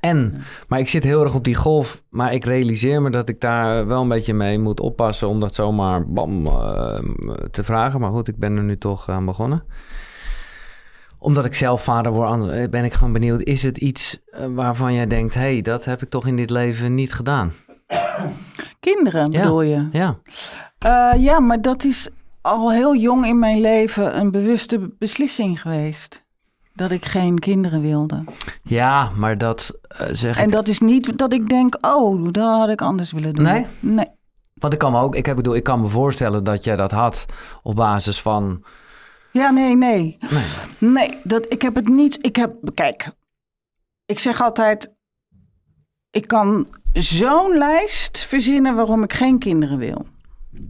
En, 0.06 0.41
maar 0.68 0.80
ik 0.80 0.89
zit 0.89 1.03
heel 1.03 1.24
erg 1.24 1.36
op 1.36 1.43
die 1.43 1.56
golf, 1.56 2.03
maar 2.10 2.34
ik 2.34 2.45
realiseer 2.45 3.01
me 3.01 3.10
dat 3.10 3.30
ik 3.30 3.41
daar 3.41 3.88
wel 3.88 4.01
een 4.01 4.08
beetje 4.08 4.34
mee 4.34 4.60
moet 4.60 4.80
oppassen 4.80 5.28
om 5.28 5.39
dat 5.39 5.56
zomaar 5.56 6.08
bam 6.08 6.45
eh, 6.45 6.99
te 7.51 7.64
vragen. 7.64 7.99
Maar 7.99 8.12
goed, 8.12 8.28
ik 8.28 8.38
ben 8.38 8.58
er 8.58 8.64
nu 8.64 8.78
toch 8.78 9.10
aan 9.10 9.26
begonnen. 9.26 9.64
Omdat 11.20 11.45
ik 11.45 11.56
zelf 11.56 11.84
vader 11.84 12.12
word, 12.12 12.70
ben 12.70 12.84
ik 12.86 12.93
gewoon 12.93 13.14
benieuwd, 13.14 13.41
is 13.41 13.64
het 13.64 13.78
iets 13.78 14.20
eh, 14.26 14.45
waarvan 14.49 14.93
jij 14.93 15.08
denkt, 15.08 15.34
hé, 15.34 15.39
hey, 15.41 15.62
dat 15.62 15.86
heb 15.86 16.01
ik 16.01 16.10
toch 16.10 16.28
in 16.28 16.36
dit 16.36 16.49
leven 16.49 16.95
niet 16.95 17.14
gedaan? 17.14 17.53
Kinderen 18.80 19.32
Ja. 19.32 19.41
bedoel 19.41 19.62
je? 19.62 19.88
Ja, 19.91 20.20
Eh, 20.80 21.12
ja, 21.18 21.39
maar 21.39 21.62
dat 21.62 21.84
is 21.84 22.10
al 22.41 22.72
heel 22.72 22.95
jong 22.95 23.26
in 23.26 23.39
mijn 23.39 23.62
leven 23.62 24.20
een 24.20 24.32
bewuste 24.32 24.93
beslissing 24.99 25.62
geweest. 25.62 26.24
Dat 26.76 26.91
ik 26.91 27.05
geen 27.05 27.39
kinderen 27.39 27.82
wilde. 27.82 28.23
ja 28.63 29.11
maar 29.15 29.38
dat 29.38 29.78
eh, 29.88 30.07
zeg 30.11 30.38
En 30.38 30.45
ik... 30.45 30.51
dat 30.51 30.67
is 30.67 30.80
niet 30.80 31.17
dat 31.17 31.34
ik 31.34 31.49
denk, 31.49 31.78
oh, 31.82 32.28
dat 32.32 32.57
had 32.57 32.69
ik 32.69 32.82
anders 32.82 33.11
willen 33.11 33.34
doen. 33.34 33.43
Nee? 33.43 33.65
Nee. 33.80 34.07
Want 34.53 34.73
ik 34.73 34.80
kan 34.80 34.91
me 34.91 34.99
ook, 34.99 35.15
ik 35.15 35.26
heb 35.26 35.36
bedoel, 35.36 35.55
ik 35.55 35.63
kan 35.63 35.82
me 35.82 35.88
voorstellen 35.88 36.43
dat 36.43 36.63
jij 36.63 36.76
dat 36.76 36.91
had 36.91 37.26
op 37.63 37.76
basis 37.76 38.21
van... 38.21 38.63
Ja, 39.32 39.49
nee, 39.49 39.76
nee. 39.76 40.17
Nee. 40.30 40.91
Nee, 40.91 41.17
dat, 41.23 41.45
ik 41.51 41.61
heb 41.61 41.76
het 41.76 41.88
niet. 41.88 42.17
Ik 42.26 42.36
heb, 42.36 42.53
kijk, 42.73 43.09
ik 44.05 44.19
zeg 44.19 44.41
altijd, 44.41 44.93
ik 46.11 46.28
kan 46.28 46.67
zo'n 46.93 47.57
lijst 47.57 48.26
verzinnen 48.26 48.76
waarom 48.76 49.03
ik 49.03 49.13
geen 49.13 49.39
kinderen 49.39 49.78
wil. 49.78 50.05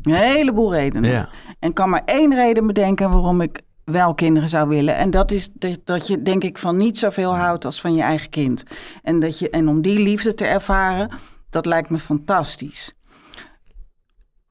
Een 0.03 0.13
heleboel 0.13 0.73
redenen. 0.73 1.11
Ja. 1.11 1.29
En 1.59 1.73
kan 1.73 1.89
maar 1.89 2.01
één 2.05 2.35
reden 2.35 2.67
bedenken 2.67 3.11
waarom 3.11 3.41
ik 3.41 3.61
wel 3.85 4.13
kinderen 4.13 4.49
zou 4.49 4.67
willen. 4.67 4.95
En 4.95 5.09
dat 5.09 5.31
is 5.31 5.49
dat, 5.53 5.79
dat 5.83 6.07
je, 6.07 6.21
denk 6.21 6.43
ik, 6.43 6.57
van 6.57 6.75
niet 6.75 6.99
zoveel 6.99 7.35
houdt 7.35 7.65
als 7.65 7.81
van 7.81 7.95
je 7.95 8.01
eigen 8.01 8.29
kind. 8.29 8.63
En, 9.03 9.19
dat 9.19 9.39
je, 9.39 9.49
en 9.49 9.67
om 9.67 9.81
die 9.81 9.99
liefde 9.99 10.33
te 10.33 10.45
ervaren, 10.45 11.11
dat 11.49 11.65
lijkt 11.65 11.89
me 11.89 11.99
fantastisch. 11.99 12.93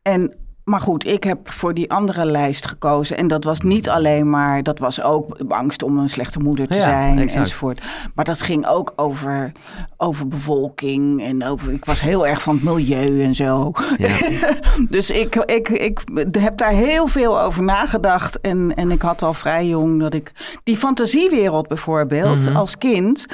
En, 0.03 0.37
maar 0.65 0.81
goed, 0.81 1.07
ik 1.07 1.25
heb 1.25 1.51
voor 1.53 1.75
die 1.75 1.91
andere 1.91 2.25
lijst 2.25 2.67
gekozen. 2.67 3.17
En 3.17 3.27
dat 3.27 3.45
was 3.45 3.61
niet 3.61 3.89
alleen 3.89 4.31
maar, 4.31 4.63
dat 4.63 4.79
was 4.79 5.03
ook 5.03 5.37
angst 5.49 5.83
om 5.83 5.99
een 5.99 6.09
slechte 6.09 6.39
moeder 6.39 6.67
te 6.67 6.75
Ja, 6.79 6.83
zijn 6.83 7.19
exact. 7.19 7.41
enzovoort. 7.41 7.83
Maar 8.15 8.25
dat 8.25 8.43
ging 8.43 8.67
ook 8.67 8.93
over, 8.97 9.53
over 9.97 10.29
bevolking 10.29 11.23
en 11.23 11.45
over, 11.45 11.73
ik 11.73 11.85
was 11.85 12.01
heel 12.01 12.27
erg 12.27 12.43
van 12.43 12.55
het 12.55 12.65
milieu 12.65 13.23
en 13.23 13.35
zo. 13.35 13.73
Ja. 13.99 14.09
Dus 14.89 15.11
ik, 15.11 15.35
ik, 15.37 15.69
ik 15.69 16.01
heb 16.39 16.57
daar 16.59 16.71
heel 16.73 17.07
veel 17.07 17.41
over 17.41 17.63
nagedacht. 17.63 18.41
En, 18.41 18.73
en 18.77 18.91
ik 18.91 19.03
had 19.03 19.23
al 19.23 19.35
vrij 19.35 19.67
jong 19.67 20.01
dat 20.01 20.15
ik. 20.15 20.33
Die 20.65 20.77
fantasiewereld 20.77 21.69
bijvoorbeeld, 21.69 22.45
Mhm. 22.47 22.57
als 22.57 22.79
kind. 22.79 23.27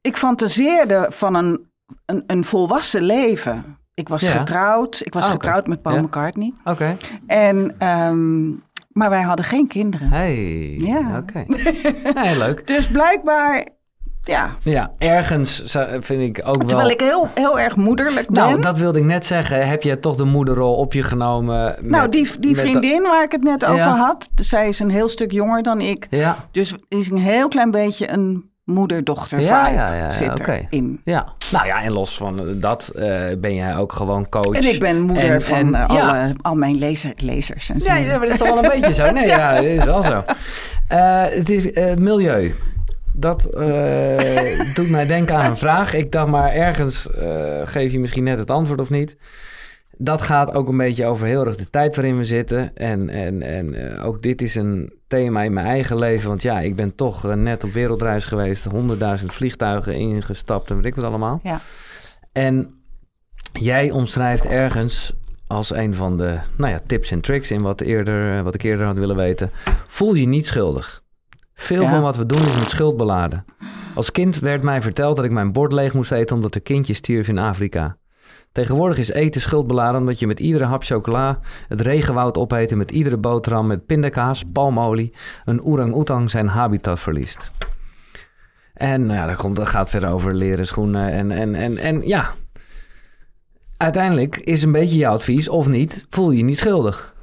Ik 0.00 0.16
fantaseerde 0.16 1.06
van 1.10 1.34
een, 1.34 1.66
een, 2.06 2.24
een 2.26 2.44
volwassen 2.44 3.02
leven. 3.02 3.77
Ik 3.98 4.08
was 4.08 4.22
Ja. 4.26 4.30
getrouwd. 4.32 5.00
Ik 5.04 5.14
was 5.14 5.24
Ah, 5.24 5.30
getrouwd 5.30 5.66
met 5.66 5.82
Paul 5.82 5.94
Ja. 5.94 6.00
McCartney. 6.02 6.52
Oké. 6.64 6.96
En, 7.26 7.74
ehm, 7.78 8.48
maar 8.92 9.10
wij 9.10 9.22
hadden 9.22 9.44
geen 9.44 9.66
kinderen. 9.66 10.08
Hey. 10.08 10.74
Ja. 10.78 11.18
Oké. 11.18 11.44
Nee, 12.14 12.38
leuk. 12.38 12.66
Dus 12.74 12.86
blijkbaar, 12.86 13.66
ja. 14.22 14.56
Ja, 14.62 14.92
ergens 14.98 15.62
vind 16.00 16.22
ik 16.38 16.42
ook 16.46 16.56
wel... 16.56 16.66
Terwijl 16.66 16.90
ik 16.90 17.00
heel, 17.00 17.28
heel 17.34 17.58
erg 17.60 17.76
moederlijk 17.76 18.26
ben. 18.30 18.42
Nou, 18.44 18.60
dat 18.60 18.78
wilde 18.78 18.98
ik 18.98 19.04
net 19.04 19.26
zeggen. 19.26 19.68
Heb 19.68 19.82
je 19.82 19.98
toch 20.00 20.16
de 20.16 20.24
moederrol 20.24 20.74
op 20.74 20.92
je 20.92 21.02
genomen? 21.02 21.76
nou, 21.82 22.02
met- 22.02 22.12
die, 22.12 22.30
die 22.40 22.50
met- 22.54 22.60
vriendin 22.60 23.02
waar 23.02 23.22
ik 23.24 23.32
het 23.32 23.42
net 23.42 23.64
over 23.64 23.76
Ja. 23.78 23.96
had. 23.96 24.28
Zij 24.34 24.68
is 24.68 24.78
een 24.80 24.90
heel 24.90 25.08
stuk 25.08 25.32
jonger 25.32 25.62
dan 25.62 25.80
ik. 25.80 26.06
Ja, 26.10 26.36
Dus 26.50 26.74
is 26.88 27.10
een 27.10 27.18
heel 27.18 27.48
klein 27.48 27.70
beetje 27.70 28.10
een 28.10 28.47
moeder-dochter 28.68 29.40
Ja, 29.40 29.64
vibe 29.66 29.76
ja, 29.78 29.94
ja, 29.94 29.96
ja, 30.04 30.10
zit 30.10 30.30
oké. 30.30 30.66
erin. 30.70 31.00
ja. 31.04 31.26
Nou 31.52 31.66
ja, 31.66 31.82
en 31.82 31.92
los 31.92 32.16
van 32.16 32.58
dat 32.60 32.88
eh, 32.88 33.20
ben 33.38 33.54
jij 33.54 33.76
ook 33.76 33.92
gewoon 33.92 34.28
coach. 34.28 34.56
En 34.56 34.62
ik 34.74 34.80
ben 34.80 35.00
moeder 35.00 35.30
En- 35.32 35.42
van 35.42 35.56
en- 35.56 35.74
eh, 35.74 35.88
alle, 35.88 36.34
al 36.42 36.54
mijn 36.54 36.78
lezer, 36.78 37.12
lezers 37.16 37.70
en 37.70 37.80
zo. 37.80 37.92
Nee, 37.92 38.06
maar 38.06 38.20
dat 38.20 38.28
is 38.30 38.36
toch 38.36 38.48
wel 38.54 38.64
een 38.64 38.80
beetje 38.80 38.94
zo. 38.94 39.10
Nee, 39.10 39.26
ja, 39.36 39.54
dat 39.54 39.64
is 39.64 39.84
wel 39.84 40.02
zo. 40.02 40.24
Eh, 40.88 41.24
het 41.28 41.50
is 41.50 41.64
milieu. 41.98 42.54
Dat 43.12 43.44
eh, 43.44 44.74
doet 44.74 44.90
mij 44.90 45.06
denken 45.06 45.34
aan 45.36 45.50
een 45.50 45.56
vraag. 45.56 45.94
Ik 45.94 46.12
dacht 46.12 46.28
maar 46.28 46.52
ergens 46.52 47.10
eh, 47.10 47.26
geef 47.64 47.92
je 47.92 47.98
misschien 47.98 48.24
net 48.24 48.38
het 48.38 48.50
antwoord 48.50 48.80
of 48.80 48.90
niet. 48.90 49.16
Dat 49.96 50.22
gaat 50.22 50.54
ook 50.54 50.68
een 50.68 50.76
beetje 50.76 51.06
over 51.06 51.26
heel 51.26 51.46
erg 51.46 51.56
de 51.56 51.70
tijd 51.70 51.96
waarin 51.96 52.16
we 52.16 52.24
zitten. 52.24 52.76
En, 52.76 53.08
en, 53.08 53.42
en 53.42 53.74
eh, 53.98 54.06
ook 54.06 54.22
dit 54.22 54.42
is 54.42 54.54
een 54.54 54.92
thema 55.08 55.42
in 55.42 55.52
mijn 55.52 55.66
eigen 55.66 55.98
leven. 55.98 56.28
Want 56.28 56.42
ja, 56.42 56.60
ik 56.60 56.76
ben 56.76 56.94
toch 56.94 57.24
eh, 57.26 57.32
net 57.32 57.64
op 57.64 57.72
wereldreis 57.72 58.24
geweest. 58.24 58.64
Honderdduizend 58.64 59.32
vliegtuigen 59.32 59.94
ingestapt 59.94 60.70
en 60.70 60.76
weet 60.76 60.84
ik 60.84 60.94
wat 60.94 61.04
allemaal. 61.04 61.40
Ja. 61.42 61.60
En 62.32 62.74
jij 63.52 63.90
omschrijft 63.90 64.46
ergens 64.46 65.12
als 65.46 65.74
een 65.74 65.94
van 65.94 66.16
de 66.16 66.38
nou 66.56 66.72
ja, 66.72 66.80
tips 66.86 67.10
en 67.10 67.20
tricks 67.20 67.50
in 67.50 67.62
wat, 67.62 67.80
eerder, 67.80 68.42
wat 68.42 68.54
ik 68.54 68.62
eerder 68.62 68.86
had 68.86 68.96
willen 68.96 69.16
weten. 69.16 69.50
Voel 69.86 70.14
je 70.14 70.26
niet 70.26 70.46
schuldig. 70.46 71.02
Veel 71.54 71.82
Ja. 71.82 71.88
van 71.88 72.02
wat 72.02 72.16
we 72.16 72.26
doen 72.26 72.38
is 72.46 72.58
met 72.58 72.68
schuld 72.68 72.96
beladen. 72.96 73.44
Als 73.94 74.12
kind 74.12 74.38
werd 74.38 74.62
mij 74.62 74.82
verteld 74.82 75.16
dat 75.16 75.24
ik 75.24 75.30
mijn 75.30 75.52
bord 75.52 75.72
leeg 75.72 75.94
moest 75.94 76.12
eten 76.12 76.36
omdat 76.36 76.54
er 76.54 76.60
kindjes 76.60 76.96
stierven 76.96 77.36
in 77.36 77.42
Afrika. 77.42 77.96
Tegenwoordig 78.52 78.98
is 78.98 79.10
eten 79.10 79.40
schuldbeladen 79.40 80.00
omdat 80.00 80.18
je 80.18 80.26
met 80.26 80.40
iedere 80.40 80.64
hap 80.64 80.84
chocola 80.84 81.40
het 81.68 81.80
regenwoud 81.80 82.38
opeet 82.38 82.70
en 82.70 82.78
met 82.78 82.90
iedere 82.90 83.16
boterham 83.16 83.66
met 83.66 83.86
pindakaas, 83.86 84.44
palmolie, 84.52 85.12
een 85.44 85.62
orang-oetang 85.62 86.30
zijn 86.30 86.46
habitat 86.46 87.00
verliest. 87.00 87.50
En 88.74 89.06
nou 89.06 89.18
ja, 89.18 89.26
dat, 89.26 89.36
komt, 89.36 89.56
dat 89.56 89.68
gaat 89.68 89.90
verder 89.90 90.10
over 90.10 90.34
leren 90.34 90.66
schoenen. 90.66 91.12
En, 91.12 91.30
en, 91.30 91.54
en, 91.54 91.78
en 91.78 92.06
ja, 92.06 92.34
uiteindelijk 93.76 94.36
is 94.36 94.62
een 94.62 94.72
beetje 94.72 94.98
jouw 94.98 95.12
advies, 95.12 95.48
of 95.48 95.68
niet, 95.68 96.06
voel 96.08 96.30
je 96.30 96.38
je 96.38 96.44
niet 96.44 96.58
schuldig. 96.58 97.14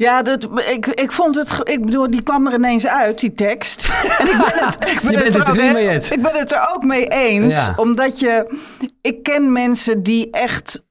Ja, 0.00 0.22
dat, 0.22 0.48
ik, 0.70 0.86
ik 0.86 1.12
vond 1.12 1.34
het. 1.34 1.60
Ik 1.62 1.84
bedoel, 1.84 2.10
die 2.10 2.22
kwam 2.22 2.46
er 2.46 2.54
ineens 2.54 2.86
uit, 2.86 3.20
die 3.20 3.32
tekst. 3.32 3.88
En 4.18 4.26
ik 4.26 4.36
ben 4.36 4.64
het, 4.66 4.74
ik 4.88 5.00
ben 5.02 5.10
Je 5.10 5.16
bent 5.18 5.34
het 5.34 5.34
er 5.34 5.50
ook- 5.50 5.72
mee 5.72 5.88
eens. 5.88 6.10
Ik 6.10 6.22
ben 6.22 6.34
het 6.36 6.52
er 6.52 6.68
ook 6.74 6.84
mee 6.84 7.06
eens. 7.06 7.54
Ja. 7.54 7.72
Omdat 7.76 8.18
je. 8.20 8.58
Ik 9.00 9.22
ken 9.22 9.52
mensen 9.52 10.02
die 10.02 10.30
echt. 10.30 10.82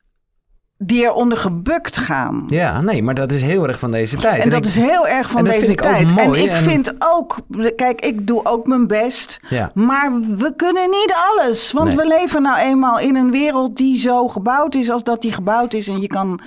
die 0.77 1.03
eronder 1.03 1.37
gebukt 1.37 1.97
gaan. 1.97 2.43
Ja, 2.47 2.81
nee, 2.81 3.03
maar 3.03 3.13
dat 3.13 3.31
is 3.31 3.41
heel 3.41 3.67
erg 3.67 3.79
van 3.79 3.91
deze 3.91 4.17
tijd. 4.17 4.43
En 4.43 4.49
dat 4.49 4.59
ik- 4.59 4.65
is 4.65 4.75
heel 4.75 5.07
erg 5.07 5.29
van 5.31 5.43
deze 5.43 5.75
tijd. 5.75 6.11
en 6.17 6.33
ik 6.33 6.49
en- 6.49 6.55
vind 6.63 6.93
ook, 6.99 7.37
kijk, 7.75 8.01
ik 8.01 8.27
doe 8.27 8.45
ook 8.45 8.67
mijn 8.67 8.87
best. 8.87 9.39
Ja. 9.49 9.71
Maar 9.73 10.11
we 10.19 10.53
kunnen 10.55 10.89
niet 10.89 11.13
alles. 11.29 11.71
Want 11.71 11.87
Nee. 11.87 11.97
we 11.97 12.05
leven 12.07 12.41
nou 12.41 12.57
eenmaal 12.57 12.99
in 12.99 13.15
een 13.15 13.31
wereld 13.31 13.77
die 13.77 13.99
zo 13.99 14.27
gebouwd 14.27 14.75
is 14.75 14.89
als 14.89 15.03
dat 15.03 15.21
die 15.21 15.31
gebouwd 15.33 15.73
is. 15.73 15.87
En 15.87 16.01
je 16.01 16.07
kan 16.07 16.41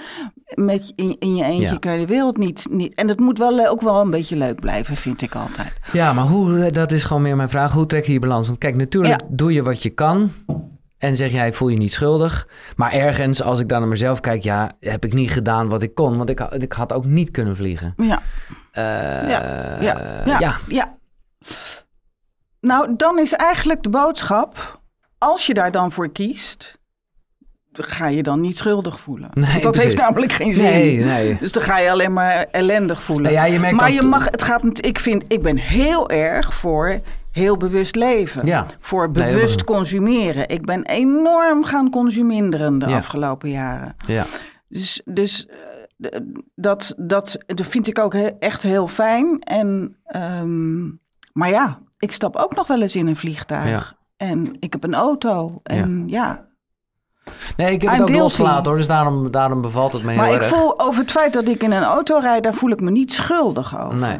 met, 0.55 0.93
in, 0.97 1.17
in 1.19 1.37
je 1.37 1.45
eentje 1.45 1.73
Ja. 1.73 1.77
kun 1.79 1.93
je 1.93 1.99
de 1.99 2.07
wereld 2.07 2.37
niet, 2.37 2.67
niet. 2.71 2.95
En 2.95 3.09
het 3.09 3.21
moet 3.21 3.39
wel 3.39 3.59
eh, 3.61 3.71
ook 3.71 3.81
wel 3.81 4.01
een 4.01 4.11
beetje 4.11 4.37
leuk 4.37 4.61
blijven, 4.61 4.97
vind 4.97 5.23
ik 5.23 5.35
altijd. 5.35 5.73
Ja, 5.93 6.13
maar 6.13 6.25
hoe, 6.25 6.59
eh, 6.65 6.73
dat 6.73 6.93
is 6.93 7.03
gewoon 7.03 7.23
meer 7.23 7.37
mijn 7.37 7.49
vraag. 7.49 7.73
Hoe 7.73 7.87
trek 7.87 8.07
je 8.07 8.13
je 8.13 8.19
balans? 8.19 8.47
Want 8.47 8.59
kijk, 8.59 8.77
natuurlijk 8.77 9.21
Ja. 9.21 9.27
doe 9.31 9.53
je 9.53 9.63
wat 9.63 9.83
je 9.83 9.91
kan. 9.91 10.33
En 10.99 11.17
zeg 11.17 11.31
jij, 11.33 11.53
voel 11.53 11.69
je 11.69 11.77
niet 11.77 11.93
schuldig. 11.93 12.49
Maar 12.77 12.93
ergens, 12.93 13.43
als 13.43 13.61
ik 13.61 13.69
dan 13.69 13.81
naar 13.81 13.89
mezelf 13.89 14.21
kijk, 14.21 14.43
ja, 14.43 14.71
heb 14.81 15.05
ik 15.05 15.13
niet 15.13 15.31
gedaan 15.31 15.69
wat 15.69 15.83
ik 15.83 15.95
kon. 15.95 16.17
Want 16.17 16.29
ik, 16.29 16.41
ik 16.41 16.73
had 16.73 16.93
ook 16.93 17.05
niet 17.05 17.31
kunnen 17.31 17.57
vliegen. 17.57 17.95
Ja, 17.97 18.21
Eh, 18.73 18.83
ja, 19.29 19.79
ja, 19.81 20.23
ja. 20.27 20.39
ja, 20.39 20.59
ja. 20.69 20.97
Nou, 22.61 22.95
dan 22.97 23.19
is 23.19 23.33
eigenlijk 23.33 23.83
de 23.83 23.89
boodschap, 23.89 24.81
als 25.19 25.47
je 25.47 25.55
daar 25.55 25.71
dan 25.71 25.93
voor 25.93 26.13
kiest, 26.13 26.79
ga 27.73 28.07
je 28.09 28.23
dan 28.23 28.41
niet 28.41 28.59
schuldig 28.59 29.01
voelen. 29.01 29.29
Nee, 29.33 29.51
Want 29.51 29.63
dat 29.63 29.73
precies. 29.73 29.91
heeft 29.91 30.03
namelijk 30.03 30.33
geen 30.33 30.53
zin. 30.53 30.65
Nee, 30.65 30.99
nee. 30.99 31.37
Dus 31.41 31.53
dan 31.53 31.63
ga 31.63 31.79
je 31.79 31.91
alleen 31.91 32.13
maar 32.13 32.47
ellendig 32.51 33.03
voelen. 33.03 33.33
Ja, 33.33 33.45
je 33.45 33.59
merkt 33.61 33.77
maar 33.77 33.91
dat- 33.93 34.03
je 34.03 34.09
mag, 34.09 34.25
het 34.31 34.43
gaat, 34.43 34.63
ik 34.87 34.99
vind, 34.99 35.25
ik 35.29 35.43
ben 35.43 35.57
heel 35.57 36.11
erg 36.11 36.55
voor 36.55 37.01
heel 37.33 37.57
bewust 37.57 37.95
leven. 37.97 38.47
Ja. 38.47 38.67
Voor 38.81 39.11
bewust 39.11 39.65
consumeren. 39.65 40.49
Ik 40.49 40.65
ben 40.67 40.85
enorm 40.85 41.65
gaan 41.65 41.91
consuminderen 41.91 42.79
de 42.79 42.87
Ja. 42.89 42.97
afgelopen 42.97 43.51
jaren. 43.51 43.97
Ja. 44.07 44.25
Dus, 44.69 45.03
dus 45.05 45.47
eh, 46.01 46.19
dat, 46.55 46.95
dat, 46.97 47.39
dat 47.47 47.67
vind 47.67 47.87
ik 47.87 47.99
ook 47.99 48.15
echt 48.39 48.63
heel 48.63 48.87
fijn. 48.89 49.41
En, 49.41 49.97
ehm, 50.05 50.83
maar 51.33 51.51
ja, 51.51 51.79
ik 51.99 52.13
stap 52.13 52.37
ook 52.37 52.55
nog 52.55 52.67
wel 52.67 52.83
eens 52.83 52.97
in 52.97 53.07
een 53.07 53.17
vliegtuig. 53.17 53.69
Ja. 53.69 53.97
En 54.27 54.57
ik 54.61 54.73
heb 54.73 54.85
een 54.85 54.95
auto. 54.95 55.61
En 55.63 56.05
ja, 56.07 56.47
Nee, 57.57 57.73
ik 57.73 57.83
heb 57.83 57.91
I'm 57.93 58.01
het 58.01 58.11
ook 58.11 58.17
losgelaten 58.17 58.65
hoor. 58.71 58.77
Dus 58.77 58.87
daarom, 58.87 59.31
daarom 59.31 59.63
bevalt 59.63 59.93
het 59.93 60.03
me 60.03 60.11
heel 60.13 60.21
maar 60.21 60.33
ik 60.33 60.41
erg. 60.41 60.49
voel 60.49 60.81
over 60.81 61.01
het 61.01 61.11
feit 61.11 61.33
dat 61.33 61.49
ik 61.49 61.63
in 61.63 61.73
een 61.73 61.83
auto 61.83 62.19
rijd, 62.19 62.43
daar 62.43 62.55
voel 62.55 62.71
ik 62.71 62.81
me 62.81 62.91
niet 62.91 63.13
schuldig 63.13 63.79
over. 63.81 63.95
Nee. 63.97 64.19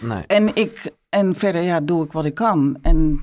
Nee. 0.00 0.24
En, 0.26 0.54
ik, 0.54 0.92
en 1.08 1.34
verder 1.34 1.62
ja, 1.62 1.80
doe 1.80 2.04
ik 2.04 2.12
wat 2.12 2.24
ik 2.24 2.34
kan. 2.34 2.78
En 2.82 3.20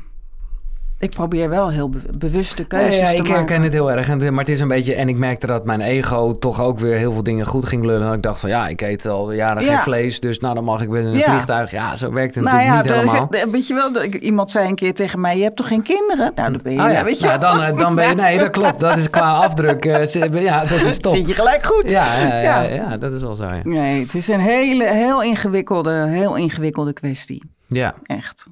ik 0.99 1.09
probeer 1.09 1.49
wel 1.49 1.69
heel 1.69 1.89
be- 1.89 1.99
bewuste 2.17 2.65
keuzes 2.65 2.99
ja, 2.99 3.05
te 3.05 3.11
ik 3.11 3.17
maken. 3.17 3.33
herken 3.35 3.61
het 3.61 3.73
heel 3.73 3.91
erg. 3.91 4.09
En, 4.09 4.17
maar 4.33 4.43
het 4.43 4.53
is 4.53 4.59
een 4.59 4.67
beetje... 4.67 4.95
En 4.95 5.09
ik 5.09 5.15
merkte 5.17 5.47
dat 5.47 5.65
mijn 5.65 5.81
ego 5.81 6.37
toch 6.37 6.61
ook 6.61 6.79
weer 6.79 6.97
heel 6.97 7.11
veel 7.11 7.23
dingen 7.23 7.45
goed 7.45 7.65
ging 7.65 7.85
lullen. 7.85 8.07
En 8.07 8.13
ik 8.13 8.21
dacht 8.21 8.39
van 8.39 8.49
ja, 8.49 8.67
ik 8.67 8.81
eet 8.81 9.05
al 9.05 9.31
jaren 9.31 9.63
Ja. 9.63 9.73
geen 9.73 9.79
vlees. 9.83 10.19
Dus 10.19 10.39
nou, 10.39 10.55
dan 10.55 10.63
mag 10.63 10.81
ik 10.81 10.89
weer 10.89 11.01
in 11.01 11.07
een 11.07 11.19
vliegtuig. 11.21 11.71
Ja, 11.71 11.95
zo 11.95 12.11
werkt 12.11 12.35
het 12.35 12.43
Nou 12.43 12.57
natuurlijk 12.57 12.83
niet 12.85 12.95
helemaal. 13.01 13.27
de- 13.29 13.47
weet 13.51 13.67
je 13.67 13.73
wel, 13.73 14.03
iemand 14.03 14.51
zei 14.51 14.67
een 14.67 14.75
keer 14.75 14.93
tegen 14.93 15.19
mij: 15.21 15.37
Je 15.37 15.43
hebt 15.43 15.55
toch 15.55 15.67
geen 15.67 15.81
kinderen? 15.83 16.31
Nou, 16.35 16.51
dan 16.51 16.61
ben 16.63 16.73
je, 16.73 16.81
Oh 16.83 16.91
ja, 16.91 17.03
weet 17.03 17.19
je 17.19 17.25
nou, 17.25 17.39
dan, 17.39 17.61
eh, 17.61 17.77
dan 17.77 17.95
ben 17.95 18.07
je... 18.07 18.15
Nee, 18.27 18.39
dat 18.39 18.49
klopt. 18.49 18.79
Dat 18.79 18.97
is 18.97 19.09
qua 19.09 19.31
afdruk. 19.35 19.85
eh, 19.85 20.05
zit- 20.05 20.33
ja, 20.33 20.65
dat 20.65 20.81
is 20.81 20.99
top. 20.99 21.15
Zit 21.15 21.27
je 21.27 21.33
gelijk 21.33 21.63
goed. 21.65 21.89
Ja, 21.89 22.17
ja, 22.17 22.27
ja, 22.41 22.61
Ja. 22.61 22.73
ja, 22.89 22.97
dat 22.97 23.11
is 23.11 23.21
wel 23.21 23.35
zo, 23.35 23.43
ja. 23.43 23.59
Nee, 23.63 24.01
het 24.01 24.15
is 24.15 24.27
een 24.27 24.39
hele, 24.39 24.85
heel 24.93 25.23
ingewikkelde, 25.23 26.05
heel 26.07 26.35
ingewikkelde 26.35 26.93
kwestie. 26.93 27.43
ja. 27.67 27.95
Echt. 28.03 28.45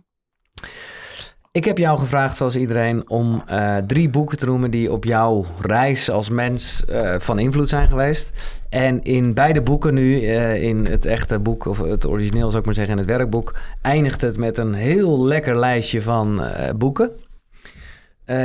Ik 1.56 1.66
heb 1.66 1.78
jou 1.78 2.00
gevraagd, 2.00 2.38
zoals 2.38 2.56
iedereen, 2.56 3.10
om 3.10 3.44
eh, 3.46 3.78
drie 3.78 4.10
boeken 4.10 4.38
te 4.38 4.46
noemen 4.46 4.72
die 4.72 4.92
op 4.92 5.04
jouw 5.04 5.46
reis 5.62 6.10
als 6.10 6.30
mens 6.30 6.86
eh, 6.86 7.16
van 7.20 7.40
invloed 7.40 7.70
zijn 7.70 7.88
geweest. 7.88 8.32
En 8.70 9.04
in 9.04 9.34
beide 9.34 9.62
boeken 9.62 9.94
nu, 9.94 10.26
eh, 10.26 10.64
in 10.64 10.86
het 10.86 11.06
echte 11.06 11.40
boek, 11.40 11.66
of 11.66 11.78
het 11.78 12.08
origineel 12.08 12.48
zou 12.48 12.60
ik 12.60 12.66
maar 12.66 12.74
zeggen, 12.74 12.94
in 12.94 13.00
het 13.00 13.10
werkboek, 13.10 13.56
eindigt 13.82 14.22
het 14.22 14.38
met 14.38 14.58
een 14.58 14.74
heel 14.74 15.26
lekker 15.26 15.60
lijstje 15.60 16.02
van 16.02 16.42
boeken. 16.78 17.12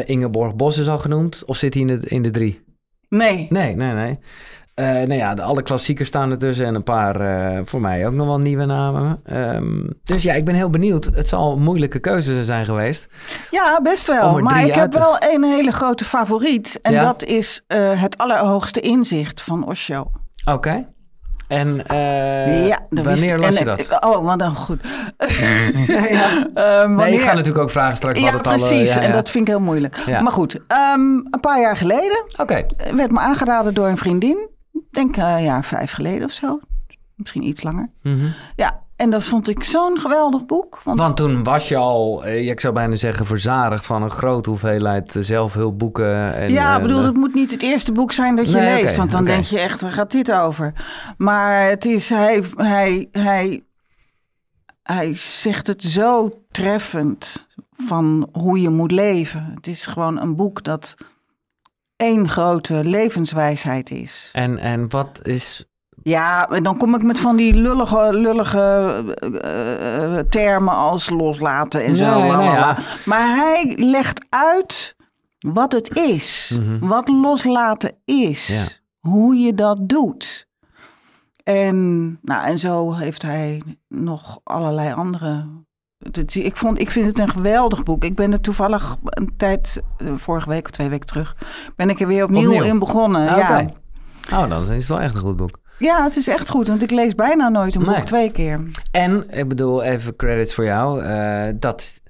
Ingeborg 0.05 0.55
Bos 0.55 0.79
is 0.79 0.89
al 0.89 0.99
genoemd, 0.99 1.45
of 1.45 1.57
zit 1.57 1.75
hij 1.75 1.83
in 1.83 1.89
de, 1.89 2.01
in 2.09 2.23
de 2.23 2.31
drie? 2.31 2.61
Nee. 3.09 3.47
Nee, 3.49 3.77
nee, 3.77 3.93
nee. 3.93 4.19
Eh 4.81 4.87
nou 4.87 5.15
ja, 5.15 5.35
de, 5.35 5.43
alle 5.43 5.63
klassiekers 5.63 6.09
staan 6.09 6.31
ertussen 6.31 6.67
en 6.67 6.75
een 6.75 6.83
paar 6.83 7.21
eh, 7.21 7.61
voor 7.65 7.81
mij 7.81 8.07
ook 8.07 8.13
nog 8.13 8.27
wel 8.27 8.41
nieuwe 8.41 8.65
namen. 8.65 9.21
Ehm, 9.25 9.87
dus 10.05 10.23
ja, 10.23 10.35
ik 10.35 10.45
ben 10.45 10.55
heel 10.55 10.71
benieuwd. 10.71 11.05
Het 11.15 11.29
zal 11.29 11.53
een 11.53 11.63
moeilijke 11.63 11.99
keuze 11.99 12.45
zijn 12.45 12.65
geweest. 12.65 13.09
Ja, 13.51 13.81
best 13.83 14.07
wel. 14.07 14.37
er 14.37 14.43
Maar 14.43 14.65
ik 14.67 14.75
heb 14.75 14.91
te- 14.91 14.99
wel 14.99 15.17
een 15.33 15.45
hele 15.45 15.73
grote 15.73 16.05
favoriet. 16.05 16.79
En 16.83 16.93
Ja? 16.93 17.03
dat 17.05 17.25
is 17.25 17.63
eh, 17.67 17.79
het 18.01 18.19
allerhoogste 18.19 18.81
inzicht 18.81 19.43
van 19.43 19.67
Osho. 19.67 20.11
Oké. 20.45 20.87
En 21.49 21.83
ja, 22.67 22.79
wist- 22.91 23.05
wanneer 23.05 23.39
las 23.39 23.59
je 23.59 23.65
dat? 23.65 23.97
Oh, 24.05 24.25
wat 24.25 24.39
dan 24.39 24.55
goed. 24.57 24.81
ja, 25.87 26.07
ja. 26.09 26.29
Nee, 26.55 26.97
wanneer- 26.97 27.09
ik 27.09 27.21
ga 27.21 27.33
natuurlijk 27.33 27.59
ook 27.59 27.71
vragen 27.71 27.97
straks. 27.97 28.21
Ja, 28.21 28.33
het 28.33 28.43
precies. 28.43 28.97
En 28.97 29.13
dat 29.13 29.31
vind 29.31 29.49
ik 29.49 29.55
heel 29.55 29.63
moeilijk. 29.65 30.05
Maar 30.07 30.33
goed, 30.33 30.59
ehm, 30.67 31.01
een 31.01 31.39
paar 31.41 31.61
jaar 31.61 31.77
geleden 31.77 32.25
werd 32.95 33.11
me 33.11 33.19
aangeraden 33.19 33.75
door 33.75 33.87
een 33.89 33.99
vriendin. 33.99 34.49
Ik 34.73 34.83
denk 34.91 35.17
eh, 35.17 35.37
een 35.37 35.43
jaar 35.43 35.65
vijf 35.65 35.93
geleden 35.93 36.25
of 36.25 36.33
zo. 36.33 36.61
Misschien 37.15 37.43
iets 37.43 37.63
langer. 37.63 37.89
Mhm. 38.03 38.27
Ja, 38.57 38.83
en 38.97 39.11
dat 39.11 39.25
vond 39.25 39.49
ik 39.49 39.65
zo'n 39.65 40.01
geweldig 40.01 40.47
boek. 40.47 40.81
Want, 40.85 40.99
Want 40.99 41.17
toen 41.17 41.45
was 41.45 41.69
je 41.69 41.77
al, 41.77 42.25
eh, 42.25 42.49
ik 42.49 42.61
zou 42.61 42.75
bijna 42.75 42.97
zeggen, 42.97 43.27
verzadigd 43.27 43.87
van 43.87 44.03
een 44.03 44.11
grote 44.11 44.51
hoeveelheid 44.51 45.17
eh, 45.17 45.23
zelfhulpboeken. 45.23 46.35
En, 46.35 46.51
ja, 46.53 46.77
ik 46.77 46.83
bedoel, 46.83 47.03
het 47.03 47.15
moet 47.15 47.35
niet 47.35 47.51
het 47.51 47.63
eerste 47.63 47.93
boek 47.93 48.13
zijn 48.13 48.37
dat 48.37 48.51
je 48.51 48.57
Nee, 48.57 48.83
leest. 48.83 48.97
want 48.97 49.11
dan 49.11 49.25
denk 49.25 49.45
je 49.45 49.59
echt, 49.59 49.81
waar 49.81 49.91
gaat 49.91 50.11
dit 50.11 50.33
over? 50.33 50.73
Maar 51.17 51.69
het 51.69 51.85
is, 51.85 52.11
hij, 52.11 52.45
hij, 52.57 53.09
hij, 53.13 53.65
hij 54.83 55.15
zegt 55.15 55.67
het 55.67 55.83
zo 55.83 56.31
treffend 56.51 57.47
van 57.77 58.29
hoe 58.33 58.61
je 58.61 58.71
moet 58.71 58.93
leven. 58.93 59.53
Het 59.55 59.67
is 59.67 59.87
gewoon 59.87 60.21
een 60.21 60.37
boek 60.37 60.63
dat 60.65 60.95
één 62.01 62.29
grote 62.29 62.85
levenswijsheid 62.85 63.91
is. 63.91 64.31
en, 64.33 64.59
en 64.59 64.89
wat 64.89 65.21
is... 65.23 65.65
Ja, 66.03 66.49
en 66.49 66.63
dan 66.63 66.77
kom 66.77 66.95
ik 66.95 67.03
met 67.03 67.21
van 67.21 67.37
die 67.37 67.55
lullige, 67.55 68.09
lullige 68.13 68.59
eh, 69.15 70.19
eh, 70.19 70.25
termen 70.29 70.75
als 70.75 71.11
loslaten 71.11 71.85
en 71.85 71.97
zo. 71.97 72.21
Nee, 72.21 72.31
nou 72.31 72.43
ja. 72.43 72.79
Maar 73.05 73.37
hij 73.37 73.75
legt 73.77 74.27
uit 74.29 74.97
wat 75.39 75.73
het 75.73 75.97
is. 75.97 76.59
Mhm. 76.61 76.87
Wat 76.87 77.09
loslaten 77.09 77.97
is. 78.05 78.47
Ja. 78.47 78.65
Hoe 79.11 79.35
je 79.35 79.55
dat 79.55 79.89
doet. 79.89 80.49
En, 81.45 82.19
nou, 82.23 82.47
en 82.47 82.59
zo 82.59 82.95
heeft 82.95 83.23
hij 83.23 83.63
nog 83.89 84.41
allerlei 84.45 84.93
andere... 84.93 85.47
Ik, 86.33 86.57
vond, 86.57 86.81
ik 86.81 86.91
vind 86.91 87.07
het 87.07 87.19
een 87.19 87.29
geweldig 87.29 87.83
boek. 87.83 88.05
Ik 88.05 88.15
ben 88.15 88.33
er 88.33 88.41
toevallig 88.41 88.97
een 89.05 89.33
tijd, 89.37 89.83
eh, 89.99 90.13
vorige 90.17 90.49
week 90.49 90.65
of 90.65 90.71
twee 90.71 90.89
weken 90.89 91.07
terug, 91.07 91.37
ben 91.77 91.91
ik 91.91 92.01
er 92.01 92.07
weer 92.07 92.25
opnieuw, 92.25 92.47
Opnieuw? 92.53 92.63
in 92.65 92.79
begonnen. 92.79 93.29
Ah, 93.29 93.39
ja. 93.39 93.61
Oké. 93.61 93.73
Oh, 94.35 94.49
dan 94.49 94.63
is 94.63 94.69
het 94.69 94.87
wel 94.87 95.01
echt 95.01 95.15
een 95.15 95.21
goed 95.21 95.37
boek. 95.37 95.59
Ja, 95.79 96.03
het 96.05 96.17
is 96.17 96.29
echt 96.29 96.49
goed, 96.49 96.69
want 96.69 96.83
ik 96.83 96.91
lees 96.91 97.15
bijna 97.15 97.49
nooit 97.49 97.75
een 97.75 97.83
Nee. 97.83 97.95
boek 97.95 98.05
twee 98.05 98.33
keer. 98.33 98.61
En, 98.91 99.27
ik 99.31 99.49
bedoel, 99.49 99.83
even 99.83 100.17
credits 100.17 100.55
voor 100.55 100.65
jou. 100.65 101.03
eh, 101.03 101.49
dat, 101.55 102.01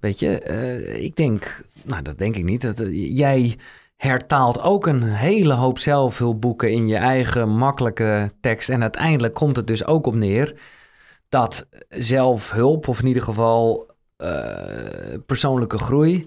weet 0.00 0.18
je, 0.18 0.38
eh, 0.38 1.02
ik 1.04 1.16
denk, 1.16 1.62
nou 1.84 2.02
dat 2.02 2.18
denk 2.18 2.36
ik 2.36 2.44
niet. 2.44 2.60
Dat, 2.62 2.82
jij 2.92 3.58
hertaalt 3.96 4.60
ook 4.60 4.86
een 4.86 5.02
hele 5.02 5.52
hoop 5.54 5.78
zelfhulpboeken 5.78 6.70
in 6.72 6.88
je 6.88 6.96
eigen 6.96 7.48
makkelijke 7.56 8.30
tekst. 8.40 8.68
En 8.68 8.82
uiteindelijk 8.82 9.34
komt 9.34 9.56
het 9.56 9.66
dus 9.66 9.86
ook 9.86 10.06
op 10.06 10.14
neer 10.14 10.54
dat 11.32 11.66
zelfhulp, 11.88 12.88
of 12.88 13.00
in 13.00 13.06
ieder 13.06 13.22
geval 13.22 13.86
eh, 14.16 14.28
persoonlijke 15.26 15.78
groei, 15.78 16.26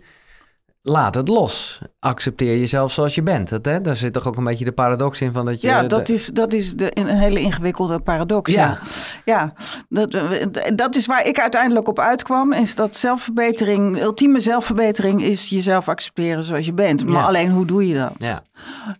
laat 0.81 1.15
het 1.15 1.27
los. 1.27 1.79
Accepteer 1.99 2.57
jezelf 2.57 2.91
zoals 2.91 3.15
je 3.15 3.23
bent. 3.23 3.49
Dat, 3.49 3.65
hè? 3.65 3.81
Daar 3.81 3.95
zit 3.95 4.13
toch 4.13 4.27
ook 4.27 4.37
een 4.37 4.43
beetje 4.43 4.65
de 4.65 4.71
paradox 4.71 5.21
in 5.21 5.33
van 5.33 5.45
dat 5.45 5.61
je... 5.61 5.67
Ja, 5.67 5.83
dat 5.83 6.07
de- 6.07 6.13
is, 6.13 6.27
dat 6.27 6.53
is 6.53 6.73
de, 6.73 6.91
een 6.99 7.07
hele 7.07 7.39
ingewikkelde 7.39 7.99
paradox. 7.99 8.51
Ja. 8.53 8.67
Ja, 8.67 8.79
ja 9.25 9.53
dat, 9.89 10.13
eh, 10.13 10.45
dat 10.75 10.95
is 10.95 11.05
waar 11.05 11.25
ik 11.27 11.39
uiteindelijk 11.39 11.87
op 11.87 11.99
uitkwam. 11.99 12.53
Is 12.53 12.75
dat 12.75 12.95
zelfverbetering, 12.95 14.01
ultieme 14.01 14.39
zelfverbetering 14.39 15.23
is 15.23 15.49
jezelf 15.49 15.87
accepteren 15.89 16.43
zoals 16.43 16.65
je 16.65 16.73
bent. 16.73 17.05
Maar 17.05 17.21
Ja. 17.21 17.27
alleen 17.27 17.51
hoe 17.51 17.65
doe 17.65 17.87
je 17.87 17.95
dat? 17.95 18.13
Ja. 18.17 18.43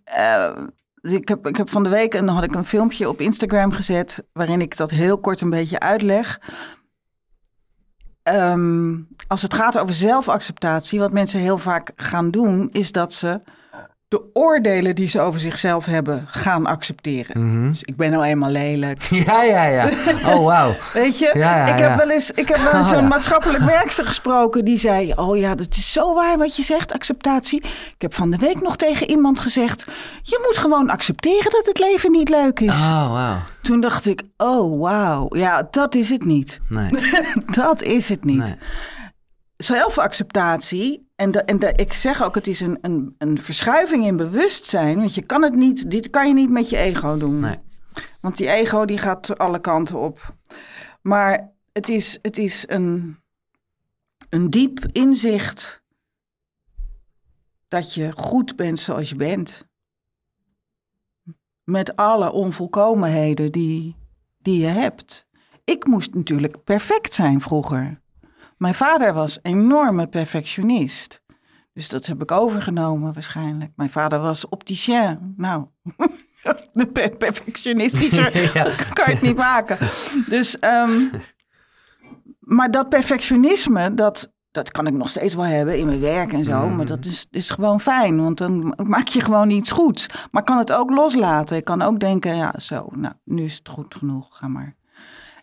Eh, 0.03 0.64
ik, 1.12 1.28
heb, 1.28 1.47
ik 1.47 1.56
heb 1.58 1.70
van 1.70 1.84
de 1.84 1.89
week 1.89 2.14
en 2.14 2.26
dan 2.26 2.36
had 2.36 2.43
ik 2.43 2.56
een 2.56 2.66
filmpje 2.66 3.10
op 3.10 3.22
Instagram 3.22 3.72
gezet. 3.72 4.24
waarin 4.34 4.62
ik 4.62 4.78
dat 4.78 4.89
heel 4.89 5.18
kort 5.20 5.41
een 5.41 5.49
beetje 5.49 5.80
uitleg. 5.80 6.39
ehm, 8.24 8.95
als 9.28 9.41
het 9.41 9.53
gaat 9.53 9.78
over 9.78 9.93
zelfacceptatie, 9.95 10.99
wat 10.99 11.12
mensen 11.12 11.39
heel 11.39 11.58
vaak 11.58 11.91
gaan 11.95 12.32
doen, 12.32 12.70
is 12.72 12.91
dat 12.91 13.14
ze 13.14 13.41
de 14.08 14.30
oordelen 14.34 14.95
die 14.95 15.08
ze 15.08 15.20
over 15.22 15.39
zichzelf 15.39 15.86
hebben 15.86 16.26
gaan 16.28 16.66
accepteren. 16.66 17.47
Mhm. 17.60 17.70
Dus 17.70 17.84
ik 17.84 17.95
ben 17.95 18.12
nou 18.12 18.24
eenmaal 18.24 18.49
lelijk. 18.51 19.03
Ja, 19.26 19.43
ja, 19.43 19.64
ja. 19.66 19.86
Oh, 20.26 20.45
wauw. 20.45 20.76
Weet 20.93 21.20
je, 21.20 21.32
Ja, 21.34 21.68
ja, 21.68 21.74
ik 21.74 21.80
heb 21.80 21.95
wel 21.95 22.10
eens, 22.10 22.32
ik 22.32 22.47
heb 22.47 22.58
wel 22.58 22.74
eens 22.74 22.91
Oh, 22.93 22.99
ja. 22.99 23.08
maatschappelijk 23.08 23.64
werkster 23.64 24.06
gesproken 24.06 24.66
die 24.66 24.80
zei: 24.80 25.14
Oh 25.16 25.38
ja, 25.38 25.56
dat 25.56 25.68
is 25.76 25.91
zo 25.91 26.14
waar 26.14 26.38
wat 26.38 26.56
je 26.56 26.64
zegt, 26.64 26.93
acceptatie. 26.93 27.62
Ik 27.64 27.95
heb 27.97 28.14
van 28.14 28.30
de 28.30 28.38
week 28.38 28.62
nog 28.62 28.76
tegen 28.76 29.10
iemand 29.10 29.39
gezegd: 29.39 29.86
Je 30.22 30.39
moet 30.45 30.58
gewoon 30.58 30.89
accepteren 30.89 31.51
dat 31.51 31.66
het 31.66 31.80
leven 31.80 32.12
niet 32.12 32.30
leuk 32.30 32.60
is. 32.60 32.70
Oh, 32.80 33.12
wauw. 33.12 33.38
Toen 33.62 33.80
dacht 33.80 34.06
ik: 34.06 34.22
Oh 34.38 34.82
wauw, 34.82 35.28
ja, 35.30 35.68
dat 35.72 35.95
is 35.95 36.10
het 36.10 36.26
niet. 36.26 36.60
Nee, 36.70 36.89
dat 37.62 37.82
is 37.82 38.10
het 38.10 38.24
niet. 38.24 38.38
nee. 38.38 38.56
Zelfacceptatie, 39.58 41.05
en, 41.16 41.32
de, 41.32 41.41
en 41.41 41.59
de, 41.59 41.74
ik 41.76 41.93
zeg 41.93 42.24
ook, 42.24 42.36
het 42.36 42.47
is 42.47 42.59
een, 42.59 42.78
een, 42.82 43.16
een 43.18 43.38
verschuiving 43.38 44.05
in 44.05 44.18
bewustzijn. 44.18 44.97
Want 44.97 45.16
je 45.16 45.22
kan 45.22 45.41
het 45.43 45.55
niet, 45.55 45.91
dit 45.91 46.09
kan 46.09 46.28
je 46.28 46.34
niet 46.34 46.49
met 46.49 46.70
je 46.70 46.78
ego 46.78 47.18
doen. 47.18 47.39
nee. 47.39 47.59
Want 48.22 48.38
die 48.38 48.49
ego 48.49 48.86
die 48.86 48.97
gaat 48.97 49.38
alle 49.38 49.59
kanten 49.59 49.99
op. 49.99 50.36
Maar 51.01 51.53
het 51.72 51.89
is, 51.89 52.20
het 52.22 52.38
is 52.38 52.63
een, 52.68 53.20
een 54.30 54.49
diep 54.49 54.86
inzicht 54.91 55.84
dat 57.68 57.93
je 57.93 58.11
goed 58.11 58.55
bent 58.55 58.80
zoals 58.80 59.09
je 59.09 59.16
bent. 59.16 59.68
Met 61.63 61.95
alle 61.95 62.32
onvolkomenheden 62.32 63.51
die, 63.51 63.95
die 64.38 64.59
je 64.59 64.68
hebt. 64.68 65.28
Ik 65.63 65.88
moest 65.88 66.13
natuurlijk 66.13 66.63
perfect 66.63 67.13
zijn 67.13 67.41
vroeger. 67.41 68.01
Mijn 68.58 68.74
vader 68.74 69.14
was 69.14 69.39
een 69.41 69.51
enorme 69.51 70.08
perfectionist. 70.08 71.22
Dus 71.74 71.89
dat 71.89 72.06
heb 72.06 72.22
ik 72.22 72.32
overgenomen 72.32 73.14
waarschijnlijk. 73.14 73.72
Mijn 73.76 73.89
vader 73.89 74.20
was 74.20 74.47
opticien. 74.49 75.34
Nou, 75.38 75.66
de 76.72 76.88
per- 76.88 77.16
perfectionistischer 77.18 78.38
Ja. 78.58 78.64
kan 78.93 79.06
je 79.06 79.12
het 79.12 79.22
niet 79.22 79.36
maken. 79.36 79.78
Dus, 80.30 80.60
ehm, 80.60 80.91
maar 82.39 82.72
dat 82.72 82.89
perfectionisme, 82.89 83.93
dat, 83.93 84.34
dat 84.51 84.72
kan 84.72 84.88
ik 84.88 84.93
nog 84.93 85.10
steeds 85.10 85.36
wel 85.36 85.45
hebben 85.45 85.78
in 85.78 85.86
mijn 85.86 85.99
werk 85.99 86.34
en 86.34 86.43
zo. 86.43 86.70
Maar 86.70 86.86
dat 86.86 87.06
is, 87.06 87.28
is 87.32 87.49
gewoon 87.49 87.80
fijn, 87.82 88.22
want 88.24 88.38
dan 88.38 88.74
maak 88.84 89.08
je 89.08 89.22
gewoon 89.22 89.49
iets 89.49 89.72
goeds. 89.72 90.08
Maar 90.32 90.41
ik 90.41 90.47
kan 90.47 90.58
het 90.58 90.72
ook 90.72 90.89
loslaten. 90.89 91.58
Ik 91.58 91.66
kan 91.66 91.82
ook 91.82 91.99
denken, 91.99 92.36
ja, 92.36 92.53
zo, 92.60 92.88
nou, 92.91 93.14
nu 93.24 93.43
is 93.43 93.58
het 93.58 93.70
goed 93.70 93.95
genoeg, 93.95 94.38
ga 94.38 94.47
maar. 94.47 94.76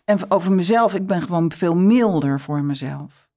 En 0.05 0.31
over 0.31 0.51
mezelf, 0.51 0.93
ik 0.93 1.07
ben 1.07 1.21
gewoon 1.21 1.51
veel 1.51 1.75
milder 1.75 2.39
voor 2.39 2.63
mezelf. 2.63 3.27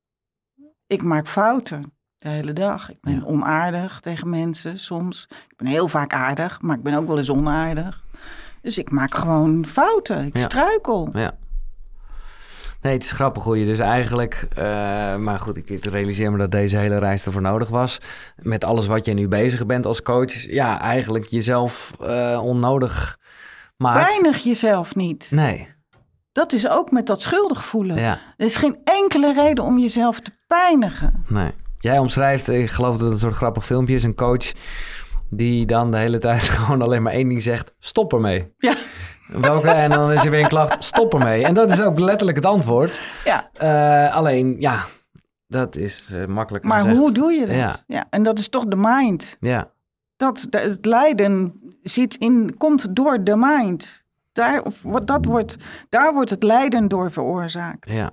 Ik 0.87 1.03
maak 1.03 1.29
fouten 1.29 1.93
de 2.19 2.29
hele 2.29 2.53
dag. 2.53 2.91
Ik 2.91 2.99
ben 3.01 3.15
Ja. 3.15 3.25
onaardig 3.25 4.01
tegen 4.01 4.29
mensen 4.31 4.79
soms. 4.79 5.27
Ik 5.31 5.57
ben 5.57 5.67
heel 5.67 5.89
vaak 5.89 6.13
aardig, 6.13 6.61
maar 6.61 6.77
ik 6.77 6.83
ben 6.83 6.95
ook 6.95 7.07
wel 7.07 7.19
eens 7.19 7.31
onaardig. 7.31 8.05
Dus 8.63 8.79
ik 8.79 8.91
maak 8.91 9.15
gewoon 9.15 9.67
fouten. 9.67 10.27
Ik 10.27 10.37
Ja. 10.37 10.43
struikel. 10.43 11.09
Ja. 11.13 11.37
Nee, 12.81 12.93
het 12.93 13.03
is 13.03 13.11
grappig 13.11 13.43
hoe 13.43 13.59
je 13.59 13.65
dus 13.67 13.79
eigenlijk... 13.79 14.47
eh, 14.55 14.65
maar 15.17 15.41
goed, 15.41 15.57
ik, 15.57 15.85
realiseer 15.85 16.33
me 16.33 16.39
dat 16.39 16.51
deze 16.51 16.77
hele 16.77 16.99
reis 16.99 17.27
ervoor 17.27 17.41
nodig 17.43 17.69
was. 17.69 17.99
Met 18.37 18.65
alles 18.65 18.87
wat 18.87 19.05
je 19.05 19.13
nu 19.15 19.29
bezig 19.29 19.67
bent 19.67 19.87
als 19.87 20.03
coach. 20.03 20.33
Ja, 20.51 20.81
eigenlijk 20.81 21.25
jezelf 21.25 21.93
eh, 22.01 22.41
onnodig 22.45 23.19
maakt. 23.77 24.07
Pijnig 24.09 24.39
jezelf 24.43 24.95
niet. 24.95 25.29
Nee, 25.31 25.69
Dat 26.37 26.53
is 26.53 26.69
ook 26.69 26.91
met 26.91 27.07
dat 27.07 27.21
schuldig 27.21 27.65
voelen. 27.65 27.97
ja, 27.97 28.19
Er 28.37 28.47
is 28.47 28.57
geen 28.57 28.77
enkele 28.85 29.33
reden 29.33 29.65
om 29.65 29.79
jezelf 29.79 30.21
te 30.21 30.31
pijnigen. 30.47 31.25
nee. 31.29 31.51
Jij 31.79 31.99
omschrijft, 31.99 32.49
ik 32.49 32.71
geloof 32.71 32.93
dat 32.97 33.05
het 33.05 33.13
een 33.13 33.19
soort 33.19 33.35
grappig 33.37 33.67
filmpje 33.67 33.95
is, 33.95 34.03
een 34.05 34.15
coach... 34.15 34.53
die 35.31 35.67
dan 35.67 35.91
de 35.91 35.97
hele 35.97 36.19
tijd 36.19 36.43
gewoon 36.59 36.83
alleen 36.83 37.03
maar 37.03 37.13
één 37.13 37.29
ding 37.29 37.43
zegt. 37.43 37.75
Stop 37.79 38.13
ermee. 38.13 38.55
Ja, 38.59 38.75
Welke? 39.29 39.69
En 39.71 39.91
dan 39.91 40.13
is 40.13 40.25
er 40.25 40.31
weer 40.31 40.41
een 40.43 40.49
klacht. 40.49 40.85
Stop 40.85 41.13
ermee. 41.15 41.45
En 41.45 41.55
dat 41.55 41.71
is 41.71 41.81
ook 41.81 41.99
letterlijk 41.99 42.37
het 42.37 42.47
antwoord. 42.47 42.99
ja. 43.25 43.51
Eh, 43.53 44.15
alleen, 44.17 44.57
ja, 44.59 44.85
dat 45.47 45.77
is 45.77 46.07
eh, 46.13 46.25
makkelijk 46.27 46.65
maar 46.65 46.81
gezegd. 46.81 46.97
hoe 46.99 47.13
doe 47.13 47.33
je 47.33 47.47
dat? 47.47 47.57
Ja. 47.57 47.75
Ja. 47.87 48.07
En 48.11 48.23
dat 48.23 48.39
is 48.39 48.49
toch 48.49 48.65
de 48.65 48.77
mind. 48.79 49.37
Ja, 49.41 49.71
Dat, 50.17 50.47
de- 50.51 50.59
het 50.59 50.85
lijden 50.85 51.61
zit 51.83 52.15
in, 52.17 52.55
komt 52.57 52.97
door 52.97 53.25
de 53.25 53.37
mind. 53.37 54.05
Daar, 54.37 54.63
dat 55.05 55.25
wordt, 55.25 55.57
daar 55.89 56.13
wordt 56.13 56.31
het 56.31 56.43
lijden 56.43 56.89
door 56.89 57.11
veroorzaakt. 57.11 57.93
ja. 57.93 58.11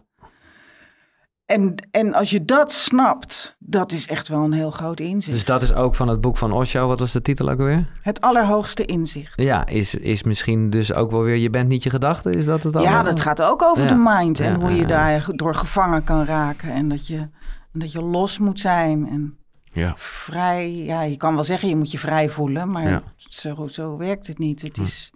En, 1.46 1.76
en 1.92 2.14
als 2.14 2.30
je 2.30 2.46
dat 2.46 2.72
snapt, 2.72 3.56
dat 3.60 3.92
is 3.92 4.08
echt 4.08 4.28
wel 4.28 4.44
een 4.44 4.52
heel 4.54 4.72
groot 4.72 5.00
inzicht. 5.00 5.32
Dus 5.36 5.46
dat 5.46 5.62
is 5.62 5.74
ook 5.74 5.96
van 5.96 6.08
het 6.08 6.22
boek 6.22 6.38
van 6.38 6.52
Osho. 6.52 6.88
Wat 6.88 7.00
was 7.00 7.12
de 7.12 7.22
titel 7.22 7.50
ook 7.50 7.60
alweer? 7.60 7.90
Het 8.02 8.22
allerhoogste 8.22 8.86
inzicht. 8.86 9.42
Ja, 9.42 9.66
is, 9.66 9.96
is 9.96 10.24
misschien 10.24 10.70
dus 10.70 10.94
ook 10.94 11.12
wel 11.12 11.22
weer... 11.24 11.36
Je 11.36 11.50
bent 11.50 11.68
niet 11.70 11.84
je 11.84 11.90
gedachte? 11.90 12.30
Is 12.30 12.46
dat 12.46 12.64
het 12.64 12.74
Ja, 12.80 13.04
dat 13.04 13.22
gaat 13.22 13.42
ook 13.42 13.62
over 13.64 13.84
Ja. 13.84 13.88
de 13.90 14.02
mind 14.06 14.40
en 14.40 14.52
Ja, 14.52 14.60
hoe 14.60 14.70
ja, 14.70 14.76
je 14.76 14.86
daar 14.86 15.26
door 15.32 15.56
gevangen 15.56 16.04
kan 16.04 16.26
raken. 16.26 16.72
En 16.72 16.88
dat 16.90 17.08
je, 17.08 17.30
dat 17.74 17.92
je 17.92 18.02
los 18.02 18.40
moet 18.40 18.60
zijn 18.60 19.08
en 19.08 19.38
Ja. 19.64 19.94
vrij. 19.98 20.72
Ja, 20.76 21.02
je 21.02 21.18
kan 21.18 21.36
wel 21.36 21.44
zeggen 21.44 21.70
je 21.70 21.76
moet 21.76 21.92
je 21.92 22.00
vrij 22.00 22.30
voelen, 22.30 22.72
maar 22.72 23.04
zo, 23.16 23.68
zo 23.68 23.98
werkt 23.98 24.28
het 24.28 24.38
niet. 24.38 24.62
Het 24.62 24.78
is, 24.78 25.14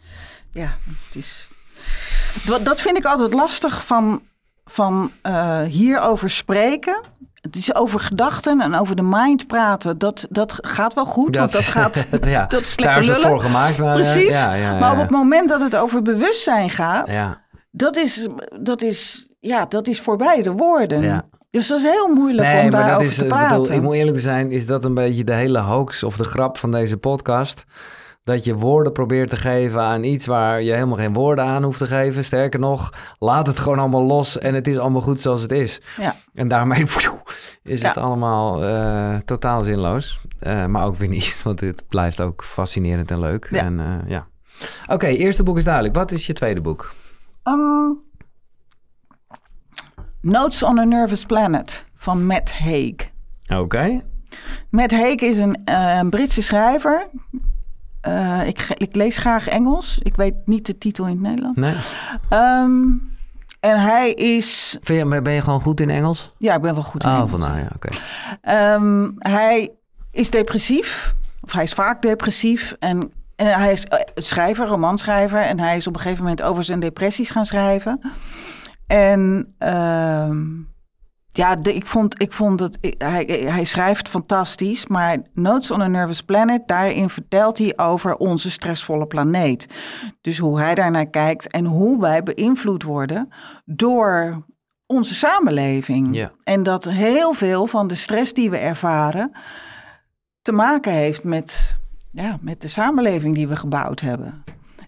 ja, 0.58 0.78
het 1.06 1.16
is. 1.16 1.50
Dat, 2.46 2.66
dat 2.66 2.82
vind 2.82 2.98
ik 2.98 3.06
altijd 3.06 3.34
lastig 3.34 3.86
van, 3.86 4.22
van 4.66 5.12
eh, 5.22 5.62
hierover 5.62 6.30
spreken. 6.30 7.02
Het 7.42 7.56
is 7.56 7.76
over 7.76 8.00
gedachten 8.00 8.62
en 8.62 8.76
over 8.76 8.96
de 8.96 9.04
mind 9.04 9.48
praten. 9.48 9.98
Dat, 9.98 10.28
dat 10.30 10.58
gaat 10.62 10.94
wel 10.94 11.06
goed, 11.06 11.36
want 11.36 11.52
dat 11.52 11.64
gaat. 11.64 12.08
ja, 12.22 12.46
dat 12.56 12.62
is 12.62 12.76
daar 12.76 12.96
lekker 12.96 13.18
is 13.18 13.24
voor 13.26 13.40
gemaakt. 13.40 13.78
Maar, 13.78 13.88
eh, 13.88 13.94
Precies. 13.94 14.44
Ja, 14.44 14.54
ja, 14.54 14.72
ja, 14.72 14.80
Maar 14.80 14.92
op 14.92 14.98
het 14.98 15.10
moment 15.10 15.50
dat 15.50 15.62
het 15.62 15.76
over 15.76 16.02
bewustzijn 16.02 16.70
gaat, 16.70 17.38
dat, 17.72 17.96
is, 17.96 18.28
dat, 18.60 18.82
is, 18.82 19.32
ja, 19.40 19.66
dat 19.66 19.88
is 19.88 20.02
voorbij 20.02 20.42
de 20.42 20.52
woorden. 20.52 21.26
Dus 21.52 21.68
dat 21.68 21.78
is 21.78 21.84
heel 21.84 22.08
moeilijk 22.08 22.48
Nee, 22.48 22.64
om 22.64 22.70
daarover 22.72 23.14
te 23.14 23.22
ik 23.22 23.28
praten. 23.28 23.62
bedoel, 23.62 23.76
ik 23.76 23.82
moet 23.82 23.96
eerlijk 23.96 24.20
zijn, 24.20 24.52
is 24.52 24.66
dat 24.66 24.86
een 24.86 24.94
beetje 24.94 25.24
de 25.24 25.34
hele 25.34 25.60
hoax 25.60 26.04
of 26.04 26.18
de 26.18 26.24
grap 26.24 26.58
van 26.58 26.72
deze 26.72 26.98
podcast. 26.98 27.66
Dat 28.28 28.44
je 28.44 28.56
woorden 28.56 28.92
probeert 28.92 29.30
te 29.30 29.36
geven 29.36 29.82
aan 29.82 30.04
iets 30.04 30.26
waar 30.26 30.62
je 30.62 30.72
helemaal 30.72 30.98
geen 30.98 31.14
woorden 31.14 31.46
aan 31.46 31.64
hoeft 31.64 31.78
te 31.78 31.86
geven. 31.86 32.26
Sterker 32.26 32.60
nog, 32.60 32.94
laat 33.20 33.48
het 33.48 33.60
gewoon 33.60 33.80
allemaal 33.80 34.04
los 34.04 34.38
en 34.38 34.54
het 34.54 34.68
is 34.68 34.78
allemaal 34.78 35.02
goed 35.02 35.22
zoals 35.22 35.42
het 35.42 35.52
is. 35.52 35.82
Ja. 35.98 36.16
En 36.34 36.48
daarmee 36.48 36.86
is 37.64 37.82
het 37.82 37.98
allemaal 37.98 38.64
eh, 38.64 39.16
totaal 39.26 39.64
zinloos. 39.64 40.20
Eh, 40.40 40.66
maar 40.66 40.86
ook 40.86 40.96
weer 40.96 41.10
niet, 41.10 41.40
want 41.44 41.60
het 41.60 41.84
blijft 41.88 42.22
ook 42.22 42.44
fascinerend 42.44 43.12
en 43.12 43.20
leuk. 43.20 43.48
Ja. 43.52 43.64
En, 43.64 43.80
eh, 43.80 44.10
ja. 44.10 44.28
Oké, 44.88 45.08
eerste 45.08 45.44
boek 45.44 45.58
is 45.58 45.64
duidelijk. 45.64 45.96
Wat 45.96 46.12
is 46.12 46.28
je 46.28 46.34
tweede 46.34 46.62
boek? 46.62 46.94
Um, 47.44 48.00
Notes 50.22 50.64
on 50.64 50.80
a 50.80 50.84
Nervous 50.84 51.26
Planet 51.26 51.86
van 51.96 52.26
Matt 52.26 52.54
Haig. 52.54 52.96
Oké. 53.54 54.02
Matt 54.70 54.92
Haig 54.92 55.22
is 55.22 55.38
een 55.38 55.64
eh, 55.66 56.00
Britse 56.10 56.42
schrijver. 56.42 57.08
Eh, 58.08 58.48
ik, 58.48 58.68
ik 58.78 58.96
lees 58.96 59.18
graag 59.18 59.48
Engels. 59.48 60.00
Ik 60.04 60.16
weet 60.16 60.34
niet 60.46 60.66
de 60.66 60.78
titel 60.78 61.06
in 61.06 61.12
het 61.12 61.22
Nederlands. 61.22 61.60
Nee. 61.60 61.74
Ehm, 62.30 62.82
en 63.60 63.80
hij 63.80 64.12
is... 64.14 64.78
Vind 64.82 65.12
je, 65.14 65.22
ben 65.22 65.34
je 65.34 65.42
gewoon 65.42 65.62
goed 65.62 65.80
in 65.80 65.90
Engels? 65.90 66.34
Ja, 66.38 66.56
ik 66.56 66.62
ben 66.62 66.74
wel 66.74 66.84
goed 66.84 67.04
in 67.04 67.10
Oh, 67.10 67.16
Engels. 67.16 67.30
vandaar, 67.32 67.60
ja, 67.60 67.70
oké. 67.76 67.90
Ehm, 68.42 69.10
hij 69.18 69.72
is 70.12 70.30
depressief. 70.30 71.16
Of 71.42 71.52
hij 71.52 71.64
is 71.64 71.74
vaak 71.74 72.02
depressief. 72.02 72.76
En, 72.80 73.12
en 73.36 73.48
hij 73.48 73.72
is 73.72 73.84
eh, 73.86 74.00
schrijver, 74.16 74.68
romanschrijver. 74.68 75.40
En 75.40 75.60
hij 75.60 75.78
is 75.78 75.88
op 75.88 75.96
een 75.96 76.02
gegeven 76.02 76.24
moment 76.24 76.42
over 76.42 76.64
zijn 76.64 76.80
depressies 76.80 77.32
gaan 77.32 77.46
schrijven. 77.46 78.00
En 78.88 79.54
ehm, 79.58 80.44
ja, 81.38 81.56
de, 81.56 81.74
ik, 81.74 81.86
vond, 81.86 82.22
ik 82.22 82.32
vond 82.32 82.60
het... 82.60 82.78
ik- 82.82 83.02
hij, 83.02 83.24
hij 83.48 83.64
schrijft 83.64 84.10
fantastisch. 84.10 84.88
Maar 84.88 85.18
Notes 85.34 85.72
on 85.72 85.82
a 85.82 85.88
Nervous 85.88 86.22
Planet... 86.22 86.68
daarin 86.68 87.10
vertelt 87.10 87.58
hij 87.58 87.74
over 87.76 88.16
onze 88.16 88.52
stressvolle 88.52 89.08
planeet. 89.08 89.68
Dus 90.22 90.38
hoe 90.38 90.60
hij 90.60 90.76
daarnaar 90.76 91.10
kijkt... 91.10 91.52
en 91.52 91.66
hoe 91.66 92.00
wij 92.00 92.24
beïnvloed 92.24 92.84
worden... 92.84 93.30
door 93.66 94.46
onze 94.86 95.16
samenleving. 95.16 96.16
Ja. 96.16 96.32
En 96.44 96.64
dat 96.64 96.84
heel 96.84 97.34
veel 97.34 97.68
van 97.68 97.88
de 97.88 97.96
stress 97.96 98.34
die 98.34 98.50
we 98.50 98.58
ervaren 98.58 99.32
te 100.42 100.52
maken 100.52 100.92
heeft 100.92 101.24
met, 101.24 101.80
ja, 102.12 102.38
met 102.42 102.62
de 102.62 102.68
samenleving 102.68 103.36
die 103.36 103.48
we 103.48 103.56
gebouwd 103.56 104.00
hebben. 104.00 104.44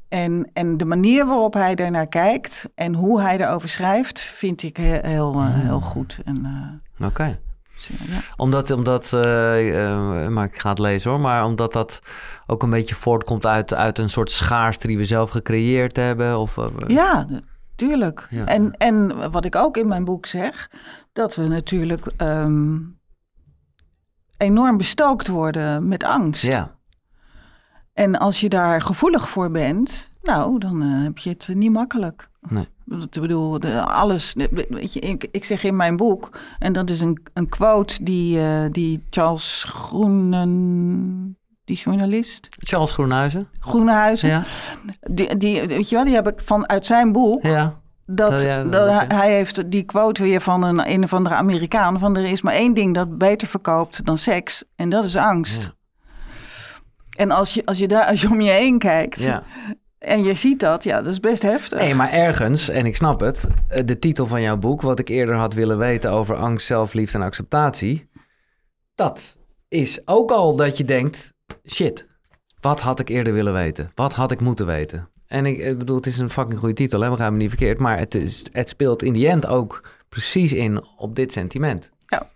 En, 0.09 0.49
en 0.53 0.77
de 0.77 0.85
manier 0.85 1.25
waarop 1.25 1.53
hij 1.53 1.75
daarnaar 1.75 2.07
kijkt 2.07 2.69
en 2.75 2.93
hoe 2.93 3.21
hij 3.21 3.39
erover 3.39 3.69
schrijft, 3.69 4.19
vind 4.19 4.63
ik 4.63 4.77
heel, 4.77 5.01
heel, 5.01 5.33
eh, 5.33 5.59
heel 5.59 5.79
goed. 5.79 6.19
Eh, 6.25 7.07
Oké. 7.07 7.39
dus, 7.75 7.87
ja. 7.87 8.19
Omdat, 8.35 8.71
omdat 8.71 9.13
eh, 9.13 10.27
maar 10.27 10.45
ik 10.45 10.59
ga 10.59 10.69
het 10.69 10.79
lezen 10.79 11.11
hoor, 11.11 11.19
maar 11.19 11.45
omdat 11.45 11.73
dat 11.73 12.01
ook 12.47 12.63
een 12.63 12.69
beetje 12.69 12.95
voortkomt 12.95 13.45
uit, 13.45 13.73
uit 13.73 13.97
een 13.97 14.09
soort 14.09 14.31
schaarste 14.31 14.87
die 14.87 14.97
we 14.97 15.05
zelf 15.05 15.29
gecreëerd 15.29 15.95
hebben. 15.95 16.39
Of, 16.39 16.57
ja, 16.87 17.25
tuurlijk. 17.75 18.27
Ja. 18.29 18.45
En, 18.45 18.71
en 18.77 19.31
wat 19.31 19.45
ik 19.45 19.55
ook 19.55 19.77
in 19.77 19.87
mijn 19.87 20.05
boek 20.05 20.25
zeg, 20.25 20.69
dat 21.13 21.35
we 21.35 21.47
natuurlijk 21.47 22.05
ehm, 22.17 22.77
enorm 24.37 24.77
bestookt 24.77 25.27
worden 25.27 25.87
met 25.87 26.03
angst. 26.03 26.43
Ja. 26.43 26.77
En 27.99 28.17
als 28.19 28.39
je 28.39 28.49
daar 28.49 28.81
gevoelig 28.81 29.29
voor 29.29 29.51
bent, 29.51 30.11
nou, 30.21 30.59
dan 30.59 30.81
eh, 30.81 31.03
heb 31.03 31.17
je 31.17 31.29
het 31.29 31.47
niet 31.53 31.71
makkelijk. 31.71 32.29
Nee. 32.49 32.67
Ik 33.11 33.21
bedoel, 33.21 33.59
de, 33.59 33.81
alles. 33.81 34.35
Weet 34.69 34.93
je, 34.93 34.99
ik, 34.99 35.27
ik 35.31 35.45
zeg 35.45 35.63
in 35.63 35.75
mijn 35.75 35.97
boek, 35.97 36.37
en 36.59 36.73
dat 36.73 36.89
is 36.89 37.01
een, 37.01 37.21
een 37.33 37.49
quote 37.49 38.03
die, 38.03 38.39
eh, 38.39 38.65
die 38.71 39.03
Charles 39.09 39.65
Groenen, 39.67 41.37
die 41.65 41.77
journalist, 41.77 42.47
Charles 42.57 42.91
Groenhuizen. 42.91 43.47
Groenhuizen, 43.59 44.29
Ja. 44.29 44.43
die, 45.11 45.37
die, 45.37 45.67
weet 45.67 45.89
je 45.89 45.95
wel, 45.95 46.05
die 46.05 46.13
heb 46.15 46.27
ik 46.27 46.39
van 46.45 46.69
uit 46.69 46.85
zijn 46.85 47.11
boek. 47.11 47.43
Ja. 47.43 47.79
Dat, 48.05 48.29
Dat- 48.31 48.41
ja, 48.43 48.55
dat- 48.63 48.71
dat, 48.71 48.87
dat- 48.87 48.89
hij- 49.07 49.17
hij 49.19 49.33
heeft 49.33 49.71
die 49.71 49.83
quote 49.83 50.23
weer 50.23 50.41
van 50.41 50.63
een, 50.63 50.91
een 50.91 51.03
of 51.03 51.13
andere 51.13 51.35
Amerikaan: 51.35 51.99
van 51.99 52.17
er 52.17 52.25
is 52.25 52.41
maar 52.41 52.53
één 52.53 52.73
ding 52.73 52.93
dat 52.93 53.17
beter 53.17 53.47
verkoopt 53.47 54.05
dan 54.05 54.17
seks, 54.17 54.63
en 54.75 54.89
dat 54.89 55.03
is 55.03 55.15
angst. 55.15 55.63
Ja. 55.63 55.77
En 57.19 57.31
als 57.31 57.53
je, 57.53 57.65
als, 57.65 57.77
je 57.77 57.87
daar, 57.87 58.05
als 58.05 58.21
je 58.21 58.29
om 58.29 58.41
je 58.41 58.51
heen 58.51 58.77
kijkt 58.77 59.21
ja. 59.21 59.43
en 59.97 60.23
je 60.23 60.33
ziet 60.33 60.59
dat, 60.59 60.83
ja, 60.83 61.01
dat 61.01 61.11
is 61.11 61.19
best 61.19 61.41
heftig. 61.41 61.79
Nee, 61.79 61.95
maar 61.95 62.11
ergens, 62.11 62.69
en 62.69 62.85
ik 62.85 62.95
snap 62.95 63.19
het, 63.19 63.47
eh, 63.67 63.85
de 63.85 63.99
titel 63.99 64.25
van 64.27 64.41
jouw 64.41 64.57
boek, 64.57 64.81
wat 64.81 64.99
ik 64.99 65.09
eerder 65.09 65.35
had 65.35 65.53
willen 65.53 65.77
weten 65.77 66.11
over 66.11 66.35
angst, 66.35 66.67
zelfliefde 66.67 67.17
en 67.17 67.23
acceptatie, 67.23 68.09
dat 68.95 69.37
is 69.67 70.01
ook 70.05 70.31
al 70.31 70.55
dat 70.55 70.77
je 70.77 70.85
denkt, 70.85 71.33
shit, 71.67 72.07
wat 72.59 72.79
had 72.79 72.99
ik 72.99 73.09
eerder 73.09 73.33
willen 73.33 73.53
weten? 73.53 73.91
Wat 73.95 74.13
had 74.13 74.31
ik 74.31 74.39
moeten 74.39 74.65
weten? 74.65 75.09
En 75.27 75.45
ik, 75.45 75.57
ik 75.57 75.77
bedoel, 75.77 75.95
het 75.95 76.07
is 76.07 76.17
een 76.17 76.29
fucking 76.29 76.59
goede 76.59 76.73
titel, 76.73 77.01
hè? 77.01 77.09
begrijp 77.09 77.31
me 77.31 77.37
niet 77.37 77.49
verkeerd, 77.49 77.79
maar 77.79 77.97
het, 77.97 78.15
is, 78.15 78.45
het 78.51 78.69
speelt 78.69 79.03
in 79.03 79.13
die 79.13 79.27
end 79.27 79.47
ook 79.47 79.89
precies 80.09 80.53
in 80.53 80.83
op 80.97 81.15
dit 81.15 81.31
sentiment. 81.31 81.91
Ja. 82.07 82.29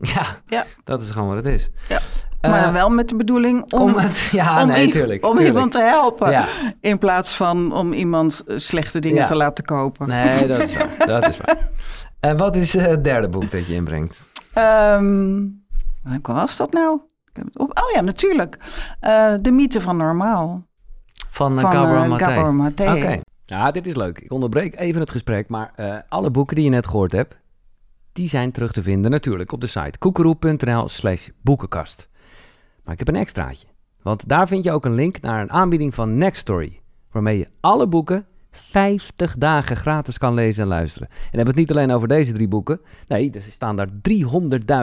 Ja, 0.00 0.26
Ja. 0.46 0.66
dat 0.84 1.02
is 1.02 1.10
gewoon 1.10 1.34
wat 1.34 1.44
het 1.44 1.54
is. 1.54 1.68
Ja. 1.88 2.00
Maar 2.50 2.64
Eh, 2.66 2.72
wel 2.72 2.88
met 2.90 3.08
de 3.08 3.16
bedoeling 3.16 3.72
om, 3.72 3.80
om 3.80 3.94
het, 3.96 4.18
ja, 4.32 4.62
om, 4.62 4.68
nee, 4.68 4.90
tuurlijk. 4.90 5.24
om 5.24 5.30
tuurlijk. 5.30 5.54
iemand 5.54 5.72
te 5.72 5.80
helpen. 5.82 6.30
Ja. 6.30 6.44
In 6.80 6.98
plaats 6.98 7.36
van 7.36 7.72
om 7.72 7.92
iemand 7.92 8.42
eh, 8.46 8.56
slechte 8.58 8.98
dingen 9.00 9.18
Ja. 9.18 9.24
te 9.24 9.36
laten 9.36 9.64
kopen. 9.64 10.08
Nee, 10.08 10.46
dat 10.46 10.58
is 10.60 10.76
waar. 10.76 11.06
Dat 11.20 11.28
is 11.28 11.36
waar. 11.36 11.68
En 12.20 12.36
wat 12.36 12.56
is 12.56 12.74
eh, 12.76 12.84
het 12.84 13.04
derde 13.04 13.28
boek 13.28 13.50
dat 13.50 13.66
je 13.66 13.74
inbrengt? 13.74 14.22
Ehm, 14.52 15.40
welke 16.02 16.32
was 16.32 16.56
dat 16.56 16.72
nou? 16.72 17.00
Oh 17.54 17.68
ja, 17.94 18.00
natuurlijk. 18.00 18.56
De 19.40 19.50
mythe 19.52 19.80
van 19.80 19.96
normaal. 19.96 20.62
Van, 21.30 21.54
uh, 21.54 21.60
Van 21.60 21.72
Gabor 21.72 22.08
Maté. 22.08 22.50
Maté. 22.52 22.92
Oké. 22.94 23.20
Ja, 23.46 23.70
dit 23.70 23.86
is 23.86 23.96
leuk. 23.96 24.18
Ik 24.18 24.32
onderbreek 24.32 24.76
even 24.78 25.00
het 25.00 25.10
gesprek, 25.10 25.48
maar 25.48 25.72
alle 26.08 26.30
boeken 26.30 26.56
die 26.56 26.64
je 26.64 26.70
net 26.70 26.86
gehoord 26.86 27.12
hebt, 27.12 27.36
die 28.12 28.28
zijn 28.28 28.52
terug 28.52 28.72
te 28.72 28.82
vinden 28.82 29.10
natuurlijk 29.10 29.52
op 29.52 29.60
de 29.60 29.66
site 29.66 29.98
koekeroe.nl 29.98 30.88
slash 30.88 31.28
boekenkast. 31.42 32.08
Maar 32.84 32.92
ik 32.92 32.98
heb 32.98 33.08
een 33.08 33.20
extraatje, 33.20 33.66
want 34.02 34.28
daar 34.28 34.48
vind 34.48 34.64
je 34.64 34.72
ook 34.72 34.84
een 34.84 34.94
link 34.94 35.20
naar 35.20 35.40
een 35.40 35.50
aanbieding 35.50 35.94
van 35.94 36.18
Nextory, 36.18 36.80
waarmee 37.10 37.38
je 37.38 37.48
alle 37.60 37.86
boeken 37.86 38.26
50 38.50 39.36
dagen 39.38 39.76
gratis 39.76 40.18
kan 40.18 40.34
lezen 40.34 40.62
en 40.62 40.68
luisteren. 40.68 41.08
En 41.08 41.14
dan 41.14 41.26
hebben 41.30 41.54
we 41.54 41.60
het 41.60 41.68
niet 41.68 41.76
alleen 41.76 41.96
over 41.96 42.08
deze 42.08 42.32
drie 42.32 42.48
boeken, 42.48 42.80
nee, 43.08 43.30
er 43.30 43.42
staan 43.50 43.76
daar 43.76 43.88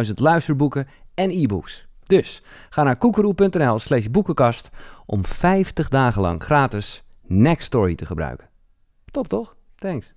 300.000 0.05 0.13
luisterboeken 0.13 0.87
en 1.13 1.29
e-books. 1.29 1.87
Dus 2.03 2.43
ga 2.69 2.83
naar 2.83 2.97
koekeroe.nl 2.97 3.79
slash 3.79 4.05
boekenkast 4.05 4.69
om 5.05 5.25
50 5.25 5.89
dagen 5.89 6.21
lang 6.21 6.43
gratis 6.43 7.03
Nextory 7.27 7.95
te 7.95 8.05
gebruiken. 8.05 8.49
Top 9.05 9.27
toch? 9.27 9.55
Thanks. 9.75 10.13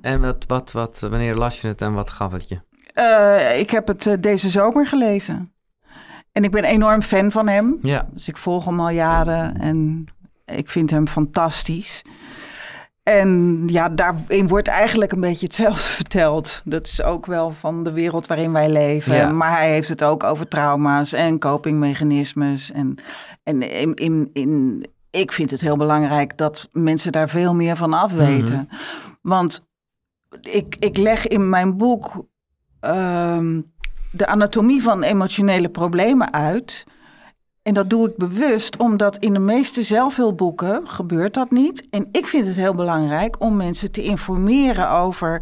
En 0.00 0.20
wat, 0.20 0.44
wat, 0.46 0.72
wat, 0.72 1.00
wanneer 1.00 1.34
las 1.34 1.60
je 1.60 1.68
het 1.68 1.80
en 1.80 1.92
wat 1.92 2.10
gaf 2.10 2.32
het 2.32 2.48
je? 2.48 2.60
Eh, 2.94 3.58
ik 3.58 3.70
heb 3.70 3.86
het 3.86 4.06
eh, 4.06 4.14
deze 4.20 4.48
zomer 4.48 4.86
gelezen. 4.86 5.52
En 6.32 6.44
ik 6.44 6.50
ben 6.50 6.64
enorm 6.64 7.02
fan 7.02 7.30
van 7.30 7.48
hem. 7.48 7.78
Ja. 7.82 8.08
Dus 8.12 8.28
ik 8.28 8.36
volg 8.36 8.64
hem 8.64 8.80
al 8.80 8.90
jaren 8.90 9.60
en 9.60 10.06
ik 10.44 10.68
vind 10.68 10.90
hem 10.90 11.08
fantastisch. 11.08 12.04
En 13.02 13.62
ja, 13.66 13.88
daarin 13.88 14.48
wordt 14.48 14.68
eigenlijk 14.68 15.12
een 15.12 15.20
beetje 15.20 15.46
hetzelfde 15.46 15.90
verteld. 16.02 16.62
Dat 16.64 16.86
is 16.86 17.02
ook 17.02 17.26
wel 17.26 17.50
van 17.50 17.84
de 17.84 17.92
wereld 17.92 18.26
waarin 18.26 18.52
wij 18.52 18.70
leven. 18.70 19.14
Ja. 19.14 19.30
Maar 19.32 19.50
hij 19.50 19.70
heeft 19.70 19.88
het 19.88 20.02
ook 20.02 20.24
over 20.24 20.48
trauma's 20.48 21.12
en 21.12 21.38
copingmechanismes. 21.38 22.72
En, 22.72 22.94
en 23.42 23.62
in, 23.62 23.94
in, 23.94 24.30
in, 24.32 24.84
ik 25.10 25.32
vind 25.32 25.50
het 25.50 25.60
heel 25.60 25.76
belangrijk 25.76 26.36
dat 26.36 26.68
mensen 26.72 27.12
daar 27.12 27.28
veel 27.28 27.54
meer 27.54 27.76
van 27.76 27.92
af 27.92 28.12
weten. 28.12 28.68
Want 29.22 29.68
ik, 30.40 30.76
ik 30.78 30.96
leg 30.96 31.26
in 31.26 31.48
mijn 31.48 31.76
boek 31.76 32.26
ehm, 32.80 33.60
de 34.12 34.26
anatomie 34.26 34.82
van 34.82 35.02
emotionele 35.02 35.68
problemen 35.68 36.32
uit. 36.32 36.84
En 37.62 37.74
dat 37.74 37.90
doe 37.90 38.08
ik 38.08 38.16
bewust, 38.16 38.76
omdat 38.76 39.16
in 39.16 39.32
de 39.32 39.38
meeste 39.38 39.82
zelfhulpboeken 39.82 40.88
gebeurt 40.88 41.34
dat 41.34 41.50
niet. 41.50 41.86
En 41.90 42.08
ik 42.12 42.26
vind 42.26 42.46
het 42.46 42.56
heel 42.56 42.74
belangrijk 42.74 43.40
om 43.40 43.56
mensen 43.56 43.92
te 43.92 44.02
informeren 44.02 44.90
over... 44.90 45.40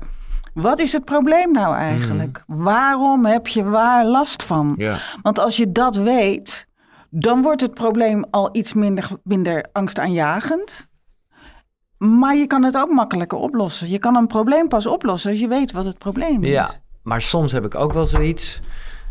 wat 0.55 0.79
is 0.79 0.93
het 0.93 1.05
probleem 1.05 1.53
nou 1.53 1.75
eigenlijk? 1.75 2.45
Waarom 2.47 3.25
heb 3.25 3.47
je 3.47 3.65
waar 3.65 4.07
last 4.07 4.43
van? 4.43 4.75
Ja. 4.77 4.97
Want 5.23 5.39
als 5.39 5.57
je 5.57 5.73
dat 5.73 5.97
weet, 5.97 6.67
dan 7.11 7.43
wordt 7.43 7.61
het 7.61 7.75
probleem 7.75 8.25
al 8.31 8.49
iets 8.53 8.73
minder, 8.73 9.11
minder 9.23 9.67
angstaanjagend. 9.73 10.87
Maar 11.99 12.37
je 12.37 12.47
kan 12.47 12.63
het 12.63 12.77
ook 12.77 12.91
makkelijker 12.91 13.39
oplossen. 13.39 13.89
Je 13.89 13.99
kan 13.99 14.17
een 14.17 14.27
probleem 14.27 14.69
pas 14.69 14.87
oplossen 14.87 15.31
als 15.31 15.41
je 15.41 15.49
weet 15.49 15.73
wat 15.73 15.85
het 15.85 15.99
probleem 15.99 16.45
is. 16.45 16.51
Ja, 16.51 16.71
maar 17.09 17.23
soms 17.23 17.53
heb 17.53 17.65
ik 17.65 17.75
ook 17.75 17.93
wel 17.93 18.05
zoiets. 18.05 18.61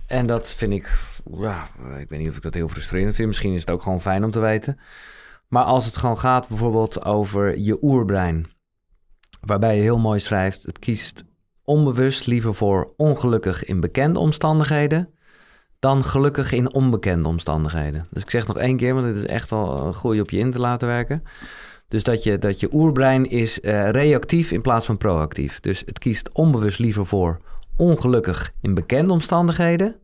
En 0.06 0.28
dat 0.28 0.50
vind 0.50 0.74
ik, 0.74 1.00
ja, 1.32 1.68
ik 2.00 2.10
weet 2.10 2.20
niet 2.20 2.30
of 2.30 2.36
ik 2.36 2.42
dat 2.42 2.54
heel 2.54 2.68
frustrerend 2.68 3.16
vind. 3.16 3.28
Misschien 3.28 3.54
is 3.54 3.60
het 3.60 3.72
ook 3.72 3.82
gewoon 3.82 4.02
fijn 4.02 4.24
om 4.24 4.32
te 4.32 4.40
weten. 4.40 4.80
Maar 5.48 5.64
als 5.64 5.86
het 5.86 5.98
gewoon 5.98 6.18
gaat 6.18 6.48
bijvoorbeeld 6.48 7.06
over 7.06 7.58
je 7.58 7.78
oerbrein. 7.82 8.48
Waarbij 9.42 9.76
je 9.76 9.82
heel 9.82 10.00
mooi 10.00 10.20
schrijft, 10.20 10.64
het 10.64 10.80
kiest 10.80 11.24
onbewust 11.64 12.26
liever 12.26 12.54
voor 12.54 12.94
ongelukkig 12.98 13.66
in 13.66 13.80
bekende 13.80 14.20
omstandigheden 14.20 15.10
dan 15.80 16.04
gelukkig 16.04 16.52
in 16.52 16.74
onbekende 16.74 17.28
omstandigheden. 17.28 18.08
Dus 18.12 18.24
ik 18.24 18.30
zeg 18.30 18.48
nog 18.48 18.58
één 18.58 18.78
keer, 18.78 18.94
want 18.94 19.06
dit 19.06 19.16
is 19.16 19.26
echt 19.26 19.50
wel 19.50 19.94
goeie 19.94 20.22
op 20.22 20.30
je 20.30 20.38
in 20.38 20.52
te 20.52 20.60
laten 20.60 20.88
werken. 20.88 21.24
Dus 21.88 22.04
dat 22.04 22.24
je, 22.24 22.38
dat 22.38 22.60
je 22.60 22.74
oerbrein 22.74 23.30
is 23.30 23.60
eh, 23.60 23.90
reactief 23.90 24.52
in 24.52 24.62
plaats 24.62 24.86
van 24.86 24.98
proactief. 24.98 25.60
Dus 25.60 25.84
het 25.86 26.00
kiest 26.00 26.32
onbewust 26.32 26.80
liever 26.80 27.06
voor 27.06 27.38
ongelukkig 27.78 28.54
in 28.62 28.74
bekende 28.74 29.14
omstandigheden. 29.14 29.96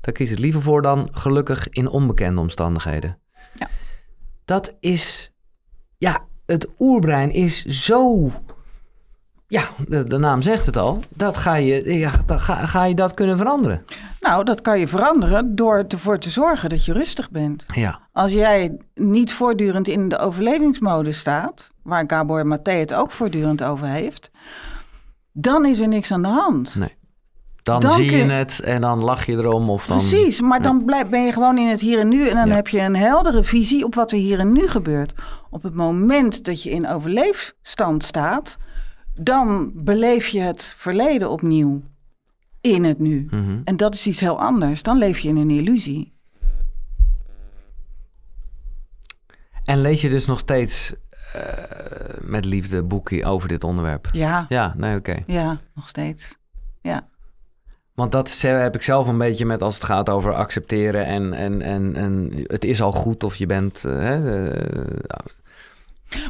Daar 0.00 0.14
kiest 0.14 0.30
het 0.30 0.38
liever 0.38 0.62
voor 0.62 0.82
dan 0.82 1.08
gelukkig 1.12 1.68
in 1.68 1.88
onbekende 1.88 2.40
omstandigheden. 2.40 3.18
Ja. 3.58 3.68
Dat 4.44 4.74
is, 4.80 5.32
ja, 5.98 6.24
het 6.46 6.68
oerbrein 6.78 7.30
is 7.30 7.64
zo, 7.64 8.30
ja, 9.48 9.68
de, 9.88 10.04
de 10.04 10.18
naam 10.18 10.42
zegt 10.42 10.66
het 10.66 10.76
al. 10.76 11.02
Dat 11.08 11.36
ga 11.36 11.54
je, 11.54 11.98
ja, 11.98 12.12
dan 12.26 12.40
ga, 12.40 12.66
ga 12.66 12.84
je 12.84 12.94
dat 12.94 13.14
kunnen 13.14 13.36
veranderen. 13.36 13.84
Nou, 14.20 14.44
dat 14.44 14.60
kan 14.60 14.78
je 14.78 14.88
veranderen 14.88 15.54
door 15.54 15.84
ervoor 15.88 16.18
te 16.18 16.30
zorgen 16.30 16.68
dat 16.68 16.84
je 16.84 16.92
rustig 16.92 17.30
bent. 17.30 17.66
Ja. 17.74 18.00
Als 18.12 18.32
jij 18.32 18.76
niet 18.94 19.32
voortdurend 19.32 19.88
in 19.88 20.08
de 20.08 20.18
overlevingsmodus 20.18 21.18
staat, 21.18 21.70
waar 21.82 22.04
Gabor 22.06 22.46
Maté 22.46 22.70
het 22.72 22.94
ook 22.94 23.10
voortdurend 23.10 23.62
over 23.62 23.86
heeft, 23.86 24.30
dan 25.32 25.66
is 25.66 25.80
er 25.80 25.88
niks 25.88 26.12
aan 26.12 26.22
de 26.22 26.28
hand. 26.28 26.74
Nee. 26.74 26.95
Dan, 27.66 27.80
Dan 27.80 27.92
zie 27.94 28.04
je 28.04 28.10
kun 28.10 28.26
je- 28.26 28.32
het 28.32 28.60
en 28.60 28.80
dan 28.80 28.98
lach 28.98 29.26
je 29.26 29.32
erom 29.32 29.70
of 29.70 29.86
dan... 29.86 29.96
Precies, 29.98 30.40
maar 30.40 30.62
dan 30.62 30.84
blijf, 30.84 31.08
ben 31.08 31.24
je 31.24 31.32
gewoon 31.32 31.58
in 31.58 31.66
het 31.66 31.80
hier 31.80 31.98
en 31.98 32.08
nu 32.08 32.28
en 32.28 32.34
dan 32.34 32.50
heb 32.50 32.68
je 32.68 32.80
een 32.80 32.96
heldere 32.96 33.44
visie 33.44 33.84
op 33.84 33.94
wat 33.94 34.10
er 34.12 34.18
hier 34.18 34.38
en 34.38 34.52
nu 34.52 34.66
gebeurt. 34.68 35.12
Op 35.50 35.62
het 35.62 35.74
moment 35.74 36.44
dat 36.44 36.62
je 36.62 36.70
in 36.70 36.88
overleefstand 36.88 38.04
staat, 38.04 38.56
dan 39.14 39.70
beleef 39.74 40.26
je 40.26 40.40
het 40.40 40.74
verleden 40.76 41.30
opnieuw 41.30 41.82
in 42.60 42.84
het 42.84 42.98
nu. 42.98 43.26
Mhm. 43.30 43.60
En 43.64 43.76
dat 43.76 43.94
is 43.94 44.06
iets 44.06 44.20
heel 44.20 44.40
anders. 44.40 44.82
Dan 44.82 44.98
leef 44.98 45.18
je 45.18 45.28
in 45.28 45.36
een 45.36 45.50
illusie. 45.50 46.14
En 49.64 49.80
lees 49.80 50.00
je 50.00 50.10
dus 50.10 50.26
nog 50.26 50.38
steeds 50.38 50.94
eh, 51.32 51.42
met 52.22 52.44
liefde 52.44 52.82
boeken 52.82 53.24
over 53.24 53.48
dit 53.48 53.64
onderwerp? 53.64 54.08
Ja, 54.12 54.46
Ja, 54.48 54.74
nee, 54.76 54.96
oké. 54.96 55.16
ja, 55.26 55.60
nog 55.74 55.88
steeds. 55.88 56.36
Ja. 56.82 57.08
Want 57.96 58.12
dat 58.12 58.40
heb 58.40 58.74
ik 58.74 58.82
zelf 58.82 59.08
een 59.08 59.18
beetje 59.18 59.46
met 59.46 59.62
als 59.62 59.74
het 59.74 59.84
gaat 59.84 60.10
over 60.10 60.34
accepteren 60.34 61.06
en, 61.06 61.32
en, 61.32 61.62
en, 61.62 61.96
en 61.96 62.30
het 62.46 62.64
is 62.64 62.82
al 62.82 62.92
goed 62.92 63.24
of 63.24 63.36
je 63.36 63.46
bent... 63.46 63.84
eh, 63.84 63.92
hè, 63.98 64.50
eh, 64.50 65.18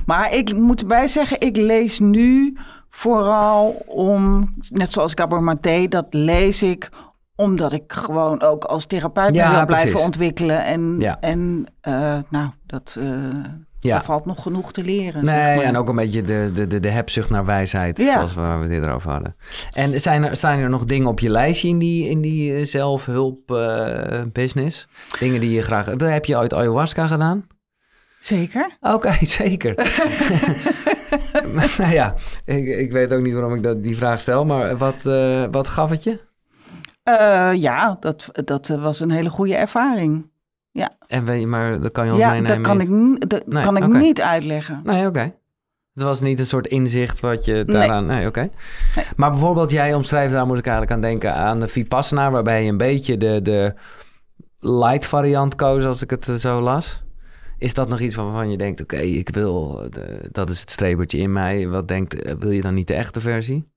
Maar 0.05 0.35
ik 0.35 0.55
moet 0.55 0.81
erbij 0.81 1.09
zeggen, 1.09 1.41
ik 1.41 1.57
lees 1.57 1.99
nu 1.99 2.57
vooral 2.91 3.83
om, 3.87 4.55
net 4.69 4.93
zoals 4.93 5.13
Gabor 5.15 5.43
Maté, 5.43 5.89
dat 5.89 6.07
lees 6.11 6.63
ik 6.63 6.89
omdat 7.35 7.73
ik 7.73 7.93
gewoon 7.93 8.43
ook 8.43 8.65
als 8.65 8.87
therapeut 8.87 9.35
Ja, 9.35 9.57
wil 9.57 9.67
blijven 9.67 10.01
ontwikkelen. 10.01 10.65
En, 10.65 10.95
Ja. 10.99 11.21
en 11.21 11.67
eh, 11.81 12.19
nou, 12.31 12.51
dat, 12.67 12.97
Ja. 13.87 13.95
Daar 13.95 14.05
valt 14.05 14.27
nog 14.27 14.43
genoeg 14.43 14.73
te 14.73 14.85
leren. 14.85 15.27
zeg 15.27 15.35
Nee, 15.37 15.57
maar. 15.57 15.65
en 15.65 15.77
ook 15.77 15.89
een 15.89 15.97
beetje 15.97 16.23
de, 16.23 16.51
de, 16.55 16.67
de, 16.67 16.81
de 16.81 16.91
hebzucht 16.91 17.31
naar 17.31 17.45
wijsheid, 17.45 17.99
Ja. 17.99 18.13
zoals 18.15 18.35
we, 18.35 18.41
waar 18.41 18.57
we 18.59 18.65
het 18.65 18.73
eerder 18.73 18.91
over 18.93 19.11
hadden. 19.11 19.37
En 19.71 20.01
zijn 20.01 20.25
er, 20.25 20.37
staan 20.37 20.59
er 20.59 20.69
nog 20.71 20.85
dingen 20.85 21.07
op 21.07 21.21
je 21.21 21.31
lijstje 21.31 21.69
in 21.69 21.79
die, 21.79 22.09
in 22.09 22.21
die 22.21 22.55
eh, 22.55 22.65
zelfhulp 22.65 23.51
eh, 23.51 24.23
business? 24.33 24.89
Dingen 25.19 25.41
die 25.41 25.51
je 25.51 25.63
graag... 25.63 25.87
Heb 25.99 26.25
je 26.25 26.37
ooit 26.37 26.55
ayahuasca 26.55 27.07
gedaan? 27.07 27.47
Zeker. 28.19 28.77
Oké, 28.81 29.13
zeker. 29.41 29.75
Maar, 31.55 31.75
nou 31.79 31.93
ja, 31.93 32.15
ik, 32.45 32.67
ik 32.67 32.93
weet 32.93 33.13
ook 33.13 33.23
niet 33.23 33.35
waarom 33.35 33.55
ik 33.55 33.63
dat, 33.63 33.83
die 33.83 33.97
vraag 33.97 34.21
stel, 34.21 34.45
maar 34.45 34.77
wat, 34.77 35.07
eh, 35.07 35.45
wat 35.51 35.69
gaf 35.69 35.91
het 35.91 36.03
je? 36.03 36.21
Eh, 37.03 37.51
ja, 37.55 37.97
dat, 38.01 38.29
dat 38.33 38.69
was 38.69 39.01
een 39.01 39.11
hele 39.11 39.29
goede 39.29 39.55
ervaring. 39.55 40.31
En 41.07 41.25
weet 41.25 41.41
je, 41.41 41.47
maar 41.47 41.81
dat 41.81 41.93
kan 41.93 42.05
je 42.05 42.11
ons 42.11 42.21
Ja, 42.21 42.31
meenemen. 42.31 42.63
dat 42.63 42.67
kan 42.67 42.81
ik, 42.81 43.31
dat 43.31 43.47
Nee, 43.47 43.63
kan 43.63 43.77
ik 43.77 43.87
niet 43.87 44.21
uitleggen. 44.23 44.81
Nee, 44.85 45.07
oké. 45.07 45.35
Het 45.95 46.05
was 46.05 46.21
niet 46.21 46.41
een 46.41 46.47
soort 46.47 46.67
inzicht 46.67 47.21
wat 47.21 47.45
je 47.45 47.65
daaraan... 47.65 48.07
Nee, 48.07 48.27
oké. 48.27 48.41
Nee. 48.97 49.05
Maar 49.17 49.31
bijvoorbeeld, 49.31 49.71
jij 49.71 49.95
omschrijft, 49.95 50.33
daar 50.33 50.47
moet 50.47 50.59
ik 50.59 50.67
eigenlijk 50.67 50.97
aan 50.97 51.11
denken, 51.11 51.35
aan 51.35 51.61
de 51.61 51.69
Vipassana, 51.69 52.31
waarbij 52.31 52.63
je 52.65 52.71
een 52.71 52.77
beetje 52.77 53.17
de, 53.17 53.41
de 53.43 53.75
light 54.59 55.07
variant 55.07 55.55
koos, 55.55 55.85
als 55.85 56.03
ik 56.03 56.11
het 56.11 56.29
eh, 56.29 56.35
zo 56.35 56.61
las. 56.61 57.03
Is 57.59 57.75
dat 57.75 57.89
nog 57.89 58.01
iets 58.01 58.15
waarvan 58.15 58.51
je 58.51 58.57
denkt, 58.57 58.81
oké, 58.81 58.97
ik 58.97 59.29
wil, 59.29 59.83
eh, 59.83 59.91
de, 59.91 60.29
dat 60.33 60.51
is 60.51 60.61
het 60.61 60.71
strebertje 60.71 61.19
in 61.19 61.33
mij. 61.33 61.69
Wat 61.69 61.89
denkt, 61.89 62.23
eh, 62.23 62.35
wil 62.39 62.51
je 62.51 62.61
dan 62.63 62.75
niet 62.75 62.87
de 62.89 62.95
echte 62.95 63.21
versie? 63.21 63.69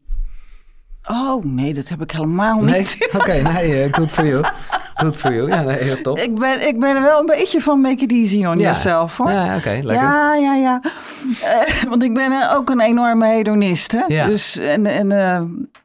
Oh, 1.04 1.44
nee, 1.44 1.74
dat 1.74 1.90
heb 1.90 2.02
ik 2.02 2.12
helemaal 2.12 2.62
Nee? 2.62 2.80
niet. 2.80 3.10
Oké, 3.16 3.42
nee, 3.42 3.84
eh, 3.84 3.94
good 3.94 4.10
for 4.10 4.26
you. 4.28 4.44
Good 5.00 5.18
for 5.18 5.34
you. 5.34 5.48
Ja, 5.48 5.62
nee, 5.62 5.78
heel 5.78 6.02
top. 6.02 6.18
Ik 6.20 6.40
ben, 6.40 6.68
ik 6.68 6.80
ben 6.80 7.02
wel 7.02 7.20
een 7.20 7.26
beetje 7.26 7.62
van 7.62 7.82
make 7.82 8.04
it 8.04 8.12
easy 8.12 8.46
on 8.46 8.58
Ja. 8.58 8.64
yourself, 8.64 9.18
hoor. 9.18 9.32
Ja, 9.32 9.56
oké, 9.58 9.70
lekker. 9.70 9.94
Ja, 9.94 10.36
ja, 10.36 10.56
ja. 10.56 10.82
Eh, 11.44 11.84
want 11.90 12.04
ik 12.04 12.14
ben 12.14 12.32
eh, 12.32 12.56
ook 12.56 12.70
een 12.70 12.80
enorme 12.82 13.28
hedonist, 13.28 13.92
hè. 13.92 14.04
Ja. 14.08 14.26
Dus, 14.26 14.58
en, 14.58 14.86
en 14.86 15.12
eh, 15.12 15.42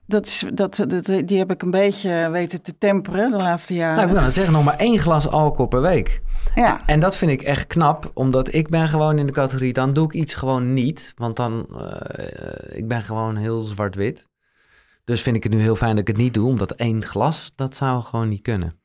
dat 0.06 0.26
is, 0.26 0.44
dat, 0.54 0.84
dat, 0.88 1.06
die 1.24 1.38
heb 1.38 1.50
ik 1.50 1.62
een 1.62 1.70
beetje 1.70 2.28
weten 2.32 2.62
te 2.62 2.78
temperen 2.78 3.30
de 3.30 3.36
laatste 3.36 3.74
jaren. 3.74 3.96
Nou, 3.96 4.08
ik 4.08 4.14
wil 4.14 4.22
het 4.24 4.34
zeggen, 4.34 4.52
nog 4.52 4.64
maar 4.64 4.76
één 4.76 4.98
glas 4.98 5.28
alcohol 5.28 5.66
per 5.66 5.80
week. 5.82 6.20
ja. 6.54 6.76
En 6.86 7.00
dat 7.00 7.16
vind 7.16 7.30
ik 7.30 7.42
echt 7.42 7.66
knap, 7.66 8.10
omdat 8.14 8.54
ik 8.54 8.68
ben 8.68 8.88
gewoon 8.88 9.18
in 9.18 9.26
de 9.26 9.32
categorie, 9.32 9.72
dan 9.72 9.92
doe 9.92 10.04
ik 10.04 10.12
iets 10.12 10.34
gewoon 10.34 10.72
niet. 10.72 11.12
Want 11.16 11.36
dan, 11.36 11.66
eh, 11.78 12.78
ik 12.78 12.88
ben 12.88 13.02
gewoon 13.02 13.36
heel 13.36 13.62
zwart-wit. 13.62 14.28
Dus 15.04 15.22
vind 15.22 15.36
ik 15.36 15.42
het 15.42 15.52
nu 15.52 15.60
heel 15.60 15.76
fijn 15.76 15.90
dat 15.90 16.00
ik 16.00 16.06
het 16.06 16.16
niet 16.16 16.34
doe, 16.34 16.48
omdat 16.48 16.70
één 16.70 17.04
glas, 17.04 17.52
dat 17.56 17.74
zou 17.74 18.02
gewoon 18.02 18.28
niet 18.28 18.42
kunnen. 18.42 18.80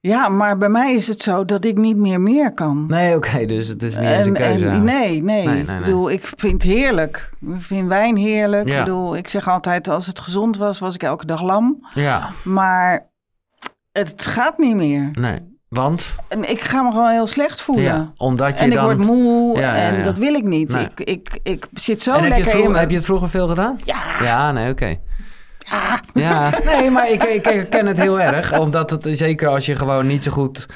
ja, 0.00 0.28
maar 0.28 0.56
bij 0.58 0.68
mij 0.68 0.94
is 0.94 1.08
het 1.08 1.22
zo 1.22 1.44
dat 1.44 1.64
ik 1.64 1.76
niet 1.76 1.96
meer 1.96 2.20
meer 2.20 2.52
kan. 2.52 2.84
Nee, 2.88 3.16
oké, 3.16 3.46
dus 3.46 3.66
het 3.68 3.82
is 3.82 3.96
niet 3.96 4.06
eens 4.08 4.26
een 4.26 4.32
keuze. 4.32 4.66
en, 4.66 4.84
nee, 4.84 5.22
nee. 5.22 5.22
Nee, 5.22 5.46
nee, 5.46 5.64
nee. 5.64 5.78
Ik 5.78 5.84
bedoel, 5.84 6.10
ik 6.10 6.30
vind 6.36 6.52
het 6.62 6.72
heerlijk. 6.72 7.30
Ik 7.40 7.62
vind 7.62 7.88
wijn 7.88 8.16
heerlijk. 8.16 8.68
Ja. 8.68 8.78
Ik 8.78 8.84
bedoel, 8.84 9.16
ik 9.16 9.28
zeg 9.28 9.48
altijd, 9.48 9.88
als 9.88 10.06
het 10.06 10.20
gezond 10.20 10.56
was, 10.56 10.78
was 10.78 10.94
ik 10.94 11.02
elke 11.02 11.26
dag 11.26 11.42
lam. 11.42 11.86
Ja, 11.94 12.30
Maar 12.44 13.08
het 13.92 14.26
gaat 14.26 14.58
niet 14.58 14.76
meer. 14.76 15.08
nee. 15.12 15.48
Want? 15.68 16.06
En 16.28 16.50
ik 16.50 16.60
ga 16.60 16.82
me 16.82 16.90
gewoon 16.90 17.10
heel 17.10 17.26
slecht 17.26 17.62
voelen. 17.62 17.84
Ja, 17.84 18.12
omdat 18.16 18.54
je 18.54 18.60
En 18.64 18.68
ik 18.68 18.74
dan... 18.74 18.84
word 18.84 18.98
moe 18.98 19.58
Ja, 19.58 19.76
ja, 19.76 19.82
en 19.82 19.96
ja. 19.96 20.02
dat 20.02 20.18
wil 20.18 20.34
ik 20.34 20.44
niet. 20.44 20.72
Nee. 20.72 20.84
Ik, 20.84 21.00
ik, 21.00 21.38
ik 21.42 21.66
zit 21.72 22.02
zo 22.02 22.10
en 22.10 22.22
heb 22.22 22.32
je, 22.38 22.44
lekker 22.44 22.64
in 22.64 22.74
heb 22.74 22.90
je 22.90 22.96
het 22.96 23.04
vroeger 23.04 23.28
veel 23.28 23.48
gedaan? 23.48 23.78
Ja, 23.84 24.02
Ja, 24.22 24.52
nee, 24.52 24.70
oké. 24.70 24.96
Ja, 26.14 26.50
nee, 26.64 26.90
maar 26.90 27.10
ik, 27.10 27.22
ik, 27.24 27.46
ik 27.46 27.70
ken 27.70 27.86
het 27.86 27.98
heel 28.00 28.20
erg. 28.20 28.58
Omdat 28.58 28.90
het, 28.90 29.06
zeker 29.10 29.48
als 29.48 29.66
je 29.66 29.76
gewoon 29.76 30.06
niet 30.06 30.24
zo 30.24 30.30
goed 30.30 30.66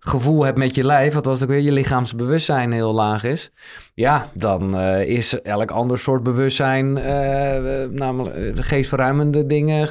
gevoel 0.00 0.44
hebt 0.44 0.58
met 0.58 0.74
je 0.74 0.84
lijf, 0.84 1.14
wat 1.14 1.24
was 1.24 1.40
het 1.40 1.48
ook 1.48 1.54
weer, 1.54 1.64
je 1.64 1.72
lichaamsbewustzijn 1.72 2.72
heel 2.72 2.92
laag 2.94 3.24
is. 3.24 3.50
Ja, 3.94 4.28
dan 4.34 4.78
eh, 4.78 5.00
is 5.08 5.42
elk 5.42 5.70
ander 5.70 5.98
soort 5.98 6.22
bewustzijn, 6.22 6.96
eh, 6.98 7.82
eh, 7.82 7.90
namelijk 7.90 8.34
eh, 8.36 8.54
de 8.54 8.62
geestverruimende 8.62 9.46
dingen, 9.46 9.88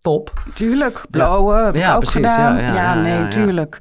top. 0.00 0.32
tuurlijk. 0.54 1.00
Blowen 1.10 1.64
heb 1.64 1.74
ik 1.74 1.80
Ja, 1.80 1.94
ook 1.94 2.00
precies. 2.00 2.14
gedaan. 2.20 2.54
Ja, 2.56 2.60
Ja, 2.60 2.66
ja, 2.66 2.74
ja, 2.74 2.94
nee, 2.94 3.12
ja, 3.12 3.18
ja. 3.18 3.28
tuurlijk. 3.28 3.78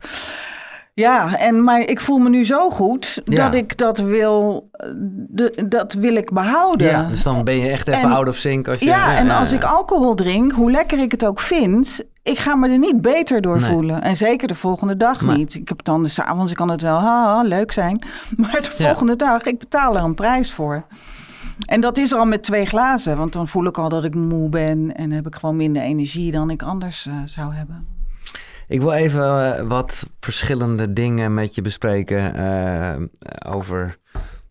Ja, 0.94 1.38
en, 1.38 1.64
maar 1.64 1.80
ik 1.80 2.00
voel 2.00 2.18
me 2.18 2.30
nu 2.30 2.46
zo 2.46 2.70
goed 2.70 3.22
Ja. 3.26 3.44
dat 3.44 3.54
ik 3.54 3.78
dat 3.78 3.98
wil, 3.98 4.70
eh, 4.72 4.90
de, 5.30 5.66
dat 5.68 5.94
wil 5.94 6.16
ik 6.16 6.32
behouden. 6.34 6.88
Ja, 6.88 7.08
dus 7.08 7.24
dan 7.24 7.44
ben 7.44 7.58
je 7.60 7.70
echt 7.70 7.88
even 7.88 8.02
En- 8.02 8.12
out 8.12 8.28
of 8.28 8.36
sync. 8.36 8.68
Als 8.68 8.80
je, 8.80 8.86
Ja, 8.86 9.16
en 9.16 9.30
als 9.30 9.52
ik 9.52 9.64
alcohol 9.64 10.16
drink, 10.16 10.52
hoe 10.52 10.72
lekker 10.72 11.00
ik 11.00 11.12
het 11.12 11.26
ook 11.26 11.40
vind, 11.40 12.02
ik 12.24 12.40
ga 12.40 12.56
me 12.56 12.70
er 12.70 12.78
niet 12.80 13.02
beter 13.02 13.42
door 13.42 13.60
Nee. 13.60 13.72
voelen. 13.72 14.02
En 14.02 14.18
zeker 14.18 14.48
de 14.48 14.56
volgende 14.56 14.98
dag 14.98 15.22
niet. 15.22 15.54
Ik 15.54 15.70
heb 15.70 15.84
dan 15.84 16.04
de 16.04 16.10
s'avonds, 16.10 16.54
kan 16.54 16.70
het 16.70 16.82
wel 16.82 16.98
ha, 17.00 17.42
leuk 17.42 17.72
zijn. 17.72 18.02
Maar 18.38 18.62
de 18.62 18.72
volgende 18.84 19.16
dag, 19.16 19.44
ik 19.44 19.60
betaal 19.60 19.98
er 19.98 20.04
een 20.04 20.16
prijs 20.16 20.54
voor. 20.54 20.84
En 21.66 21.82
dat 21.82 21.98
is 21.98 22.14
al 22.14 22.26
met 22.26 22.44
twee 22.44 22.66
glazen, 22.66 23.18
want 23.18 23.34
dan 23.34 23.48
voel 23.48 23.66
ik 23.66 23.78
al 23.78 23.90
dat 23.90 24.04
ik 24.04 24.16
moe 24.16 24.50
ben 24.50 24.96
en 24.96 25.12
heb 25.12 25.28
ik 25.28 25.36
gewoon 25.36 25.56
minder 25.56 25.82
energie 25.82 26.32
dan 26.32 26.50
ik 26.50 26.64
anders 26.64 27.06
eh, 27.08 27.14
zou 27.26 27.54
hebben. 27.54 27.88
Ik 28.72 28.82
wil 28.82 28.92
even 28.92 29.56
eh, 29.58 29.68
wat 29.68 30.06
verschillende 30.20 30.94
dingen 30.94 31.34
met 31.34 31.56
je 31.56 31.62
bespreken 31.62 32.36
eh, 32.36 33.02
over... 33.54 33.98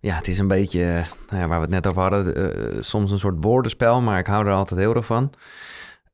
Ja, 0.00 0.16
het 0.16 0.28
is 0.28 0.38
een 0.38 0.48
beetje, 0.48 0.84
eh, 0.84 1.04
nou 1.30 1.48
waar 1.48 1.58
we 1.60 1.64
het 1.64 1.74
net 1.74 1.86
over 1.86 2.02
hadden, 2.02 2.84
soms 2.84 3.10
een 3.10 3.18
soort 3.18 3.36
woordenspel, 3.44 4.00
maar 4.00 4.18
ik 4.18 4.26
hou 4.26 4.46
er 4.46 4.52
altijd 4.52 4.80
heel 4.80 4.94
erg 4.94 5.06
van. 5.06 5.32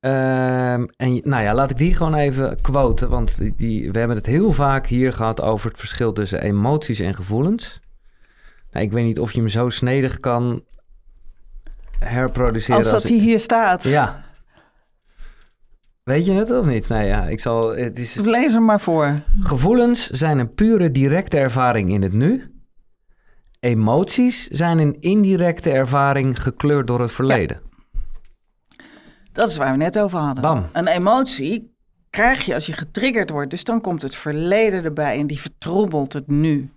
Ehm, 0.01 0.85
en 0.97 1.21
nou 1.25 1.43
ja, 1.43 1.55
laat 1.55 1.71
ik 1.71 1.77
die 1.77 1.95
gewoon 1.95 2.15
even 2.15 2.61
quoten, 2.61 3.09
want 3.09 3.39
die, 3.39 3.55
die, 3.57 3.91
we 3.91 3.99
hebben 3.99 4.17
het 4.17 4.27
heel 4.27 4.53
vaak 4.53 4.87
hier 4.87 5.13
gehad 5.13 5.41
over 5.43 5.71
het 5.71 5.79
verschil 5.79 6.13
tussen 6.13 6.43
emoties 6.43 7.01
en 7.01 7.15
gevoelens. 7.15 7.81
Nou, 8.71 8.85
ik 8.85 8.93
weet 8.93 9.05
niet 9.05 9.21
of 9.21 9.33
je 9.33 9.39
hem 9.41 9.49
zo 9.49 9.69
snedig 9.71 10.21
kan 10.21 10.63
herproduceren. 11.99 12.77
Als 12.77 12.91
dat 12.91 13.01
ik- 13.03 13.09
die 13.09 13.21
hier 13.21 13.41
staat. 13.41 13.85
Ja. 13.85 14.25
Weet 16.07 16.27
je 16.27 16.33
het 16.33 16.51
of 16.51 16.65
niet? 16.67 16.89
Nee, 16.89 17.07
ja, 17.07 17.23
ik 17.29 17.41
zal. 17.41 17.77
Het 17.77 17.99
is, 17.99 18.15
Lees 18.15 18.53
hem 18.53 18.65
maar 18.65 18.81
voor. 18.81 19.23
gevoelens 19.41 20.07
zijn 20.11 20.39
een 20.39 20.55
pure 20.55 20.91
directe 20.91 21.39
ervaring 21.39 21.91
in 21.91 22.03
het 22.03 22.13
nu. 22.13 22.51
Emoties 23.61 24.47
zijn 24.47 24.79
een 24.79 24.97
indirecte 25.01 25.71
ervaring 25.71 26.43
gekleurd 26.43 26.87
door 26.87 27.01
het 27.01 27.13
verleden. 27.13 27.61
Dat 29.33 29.49
is 29.49 29.57
waar 29.57 29.71
we 29.71 29.77
net 29.77 29.99
over 29.99 30.19
hadden. 30.19 30.43
Bam. 30.43 30.67
Een 30.73 30.87
emotie 30.87 31.75
krijg 32.11 32.45
je 32.47 32.55
als 32.55 32.67
je 32.67 32.73
getriggerd 32.73 33.31
wordt. 33.31 33.51
Dus 33.51 33.65
dan 33.65 33.81
komt 33.81 34.03
het 34.03 34.15
verleden 34.15 34.85
erbij 34.85 35.19
en 35.19 35.27
die 35.27 35.41
vertroebelt 35.41 36.13
het 36.13 36.27
nu. 36.27 36.53
En 36.61 36.69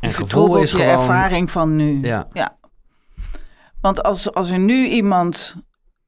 Die 0.00 0.10
gevoel 0.10 0.26
vertroebelt 0.26 0.62
is 0.62 0.70
je 0.70 0.76
gewoon. 0.76 0.92
ervaring 0.98 1.50
van 1.50 1.76
nu. 1.76 2.00
Ja. 2.02 2.28
Want 3.80 4.02
als, 4.02 4.32
als 4.32 4.50
er 4.50 4.58
nu 4.58 4.86
iemand 4.86 5.56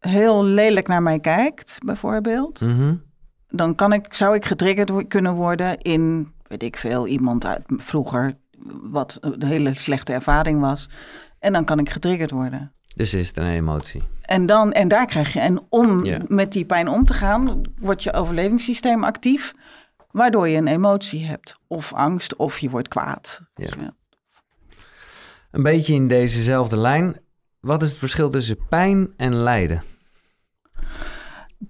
heel 0.01 0.44
lelijk 0.44 0.89
naar 0.89 1.02
mij 1.02 1.18
kijkt, 1.18 1.78
bijvoorbeeld, 1.85 2.60
Mhm. 2.60 2.94
dan 3.48 3.74
kan 3.74 3.93
ik, 3.93 4.14
zou 4.14 4.35
ik 4.35 4.44
getriggerd 4.44 5.06
kunnen 5.09 5.35
worden 5.35 5.78
in, 5.78 6.32
weet 6.47 6.62
ik 6.62 6.77
veel, 6.77 7.06
iemand 7.06 7.47
uit 7.47 7.62
vroeger, 7.66 8.36
wat 8.82 9.18
een 9.20 9.43
hele 9.43 9.74
slechte 9.74 10.12
ervaring 10.12 10.60
was. 10.60 10.89
En 11.39 11.52
dan 11.52 11.64
kan 11.64 11.78
ik 11.78 11.90
getriggerd 11.90 12.31
worden. 12.31 12.72
Dus 12.97 13.14
is 13.14 13.28
het 13.28 13.36
een 13.36 13.47
emotie. 13.51 14.02
En, 14.22 14.47
dan, 14.47 14.72
en 14.72 14.89
daar 14.89 15.06
krijg 15.06 15.32
je, 15.32 15.40
en 15.40 15.66
om 15.68 16.06
met 16.28 16.52
die 16.52 16.64
pijn 16.64 16.89
om 16.89 17.05
te 17.05 17.14
gaan, 17.14 17.62
wordt 17.78 18.02
je 18.02 18.12
overlevingssysteem 18.12 19.05
actief, 19.05 19.55
waardoor 20.10 20.48
je 20.48 20.56
een 20.56 20.66
emotie 20.66 21.24
hebt. 21.27 21.56
Of 21.66 21.93
angst, 21.93 22.36
of 22.36 22.59
je 22.59 22.70
wordt 22.70 22.89
kwaad. 22.89 23.40
Dus 23.55 23.72
ja. 23.81 23.94
Een 25.51 25.62
beetje 25.62 25.94
in 25.94 26.09
dezezelfde 26.09 26.77
lijn. 26.77 27.20
Wat 27.60 27.82
is 27.82 27.88
het 27.90 27.98
verschil 27.98 28.30
tussen 28.30 28.66
pijn 28.68 29.12
en 29.16 29.34
lijden? 29.34 29.82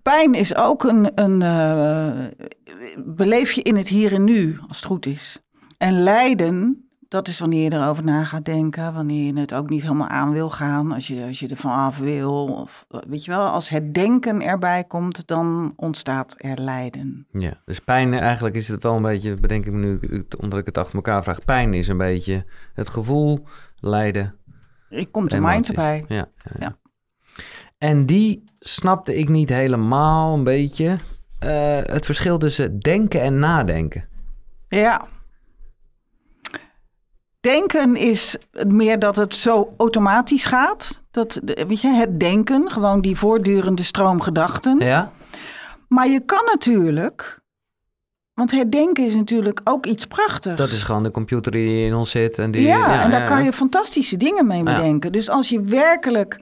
Pijn 0.02 0.34
is 0.34 0.56
ook 0.56 0.84
een, 0.84 1.10
een 1.14 1.42
eh, 1.42 2.24
beleef 3.04 3.52
je 3.52 3.62
in 3.62 3.76
het 3.76 3.88
hier 3.88 4.12
en 4.12 4.24
nu, 4.24 4.58
als 4.68 4.76
het 4.76 4.86
goed 4.86 5.06
is. 5.06 5.38
En 5.78 6.02
lijden, 6.02 6.88
dat 7.08 7.28
is 7.28 7.38
wanneer 7.38 7.62
je 7.62 7.72
erover 7.72 8.04
na 8.04 8.24
gaat 8.24 8.44
denken, 8.44 8.94
wanneer 8.94 9.34
je 9.34 9.40
het 9.40 9.54
ook 9.54 9.70
niet 9.70 9.82
helemaal 9.82 10.08
aan 10.08 10.32
wil 10.32 10.50
gaan, 10.50 10.92
als 10.92 11.06
je, 11.06 11.24
als 11.26 11.40
je 11.40 11.48
er 11.48 11.56
vanaf 11.56 11.98
wil. 11.98 12.46
Of, 12.46 12.84
eh, 12.88 13.00
weet 13.08 13.24
je 13.24 13.30
wel, 13.30 13.48
als 13.48 13.68
het 13.68 13.94
denken 13.94 14.42
erbij 14.42 14.84
komt, 14.84 15.26
dan 15.26 15.72
ontstaat 15.76 16.34
er 16.38 16.60
lijden. 16.60 17.26
Ja, 17.32 17.60
dus 17.64 17.78
pijn 17.78 18.14
eigenlijk 18.14 18.54
is 18.54 18.68
het 18.68 18.82
wel 18.82 18.96
een 18.96 19.02
beetje, 19.02 19.34
bedenk 19.34 19.66
ik 19.66 19.72
me 19.72 19.78
nu, 19.78 20.24
omdat 20.38 20.58
ik 20.58 20.66
het 20.66 20.78
achter 20.78 20.94
elkaar 20.94 21.22
vraag. 21.22 21.44
Pijn 21.44 21.74
is 21.74 21.88
een 21.88 21.96
beetje 21.96 22.44
het 22.74 22.88
gevoel, 22.88 23.46
lijden, 23.80 24.34
Ik 24.90 25.12
komt 25.12 25.30
de 25.30 25.40
mind 25.40 25.68
erbij. 25.68 26.04
Ja, 26.08 26.28
ja. 26.54 26.76
En 27.78 28.06
die 28.06 28.44
snapte 28.58 29.14
ik 29.14 29.28
niet 29.28 29.48
helemaal 29.48 30.34
een 30.34 30.44
beetje. 30.44 30.98
Eh, 31.38 31.78
het 31.82 32.04
verschil 32.04 32.38
tussen 32.38 32.78
denken 32.78 33.20
en 33.20 33.38
nadenken. 33.38 34.08
Ja. 34.68 35.06
Denken 37.40 37.96
is 37.96 38.36
meer 38.68 38.98
dat 38.98 39.16
het 39.16 39.34
zo 39.34 39.74
automatisch 39.76 40.46
gaat. 40.46 41.04
Dat, 41.10 41.40
weet 41.44 41.80
je, 41.80 41.88
het 41.88 42.20
denken, 42.20 42.70
gewoon 42.70 43.00
die 43.00 43.16
voortdurende 43.16 43.82
stroom 43.82 44.20
gedachten. 44.20 44.78
Ja? 44.78 45.12
Maar 45.88 46.08
je 46.08 46.20
kan 46.20 46.44
natuurlijk, 46.44 47.39
Want 48.40 48.52
herdenken 48.52 49.04
is 49.04 49.14
natuurlijk 49.14 49.60
ook 49.64 49.86
iets 49.86 50.06
prachtigs. 50.06 50.56
Dat 50.56 50.70
is 50.70 50.82
gewoon 50.82 51.02
de 51.02 51.10
computer 51.10 51.52
die 51.52 51.86
in 51.86 51.94
ons 51.94 52.10
zit. 52.10 52.38
En 52.38 52.50
die, 52.50 52.62
ja, 52.62 53.02
en 53.02 53.10
daar 53.10 53.24
kan 53.26 53.44
je 53.44 53.52
fantastische 53.52 54.16
dingen 54.16 54.46
mee 54.46 54.58
Ja. 54.64 54.64
bedenken. 54.76 55.12
Dus 55.12 55.28
als 55.30 55.48
je 55.48 55.62
werkelijk, 55.62 56.40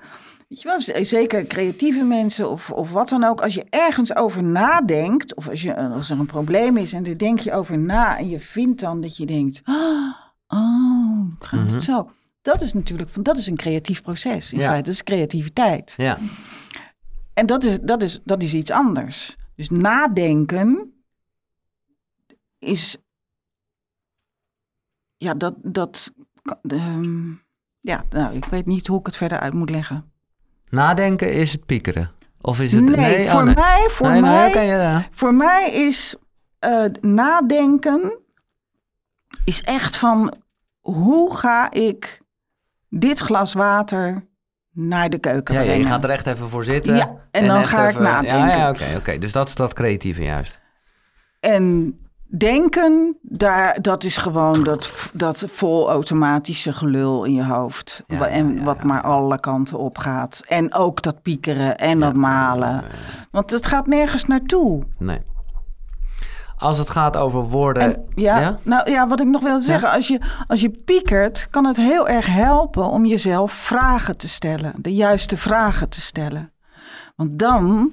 weet 0.49 0.63
je 0.63 0.69
wel, 0.69 1.05
zeker 1.05 1.47
creatieve 1.47 2.03
mensen 2.03 2.51
of, 2.51 2.71
of 2.71 2.91
wat 2.91 3.09
dan 3.09 3.25
ook, 3.25 3.41
als 3.41 3.55
je 3.55 3.65
ergens 3.71 4.15
over 4.17 4.43
nadenkt, 4.43 5.35
of 5.35 5.49
als, 5.49 5.63
je, 5.63 5.77
als 5.77 6.11
er 6.11 6.19
een 6.19 6.27
probleem 6.27 6.77
is 6.77 6.93
en 6.93 7.03
daar 7.03 7.17
denk 7.17 7.39
je 7.39 7.53
over 7.53 7.79
na 7.79 8.19
en 8.19 8.29
je 8.29 8.41
vindt 8.41 8.81
dan 8.81 9.01
dat 9.01 9.17
je 9.17 9.27
denkt, 9.27 9.61
ah, 9.65 9.77
oh, 10.49 11.27
gaat 11.39 11.61
Mhm. 11.65 11.73
het 11.73 11.83
zo? 11.83 12.11
Dat 12.43 12.61
is 12.61 12.73
natuurlijk, 12.73 13.11
dat 13.25 13.37
is 13.37 13.47
een 13.47 13.57
creatief 13.57 14.03
proces. 14.03 14.53
In 14.53 14.59
Ja. 14.59 14.65
feite, 14.67 14.85
dat 14.85 14.95
is 14.95 15.03
creativiteit. 15.05 15.95
Ja, 15.97 16.19
En 17.35 17.47
dat 17.47 17.65
is, 17.65 17.79
dat, 17.83 18.03
is, 18.03 18.21
dat 18.25 18.43
is 18.43 18.55
iets 18.55 18.71
anders. 18.71 19.37
Dus 19.57 19.71
nadenken 19.71 20.93
is. 22.59 22.97
Ja, 25.17 25.35
dat. 25.35 25.55
dat 25.63 26.13
ehm, 26.63 27.31
ja, 27.81 28.05
nou, 28.11 28.35
ik 28.35 28.45
weet 28.45 28.67
niet 28.67 28.87
hoe 28.87 28.99
ik 29.01 29.07
het 29.07 29.17
verder 29.17 29.39
uit 29.39 29.53
moet 29.53 29.71
leggen. 29.71 30.13
nadenken 30.69 31.33
is 31.33 31.53
het 31.53 31.67
piekeren. 31.67 32.11
Of 32.41 32.61
is 32.61 32.73
het... 32.73 32.85
Nee, 32.85 33.25
oh, 33.25 33.31
voor 33.31 33.45
nee. 33.45 33.55
mij, 33.55 33.89
voor 33.91 34.11
nee, 34.11 34.21
nee, 34.21 34.55
mij, 34.55 34.67
ja, 34.67 35.09
voor 35.11 35.35
mij 35.35 35.71
is 35.73 36.17
eh, 36.59 36.85
nadenken 37.01 38.19
is 39.45 39.63
echt 39.63 39.97
van 39.97 40.35
hoe 40.81 41.37
ga 41.37 41.71
ik 41.71 42.21
dit 42.89 43.19
glas 43.19 43.53
water 43.53 44.27
naar 44.73 45.11
de 45.11 45.19
keuken 45.19 45.55
Ja, 45.55 45.61
ja, 45.61 45.67
brengen? 45.67 45.85
je 45.85 45.93
gaat 45.93 46.05
er 46.05 46.11
echt 46.11 46.27
even 46.27 46.49
voor 46.49 46.65
zitten. 46.65 46.97
Ja, 46.97 47.17
en 47.31 47.47
dan 47.47 47.67
ga 47.67 47.89
ik 47.89 47.99
nadenken. 47.99 48.39
Ja, 48.39 48.57
ja 48.57 48.71
oké, 48.71 48.85
oké. 48.97 49.19
Dus 49.19 49.33
dat 49.33 49.49
is 49.49 49.55
dat 49.55 49.73
creatieve 49.73 50.23
juist. 50.23 50.61
En 51.41 51.95
denken, 52.29 53.17
daar, 53.23 53.83
dat 53.83 54.05
is 54.05 54.17
gewoon 54.17 54.65
dat, 54.65 55.11
dat 55.13 55.45
vol 55.47 55.91
automatische 55.91 56.73
gelul 56.73 57.25
in 57.25 57.35
je 57.35 57.45
hoofd. 57.45 58.05
Ja, 58.07 58.27
en 58.27 58.55
ja, 58.55 58.63
wat 58.63 58.77
ja. 58.79 58.87
maar 58.87 59.03
alle 59.03 59.41
kanten 59.41 59.79
op 59.79 59.99
gaat. 59.99 60.43
En 60.47 60.75
ook 60.75 61.03
dat 61.03 61.23
piekeren 61.23 61.79
en 61.79 62.01
dat 62.01 62.15
malen. 62.15 62.85
Want 63.31 63.51
het 63.51 63.67
gaat 63.67 63.87
nergens 63.87 64.25
naartoe. 64.25 64.83
Nee. 64.99 65.21
Als 66.57 66.79
het 66.79 66.89
gaat 66.89 67.17
over 67.17 67.43
woorden... 67.43 67.83
En, 67.83 68.05
ja, 68.15 68.41
ja? 68.41 68.59
Nou 68.63 68.91
ja, 68.91 69.09
wat 69.09 69.21
ik 69.21 69.27
nog 69.27 69.43
wil 69.43 69.61
zeggen. 69.61 69.91
Als, 69.91 70.09
je, 70.09 70.21
als 70.47 70.61
je 70.61 70.71
piekert, 70.71 71.49
kan 71.51 71.65
het 71.65 71.77
heel 71.77 72.09
erg 72.09 72.27
helpen 72.27 72.85
om 72.85 73.07
jezelf 73.07 73.53
vragen 73.53 74.17
te 74.17 74.29
stellen. 74.29 74.73
De 74.77 74.95
juiste 74.95 75.37
vragen 75.37 75.89
te 75.89 76.01
stellen. 76.01 76.53
Want 77.17 77.39
dan 77.39 77.93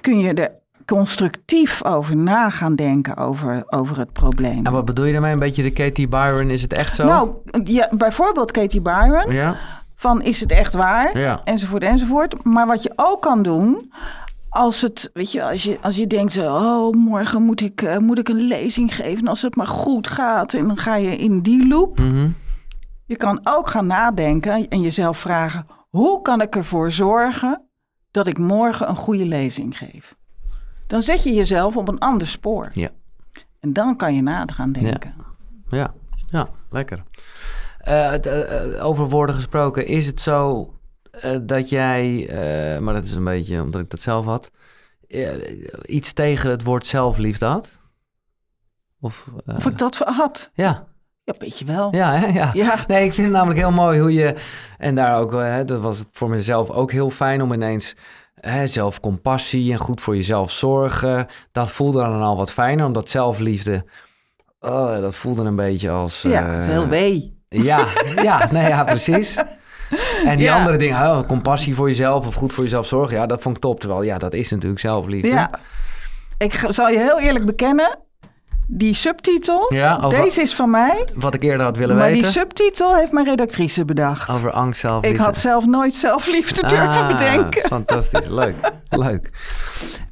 kun 0.00 0.18
je 0.18 0.34
er 0.34 0.52
constructief 0.84 1.84
over 1.84 2.16
na 2.16 2.50
gaan 2.50 2.74
denken 2.74 3.16
over, 3.16 3.64
over 3.66 3.98
het 3.98 4.12
probleem. 4.12 4.66
En 4.66 4.72
wat 4.72 4.84
bedoel 4.84 5.04
je 5.04 5.12
daarmee? 5.12 5.32
Een 5.32 5.38
beetje 5.38 5.62
de 5.62 5.70
Katie 5.72 6.08
Byron, 6.08 6.50
is 6.50 6.62
het 6.62 6.72
echt 6.72 6.94
zo? 6.94 7.04
Nou, 7.04 7.30
ja, 7.64 7.88
bijvoorbeeld 7.90 8.50
Katie 8.50 8.80
Byron, 8.80 9.32
Ja? 9.32 9.56
van 9.96 10.22
is 10.22 10.40
het 10.40 10.52
echt 10.52 10.74
waar? 10.74 11.18
Ja. 11.18 11.40
Enzovoort, 11.44 11.82
enzovoort. 11.82 12.44
Maar 12.44 12.66
wat 12.66 12.82
je 12.82 12.92
ook 12.96 13.22
kan 13.22 13.42
doen, 13.42 13.92
als 14.48 14.80
het, 14.80 15.10
weet 15.12 15.32
je, 15.32 15.42
als 15.42 15.62
je, 15.62 15.78
als 15.82 15.96
je 15.96 16.06
denkt, 16.06 16.36
oh, 16.38 16.92
morgen 16.94 17.42
moet 17.42 17.60
ik, 17.60 17.82
eh, 17.82 17.96
moet 17.98 18.18
ik 18.18 18.28
een 18.28 18.40
lezing 18.46 18.94
geven, 18.94 19.18
en 19.18 19.28
als 19.28 19.42
het 19.42 19.56
maar 19.56 19.66
goed 19.66 20.08
gaat, 20.08 20.54
en 20.54 20.66
dan 20.66 20.76
ga 20.76 20.94
je 20.94 21.16
in 21.16 21.40
die 21.40 21.68
loop. 21.68 21.98
Mhm. 21.98 22.28
Je 23.06 23.16
kan 23.16 23.40
ook 23.42 23.68
gaan 23.68 23.86
nadenken 23.86 24.68
en 24.68 24.80
jezelf 24.80 25.18
vragen, 25.18 25.66
hoe 25.90 26.22
kan 26.22 26.40
ik 26.40 26.56
ervoor 26.56 26.90
zorgen 26.90 27.62
dat 28.10 28.26
ik 28.26 28.38
morgen 28.38 28.88
een 28.88 28.96
goede 28.96 29.26
lezing 29.26 29.78
geef? 29.78 30.14
Dan 30.86 31.02
zet 31.02 31.22
je 31.22 31.32
jezelf 31.32 31.76
op 31.76 31.88
een 31.88 31.98
ander 31.98 32.26
spoor. 32.26 32.68
Ja. 32.72 32.88
En 33.60 33.72
dan 33.72 33.96
kan 33.96 34.14
je 34.14 34.22
na 34.22 34.46
gaan 34.52 34.72
denken. 34.72 35.14
Ja, 35.68 35.94
ja, 36.26 36.48
lekker. 36.70 37.02
Eh, 37.78 38.12
d- 38.12 38.26
eh, 38.26 38.84
over 38.86 39.08
woorden 39.08 39.34
gesproken, 39.34 39.86
is 39.86 40.06
het 40.06 40.20
zo 40.20 40.68
eh, 41.10 41.38
dat 41.42 41.68
jij, 41.68 42.28
eh, 42.28 42.80
maar 42.80 42.94
dat 42.94 43.04
is 43.04 43.14
een 43.14 43.24
beetje 43.24 43.62
omdat 43.62 43.80
ik 43.80 43.90
dat 43.90 44.00
zelf 44.00 44.24
had, 44.24 44.50
eh, 45.08 45.28
iets 45.86 46.12
tegen 46.12 46.50
het 46.50 46.62
woord 46.62 46.86
zelfliefde 46.86 47.46
had? 47.46 47.78
Of, 49.00 49.28
eh, 49.46 49.56
Of 49.56 49.66
ik 49.66 49.78
dat 49.78 49.96
had? 49.98 50.50
ja, 50.54 50.86
Ja, 51.24 51.34
weet 51.38 51.58
je 51.58 51.64
wel. 51.64 51.94
ja, 51.94 52.12
hè, 52.18 52.26
ja. 52.26 52.50
Ja. 52.52 52.84
Nee, 52.86 53.04
ik 53.04 53.14
vind 53.14 53.26
het 53.26 53.36
namelijk 53.36 53.58
heel 53.60 53.72
mooi 53.72 54.00
hoe 54.00 54.12
je, 54.12 54.34
en 54.78 54.94
daar 54.94 55.18
ook, 55.20 55.34
eh, 55.34 55.56
dat 55.66 55.80
was 55.80 55.98
het 55.98 56.08
voor 56.12 56.30
mezelf 56.30 56.70
ook 56.70 56.92
heel 56.92 57.10
fijn 57.10 57.42
om 57.42 57.52
ineens 57.52 57.96
hè, 58.44 58.66
zelfcompassie 58.66 59.72
en 59.72 59.78
goed 59.78 60.00
voor 60.00 60.16
jezelf 60.16 60.50
zorgen. 60.50 61.26
Dat 61.52 61.70
voelde 61.70 61.98
dan 61.98 62.22
al 62.22 62.36
wat 62.36 62.52
fijner, 62.52 62.86
omdat 62.86 63.08
zelfliefde, 63.10 63.84
oh, 64.60 65.00
dat 65.00 65.16
voelde 65.16 65.42
een 65.42 65.56
beetje 65.56 65.90
als... 65.90 66.22
Ja, 66.22 66.46
dat 66.52 66.60
is 66.60 66.66
eh, 66.66 66.72
heel 66.72 66.88
wee. 66.88 67.38
ja, 67.48 67.86
ja, 68.22 68.48
nee, 68.52 68.68
ja, 68.68 68.84
precies. 68.84 69.36
En 70.24 70.36
die 70.36 70.46
Ja. 70.46 70.56
andere 70.58 70.76
dingen, 70.76 70.96
oh, 70.96 71.20
compassie 71.28 71.74
voor 71.74 71.88
jezelf 71.88 72.26
of 72.26 72.34
goed 72.34 72.52
voor 72.52 72.64
jezelf 72.64 72.86
zorgen, 72.86 73.16
ja, 73.16 73.26
dat 73.26 73.40
vond 73.42 73.56
ik 73.56 73.62
top. 73.62 73.80
Terwijl, 73.80 74.02
ja, 74.02 74.18
dat 74.18 74.32
is 74.32 74.50
natuurlijk 74.50 74.80
zelfliefde. 74.80 75.28
Ja. 75.28 75.50
Ik 76.38 76.64
zal 76.68 76.88
je 76.88 76.98
heel 76.98 77.20
eerlijk 77.20 77.46
bekennen, 77.46 77.98
die 78.66 78.94
subtitel, 78.94 79.74
Ja, 79.74 79.98
over 80.02 80.22
deze 80.22 80.40
is 80.40 80.54
van 80.54 80.70
mij. 80.70 81.08
wat 81.14 81.34
ik 81.34 81.42
eerder 81.42 81.66
had 81.66 81.76
willen 81.76 81.96
maar 81.96 82.06
weten. 82.06 82.22
die 82.22 82.30
subtitel 82.32 82.94
heeft 82.96 83.12
mijn 83.12 83.26
redactrice 83.26 83.84
bedacht. 83.84 84.34
over 84.34 84.50
angst, 84.50 84.80
zelfliefde. 84.80 85.18
ik 85.18 85.24
had 85.24 85.36
zelf 85.36 85.66
nooit 85.66 85.94
zelfliefde 85.94 86.60
durven 86.66 86.88
Ah, 87.02 87.08
bedenken. 87.08 87.62
Fantastisch, 87.76 88.26
leuk, 88.28 88.54
leuk. 88.90 89.30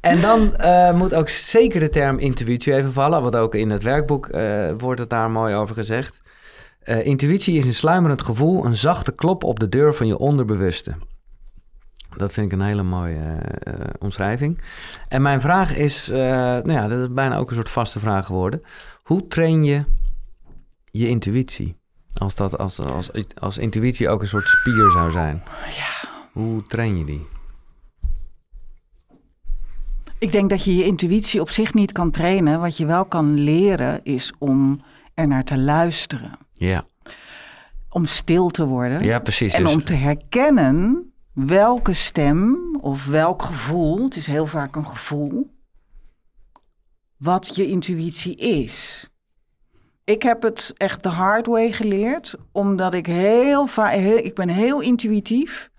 En 0.01 0.21
dan 0.21 0.55
eh, 0.55 0.93
moet 0.93 1.13
ook 1.13 1.29
zeker 1.29 1.79
de 1.79 1.89
term 1.89 2.19
intuïtie 2.19 2.73
even 2.73 2.91
vallen, 2.93 3.21
wat 3.21 3.35
ook 3.35 3.55
in 3.55 3.69
het 3.69 3.83
werkboek 3.83 4.27
eh, 4.27 4.69
wordt 4.77 4.99
het 4.99 5.09
daar 5.09 5.31
mooi 5.31 5.55
over 5.55 5.75
gezegd. 5.75 6.21
Eh, 6.83 7.05
intuïtie 7.05 7.57
is 7.57 7.65
een 7.65 7.73
sluimerend 7.73 8.21
gevoel, 8.21 8.65
een 8.65 8.75
zachte 8.75 9.11
klop 9.11 9.43
op 9.43 9.59
de 9.59 9.69
deur 9.69 9.93
van 9.93 10.07
je 10.07 10.17
onderbewuste. 10.17 10.91
Dat 12.17 12.33
vind 12.33 12.45
ik 12.45 12.59
een 12.59 12.65
hele 12.65 12.83
mooie 12.83 13.19
eh, 13.19 13.73
omschrijving. 13.99 14.61
En 15.07 15.21
mijn 15.21 15.41
vraag 15.41 15.75
is, 15.75 16.09
eh, 16.09 16.17
nou 16.17 16.71
ja, 16.71 16.87
dat 16.87 16.99
is 16.99 17.13
bijna 17.13 17.37
ook 17.37 17.49
een 17.49 17.55
soort 17.55 17.69
vaste 17.69 17.99
vraag 17.99 18.25
geworden. 18.25 18.63
Hoe 19.03 19.27
train 19.27 19.63
je 19.63 19.83
je 20.91 21.07
intuïtie? 21.07 21.75
Als, 22.13 22.35
dat, 22.35 22.57
als, 22.57 22.79
als, 22.79 23.09
als 23.39 23.57
intuïtie 23.57 24.09
ook 24.09 24.21
een 24.21 24.27
soort 24.27 24.47
spier 24.47 24.91
zou 24.91 25.11
zijn. 25.11 25.43
Ja. 25.69 26.09
Hoe 26.31 26.63
train 26.63 26.97
je 26.97 27.05
die? 27.05 27.27
Ik 30.19 30.31
denk 30.31 30.49
dat 30.49 30.63
je 30.63 30.75
je 30.75 30.85
intuïtie 30.85 31.41
op 31.41 31.49
zich 31.49 31.73
niet 31.73 31.91
kan 31.91 32.11
trainen. 32.11 32.59
Wat 32.59 32.77
je 32.77 32.85
wel 32.85 33.05
kan 33.05 33.33
leren 33.33 34.03
is 34.03 34.33
om 34.37 34.81
er 35.13 35.27
naar 35.27 35.43
te 35.43 35.57
luisteren. 35.57 36.31
Ja, 36.53 36.85
Om 37.89 38.05
stil 38.05 38.49
te 38.49 38.65
worden. 38.65 39.03
ja 39.03 39.19
precies. 39.19 39.53
En 39.53 39.63
dus- 39.63 39.73
om 39.73 39.83
te 39.83 39.93
herkennen 39.93 41.12
welke 41.33 41.93
stem 41.93 42.75
of 42.81 43.05
welk 43.05 43.41
gevoel, 43.41 44.03
het 44.03 44.15
is 44.15 44.27
heel 44.27 44.47
vaak 44.47 44.75
een 44.75 44.87
gevoel, 44.87 45.49
wat 47.17 47.55
je 47.55 47.67
intuïtie 47.67 48.35
is. 48.35 49.07
Ik 50.03 50.23
heb 50.23 50.41
het 50.41 50.73
echt 50.77 51.03
de 51.03 51.09
hard 51.09 51.45
way 51.45 51.71
geleerd, 51.71 52.35
omdat 52.51 52.93
ik 52.93 53.05
heel 53.05 53.67
vaak, 53.67 53.93
ik 53.95 54.35
ben 54.35 54.49
heel 54.49 54.81
intuïtief 54.81 55.71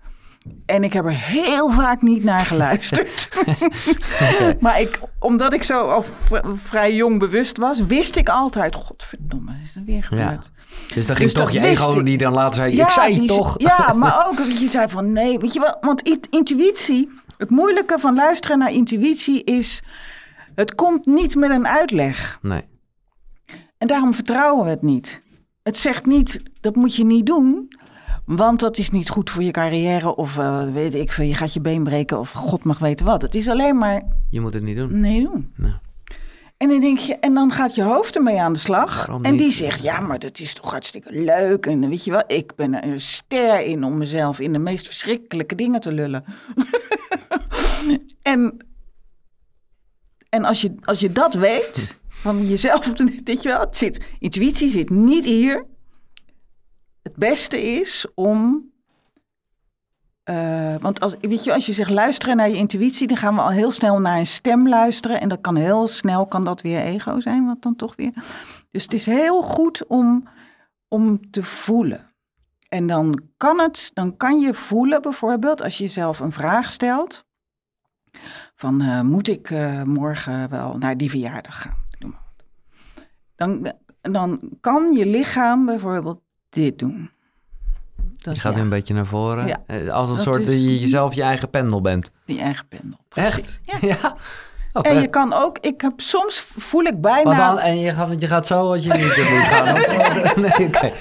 en 0.65 0.83
ik 0.83 0.93
heb 0.93 1.05
er 1.05 1.11
heel 1.15 1.71
vaak 1.71 2.01
niet 2.01 2.23
naar 2.23 2.45
geluisterd. 2.45 3.29
maar 4.59 4.81
ik, 4.81 4.99
omdat 5.19 5.53
ik 5.53 5.63
zo 5.63 5.79
al 5.89 6.05
vrij 6.63 6.93
jong 6.93 7.19
bewust 7.19 7.57
was, 7.57 7.79
wist 7.79 8.15
ik 8.15 8.29
altijd, 8.29 8.75
godverdomme, 8.75 9.51
is 9.63 9.75
er 9.75 9.83
weer 9.83 10.03
gebeurd. 10.03 10.51
Dus 10.93 11.05
dan 11.05 11.15
ging 11.15 11.29
Dus 11.31 11.39
toch 11.39 11.51
dat 11.51 11.63
je 11.63 11.69
ego 11.69 12.01
die 12.01 12.17
dan 12.17 12.33
later 12.33 12.55
zei, 12.55 12.79
ik 12.81 12.89
zei 12.89 13.07
die 13.13 13.17
het 13.19 13.27
toch. 13.27 13.55
Ja, 13.57 13.93
maar 13.97 14.27
ook 14.27 14.37
je 14.39 14.69
zei 14.69 14.89
van 14.89 15.13
nee, 15.13 15.37
weet 15.39 15.53
je 15.53 15.59
wel, 15.59 15.77
want 15.81 16.01
in- 16.01 16.23
intuïtie, 16.29 17.09
het 17.37 17.49
moeilijke 17.49 17.99
van 17.99 18.15
luisteren 18.15 18.57
naar 18.59 18.71
intuïtie 18.71 19.43
is, 19.43 19.81
het 20.55 20.75
komt 20.75 21.05
niet 21.05 21.35
met 21.35 21.49
een 21.49 21.67
uitleg. 21.67 22.39
Nee, 22.41 22.63
En 23.77 23.87
daarom 23.87 24.13
vertrouwen 24.13 24.63
we 24.65 24.69
het 24.69 24.81
niet. 24.81 25.23
Het 25.63 25.77
zegt 25.77 26.05
niet, 26.05 26.41
dat 26.61 26.75
moet 26.75 26.95
je 26.95 27.05
niet 27.05 27.25
doen, 27.25 27.67
want 28.25 28.59
dat 28.59 28.77
is 28.77 28.89
niet 28.89 29.09
goed 29.09 29.29
voor 29.29 29.43
je 29.43 29.51
carrière 29.51 30.15
of 30.15 30.37
eh, 30.37 30.73
weet 30.73 30.95
ik 30.95 31.11
veel, 31.11 31.25
je 31.25 31.33
gaat 31.33 31.53
je 31.53 31.61
been 31.61 31.83
breken 31.83 32.19
of 32.19 32.31
god 32.31 32.63
mag 32.63 32.79
weten 32.79 33.05
wat. 33.05 33.21
Het 33.21 33.35
is 33.35 33.49
alleen 33.49 33.77
maar 33.77 34.03
je 34.29 34.41
moet 34.41 34.53
het 34.53 34.63
niet 34.63 34.77
doen. 34.77 34.99
nee 34.99 35.21
doen. 35.21 35.53
En 36.57 36.69
dan 36.69 36.79
denk 36.79 36.97
je, 36.97 37.15
en 37.15 37.33
dan 37.33 37.51
gaat 37.51 37.75
je 37.75 37.83
hoofd 37.83 38.15
ermee 38.15 38.41
aan 38.41 38.53
de 38.53 38.59
slag. 38.59 38.95
Waarom 38.95 39.23
en 39.23 39.31
niet? 39.31 39.41
die 39.41 39.51
zegt, 39.51 39.81
ja, 39.81 39.99
maar 39.99 40.19
dat 40.19 40.39
is 40.39 40.53
toch 40.53 40.71
hartstikke 40.71 41.11
leuk. 41.11 41.65
En 41.65 41.89
weet 41.89 42.03
je 42.03 42.11
wel, 42.11 42.23
ik 42.27 42.55
ben 42.55 42.73
er 42.73 42.91
een 42.91 43.01
ster 43.01 43.61
in 43.61 43.83
om 43.83 43.97
mezelf 43.97 44.39
in 44.39 44.53
de 44.53 44.59
meest 44.59 44.85
verschrikkelijke 44.85 45.55
dingen 45.55 45.81
te 45.81 45.91
lullen. 45.91 46.23
en 48.21 48.57
en 50.35 50.45
als, 50.45 50.61
je, 50.61 50.75
als 50.83 50.99
je 50.99 51.11
dat 51.11 51.33
weet, 51.33 51.99
van 52.09 52.47
jezelf, 52.47 52.91
weet 53.23 53.41
je 53.41 53.49
wel, 53.49 53.59
het 53.59 53.77
zit, 53.77 54.05
intuïtie 54.19 54.69
zit 54.69 54.89
niet 54.89 55.25
hier. 55.25 55.65
Het 57.05 57.15
beste 57.15 57.61
is 57.61 58.05
om 58.15 58.69
eh, 60.23 60.75
want 60.79 60.99
als, 60.99 61.15
weet 61.21 61.43
je, 61.43 61.53
als 61.53 61.65
je 61.65 61.73
zegt 61.73 61.89
luisteren 61.89 62.37
naar 62.37 62.49
je 62.49 62.55
intuïtie, 62.55 63.07
dan 63.07 63.17
gaan 63.17 63.35
we 63.35 63.41
al 63.41 63.49
heel 63.49 63.71
snel 63.71 63.99
naar 63.99 64.17
een 64.17 64.25
stem 64.25 64.67
luisteren. 64.69 65.21
En 65.21 65.29
dat 65.29 65.41
kan 65.41 65.55
heel 65.55 65.87
snel, 65.87 66.27
kan 66.27 66.43
dat 66.43 66.61
weer 66.61 66.81
ego 66.81 67.19
zijn, 67.19 67.45
wat 67.45 67.61
dan 67.61 67.75
toch 67.75 67.95
weer. 67.95 68.13
Dus 68.71 68.83
het 68.83 68.93
is 68.93 69.05
heel 69.05 69.41
goed 69.41 69.85
om, 69.87 70.27
om 70.87 71.31
te 71.31 71.43
voelen. 71.43 72.13
En 72.69 72.87
dan 72.87 73.21
kan 73.37 73.59
het, 73.59 73.91
dan 73.93 74.17
kan 74.17 74.39
je 74.39 74.53
voelen 74.53 75.01
bijvoorbeeld 75.01 75.61
als 75.61 75.77
je 75.77 75.83
jezelf 75.83 76.19
een 76.19 76.31
vraag 76.31 76.71
stelt. 76.71 77.25
Van 78.55 78.81
eh, 78.81 79.01
moet 79.01 79.27
ik 79.27 79.51
eh, 79.51 79.83
morgen 79.83 80.49
wel 80.49 80.77
naar 80.77 80.97
die 80.97 81.09
verjaardag 81.09 81.61
gaan? 81.61 81.83
Dan, 83.35 83.73
dan 84.01 84.41
kan 84.61 84.93
je 84.93 85.05
lichaam 85.05 85.65
bijvoorbeeld 85.65 86.24
dit 86.55 86.79
doen. 86.79 87.09
Dat 88.21 88.35
Je 88.35 88.41
gaat 88.41 88.51
ja, 88.51 88.57
nu 88.57 88.63
een 88.63 88.69
beetje 88.69 88.93
naar 88.93 89.05
voren. 89.05 89.47
Ja. 89.47 89.57
Eh, 89.67 89.89
Als 89.89 90.09
een 90.09 90.17
soort 90.19 90.41
is- 90.41 90.45
dat 90.45 90.55
je 90.55 90.79
jezelf 90.79 91.13
je 91.13 91.21
eigen 91.21 91.49
pendel 91.49 91.81
bent. 91.81 92.11
die 92.25 92.39
eigen 92.41 92.67
pendel. 92.67 92.99
Echt? 93.13 93.59
Ja. 93.63 93.77
Ja. 94.01 94.15
Oh, 94.73 94.87
En 94.87 95.01
je 95.01 95.07
kan 95.07 95.33
ook, 95.33 95.57
ik 95.61 95.81
heb 95.81 95.93
soms 96.01 96.45
voel 96.57 96.83
ik 96.83 97.01
bijna. 97.01 97.29
Maar 97.29 97.37
dan, 97.55 97.59
en 97.59 97.79
je 97.79 97.91
gaat, 97.91 98.21
je 98.21 98.27
gaat 98.27 98.47
zo 98.47 98.71
als 98.71 98.83
je 98.83 98.93
niet 98.93 99.01
moet 99.03 99.43
gaan. 99.43 99.73
nee, 100.41 100.67
oké. 100.67 100.91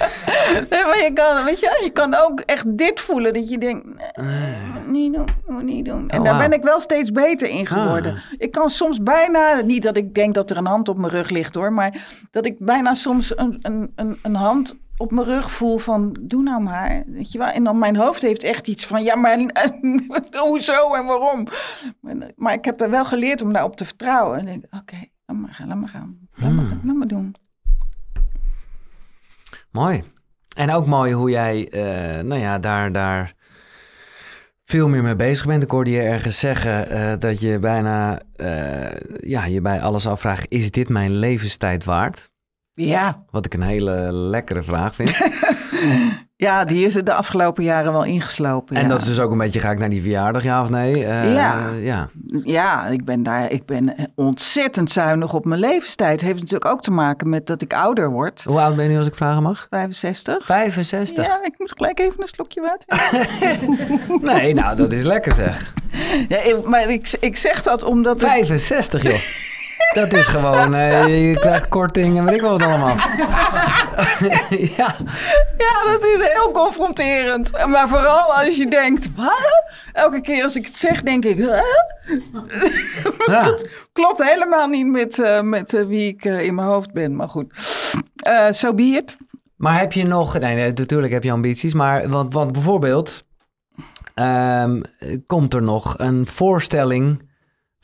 Nee, 0.71 0.85
maar 0.85 0.99
je 1.03 1.11
kan, 1.15 1.45
weet 1.45 1.61
je, 1.61 1.81
je 1.85 1.91
kan 1.93 2.15
ook 2.15 2.41
echt 2.41 2.79
dit 2.79 3.01
voelen. 3.01 3.33
Dat 3.35 3.49
je 3.49 3.59
denkt, 3.59 3.87
nee, 4.17 4.61
moet 4.75 4.87
niet 4.91 5.15
doen, 5.15 5.29
moet 5.47 5.63
niet 5.63 5.85
doen. 5.85 6.09
En 6.09 6.19
Oh, 6.19 6.25
daar 6.25 6.39
ben 6.39 6.53
ik 6.59 6.63
wel 6.63 6.81
steeds 6.81 7.13
beter 7.13 7.49
in 7.49 7.67
geworden. 7.67 8.13
Ah. 8.15 8.21
Ik 8.39 8.51
kan 8.51 8.71
soms 8.71 9.03
bijna, 9.03 9.61
niet 9.61 9.83
dat 9.83 9.97
ik 9.97 10.15
denk 10.15 10.35
dat 10.35 10.51
er 10.51 10.57
een 10.57 10.67
hand 10.67 10.89
op 10.89 10.99
mijn 10.99 11.13
rug 11.13 11.29
ligt 11.31 11.55
hoor. 11.55 11.73
Maar 11.73 12.05
dat 12.31 12.47
ik 12.47 12.57
bijna 12.59 12.95
soms 12.95 13.37
een, 13.39 13.59
een, 13.63 13.93
een, 13.95 14.19
een 14.23 14.35
hand 14.35 14.77
op 14.97 15.11
mijn 15.11 15.27
rug 15.27 15.53
voel 15.53 15.79
van, 15.79 16.17
doe 16.21 16.43
nou 16.43 16.63
maar. 16.63 17.03
Weet 17.07 17.33
je 17.33 17.39
wel? 17.39 17.49
En 17.49 17.65
dan 17.65 17.79
mijn 17.79 17.97
hoofd 17.97 18.23
heeft 18.23 18.43
echt 18.43 18.69
iets 18.69 18.87
van, 18.87 19.03
ja 19.03 19.15
maar 19.15 19.39
hoezo 20.49 20.95
en 20.95 21.05
waarom? 21.05 21.47
Maar, 22.01 22.17
maar 22.37 22.55
ik 22.55 22.65
heb 22.65 22.81
er 22.81 22.91
wel 22.91 23.05
geleerd 23.05 23.43
om 23.43 23.53
daarop 23.53 23.77
te 23.77 23.85
vertrouwen. 23.85 24.39
En 24.39 24.49
ik 24.49 24.61
denk, 24.61 24.83
oké, 24.83 24.97
laat 25.27 25.37
maar 25.39 25.55
gaan, 25.55 25.69
laat 25.69 25.79
maar 25.79 25.89
gaan. 25.89 26.19
Laat, 26.35 26.53
maar, 26.53 26.65
Hmm. 26.65 26.81
laat 26.85 26.97
maar 26.97 27.09
doen. 27.09 27.35
Mooi. 29.71 30.03
En 30.57 30.71
ook 30.71 30.87
mooi 30.87 31.13
hoe 31.13 31.31
jij, 31.31 31.69
eh, 31.69 32.25
nou 32.25 32.41
ja, 32.41 32.59
daar, 32.59 32.93
daar 32.93 33.35
veel 34.65 34.89
meer 34.89 35.03
mee 35.03 35.17
bezig 35.17 35.47
bent. 35.47 35.63
Ik 35.63 35.71
hoorde 35.71 35.91
je 35.91 36.01
ergens 36.01 36.39
zeggen 36.39 36.91
eh, 36.91 37.13
dat 37.19 37.41
je 37.41 37.59
bijna, 37.59 38.21
eh, 38.37 39.01
ja, 39.21 39.45
je 39.45 39.61
bij 39.61 39.81
alles 39.81 40.07
afvraagt, 40.07 40.47
is 40.49 40.71
dit 40.71 40.89
mijn 40.89 41.11
levenstijd 41.11 41.85
waard? 41.85 42.33
Ja, 42.77 43.23
Wat 43.31 43.47
ik 43.47 43.55
een 43.55 43.63
hele 43.63 44.13
lekkere 44.13 44.63
vraag 44.63 44.95
vind. 44.95 45.19
ja, 46.37 46.65
die 46.65 46.87
is 46.87 46.97
er 46.97 47.05
de 47.05 47.13
afgelopen 47.15 47.65
jaren 47.65 47.93
wel 47.93 48.05
ingeslopen. 48.05 48.77
En 48.77 48.83
ja. 48.83 48.89
dat 48.89 49.01
is 49.01 49.07
dus 49.07 49.21
ook 49.21 49.31
een 49.31 49.39
beetje, 49.39 49.61
ga 49.61 49.71
ik 49.71 49.79
naar 49.79 49.89
die 49.89 50.01
verjaardag, 50.03 50.43
ja 50.43 50.63
of 50.63 50.69
nee? 50.71 51.05
Eh, 51.05 51.35
Ja. 51.35 51.69
ja. 51.83 52.09
Ja, 52.43 52.87
ik 52.87 53.05
ben 53.05 53.23
daar 53.23 53.51
ik 53.51 53.67
ben 53.67 53.95
ontzettend 54.15 54.91
zuinig 54.91 55.35
op 55.35 55.45
mijn 55.45 55.61
levenstijd. 55.61 56.21
Heeft 56.21 56.39
natuurlijk 56.41 56.71
ook 56.71 56.83
te 56.83 56.91
maken 56.91 57.29
met 57.29 57.47
dat 57.47 57.63
ik 57.63 57.73
ouder 57.73 58.11
word. 58.11 58.45
Hoe 58.45 58.61
oud 58.61 58.77
ben 58.77 58.85
je 58.85 58.91
nu 58.91 58.99
als 58.99 59.07
ik 59.07 59.15
vragen 59.15 59.43
mag? 59.43 59.67
65. 59.71 60.45
65? 60.45 61.27
Ja, 61.27 61.39
ik 61.45 61.55
moet 61.59 61.73
gelijk 61.77 61.99
even 62.01 62.21
een 62.21 62.27
slokje 62.29 62.61
water. 62.61 62.89
Nee, 64.35 64.55
nou 64.55 64.77
dat 64.77 64.93
is 64.93 65.03
lekker 65.03 65.33
zeg. 65.35 65.73
ja, 66.29 66.43
ik- 66.43 66.65
maar 66.69 66.89
ik, 66.91 67.17
ik 67.21 67.37
zeg 67.37 67.63
dat 67.63 67.83
omdat... 67.83 68.21
het- 68.21 68.31
65 68.31 69.03
joh. 69.03 69.19
Dat 69.95 70.13
is 70.13 70.27
gewoon, 70.27 70.75
eh, 70.75 71.29
je 71.29 71.39
krijgt 71.39 71.69
korting 71.69 72.19
en 72.19 72.25
weet 72.25 72.35
ik 72.35 72.41
wel 72.41 72.59
wat 72.59 72.63
allemaal. 72.63 72.97
ja, 74.77 74.95
Ja, 75.59 75.91
dat 75.91 76.05
is 76.05 76.31
heel 76.33 76.51
confronterend. 76.51 77.67
Maar 77.67 77.89
vooral 77.89 78.35
als 78.35 78.57
je 78.57 78.69
denkt, 78.69 79.15
wat? 79.15 79.65
Elke 79.93 80.21
keer 80.21 80.43
als 80.43 80.57
ik 80.57 80.67
het 80.67 80.77
zeg, 80.77 81.03
denk 81.03 81.25
ik, 81.25 81.39
ja. 83.27 83.55
Klopt 83.93 84.23
helemaal 84.23 84.67
niet 84.67 84.87
met, 84.87 85.19
eh, 85.19 85.41
met 85.41 85.75
eh, 85.75 85.87
wie 85.87 86.09
ik 86.09 86.25
in 86.25 86.55
mijn 86.55 86.69
hoofd 86.69 86.93
ben. 86.93 87.17
Maar 87.17 87.29
goed, 87.29 87.53
Eh 88.17 88.51
so 88.51 88.75
be 88.75 88.83
it. 88.83 89.17
Maar 89.57 89.79
heb 89.79 89.93
je 89.93 90.05
nog, 90.05 90.39
nee, 90.39 90.55
nee, 90.55 90.73
natuurlijk 90.73 91.13
heb 91.13 91.23
je 91.23 91.33
ambities, 91.33 91.75
maar 91.75 92.09
want, 92.09 92.33
want 92.33 92.53
bijvoorbeeld, 92.53 93.25
ehm, 94.15 94.81
komt 95.27 95.55
er 95.55 95.63
nog 95.63 95.99
een 95.99 96.27
voorstelling 96.27 97.33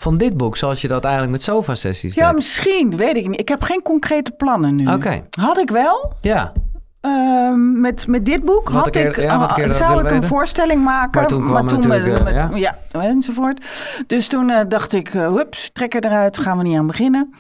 van 0.01 0.17
dit 0.17 0.37
boek, 0.37 0.57
zoals 0.57 0.81
je 0.81 0.89
dat 0.89 1.03
eigenlijk 1.05 1.33
met 1.33 1.43
sofa-sessies 1.43 2.15
Ja, 2.15 2.27
deed? 2.27 2.35
misschien, 2.37 2.97
weet 2.97 3.17
ik 3.17 3.29
niet. 3.29 3.41
Ik 3.41 3.49
heb 3.49 3.63
geen 3.63 3.83
concrete 3.83 4.31
plannen 4.31 4.75
nu. 4.75 4.87
Oké, 4.93 5.23
Had 5.41 5.59
ik 5.59 5.71
wel. 5.71 6.13
ja. 6.21 6.53
Ehm, 7.01 7.81
met, 7.81 8.07
met 8.07 8.25
dit 8.25 8.45
boek 8.45 8.65
Wat 8.69 8.73
had 8.79 8.87
ik 8.87 8.95
eerder- 8.95 9.19
ik, 9.23 9.31
ja, 9.31 9.37
had 9.37 9.77
zou 9.77 9.99
ik 9.99 10.05
een 10.07 10.13
weten. 10.13 10.29
voorstelling 10.29 10.85
maken. 10.85 11.21
Maar 11.21 11.29
toen 11.31 11.45
kwam 11.45 11.67
natuurlijk, 11.67 12.05
met, 12.05 12.35
eh, 12.35 12.49
met- 12.51 12.59
ja. 12.61 12.79
ja, 12.93 13.01
enzovoort. 13.03 13.61
Dus 14.07 14.29
toen 14.29 14.51
eh, 14.51 14.61
dacht 14.69 14.93
ik, 14.93 15.15
eh, 15.15 15.33
hups, 15.35 15.71
trek 15.73 15.95
eruit, 15.95 16.39
gaan 16.39 16.57
we 16.59 16.63
niet 16.63 16.77
aan 16.79 16.87
beginnen. 16.87 17.35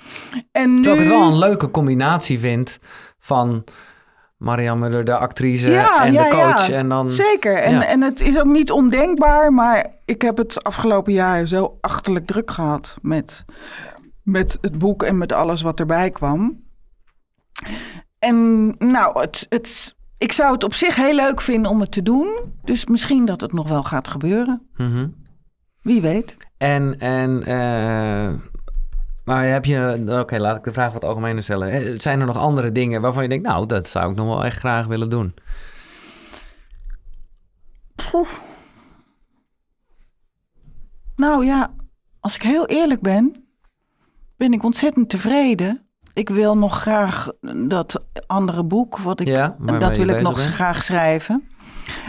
En 0.52 0.74
nu, 0.74 0.80
ik 0.90 0.98
het 0.98 1.08
wel 1.08 1.22
een 1.22 1.38
leuke 1.38 1.70
combinatie 1.70 2.38
vind 2.38 2.78
van 3.18 3.64
Marianne 4.40 4.88
Muller, 4.88 5.04
de 5.04 5.16
actrice 5.18 5.70
Ja, 5.70 6.04
en 6.04 6.12
ja, 6.12 6.24
de 6.24 6.30
coach. 6.30 6.66
ja. 6.66 6.74
En 6.74 6.88
dan, 6.88 7.10
Zeker. 7.10 7.56
En, 7.56 7.82
en 7.82 8.00
het 8.00 8.20
is 8.20 8.38
ook 8.38 8.46
niet 8.46 8.70
ondenkbaar, 8.70 9.52
maar 9.52 9.86
ik 10.04 10.22
heb 10.22 10.36
het 10.36 10.64
afgelopen 10.64 11.12
jaar 11.12 11.46
zo 11.46 11.78
achterlijk 11.80 12.26
druk 12.26 12.50
gehad 12.50 12.98
met, 13.02 13.44
met 14.22 14.58
het 14.60 14.78
boek 14.78 15.02
en 15.02 15.18
met 15.18 15.32
alles 15.32 15.62
wat 15.62 15.80
erbij 15.80 16.10
kwam. 16.10 16.62
En 18.18 18.68
nou, 18.78 19.20
het, 19.20 19.46
het, 19.48 19.94
ik 20.18 20.32
zou 20.32 20.52
het 20.52 20.64
op 20.64 20.74
zich 20.74 20.96
heel 20.96 21.14
leuk 21.14 21.40
vinden 21.40 21.70
om 21.70 21.80
het 21.80 21.92
te 21.92 22.02
doen. 22.02 22.38
Dus 22.64 22.86
misschien 22.86 23.24
dat 23.24 23.40
het 23.40 23.52
nog 23.52 23.68
wel 23.68 23.82
gaat 23.82 24.08
gebeuren. 24.08 24.62
Mhm. 24.76 25.08
Wie 25.82 26.00
weet. 26.00 26.36
En, 26.56 26.98
en 26.98 27.42
eh, 27.44 28.32
maar 29.24 29.48
heb 29.48 29.64
je, 29.64 30.02
oké, 30.20 30.38
laat 30.38 30.56
ik 30.56 30.64
de 30.64 30.72
vraag 30.72 30.92
wat 30.92 31.04
algemener 31.04 31.42
stellen. 31.42 31.70
Eh, 31.70 31.98
Zijn 31.98 32.20
er 32.20 32.26
nog 32.26 32.36
andere 32.36 32.72
dingen 32.72 33.00
waarvan 33.00 33.22
je 33.22 33.28
denkt, 33.28 33.46
nou, 33.46 33.66
dat 33.66 33.88
zou 33.88 34.10
ik 34.10 34.16
nog 34.16 34.26
wel 34.26 34.44
echt 34.44 34.58
graag 34.58 34.86
willen 34.86 35.10
doen? 35.10 35.34
Nou 41.16 41.44
ja, 41.44 41.70
als 42.20 42.34
ik 42.34 42.42
heel 42.42 42.66
eerlijk 42.66 43.00
ben, 43.00 43.48
ben 44.36 44.52
ik 44.52 44.62
ontzettend 44.64 45.08
tevreden. 45.08 45.84
Ik 46.14 46.28
wil 46.28 46.56
nog 46.58 46.80
graag 46.80 47.28
dat 47.68 48.02
andere 48.26 48.64
boek, 48.64 48.98
wat 48.98 49.20
ik, 49.20 49.26
Ja, 49.26 49.56
dat 49.78 49.96
wil 49.96 50.08
ik 50.08 50.20
nog 50.20 50.36
bent? 50.36 50.48
graag 50.54 50.82
schrijven. 50.82 51.48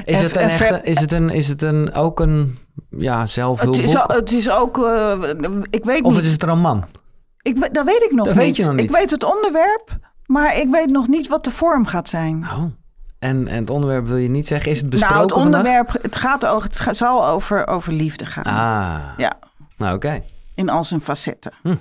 Is 0.05 0.17
En- 0.17 0.23
het 0.23 0.35
een 0.35 0.41
echte, 0.41 0.63
ver- 0.65 0.85
is 0.85 0.99
het 0.99 1.11
een, 1.11 1.29
is 1.29 1.47
het 1.47 1.61
een, 1.61 1.93
ook 1.93 2.19
een, 2.19 2.57
ja, 2.89 3.19
Het 3.21 3.29
zelfhulpboek? 3.29 3.83
is, 3.83 3.95
al- 3.95 4.15
het 4.15 4.31
is 4.31 4.49
ook, 4.49 4.77
eh, 4.77 5.21
ik 5.69 5.83
weet 5.83 6.01
Of 6.03 6.13
niet, 6.15 6.23
is 6.23 6.31
het 6.31 6.43
een 6.43 6.49
roman? 6.49 6.85
Ik, 7.41 7.73
dat 7.73 7.85
weet 7.85 8.01
ik 8.01 8.11
nog 8.11 8.25
Dat 8.25 8.35
niet. 8.35 8.43
weet 8.43 8.55
je 8.55 8.63
nog 8.63 8.71
niet. 8.71 8.81
Ik 8.81 8.91
weet 8.95 9.11
het 9.11 9.23
onderwerp, 9.23 9.89
maar 10.25 10.57
ik 10.57 10.69
weet 10.69 10.89
nog 10.89 11.07
niet 11.07 11.27
wat 11.27 11.43
de 11.43 11.51
vorm 11.51 11.85
gaat 11.85 12.09
zijn. 12.09 12.43
Oh. 12.51 12.63
En, 13.19 13.47
en 13.47 13.59
het 13.59 13.69
onderwerp 13.69 14.05
wil 14.07 14.17
je 14.17 14.29
niet 14.29 14.47
zeggen? 14.47 14.71
Is 14.71 14.77
het 14.81 14.89
besproken 14.89 15.15
nou, 15.17 15.29
het 15.31 15.41
vandaag? 15.41 15.59
onderwerp, 15.61 16.03
het, 16.03 16.15
gaat 16.15 16.45
over, 16.45 16.69
het 16.85 16.97
zal 16.97 17.25
over, 17.27 17.67
over 17.67 17.93
liefde 17.93 18.25
gaan. 18.25 18.43
Ah, 18.43 19.17
Ja, 19.17 19.33
nou 19.77 19.95
oké. 19.95 20.23
in 20.55 20.69
al 20.69 20.83
zijn 20.83 21.01
facetten. 21.01 21.51
Hm. 21.61 21.75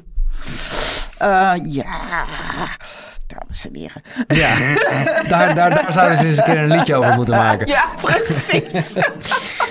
Eh, 1.19 1.53
ja, 1.65 1.87
dames 3.39 3.69
en 3.69 3.74
heren. 3.74 4.02
Ja, 4.27 4.74
daar, 5.28 5.55
daar, 5.55 5.70
daar 5.70 5.93
zouden 5.93 6.19
ze 6.19 6.27
eens 6.27 6.36
een 6.36 6.44
keer 6.44 6.59
een 6.59 6.70
liedje 6.70 6.94
over 6.94 7.15
moeten 7.15 7.35
maken. 7.35 7.66
Ja, 7.66 7.85
precies. 8.01 8.97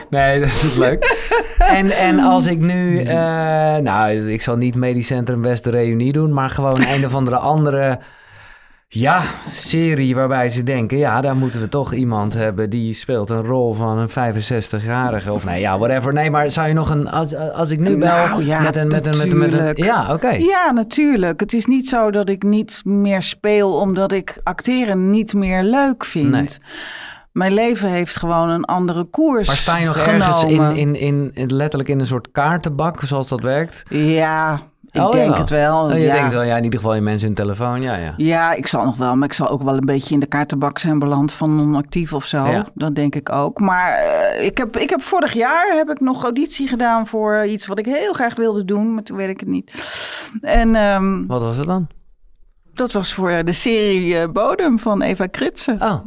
Nee, 0.09 0.39
dat 0.39 0.49
is 0.49 0.75
leuk. 0.75 1.27
En, 1.57 1.91
en 1.91 2.19
als 2.19 2.47
ik 2.47 2.59
nu, 2.59 3.03
eh, 3.03 3.15
nou, 3.75 4.31
ik 4.31 4.41
zal 4.41 4.57
niet 4.57 4.75
Medisch 4.75 5.07
Centrum 5.07 5.41
West 5.41 5.63
de 5.63 5.69
Reunie 5.69 6.11
doen, 6.11 6.33
maar 6.33 6.49
gewoon 6.49 6.81
een 6.87 7.05
of 7.05 7.15
andere 7.15 7.37
andere, 7.37 7.99
ja, 8.91 9.23
serie 9.51 10.15
waarbij 10.15 10.49
ze 10.49 10.63
denken, 10.63 10.97
ja, 10.97 11.21
daar 11.21 11.35
moeten 11.35 11.61
we 11.61 11.69
toch 11.69 11.93
iemand 11.93 12.33
hebben 12.33 12.69
die 12.69 12.93
speelt 12.93 13.29
een 13.29 13.43
rol 13.43 13.73
van 13.73 13.97
een 13.97 14.09
65-jarige 14.09 15.33
of 15.33 15.45
nee, 15.45 15.59
ja, 15.59 15.77
whatever. 15.77 16.13
Nee, 16.13 16.31
maar 16.31 16.51
zou 16.51 16.67
je 16.67 16.73
nog 16.73 16.89
een, 16.89 17.07
als, 17.07 17.35
als 17.35 17.69
ik 17.69 17.79
nu 17.79 17.97
bel 17.97 18.07
Nou, 18.07 18.45
ja, 18.45 18.61
met, 18.61 18.75
een, 18.75 18.87
met, 18.87 19.05
een, 19.05 19.17
met, 19.17 19.31
een, 19.31 19.37
met 19.37 19.53
een, 19.53 19.59
natuurlijk. 19.59 19.77
ja, 19.77 20.13
oké. 20.13 20.29
Ja, 20.29 20.71
natuurlijk. 20.71 21.39
Het 21.39 21.53
is 21.53 21.65
niet 21.65 21.87
zo 21.87 22.11
dat 22.11 22.29
ik 22.29 22.43
niet 22.43 22.81
meer 22.85 23.21
speel 23.21 23.73
omdat 23.73 24.11
ik 24.11 24.37
acteren 24.43 25.09
niet 25.09 25.33
meer 25.33 25.63
leuk 25.63 26.05
vind. 26.05 26.29
Nee. 26.29 26.47
Mijn 27.31 27.53
leven 27.53 27.89
heeft 27.89 28.17
gewoon 28.17 28.49
een 28.49 28.65
andere 28.65 29.03
koers. 29.03 29.47
Maar 29.47 29.55
sta 29.55 29.77
je 29.77 29.85
nog 29.85 29.97
ergens 29.97 30.43
in, 30.43 30.95
in, 30.95 31.33
in, 31.33 31.55
letterlijk 31.55 31.89
in 31.89 31.99
een 31.99 32.05
soort 32.05 32.31
kaartenbak, 32.31 33.01
zoals 33.01 33.27
dat 33.27 33.41
werkt? 33.41 33.83
Ja, 33.89 34.61
ik 34.91 35.01
Oh, 35.01 35.11
denk 35.11 35.37
het 35.37 35.49
wel. 35.49 35.83
Oh, 35.83 35.91
je 35.91 35.99
ja. 35.99 36.13
denkt 36.13 36.33
wel, 36.33 36.43
ja, 36.43 36.57
in 36.57 36.63
ieder 36.63 36.79
geval 36.79 36.95
je 36.95 37.01
mensen 37.01 37.27
hun 37.27 37.35
telefoon, 37.35 37.81
ja, 37.81 37.95
ja. 37.95 38.13
Ja, 38.17 38.53
ik 38.53 38.67
zal 38.67 38.85
nog 38.85 38.97
wel, 38.97 39.15
maar 39.15 39.27
ik 39.27 39.33
zal 39.33 39.49
ook 39.49 39.63
wel 39.63 39.73
een 39.73 39.85
beetje 39.85 40.13
in 40.13 40.19
de 40.19 40.25
kaartenbak 40.25 40.79
zijn 40.79 40.99
beland 40.99 41.31
van 41.31 41.55
non-actief 41.55 42.13
of 42.13 42.25
zo. 42.25 42.45
Ja. 42.45 42.67
Dat 42.73 42.95
denk 42.95 43.15
ik 43.15 43.31
ook. 43.31 43.59
Maar 43.59 43.93
eh, 43.93 44.45
ik, 44.45 44.57
heb, 44.57 44.77
ik 44.77 44.89
heb 44.89 45.01
vorig 45.01 45.33
jaar 45.33 45.73
heb 45.75 45.89
ik 45.89 45.99
nog 45.99 46.23
auditie 46.23 46.67
gedaan 46.67 47.07
voor 47.07 47.45
iets 47.45 47.67
wat 47.67 47.79
ik 47.79 47.85
heel 47.85 48.13
graag 48.13 48.35
wilde 48.35 48.65
doen, 48.65 48.93
maar 48.93 49.03
toen 49.03 49.17
weet 49.17 49.29
ik 49.29 49.39
het 49.39 49.49
niet. 49.49 49.71
En 50.41 50.75
ehm, 50.75 51.25
Wat 51.27 51.41
was 51.41 51.57
het 51.57 51.67
dan? 51.67 51.87
dat 52.73 52.91
was 52.91 53.13
voor 53.13 53.43
de 53.43 53.53
serie 53.53 54.17
eh, 54.17 54.29
Bodem 54.29 54.79
van 54.79 55.01
Eva 55.01 55.25
Kritsen. 55.27 55.81
Oh, 55.81 55.99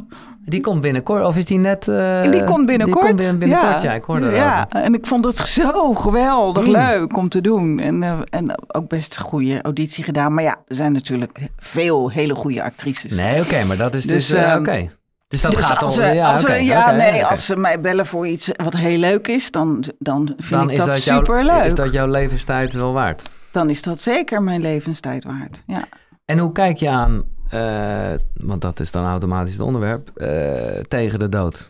Die 0.45 0.61
komt 0.61 0.81
binnenkort, 0.81 1.25
of 1.25 1.37
is 1.37 1.45
die 1.45 1.57
net... 1.59 1.87
Uh, 1.87 2.31
die 2.31 2.43
komt 2.43 2.65
binnenkort. 2.65 3.01
Die 3.01 3.05
komt 3.05 3.15
binnen, 3.15 3.39
binnenkort, 3.39 3.81
ja. 3.81 3.93
Ik 3.93 4.03
hoorde 4.03 4.29
Ja, 4.31 4.67
en 4.69 4.93
ik 4.93 5.05
vond 5.05 5.25
het 5.25 5.37
zo 5.37 5.93
geweldig 5.93 6.65
Mm. 6.65 6.71
leuk 6.71 7.17
om 7.17 7.29
te 7.29 7.41
doen. 7.41 7.79
En, 7.79 8.03
eh, 8.03 8.19
en 8.29 8.55
ook 8.75 8.87
best 8.87 9.15
een 9.15 9.21
goede 9.23 9.61
auditie 9.61 10.03
gedaan. 10.03 10.33
Maar 10.33 10.43
ja, 10.43 10.55
er 10.67 10.75
zijn 10.75 10.91
natuurlijk 10.91 11.39
veel 11.57 12.11
hele 12.11 12.35
goede 12.35 12.63
actrices. 12.63 13.15
Nee, 13.17 13.41
oké, 13.41 13.63
maar 13.63 13.77
dat 13.77 13.93
is 13.93 14.03
dus... 14.05 14.27
Dus, 14.27 14.37
eh, 14.39 14.51
ehm, 14.51 14.59
oké. 14.59 14.89
Dus 15.27 15.41
dat 15.41 15.51
Dus 15.55 15.65
gaat 15.65 15.83
als 15.83 15.95
ja, 15.95 16.31
als 16.31 16.41
ja, 16.59 16.91
nee, 16.91 17.25
als 17.25 17.45
ze 17.45 17.55
mij 17.57 17.79
bellen 17.79 18.05
voor 18.05 18.27
iets 18.27 18.49
wat 18.63 18.73
heel 18.75 18.97
leuk 18.97 19.27
is, 19.27 19.51
dan, 19.51 19.83
dan 19.99 20.33
vind 20.37 20.49
Dan 20.61 20.69
ik 20.69 20.75
dat, 20.75 20.95
superleuk. 20.95 21.63
is 21.63 21.75
dat 21.75 21.91
jouw 21.93 22.07
levenstijd 22.07 22.73
wel 22.73 22.93
waard. 22.93 23.21
Dan 23.51 23.69
is 23.69 23.81
dat 23.81 24.01
zeker 24.01 24.43
mijn 24.43 24.61
levenstijd 24.61 25.23
waard. 25.23 25.63
Ja. 25.67 25.83
En 26.25 26.37
hoe 26.37 26.51
kijk 26.51 26.77
je 26.77 26.89
aan, 26.89 27.23
eh, 27.53 28.13
want 28.33 28.61
dat 28.61 28.79
is 28.79 28.91
dan 28.91 29.05
automatisch 29.05 29.53
het 29.53 29.61
onderwerp, 29.61 30.09
eh, 30.09 30.79
tegen 30.87 31.19
de 31.19 31.29
dood? 31.29 31.69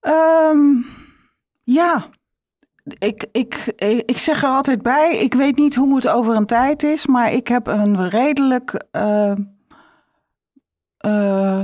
Ehm, 0.00 0.60
ja, 1.62 2.08
ik, 2.98 3.26
ik, 3.32 3.72
ik 4.06 4.18
zeg 4.18 4.42
er 4.42 4.48
altijd 4.48 4.82
bij, 4.82 5.16
ik 5.16 5.34
weet 5.34 5.56
niet 5.56 5.74
hoe 5.74 5.96
het 5.96 6.08
over 6.08 6.36
een 6.36 6.46
tijd 6.46 6.82
is, 6.82 7.06
maar 7.06 7.32
ik 7.32 7.48
heb 7.48 7.66
een 7.66 8.08
redelijk. 8.08 8.84
eh, 10.98 11.62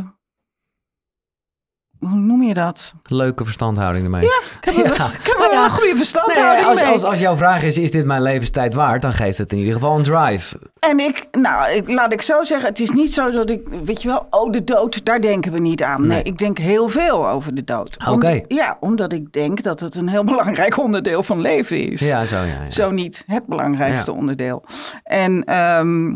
hoe 2.10 2.18
noem 2.18 2.42
je 2.42 2.54
dat? 2.54 2.92
Leuke 3.02 3.44
verstandhouding 3.44 4.04
ermee. 4.04 4.22
Ik 4.60 4.60
heb, 4.60 4.74
een, 4.76 4.82
Ja. 4.82 5.06
ik 5.06 5.26
heb 5.36 5.48
ja, 5.52 5.64
een 5.64 5.70
goede 5.70 5.86
Nee, 5.86 5.96
verstandhouding 5.96 6.66
als, 6.66 6.80
mee. 6.80 6.88
als, 6.90 7.02
als 7.04 7.18
jouw 7.18 7.36
vraag 7.36 7.62
is, 7.62 7.78
is 7.78 7.90
dit 7.90 8.04
mijn 8.04 8.22
levenstijd 8.22 8.74
waard? 8.74 9.02
Dan 9.02 9.12
geeft 9.12 9.38
het 9.38 9.52
in 9.52 9.58
ieder 9.58 9.72
geval 9.72 9.96
een 9.96 10.02
drive. 10.02 10.58
En 10.78 10.98
ik, 11.00 11.26
nou, 11.32 11.70
ik, 11.72 11.88
laat 11.88 12.12
ik 12.12 12.22
zo 12.22 12.44
zeggen, 12.44 12.68
het 12.68 12.80
is 12.80 12.90
niet 12.90 13.12
zo 13.14 13.30
dat 13.30 13.50
ik, 13.50 13.60
weet 13.84 14.02
je 14.02 14.08
wel, 14.08 14.26
oh, 14.30 14.52
de 14.52 14.64
dood, 14.64 15.04
daar 15.04 15.20
denken 15.20 15.52
we 15.52 15.58
niet 15.58 15.82
aan. 15.82 16.00
Nee, 16.00 16.08
Nee. 16.08 16.22
ik 16.22 16.38
denk 16.38 16.58
heel 16.58 16.88
veel 16.88 17.28
over 17.28 17.54
de 17.54 17.64
dood. 17.64 17.96
Om- 18.06 18.12
Oké. 18.12 18.40
ja, 18.48 18.76
omdat 18.80 19.12
ik 19.12 19.32
denk 19.32 19.62
dat 19.62 19.80
het 19.80 19.94
een 19.94 20.08
heel 20.08 20.24
belangrijk 20.34 20.78
onderdeel 20.78 21.22
van 21.22 21.40
leven 21.40 21.78
is. 21.90 22.00
Ja, 22.00 22.24
zo 22.24 22.36
ja. 22.36 22.44
ja. 22.44 22.70
Zo 22.70 22.90
niet 22.90 23.22
het 23.26 23.46
belangrijkste 23.46 24.10
Ja. 24.10 24.16
onderdeel. 24.16 24.64
En 25.04 25.44
ehm, 25.44 26.14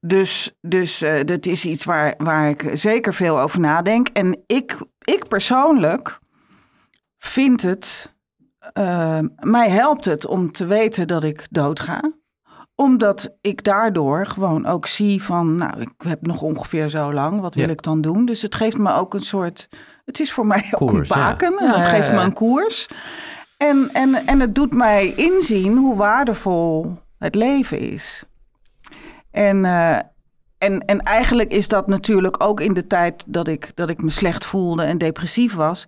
dus, 0.00 0.52
dus 0.60 1.02
eh, 1.02 1.24
dat 1.24 1.46
is 1.46 1.64
iets 1.64 1.84
waar, 1.84 2.14
waar 2.18 2.48
ik 2.48 2.70
zeker 2.72 3.14
veel 3.14 3.40
over 3.40 3.60
nadenk. 3.60 4.08
En 4.12 4.42
ik, 4.46 4.76
ik 5.06 5.28
persoonlijk 5.28 6.18
vind 7.18 7.62
het, 7.62 8.14
eh, 8.72 9.18
mij 9.40 9.70
helpt 9.70 10.04
het 10.04 10.26
om 10.26 10.52
te 10.52 10.66
weten 10.66 11.06
dat 11.06 11.24
ik 11.24 11.46
doodga 11.50 12.00
omdat 12.76 13.36
ik 13.40 13.64
daardoor 13.64 14.26
gewoon 14.26 14.66
ook 14.66 14.86
zie 14.86 15.22
van, 15.22 15.56
nou, 15.56 15.80
ik 15.80 15.92
heb 15.98 16.26
nog 16.26 16.42
ongeveer 16.42 16.88
zo 16.88 17.12
lang, 17.12 17.40
wat 17.40 17.54
wil 17.54 17.64
Ja. 17.64 17.70
ik 17.70 17.82
dan 17.82 18.00
doen? 18.00 18.24
Dus 18.24 18.42
het 18.42 18.54
geeft 18.54 18.78
me 18.78 18.92
ook 18.92 19.14
een 19.14 19.22
soort, 19.22 19.68
het 20.04 20.20
is 20.20 20.32
voor 20.32 20.46
mij 20.46 20.64
ook 20.78 20.90
een 20.90 21.04
baken. 21.08 21.52
Ja, 21.60 21.74
het 21.74 21.84
ja, 21.84 21.90
geeft 21.90 22.06
ja. 22.06 22.12
me 22.14 22.20
een 22.20 22.32
koers. 22.32 22.88
En, 23.56 23.90
en, 23.92 24.26
en 24.26 24.40
het 24.40 24.54
doet 24.54 24.72
mij 24.72 25.14
inzien 25.14 25.76
hoe 25.76 25.96
waardevol 25.96 26.98
het 27.18 27.34
leven 27.34 27.78
is. 27.78 28.24
En, 29.30 29.64
eh, 29.64 29.98
en, 30.58 30.80
en 30.80 31.00
eigenlijk 31.00 31.52
is 31.52 31.68
dat 31.68 31.86
natuurlijk 31.86 32.42
ook 32.42 32.60
in 32.60 32.74
de 32.74 32.86
tijd 32.86 33.24
dat 33.26 33.48
ik, 33.48 33.70
dat 33.74 33.90
ik 33.90 34.02
me 34.02 34.10
slecht 34.10 34.44
voelde 34.44 34.82
en 34.82 34.98
depressief 34.98 35.54
was. 35.54 35.84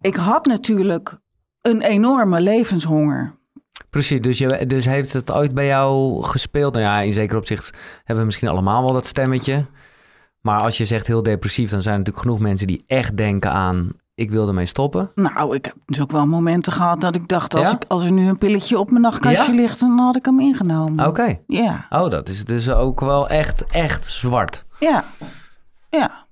Ik 0.00 0.16
had 0.16 0.46
natuurlijk 0.46 1.18
een 1.60 1.82
enorme 1.82 2.40
levenshonger. 2.40 3.40
Precies, 3.90 4.20
dus, 4.20 4.38
je, 4.38 4.66
dus 4.66 4.84
heeft 4.84 5.12
het 5.12 5.32
ooit 5.32 5.54
bij 5.54 5.66
jou 5.66 6.22
gespeeld? 6.22 6.72
Nou 6.72 6.84
ja, 6.84 7.00
in 7.00 7.12
zekere 7.12 7.38
opzicht 7.38 7.70
hebben 7.96 8.18
we 8.18 8.24
misschien 8.24 8.48
allemaal 8.48 8.82
wel 8.82 8.92
dat 8.92 9.06
stemmetje. 9.06 9.66
Maar 10.40 10.60
als 10.60 10.78
je 10.78 10.84
zegt 10.84 11.06
heel 11.06 11.22
depressief, 11.22 11.70
dan 11.70 11.82
zijn 11.82 11.94
er 11.94 12.00
natuurlijk 12.00 12.26
genoeg 12.26 12.42
mensen 12.48 12.66
die 12.66 12.84
echt 12.86 13.16
denken 13.16 13.50
aan... 13.50 13.90
ik 14.22 14.30
wil 14.30 14.48
ermee 14.48 14.66
stoppen. 14.66 15.10
Nou, 15.14 15.54
ik 15.54 15.64
heb 15.64 15.74
natuurlijk 15.86 16.12
wel 16.12 16.26
momenten 16.26 16.72
gehad 16.72 17.00
dat 17.00 17.14
ik 17.16 17.28
dacht, 17.28 17.54
als, 17.54 17.66
Ja? 17.70 17.74
ik, 17.76 17.84
als 17.88 18.04
er 18.04 18.12
nu 18.12 18.28
een 18.28 18.38
pilletje 18.38 18.78
op 18.78 18.90
mijn 18.90 19.02
nachtkastje 19.02 19.52
Ja? 19.52 19.60
ligt, 19.60 19.80
dan 19.80 19.98
had 19.98 20.16
ik 20.16 20.24
hem 20.24 20.40
ingenomen. 20.40 21.06
Oké. 21.06 21.38
Ja, 21.46 21.86
Oh, 21.90 22.10
dat 22.10 22.28
is 22.28 22.44
dus 22.44 22.70
ook 22.70 23.00
wel 23.00 23.28
echt, 23.28 23.64
echt 23.66 24.06
zwart. 24.06 24.64
ja, 24.78 25.04
ja. 25.90 26.26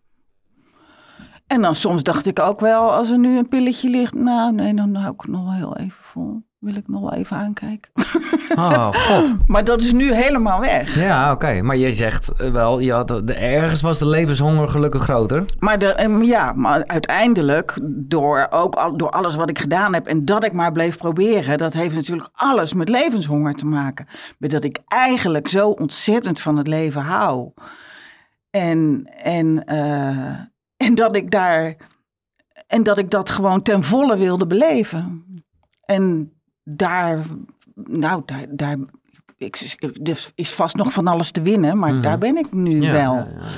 En 1.47 1.63
dan 1.63 1.75
soms 1.75 2.03
dacht 2.03 2.27
ik 2.27 2.39
ook 2.39 2.61
wel, 2.61 2.93
als 2.93 3.11
er 3.11 3.19
nu 3.19 3.39
een 3.39 3.49
pilletje 3.49 3.91
ligt, 3.91 4.15
nou 4.15 4.53
nee, 4.53 4.75
dan 4.75 4.95
hou 4.95 5.13
ik 5.15 5.21
het 5.21 5.31
nog 5.31 5.43
wel 5.43 5.53
heel 5.55 5.77
even 5.77 6.03
vol. 6.03 6.43
Wil 6.61 6.75
ik 6.75 6.89
nog 6.89 7.01
wel 7.01 7.13
even 7.13 7.37
aankijken. 7.37 7.91
Oh, 8.55 8.89
god. 9.07 9.49
Maar 9.49 9.65
dat 9.65 9.81
is 9.81 9.93
nu 9.93 10.15
helemaal 10.15 10.61
weg. 10.61 10.95
Ja, 10.95 11.33
oké. 11.33 11.63
Maar 11.63 11.77
je 11.77 11.93
zegt 11.93 12.33
eh, 12.33 12.51
wel, 12.51 12.79
je 12.79 12.93
had, 12.93 13.09
de, 13.09 13.35
ergens 13.35 13.81
was 13.81 13.99
de 13.99 14.07
levenshonger 14.07 14.69
gelukkig 14.69 15.03
groter. 15.03 15.45
Maar, 15.59 15.79
de, 15.79 15.87
em, 15.87 16.23
ja, 16.23 16.53
maar 16.53 16.87
uiteindelijk, 16.87 17.79
door, 17.83 18.47
ook 18.51 18.75
al, 18.75 18.97
door 18.97 19.11
alles 19.11 19.35
wat 19.35 19.51
ik 19.51 19.59
gedaan 19.59 19.95
heb 19.95 20.07
en 20.07 20.25
dat 20.25 20.45
ik 20.45 20.53
maar 20.53 20.73
bleef 20.73 20.97
proberen, 20.97 21.59
dat 21.59 21.73
heeft 21.73 21.95
natuurlijk 21.95 22.29
alles 22.33 22.75
met 22.75 22.89
levenshonger 22.89 23.55
te 23.55 23.67
maken. 23.67 24.07
Met 24.39 24.51
dat 24.51 24.65
ik 24.65 24.79
eigenlijk 24.87 25.49
zo 25.49 25.69
ontzettend 25.69 26.41
van 26.41 26.57
het 26.57 26.67
leven 26.67 27.03
hou. 27.03 27.53
En, 28.51 29.11
en, 29.23 29.65
eh, 29.65 30.39
en 30.77 30.95
dat 30.95 31.17
ik 31.17 31.31
daar. 31.31 31.77
En 32.67 32.83
dat 32.83 32.99
ik 32.99 33.11
dat 33.11 33.31
gewoon 33.31 33.63
ten 33.63 33.83
volle 33.83 34.17
wilde 34.17 34.47
beleven. 34.47 35.25
En 35.85 36.33
daar. 36.77 37.19
Nou, 37.75 38.23
daar. 38.27 38.47
daar 38.51 38.77
ik, 39.37 39.77
er 40.03 40.31
is 40.35 40.53
vast 40.53 40.77
nog 40.77 40.93
van 40.93 41.07
alles 41.07 41.31
te 41.31 41.43
winnen, 41.43 41.79
maar 41.79 41.93
Mhm. 41.93 42.03
daar 42.03 42.19
ben 42.19 42.37
ik 42.37 42.53
nu 42.53 42.81
Ja, 42.83 42.93
wel. 42.93 43.15
ja. 43.15 43.49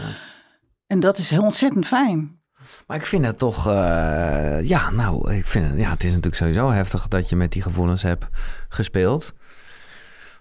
En 0.86 1.00
dat 1.00 1.18
is 1.18 1.30
heel 1.30 1.42
ontzettend 1.42 1.86
fijn. 1.86 2.40
Maar 2.86 2.96
ik 2.96 3.06
vind 3.06 3.24
het 3.26 3.38
toch, 3.38 3.66
eh, 3.66 4.58
ja, 4.62 4.90
nou, 4.90 5.32
ik 5.34 5.46
vind 5.46 5.68
het, 5.68 5.76
ja, 5.78 5.90
het 5.90 6.00
is 6.04 6.08
natuurlijk 6.08 6.36
sowieso 6.36 6.70
heftig 6.70 7.08
dat 7.08 7.28
je 7.28 7.36
met 7.36 7.52
die 7.52 7.62
gevoelens 7.62 8.02
hebt 8.02 8.26
gespeeld. 8.68 9.32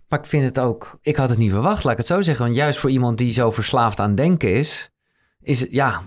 Maar 0.08 0.20
ik 0.20 0.26
vind 0.26 0.44
het 0.44 0.60
ook, 0.60 0.98
ik 1.02 1.16
had 1.16 1.30
het 1.30 1.38
niet 1.38 1.52
verwacht, 1.52 1.84
laat 1.84 1.92
ik 1.92 1.98
het 1.98 2.08
zo 2.08 2.22
zeggen. 2.22 2.46
Want 2.46 2.58
juist 2.58 2.80
voor 2.80 2.90
iemand 2.90 3.18
die 3.18 3.34
zo 3.34 3.52
verslaafd 3.52 4.00
aan 4.00 4.16
denken 4.16 4.54
is, 4.54 4.90
is 5.42 5.60
het, 5.60 5.72
ja, 5.72 6.02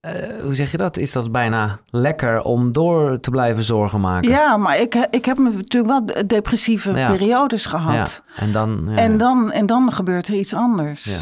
eh, 0.00 0.12
hoe 0.42 0.54
zeg 0.54 0.70
je 0.70 0.76
dat? 0.76 0.96
Is 0.96 1.12
dat 1.12 1.32
bijna 1.32 1.78
lekker 1.90 2.42
om 2.42 2.72
door 2.72 3.20
te 3.20 3.30
blijven 3.30 3.62
zorgen 3.64 4.00
maken. 4.00 4.30
Ja, 4.30 4.56
maar 4.56 4.78
ik, 4.80 4.94
ik 5.10 5.24
heb 5.24 5.38
natuurlijk 5.38 5.86
wel 5.86 6.06
de- 6.06 6.26
depressieve 6.26 6.92
Ja. 6.92 7.08
periodes 7.10 7.64
Ja, 7.64 7.70
gehad. 7.70 8.22
En 8.36 8.52
dan, 8.52 8.84
ja. 8.88 8.96
En, 8.96 9.18
dan, 9.18 9.52
en 9.52 9.66
dan 9.66 9.92
gebeurt 9.92 10.28
er 10.28 10.34
iets 10.34 10.54
anders. 10.54 11.04
Ja. 11.04 11.18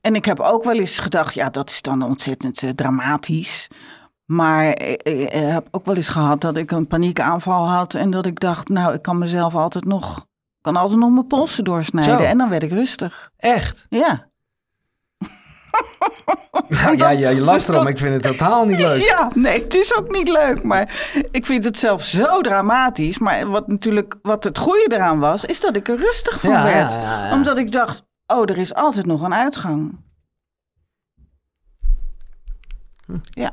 En 0.00 0.14
ik 0.14 0.24
heb 0.24 0.40
ook 0.40 0.64
wel 0.64 0.78
eens 0.78 0.98
gedacht, 0.98 1.34
ja, 1.34 1.50
dat 1.50 1.70
is 1.70 1.82
dan 1.82 2.02
ontzettend 2.02 2.62
eh, 2.62 2.70
dramatisch. 2.70 3.68
Maar 4.24 4.66
ik, 4.82 5.02
ik 5.02 5.32
heb 5.32 5.68
ook 5.70 5.84
wel 5.86 5.94
eens 5.96 6.08
gehad 6.08 6.40
dat 6.40 6.56
ik 6.56 6.70
een 6.70 6.86
paniekaanval 6.86 7.68
had. 7.68 7.94
En 7.94 8.10
dat 8.10 8.26
ik 8.26 8.40
dacht, 8.40 8.68
nou, 8.68 8.94
ik 8.94 9.02
kan 9.02 9.18
mezelf 9.18 9.54
altijd 9.54 9.84
nog, 9.84 10.26
kan 10.60 10.76
altijd 10.76 10.98
nog 10.98 11.10
mijn 11.10 11.26
polsen 11.26 11.64
doorsnijden. 11.64 12.18
Zo. 12.18 12.24
En 12.24 12.38
dan 12.38 12.48
werd 12.48 12.62
ik 12.62 12.70
rustig. 12.70 13.30
Echt? 13.36 13.86
Ja. 13.88 14.28
Ja, 16.68 16.90
ja, 16.96 17.10
ja, 17.10 17.28
je 17.28 17.40
lacht 17.40 17.58
dus 17.58 17.68
erom, 17.68 17.80
dat- 17.84 17.92
ik 17.92 17.98
vind 17.98 18.12
het 18.14 18.32
totaal 18.32 18.66
niet 18.66 18.78
leuk. 18.88 19.02
Ja, 19.02 19.30
nee, 19.34 19.62
het 19.62 19.74
is 19.74 19.94
ook 19.96 20.10
niet 20.10 20.28
leuk. 20.28 20.62
Maar 20.62 21.12
ik 21.30 21.46
vind 21.46 21.64
het 21.64 21.78
zelf 21.78 22.02
zo 22.02 22.40
dramatisch. 22.40 23.18
Maar 23.18 23.46
wat 23.46 23.68
natuurlijk, 23.68 24.16
wat 24.22 24.44
het 24.44 24.58
goede 24.58 24.86
eraan 24.94 25.18
was, 25.18 25.44
is 25.44 25.60
dat 25.60 25.76
ik 25.76 25.88
er 25.88 25.96
rustig 25.96 26.40
van 26.40 26.50
Ja, 26.50 26.62
werd. 26.64 26.92
ja, 26.92 27.00
ja, 27.00 27.26
ja. 27.26 27.32
Omdat 27.32 27.58
ik 27.58 27.72
dacht, 27.72 28.02
oh, 28.26 28.50
er 28.50 28.58
is 28.58 28.74
altijd 28.74 29.06
nog 29.06 29.22
een 29.22 29.34
uitgang. 29.34 29.98
Ja. 33.30 33.50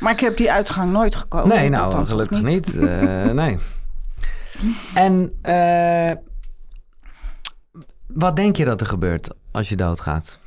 Maar 0.00 0.12
ik 0.12 0.20
heb 0.20 0.36
die 0.36 0.52
uitgang 0.52 0.92
nooit 0.92 1.14
gekozen. 1.14 1.48
Nee, 1.48 1.68
nou, 1.68 2.06
gelukkig 2.06 2.42
niet. 2.42 2.76
Eh, 2.78 3.24
nee. 3.42 3.58
En 4.94 5.38
eh, 5.42 6.12
wat 8.06 8.36
denk 8.36 8.56
je 8.56 8.64
dat 8.64 8.80
er 8.80 8.86
gebeurt 8.86 9.28
als 9.52 9.68
je 9.68 9.76
doodgaat? 9.76 10.38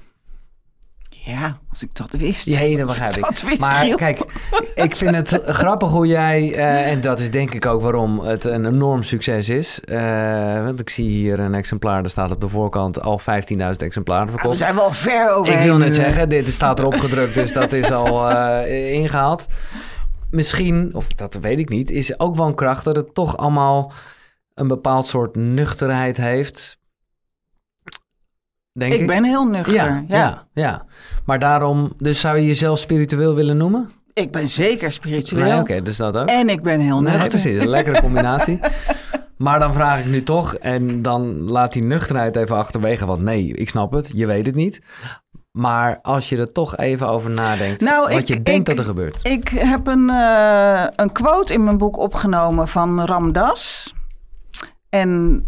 Ja, 1.27 1.57
als 1.69 1.83
ik 1.83 1.95
dat 1.95 2.11
wist. 2.11 2.45
Ja, 2.45 2.77
dat 2.77 2.85
begrijp 2.85 3.15
ik. 3.15 3.23
Dat 3.23 3.41
wist 3.41 3.59
maar 3.59 3.95
kijk, 3.95 4.19
ik 4.75 4.95
vind 4.95 5.15
het 5.15 5.41
grappig 5.61 5.89
hoe 5.89 6.07
jij, 6.07 6.53
eh, 6.53 6.91
en 6.91 7.01
dat 7.01 7.19
is 7.19 7.31
denk 7.31 7.53
ik 7.53 7.65
ook 7.65 7.81
waarom 7.81 8.19
het 8.19 8.43
een 8.43 8.65
enorm 8.65 9.03
succes 9.03 9.49
is. 9.49 9.79
Eh, 9.79 10.63
want 10.63 10.79
ik 10.79 10.89
zie 10.89 11.09
hier 11.09 11.39
een 11.39 11.53
exemplaar, 11.53 12.01
daar 12.01 12.11
staat 12.11 12.31
op 12.31 12.41
de 12.41 12.49
voorkant 12.49 13.01
al 13.01 13.19
15.000 13.19 13.81
exemplaren 13.81 14.25
Ja, 14.25 14.31
we 14.31 14.37
verkocht. 14.39 14.57
zijn 14.57 14.75
wel 14.75 14.91
ver 14.91 15.31
over. 15.31 15.53
Ik 15.53 15.59
wil 15.59 15.77
net 15.77 15.95
zeggen, 15.95 16.29
dit 16.29 16.47
staat 16.53 16.79
erop 16.79 16.93
gedrukt, 16.99 17.33
dus 17.33 17.53
dat 17.53 17.71
is 17.71 17.91
al 17.91 18.29
eh, 18.31 18.93
ingehaald. 18.93 19.45
Misschien, 20.31 20.89
of 20.93 21.07
dat 21.07 21.37
weet 21.41 21.59
ik 21.59 21.69
niet, 21.69 21.91
is 21.91 22.19
ook 22.19 22.35
wel 22.35 22.47
een 22.47 22.55
kracht 22.55 22.83
dat 22.83 22.95
het 22.95 23.13
toch 23.13 23.37
allemaal 23.37 23.91
een 24.53 24.67
bepaald 24.67 25.07
soort 25.07 25.35
nuchterheid 25.35 26.17
heeft. 26.17 26.76
Denk 28.77 28.93
ik. 28.93 28.99
Ik 28.99 29.07
ben 29.07 29.23
heel 29.23 29.45
nuchter. 29.45 29.73
ja, 29.73 30.03
Ja, 30.07 30.17
ja. 30.17 30.45
ja, 30.53 30.85
Maar 31.25 31.39
daarom, 31.39 31.93
dus 31.97 32.19
zou 32.19 32.37
je 32.37 32.45
jezelf 32.45 32.79
spiritueel 32.79 33.35
willen 33.35 33.57
noemen? 33.57 33.89
Ik 34.13 34.31
ben 34.31 34.49
zeker 34.49 34.91
spiritueel. 34.91 35.43
Nee, 35.45 35.59
oké, 35.59 35.81
dus 35.81 35.97
dat 35.97 36.17
ook. 36.17 36.27
En 36.27 36.49
ik 36.49 36.61
ben 36.63 36.79
heel 36.79 36.99
nuchter. 37.01 37.19
Nee, 37.19 37.29
precies, 37.29 37.57
een 37.61 37.67
lekkere 37.67 38.01
combinatie. 38.01 38.59
maar 39.37 39.59
dan 39.59 39.73
vraag 39.73 39.99
ik 39.99 40.05
nu 40.05 40.23
toch, 40.23 40.55
en 40.55 41.01
dan 41.01 41.41
laat 41.41 41.73
die 41.73 41.85
nuchterheid 41.85 42.35
even 42.35 42.55
achterwege, 42.55 43.05
want 43.05 43.21
nee, 43.21 43.53
ik 43.53 43.69
snap 43.69 43.91
het, 43.91 44.09
je 44.13 44.25
weet 44.25 44.45
het 44.45 44.55
niet. 44.55 44.81
Maar 45.51 45.99
als 46.01 46.29
je 46.29 46.37
er 46.37 46.51
toch 46.51 46.77
even 46.77 47.07
over 47.09 47.29
nadenkt, 47.29 47.81
Nou, 47.81 48.09
wat 48.09 48.19
ik- 48.19 48.27
je 48.27 48.43
denkt 48.43 48.59
ik- 48.69 48.75
dat 48.75 48.77
er 48.77 48.83
gebeurt. 48.91 49.19
Ik 49.27 49.47
heb 49.49 49.87
een, 49.87 50.09
eh, 50.09 50.83
een 50.95 51.11
quote 51.11 51.53
in 51.53 51.63
mijn 51.63 51.77
boek 51.77 51.97
opgenomen 51.97 52.67
van 52.67 53.01
Ramdas. 53.05 53.93
En 54.89 55.43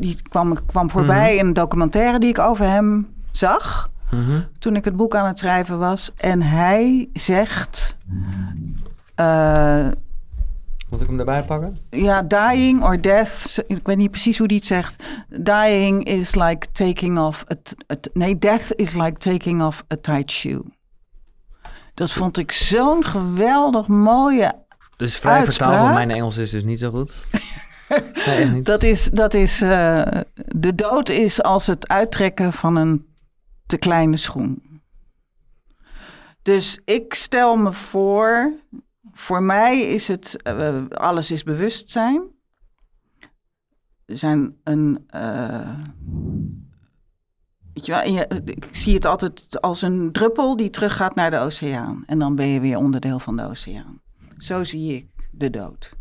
die 0.00 0.22
kwam, 0.22 0.66
kwam 0.66 0.90
voorbij 0.90 1.36
in 1.36 1.46
een 1.46 1.52
documentaire 1.52 2.18
die 2.18 2.28
ik 2.28 2.38
over 2.38 2.64
hem 2.64 3.08
zag. 3.30 3.88
Mhm. 4.10 4.40
toen 4.58 4.76
ik 4.76 4.84
het 4.84 4.96
boek 4.96 5.14
aan 5.14 5.26
het 5.26 5.38
schrijven 5.38 5.78
was. 5.78 6.10
En 6.16 6.42
hij 6.42 7.08
zegt. 7.12 7.96
eh, 9.14 9.88
Moet 10.88 11.00
ik 11.00 11.06
hem 11.06 11.18
erbij 11.18 11.44
pakken? 11.44 11.76
ja, 11.90 12.22
dying 12.22 12.82
or 12.84 13.00
death. 13.00 13.64
Ik 13.66 13.86
weet 13.86 13.96
niet 13.96 14.10
precies 14.10 14.38
hoe 14.38 14.46
die 14.48 14.56
het 14.56 14.66
zegt. 14.66 15.02
Dying 15.28 16.04
is 16.04 16.34
like 16.34 16.66
taking 16.72 17.18
off. 17.18 17.44
A, 17.52 17.54
a 17.92 17.96
nee, 18.12 18.38
death 18.38 18.72
is 18.76 18.94
like 18.94 19.18
taking 19.18 19.62
off 19.62 19.84
a 19.92 19.96
tight 20.00 20.30
shoe. 20.30 20.62
Dat 21.94 22.12
vond 22.12 22.38
ik 22.38 22.52
zo'n 22.52 23.04
geweldig 23.04 23.86
mooie. 23.86 24.52
Dus 24.96 25.16
vrij 25.16 25.44
vertaald, 25.44 25.80
want 25.80 25.94
mijn 25.94 26.10
Engels 26.10 26.36
is 26.36 26.50
dus 26.50 26.64
niet 26.64 26.78
zo 26.78 26.90
goed. 26.90 27.12
Dat 28.62 28.82
is, 28.82 29.10
dat 29.10 29.34
is 29.34 29.62
eh, 29.62 30.06
de 30.34 30.74
dood 30.74 31.08
is 31.08 31.42
als 31.42 31.66
het 31.66 31.88
uittrekken 31.88 32.52
van 32.52 32.76
een 32.76 33.06
te 33.66 33.78
kleine 33.78 34.16
schoen. 34.16 34.62
Dus 36.42 36.80
ik 36.84 37.14
stel 37.14 37.56
me 37.56 37.72
voor, 37.72 38.52
voor 39.12 39.42
mij 39.42 39.80
is 39.80 40.08
het, 40.08 40.42
eh, 40.42 40.86
alles 40.88 41.30
is 41.30 41.42
bewustzijn. 41.42 42.22
Zijn 44.06 44.56
een, 44.64 45.04
eh, 45.06 45.78
ik 48.44 48.68
zie 48.70 48.94
het 48.94 49.04
altijd 49.04 49.60
als 49.60 49.82
een 49.82 50.12
druppel 50.12 50.56
die 50.56 50.70
teruggaat 50.70 51.14
naar 51.14 51.30
de 51.30 51.38
oceaan. 51.38 52.02
En 52.06 52.18
dan 52.18 52.34
ben 52.34 52.46
je 52.46 52.60
weer 52.60 52.76
onderdeel 52.76 53.18
van 53.18 53.36
de 53.36 53.42
oceaan. 53.42 54.00
Zo 54.36 54.64
zie 54.64 54.94
ik 54.94 55.06
de 55.30 55.50
dood. 55.50 55.98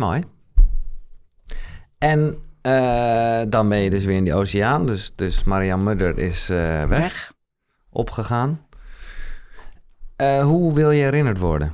Mooi. 0.00 0.22
En 1.98 2.36
eh, 2.62 3.40
dan 3.48 3.68
ben 3.68 3.78
je 3.78 3.90
dus 3.90 4.04
weer 4.04 4.16
in 4.16 4.24
die 4.24 4.34
oceaan. 4.34 4.86
Dus, 4.86 5.12
dus 5.14 5.44
Marianne 5.44 5.84
Mudder 5.84 6.18
is 6.18 6.48
eh, 6.50 6.56
weg, 6.56 6.88
Weg. 6.88 7.32
opgegaan. 7.90 8.60
Eh, 10.16 10.42
hoe 10.42 10.74
wil 10.74 10.90
je 10.90 11.02
herinnerd 11.02 11.38
worden? 11.38 11.72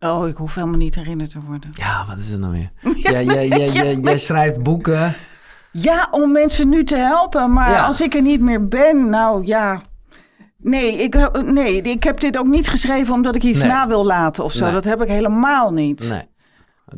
Oh, 0.00 0.28
ik 0.28 0.36
hoef 0.36 0.54
helemaal 0.54 0.76
niet 0.76 0.94
herinnerd 0.94 1.30
te 1.30 1.40
worden. 1.40 1.70
Ja, 1.72 2.04
wat 2.08 2.16
is 2.18 2.28
het 2.28 2.40
nou 2.40 2.52
weer? 2.52 2.70
Ja, 3.12 3.22
jij, 3.22 3.46
jij, 3.48 3.68
jij, 3.68 3.94
jij 3.96 4.18
schrijft 4.18 4.62
boeken. 4.62 5.14
Ja, 5.72 6.08
om 6.10 6.32
mensen 6.32 6.68
nu 6.68 6.84
te 6.84 6.96
helpen. 6.96 7.52
Maar 7.52 7.70
Ja. 7.70 7.86
als 7.86 8.00
ik 8.00 8.14
er 8.14 8.22
niet 8.22 8.40
meer 8.40 8.68
ben, 8.68 9.08
nou 9.08 9.46
ja. 9.46 9.80
Nee 10.56 10.96
ik, 10.96 11.42
nee, 11.44 11.80
ik 11.82 12.02
heb 12.02 12.20
dit 12.20 12.38
ook 12.38 12.46
niet 12.46 12.68
geschreven 12.68 13.14
omdat 13.14 13.34
ik 13.36 13.42
iets 13.42 13.62
Nee. 13.62 13.70
na 13.70 13.86
wil 13.88 14.04
laten 14.04 14.44
of 14.44 14.52
zo. 14.52 14.64
Nee. 14.64 14.72
Dat 14.72 14.84
heb 14.84 15.02
ik 15.02 15.08
helemaal 15.08 15.72
niet. 15.72 16.08
Nee, 16.08 16.28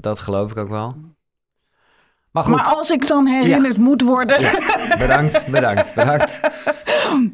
dat 0.01 0.19
geloof 0.19 0.51
ik 0.51 0.56
ook 0.56 0.69
wel. 0.69 0.97
Maar 2.31 2.44
goed, 2.44 2.55
Maar 2.55 2.64
als 2.64 2.90
ik 2.90 3.06
dan 3.06 3.27
herinnerd 3.27 3.77
moet 3.77 4.02
worden, 4.02 4.40
Ja, 4.40 4.97
bedankt, 4.98 5.47
bedankt, 5.51 5.94
bedankt. 5.94 6.40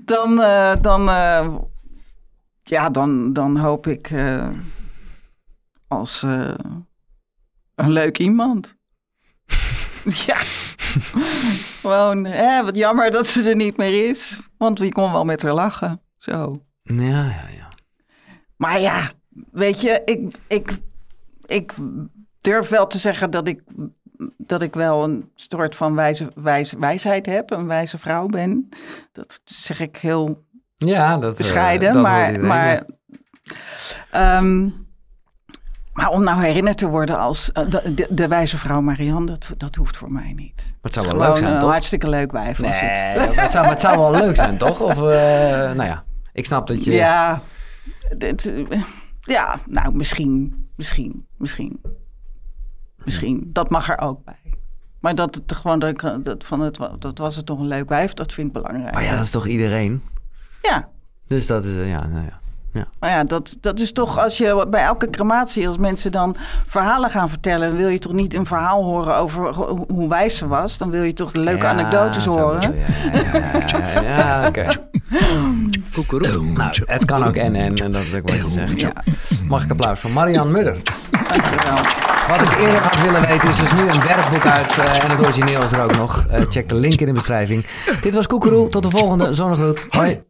dan, 0.05 0.43
eh, 0.43 0.77
dan, 0.81 1.09
eh, 1.09 1.55
ja, 2.63 2.91
dan, 2.91 3.33
dan 3.33 3.57
hoop 3.59 3.87
ik 3.87 4.11
eh, 4.11 4.51
als 5.89 6.23
een 7.75 7.91
leuk 7.93 8.19
iemand. 8.19 8.77
ja. 10.27 10.37
Gewoon, 11.81 12.25
hè, 12.25 12.65
wat 12.65 12.77
jammer 12.77 13.11
dat 13.11 13.27
ze 13.27 13.49
er 13.49 13.57
niet 13.57 13.77
meer 13.77 14.09
is. 14.09 14.41
Want 14.57 14.79
wie 14.79 14.93
kon 14.93 15.13
wel 15.13 15.25
met 15.25 15.43
haar 15.43 15.53
lachen. 15.55 16.01
Zo. 16.17 16.65
Ja, 16.83 17.25
ja, 17.25 17.49
ja. 17.57 17.69
Maar 18.57 18.81
ja, 18.81 19.11
weet 19.53 19.81
je, 19.81 20.03
ik, 20.05 20.35
ik, 20.47 20.79
ik 21.47 21.73
durf 22.49 22.69
wel 22.69 22.87
te 22.87 22.99
zeggen 22.99 23.31
dat 23.31 23.49
ik, 23.49 23.63
dat 24.37 24.63
ik 24.63 24.75
wel 24.75 25.05
een 25.05 25.31
soort 25.35 25.75
van 25.75 25.95
wijze, 25.95 26.31
wijze, 26.35 26.79
wijsheid 26.79 27.27
heb. 27.27 27.51
Een 27.51 27.67
wijze 27.67 27.99
vrouw 27.99 28.27
ben. 28.27 28.69
Dat 29.13 29.41
zeg 29.45 29.81
ik 29.81 29.97
heel 29.97 30.45
Ja, 30.75 31.17
dat... 31.17 31.31
eh, 31.31 31.37
bescheiden. 31.37 31.93
dat 31.93 32.03
maar, 32.03 32.41
maar, 32.41 32.83
ehm, 34.11 34.69
maar 35.93 36.09
om 36.09 36.25
nou 36.25 36.43
herinnerd 36.43 36.79
te 36.79 36.87
worden 36.89 37.19
als 37.19 37.53
eh, 37.53 37.65
de, 38.11 38.29
wijze 38.29 38.59
vrouw 38.59 38.81
Marianne, 38.81 39.27
dat, 39.27 39.49
dat 39.57 39.75
hoeft 39.75 39.97
voor 39.97 40.13
mij 40.13 40.33
niet. 40.37 40.63
Maar 40.65 40.77
het 40.81 40.93
zou 40.93 41.07
wel 41.07 41.27
leuk 41.29 41.37
zijn, 41.37 41.53
een 41.53 41.61
toch? 41.61 41.71
hartstikke 41.71 42.09
leuk 42.09 42.33
wijf 42.33 42.59
was 42.59 42.81
het. 42.81 42.93
Nee, 42.93 43.15
maar 43.35 43.43
het, 43.43 43.51
zou, 43.51 43.65
maar 43.65 43.73
het 43.73 43.81
zou 43.81 43.99
wel 43.99 44.11
leuk 44.11 44.35
zijn, 44.35 44.59
toch? 44.59 44.81
Of, 44.81 44.97
eh, 44.97 45.03
nou 45.73 45.85
ja, 45.85 46.05
ik 46.33 46.45
snap 46.47 46.67
dat 46.67 46.85
je... 46.85 46.93
Ja, 46.93 47.43
dit, 48.17 48.55
eh, 48.69 48.83
ja, 49.21 49.59
nou 49.67 49.95
misschien, 49.95 50.69
misschien, 50.77 51.27
misschien. 51.37 51.81
Misschien, 53.09 53.51
dat 53.53 53.71
mag 53.71 53.89
er 53.89 53.99
ook 53.99 54.25
bij. 54.25 54.41
Maar 55.01 55.15
dat 55.15 55.35
het 55.35 55.53
gewoon, 55.53 55.79
dat, 55.79 55.91
ik- 55.91 56.25
dat, 56.25 56.45
van 56.45 56.61
het, 56.61 56.79
dat 56.99 57.19
was 57.19 57.37
het 57.37 57.47
toch 57.47 57.59
een 57.59 57.67
leuk 57.67 57.89
wijf, 57.89 58.15
dat 58.15 58.33
vind 58.33 58.47
ik 58.47 58.53
belangrijk. 58.53 58.95
Maar 58.95 59.03
ja, 59.03 59.17
dat 59.17 59.25
is 59.25 59.31
toch 59.31 59.47
iedereen? 59.47 60.03
ja, 60.63 60.89
Dus 61.27 61.47
dat 61.47 61.65
is, 61.65 61.89
ja, 61.89 62.07
nou 62.07 62.25
ja. 62.25 62.41
Maar 63.01 63.11
ja, 63.11 63.25
dat, 63.25 63.57
dat 63.61 63.79
is 63.81 63.93
toch 63.93 64.19
als 64.19 64.39
je 64.39 64.67
bij 64.71 64.83
elke 64.83 65.11
crematie, 65.11 65.67
als 65.69 65.79
mensen 65.79 66.13
dan 66.13 66.37
verhalen 66.69 67.11
gaan 67.11 67.29
vertellen, 67.29 67.77
wil 67.77 67.89
je 67.89 67.99
toch 67.99 68.13
niet 68.13 68.35
een 68.35 68.47
verhaal 68.47 68.85
horen 68.85 69.17
over 69.17 69.55
ho- 69.55 69.85
hoe 69.89 70.09
wijs 70.09 70.37
ze 70.37 70.47
was? 70.47 70.79
Dan 70.79 70.91
wil 70.91 71.03
je 71.03 71.13
toch 71.13 71.33
de 71.33 71.41
leuke 71.41 71.63
Ja, 71.65 71.71
anekdotes 71.71 72.25
horen? 72.25 72.61
Ja, 72.61 72.71
ja, 73.13 73.61
ja, 73.67 74.03
ja, 74.03 74.17
ja, 74.17 74.49
oké. 74.49 74.67
Nou, 76.57 76.71
het 76.87 77.05
kan 77.05 77.25
ook 77.25 77.35
en 77.35 77.55
en, 77.55 77.75
en 77.75 77.93
dat 77.93 78.01
is 78.03 78.15
ook 78.15 78.29
wat 78.29 78.39
je 78.39 78.51
zegt. 78.51 78.81
Ja, 78.81 78.93
Mag 79.45 79.65
ik 79.65 79.71
applaus 79.71 80.01
voor 80.01 80.11
Marianne 80.11 80.53
Mudder. 80.53 80.77
dankjewel. 81.11 81.77
Wat 82.29 82.43
ik 82.43 82.59
eerder 82.59 82.79
had 82.83 83.01
willen 83.01 83.27
weten 83.27 83.49
is 83.49 83.57
dus 83.57 83.73
nu 83.73 83.81
een 83.81 84.03
werkboek 84.07 84.47
uit 84.47 84.79
eh, 84.79 85.05
en 85.05 85.11
het 85.11 85.21
origineel 85.21 85.63
is 85.63 85.73
er 85.73 85.83
ook 85.83 85.97
nog. 85.97 86.25
Eh, 86.31 86.41
check 86.51 86.69
de 86.69 86.75
link 86.75 86.95
in 87.01 87.07
de 87.07 87.13
beschrijving. 87.13 87.67
Dit 88.03 88.15
was 88.15 88.27
Koekeroe, 88.27 88.69
tot 88.69 88.83
de 88.83 88.91
volgende. 88.99 89.35
Zonnegroet. 89.35 89.87
Hoi. 89.89 90.23